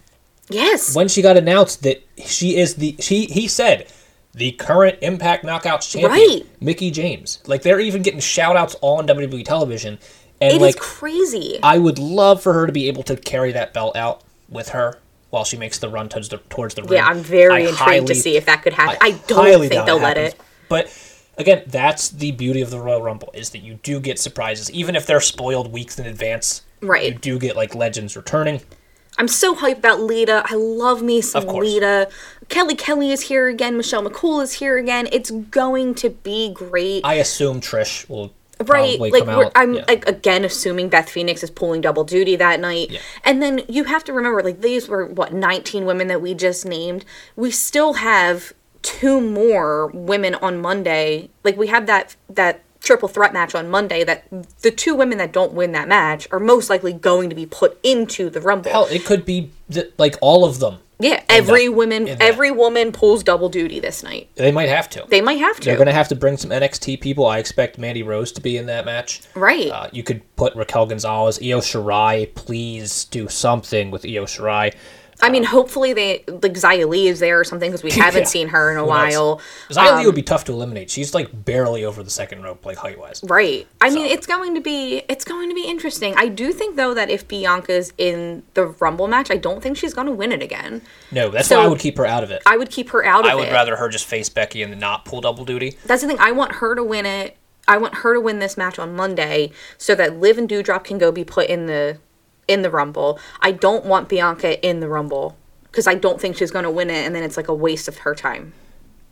Yes. 0.50 0.94
when 0.94 1.08
she 1.08 1.22
got 1.22 1.36
announced 1.36 1.82
that 1.82 2.06
she 2.24 2.56
is 2.56 2.74
the 2.76 2.96
she 3.00 3.24
he 3.26 3.48
said 3.48 3.90
the 4.34 4.52
current 4.52 4.98
Impact 5.00 5.44
Knockouts 5.44 5.90
champion, 5.90 6.10
Right. 6.12 6.46
Mickie 6.60 6.90
James. 6.90 7.40
Like 7.46 7.62
they're 7.62 7.80
even 7.80 8.02
getting 8.02 8.20
shout 8.20 8.56
outs 8.56 8.76
on 8.82 9.06
WWE 9.06 9.44
television. 9.44 9.98
And 10.40 10.52
It 10.52 10.56
is 10.56 10.60
like 10.60 10.76
crazy. 10.76 11.58
I 11.62 11.78
would 11.78 11.98
love 11.98 12.42
for 12.42 12.52
her 12.52 12.66
to 12.66 12.72
be 12.72 12.88
able 12.88 13.02
to 13.04 13.16
carry 13.16 13.52
that 13.52 13.72
belt 13.72 13.96
out 13.96 14.20
with 14.50 14.68
her 14.70 14.98
while 15.30 15.44
she 15.44 15.56
makes 15.56 15.78
the 15.78 15.88
run 15.88 16.08
towards 16.08 16.28
the 16.28 16.38
towards 16.38 16.74
the 16.74 16.82
ring. 16.82 16.94
yeah, 16.94 17.06
I'm 17.06 17.20
very 17.22 17.52
I 17.52 17.58
intrigued 17.60 17.78
highly- 17.78 18.06
to 18.06 18.14
see 18.14 18.36
if 18.36 18.46
that 18.46 18.62
could 18.62 18.72
happen. 18.72 18.98
I, 19.00 19.12
don't 19.26 19.44
highly 19.44 19.68
think 19.68 19.86
they'll 19.86 19.98
it 19.98 20.02
let 20.02 20.18
it. 20.18 20.40
But 20.68 20.90
again, 21.38 21.62
that's 21.66 22.08
the 22.10 22.32
beauty 22.32 22.60
of 22.60 22.70
the 22.70 22.80
Royal 22.80 23.02
Rumble 23.02 23.30
is 23.34 23.50
that 23.50 23.58
you 23.60 23.74
do 23.82 24.00
get 24.00 24.18
surprises, 24.18 24.70
even 24.70 24.96
if 24.96 25.06
they're 25.06 25.20
spoiled 25.20 25.72
weeks 25.72 25.98
in 25.98 26.06
advance. 26.06 26.62
Right. 26.80 27.12
You 27.12 27.18
do 27.18 27.38
get 27.38 27.56
like 27.56 27.74
legends 27.74 28.16
returning. 28.16 28.62
I'm 29.18 29.28
so 29.28 29.54
hyped 29.54 29.78
about 29.78 30.00
Lita. 30.00 30.42
I 30.44 30.54
love 30.54 31.02
me 31.02 31.22
some. 31.22 31.46
Lita. 31.46 32.10
Kelly 32.48 32.74
Kelly 32.74 33.10
is 33.10 33.22
here 33.22 33.48
again. 33.48 33.76
Michelle 33.76 34.02
McCool 34.02 34.42
is 34.42 34.54
here 34.54 34.76
again. 34.76 35.08
It's 35.10 35.30
going 35.30 35.94
to 35.96 36.10
be 36.10 36.52
great. 36.52 37.04
I 37.04 37.14
assume 37.14 37.60
Trish 37.60 38.08
will 38.08 38.34
right 38.64 38.98
like 38.98 39.24
come 39.24 39.36
we're, 39.36 39.44
out. 39.46 39.52
i'm 39.54 39.74
yeah. 39.74 39.84
like 39.86 40.06
again 40.06 40.44
assuming 40.44 40.88
beth 40.88 41.10
phoenix 41.10 41.42
is 41.42 41.50
pulling 41.50 41.80
double 41.80 42.04
duty 42.04 42.36
that 42.36 42.58
night 42.58 42.90
Yeah. 42.90 43.00
and 43.24 43.42
then 43.42 43.60
you 43.68 43.84
have 43.84 44.02
to 44.04 44.12
remember 44.12 44.42
like 44.42 44.62
these 44.62 44.88
were 44.88 45.04
what 45.06 45.32
19 45.34 45.84
women 45.84 46.08
that 46.08 46.22
we 46.22 46.34
just 46.34 46.64
named 46.64 47.04
we 47.36 47.50
still 47.50 47.94
have 47.94 48.52
two 48.82 49.20
more 49.20 49.88
women 49.88 50.34
on 50.36 50.58
monday 50.60 51.28
like 51.44 51.56
we 51.56 51.66
have 51.66 51.86
that 51.86 52.16
that 52.30 52.62
triple 52.80 53.08
threat 53.08 53.32
match 53.32 53.54
on 53.54 53.68
monday 53.68 54.04
that 54.04 54.24
the 54.62 54.70
two 54.70 54.94
women 54.94 55.18
that 55.18 55.32
don't 55.32 55.52
win 55.52 55.72
that 55.72 55.88
match 55.88 56.26
are 56.30 56.38
most 56.40 56.70
likely 56.70 56.92
going 56.92 57.28
to 57.28 57.34
be 57.36 57.44
put 57.44 57.78
into 57.82 58.30
the 58.30 58.40
rumble 58.40 58.70
Hell, 58.70 58.86
it 58.90 59.04
could 59.04 59.24
be 59.26 59.50
th- 59.70 59.92
like 59.98 60.14
all 60.20 60.44
of 60.44 60.60
them. 60.60 60.78
Yeah 60.98 61.22
every 61.28 61.68
woman 61.68 62.08
every 62.20 62.50
woman 62.50 62.90
pulls 62.92 63.22
double 63.22 63.48
duty 63.48 63.80
this 63.80 64.02
night 64.02 64.28
They 64.36 64.50
might 64.52 64.68
have 64.68 64.88
to. 64.90 65.04
they 65.08 65.20
might 65.20 65.38
have 65.38 65.56
to 65.60 65.64
They're 65.66 65.76
going 65.76 65.86
to 65.86 65.92
have 65.92 66.08
to 66.08 66.14
bring 66.16 66.36
some 66.36 66.50
NXT 66.50 67.00
people. 67.00 67.26
I 67.26 67.38
expect 67.38 67.78
Mandy 67.78 68.02
Rose 68.02 68.32
to 68.32 68.40
be 68.40 68.56
in 68.56 68.66
that 68.66 68.84
match. 68.86 69.20
right 69.34 69.70
Uh, 69.70 69.88
you 69.92 70.02
could 70.02 70.22
put 70.36 70.54
Raquel 70.54 70.86
Gonzalez, 70.86 71.38
Io 71.42 71.60
Shirai. 71.60 72.34
Please 72.34 73.04
do 73.04 73.28
something 73.28 73.90
with 73.90 74.04
Io 74.04 74.24
Shirai. 74.24 74.74
I 75.22 75.30
mean, 75.30 75.44
hopefully 75.44 75.92
they 75.92 76.24
like 76.28 76.52
Xia 76.52 77.06
is 77.08 77.20
there 77.20 77.40
or 77.40 77.44
something 77.44 77.70
because 77.70 77.82
we 77.82 77.90
haven't 78.02 78.22
Yeah. 78.22 78.28
seen 78.28 78.48
her 78.48 78.70
in 78.70 78.76
a 78.76 78.80
Who 78.82 78.86
while. 78.86 79.40
Xia 79.70 79.98
Um, 79.98 80.04
would 80.04 80.14
be 80.14 80.22
tough 80.22 80.44
to 80.44 80.52
eliminate. 80.52 80.90
She's 80.90 81.14
like 81.14 81.44
barely 81.44 81.84
over 81.84 82.02
the 82.02 82.10
second 82.10 82.42
rope, 82.42 82.64
like 82.66 82.76
height 82.76 82.98
wise. 82.98 83.20
Right. 83.24 83.66
I 83.80 83.90
mean, 83.90 84.06
it's 84.06 84.26
going 84.26 84.54
to 84.54 84.60
be 84.60 85.02
it's 85.08 85.24
going 85.24 85.48
to 85.48 85.54
be 85.54 85.64
interesting. 85.64 86.14
I 86.16 86.28
do 86.28 86.52
think 86.52 86.76
though 86.76 86.92
that 86.94 87.08
if 87.10 87.26
Bianca's 87.28 87.92
in 87.98 88.42
the 88.54 88.66
Rumble 88.66 89.08
match, 89.08 89.30
I 89.30 89.36
don't 89.36 89.62
think 89.62 89.76
she's 89.76 89.94
going 89.94 90.06
to 90.06 90.12
win 90.12 90.32
it 90.32 90.42
again. 90.42 90.82
No, 91.10 91.30
that's 91.30 91.48
So- 91.48 91.58
why 91.58 91.64
I 91.64 91.68
would 91.68 91.78
keep 91.80 91.96
her 91.98 92.06
out 92.06 92.22
of 92.22 92.30
it. 92.30 92.42
I 92.46 92.56
would 92.56 92.70
keep 92.70 92.90
her 92.90 93.04
out 93.04 93.20
of 93.20 93.26
it. 93.26 93.32
I 93.32 93.34
would 93.34 93.48
it. 93.48 93.52
rather 93.52 93.76
her 93.76 93.88
just 93.88 94.06
face 94.06 94.28
Becky 94.28 94.62
and 94.62 94.78
not 94.78 95.04
pull 95.04 95.20
double 95.20 95.44
duty. 95.44 95.76
That's 95.86 96.02
the 96.02 96.08
thing. 96.08 96.18
I 96.20 96.32
want 96.32 96.52
her 96.56 96.74
to 96.74 96.84
win 96.84 97.06
it. 97.06 97.36
I 97.68 97.78
want 97.78 97.94
her 97.96 98.14
to 98.14 98.20
win 98.20 98.38
this 98.38 98.56
match 98.56 98.78
on 98.78 98.94
Monday 98.94 99.50
so 99.76 99.96
that 99.96 100.20
Liv 100.20 100.38
and 100.38 100.48
Doudrop 100.48 100.84
can 100.84 100.98
go 100.98 101.10
be 101.10 101.24
put 101.24 101.48
in 101.48 101.66
the 101.66 101.98
in 102.48 102.62
the 102.62 102.70
Rumble. 102.70 103.18
I 103.40 103.52
don't 103.52 103.84
want 103.84 104.08
Bianca 104.08 104.64
in 104.66 104.80
the 104.80 104.88
Rumble 104.88 105.36
because 105.64 105.86
I 105.86 105.94
don't 105.94 106.20
think 106.20 106.36
she's 106.36 106.50
going 106.50 106.64
to 106.64 106.70
win 106.70 106.90
it, 106.90 107.04
and 107.06 107.14
then 107.14 107.22
it's 107.22 107.36
like 107.36 107.48
a 107.48 107.54
waste 107.54 107.88
of 107.88 107.98
her 107.98 108.14
time. 108.14 108.52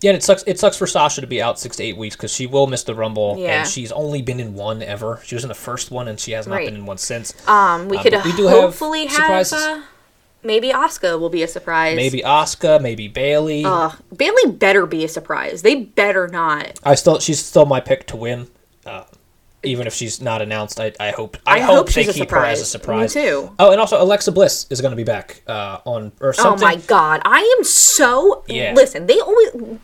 Yeah, 0.00 0.10
and 0.10 0.16
it 0.18 0.22
sucks. 0.22 0.42
It 0.46 0.58
sucks 0.58 0.76
for 0.76 0.86
Sasha 0.86 1.20
to 1.22 1.26
be 1.26 1.40
out 1.40 1.58
six 1.58 1.76
to 1.76 1.82
eight 1.82 1.96
weeks 1.96 2.14
because 2.16 2.32
she 2.32 2.46
will 2.46 2.66
miss 2.66 2.82
the 2.84 2.94
Rumble, 2.94 3.36
Yeah. 3.38 3.60
and 3.60 3.68
she's 3.68 3.90
only 3.92 4.20
been 4.22 4.38
in 4.40 4.54
one 4.54 4.82
ever. 4.82 5.20
She 5.24 5.34
was 5.34 5.44
in 5.44 5.48
the 5.48 5.54
first 5.54 5.90
one, 5.90 6.08
and 6.08 6.20
she 6.20 6.32
has 6.32 6.46
not 6.46 6.56
Right. 6.56 6.66
been 6.66 6.74
in 6.74 6.84
one 6.86 6.98
since. 6.98 7.32
Um, 7.48 7.88
we 7.88 7.96
Uh, 7.96 8.02
could 8.02 8.12
we 8.24 8.32
do 8.32 8.46
have 8.48 8.60
hopefully 8.60 9.06
have, 9.06 9.16
surprises. 9.16 9.62
uh, 9.62 9.80
maybe 10.42 10.70
Asuka 10.70 11.18
will 11.18 11.30
be 11.30 11.42
a 11.42 11.48
surprise. 11.48 11.96
maybe 11.96 12.20
Asuka. 12.20 12.82
maybe 12.82 13.08
Bayley. 13.08 13.64
Uh, 13.64 13.90
Bayley 14.14 14.50
better 14.52 14.84
be 14.84 15.04
a 15.04 15.08
surprise. 15.08 15.62
They 15.62 15.74
better 15.76 16.28
not. 16.28 16.72
I 16.84 16.96
still, 16.96 17.18
she's 17.18 17.42
still 17.42 17.64
my 17.64 17.80
pick 17.80 18.06
to 18.08 18.16
win. 18.16 18.48
Uh, 18.84 19.04
even 19.64 19.86
if 19.86 19.94
she's 19.94 20.20
not 20.20 20.42
announced, 20.42 20.80
I, 20.80 20.92
I 21.00 21.10
hope 21.10 21.36
I, 21.46 21.56
I 21.56 21.60
hope, 21.60 21.76
hope 21.76 21.86
they 21.86 22.04
she's 22.04 22.16
a 22.16 22.20
keep 22.20 22.30
her 22.30 22.44
as 22.44 22.60
a 22.60 22.64
surprise. 22.64 23.12
surprise. 23.12 23.16
Me 23.16 23.30
too. 23.30 23.54
Oh, 23.58 23.72
and 23.72 23.80
also 23.80 24.02
Alexa 24.02 24.32
Bliss 24.32 24.66
is 24.70 24.80
going 24.80 24.92
to 24.92 24.96
be 24.96 25.04
back 25.04 25.42
uh, 25.46 25.78
on 25.84 26.12
or 26.20 26.32
something. 26.32 26.66
Oh 26.66 26.70
my 26.70 26.76
god, 26.76 27.22
I 27.24 27.56
am 27.58 27.64
so. 27.64 28.44
Yeah. 28.48 28.72
Listen, 28.74 29.06
they 29.06 29.20
always. 29.20 29.78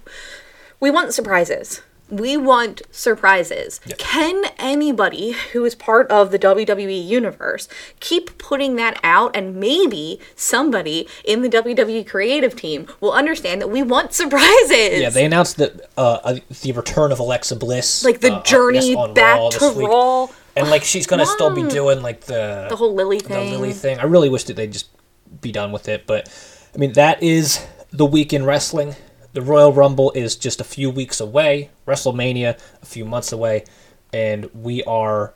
We 0.81 0.91
want 0.91 1.13
surprises. 1.13 1.83
We 2.11 2.37
want 2.37 2.83
surprises. 2.91 3.81
Can 3.99 4.45
anybody 4.59 5.33
who 5.53 5.65
is 5.65 5.75
part 5.75 6.11
of 6.11 6.31
the 6.31 6.39
WWE 6.39 7.07
universe 7.07 7.69
keep 8.01 8.37
putting 8.39 8.77
that 8.77 8.99
out 9.03 9.37
and 9.37 9.57
maybe 9.57 10.21
somebody 10.35 11.09
in 11.25 11.43
the 11.43 11.49
WWE 11.49 12.07
creative 12.07 12.57
team 12.57 12.87
will 13.01 13.13
understand 13.13 13.61
that 13.61 13.69
we 13.69 13.83
want 13.83 14.13
surprises? 14.13 15.01
Yeah, 15.01 15.11
they 15.11 15.25
announced 15.25 15.57
that 15.59 15.89
uh, 15.97 16.19
uh, 16.25 16.39
the 16.63 16.73
return 16.73 17.13
of 17.13 17.19
Alexa 17.19 17.57
Bliss, 17.57 18.05
like 18.05 18.21
the 18.21 18.33
uh, 18.33 18.37
uh, 18.39 18.43
journey 18.43 18.93
yes, 18.93 19.15
back 19.15 19.39
Raw 19.39 19.49
to 19.51 19.73
week. 19.73 19.89
Raw, 19.89 20.29
and 20.57 20.71
like 20.71 20.85
she's 20.85 21.07
gonna 21.07 21.27
still 21.27 21.55
be 21.55 21.63
doing 21.63 22.03
like 22.03 22.23
the 22.23 22.67
the 22.69 22.77
whole 22.77 22.95
Lily 22.95 23.21
thing. 23.21 23.51
the. 23.51 23.57
Lily 23.57 23.73
thing. 23.73 23.99
I 23.99 24.05
really 24.05 24.29
wish 24.29 24.45
that 24.45 24.57
they'd 24.57 24.73
just 24.73 24.89
be 25.41 25.53
done 25.53 25.73
with 25.73 25.89
it, 25.89 26.07
but 26.07 26.29
I 26.75 26.79
mean 26.79 26.93
that 26.95 27.23
is 27.23 27.65
the 27.91 28.07
week 28.07 28.33
in 28.33 28.45
wrestling. 28.45 28.95
The 29.33 29.43
Royal 29.43 29.73
Rumble 29.73 30.11
is 30.13 30.35
just 30.35 30.61
a 30.61 30.65
few 30.65 30.91
weeks 30.91 31.21
away. 31.21 31.71
WrestleMania 31.87 32.59
a 32.83 32.87
few 32.87 33.05
months 33.05 33.31
away, 33.31 33.65
and 34.13 34.51
we 34.53 34.83
are 34.85 35.35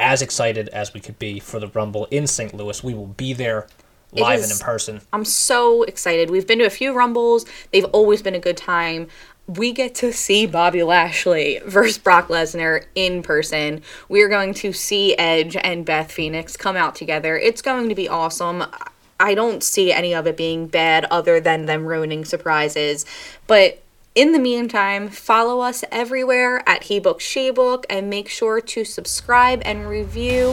as 0.00 0.22
excited 0.22 0.68
as 0.70 0.92
we 0.92 0.98
could 0.98 1.18
be 1.20 1.38
for 1.38 1.60
the 1.60 1.68
Rumble 1.68 2.06
in 2.10 2.26
St. 2.26 2.52
Louis. 2.52 2.82
We 2.82 2.94
will 2.94 3.06
be 3.06 3.32
there 3.32 3.68
live 4.10 4.42
and 4.42 4.50
in 4.50 4.58
person. 4.58 5.02
I'm 5.12 5.24
so 5.24 5.84
excited. 5.84 6.30
We've 6.30 6.46
been 6.48 6.58
to 6.58 6.64
a 6.64 6.70
few 6.70 6.92
Rumbles. 6.92 7.46
They've 7.70 7.84
always 7.86 8.22
been 8.22 8.34
a 8.34 8.40
good 8.40 8.56
time. 8.56 9.06
We 9.46 9.72
get 9.72 9.94
to 9.96 10.12
see 10.12 10.46
Bobby 10.46 10.82
Lashley 10.82 11.60
versus 11.64 11.98
Brock 11.98 12.26
Lesnar 12.28 12.84
in 12.96 13.22
person. 13.22 13.82
We're 14.08 14.28
going 14.28 14.54
to 14.54 14.72
see 14.72 15.16
Edge 15.16 15.56
and 15.56 15.84
Beth 15.84 16.10
Phoenix 16.10 16.56
come 16.56 16.76
out 16.76 16.96
together. 16.96 17.36
It's 17.36 17.62
going 17.62 17.88
to 17.88 17.94
be 17.94 18.08
awesome. 18.08 18.64
I 19.22 19.34
don't 19.34 19.62
see 19.62 19.92
any 19.92 20.14
of 20.14 20.26
it 20.26 20.36
being 20.36 20.66
bad 20.66 21.04
other 21.04 21.38
than 21.38 21.66
them 21.66 21.86
ruining 21.86 22.24
surprises. 22.24 23.06
But 23.46 23.80
in 24.16 24.32
the 24.32 24.40
meantime, 24.40 25.08
follow 25.08 25.60
us 25.60 25.84
everywhere 25.92 26.68
at 26.68 26.82
HeBook 26.82 27.20
SheBook 27.20 27.84
and 27.88 28.10
make 28.10 28.28
sure 28.28 28.60
to 28.60 28.84
subscribe 28.84 29.62
and 29.64 29.88
review 29.88 30.50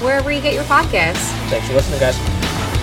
wherever 0.00 0.32
you 0.32 0.40
get 0.40 0.54
your 0.54 0.64
podcasts. 0.64 1.28
Thanks 1.50 1.68
for 1.68 1.74
listening, 1.74 2.00
guys. 2.00 2.75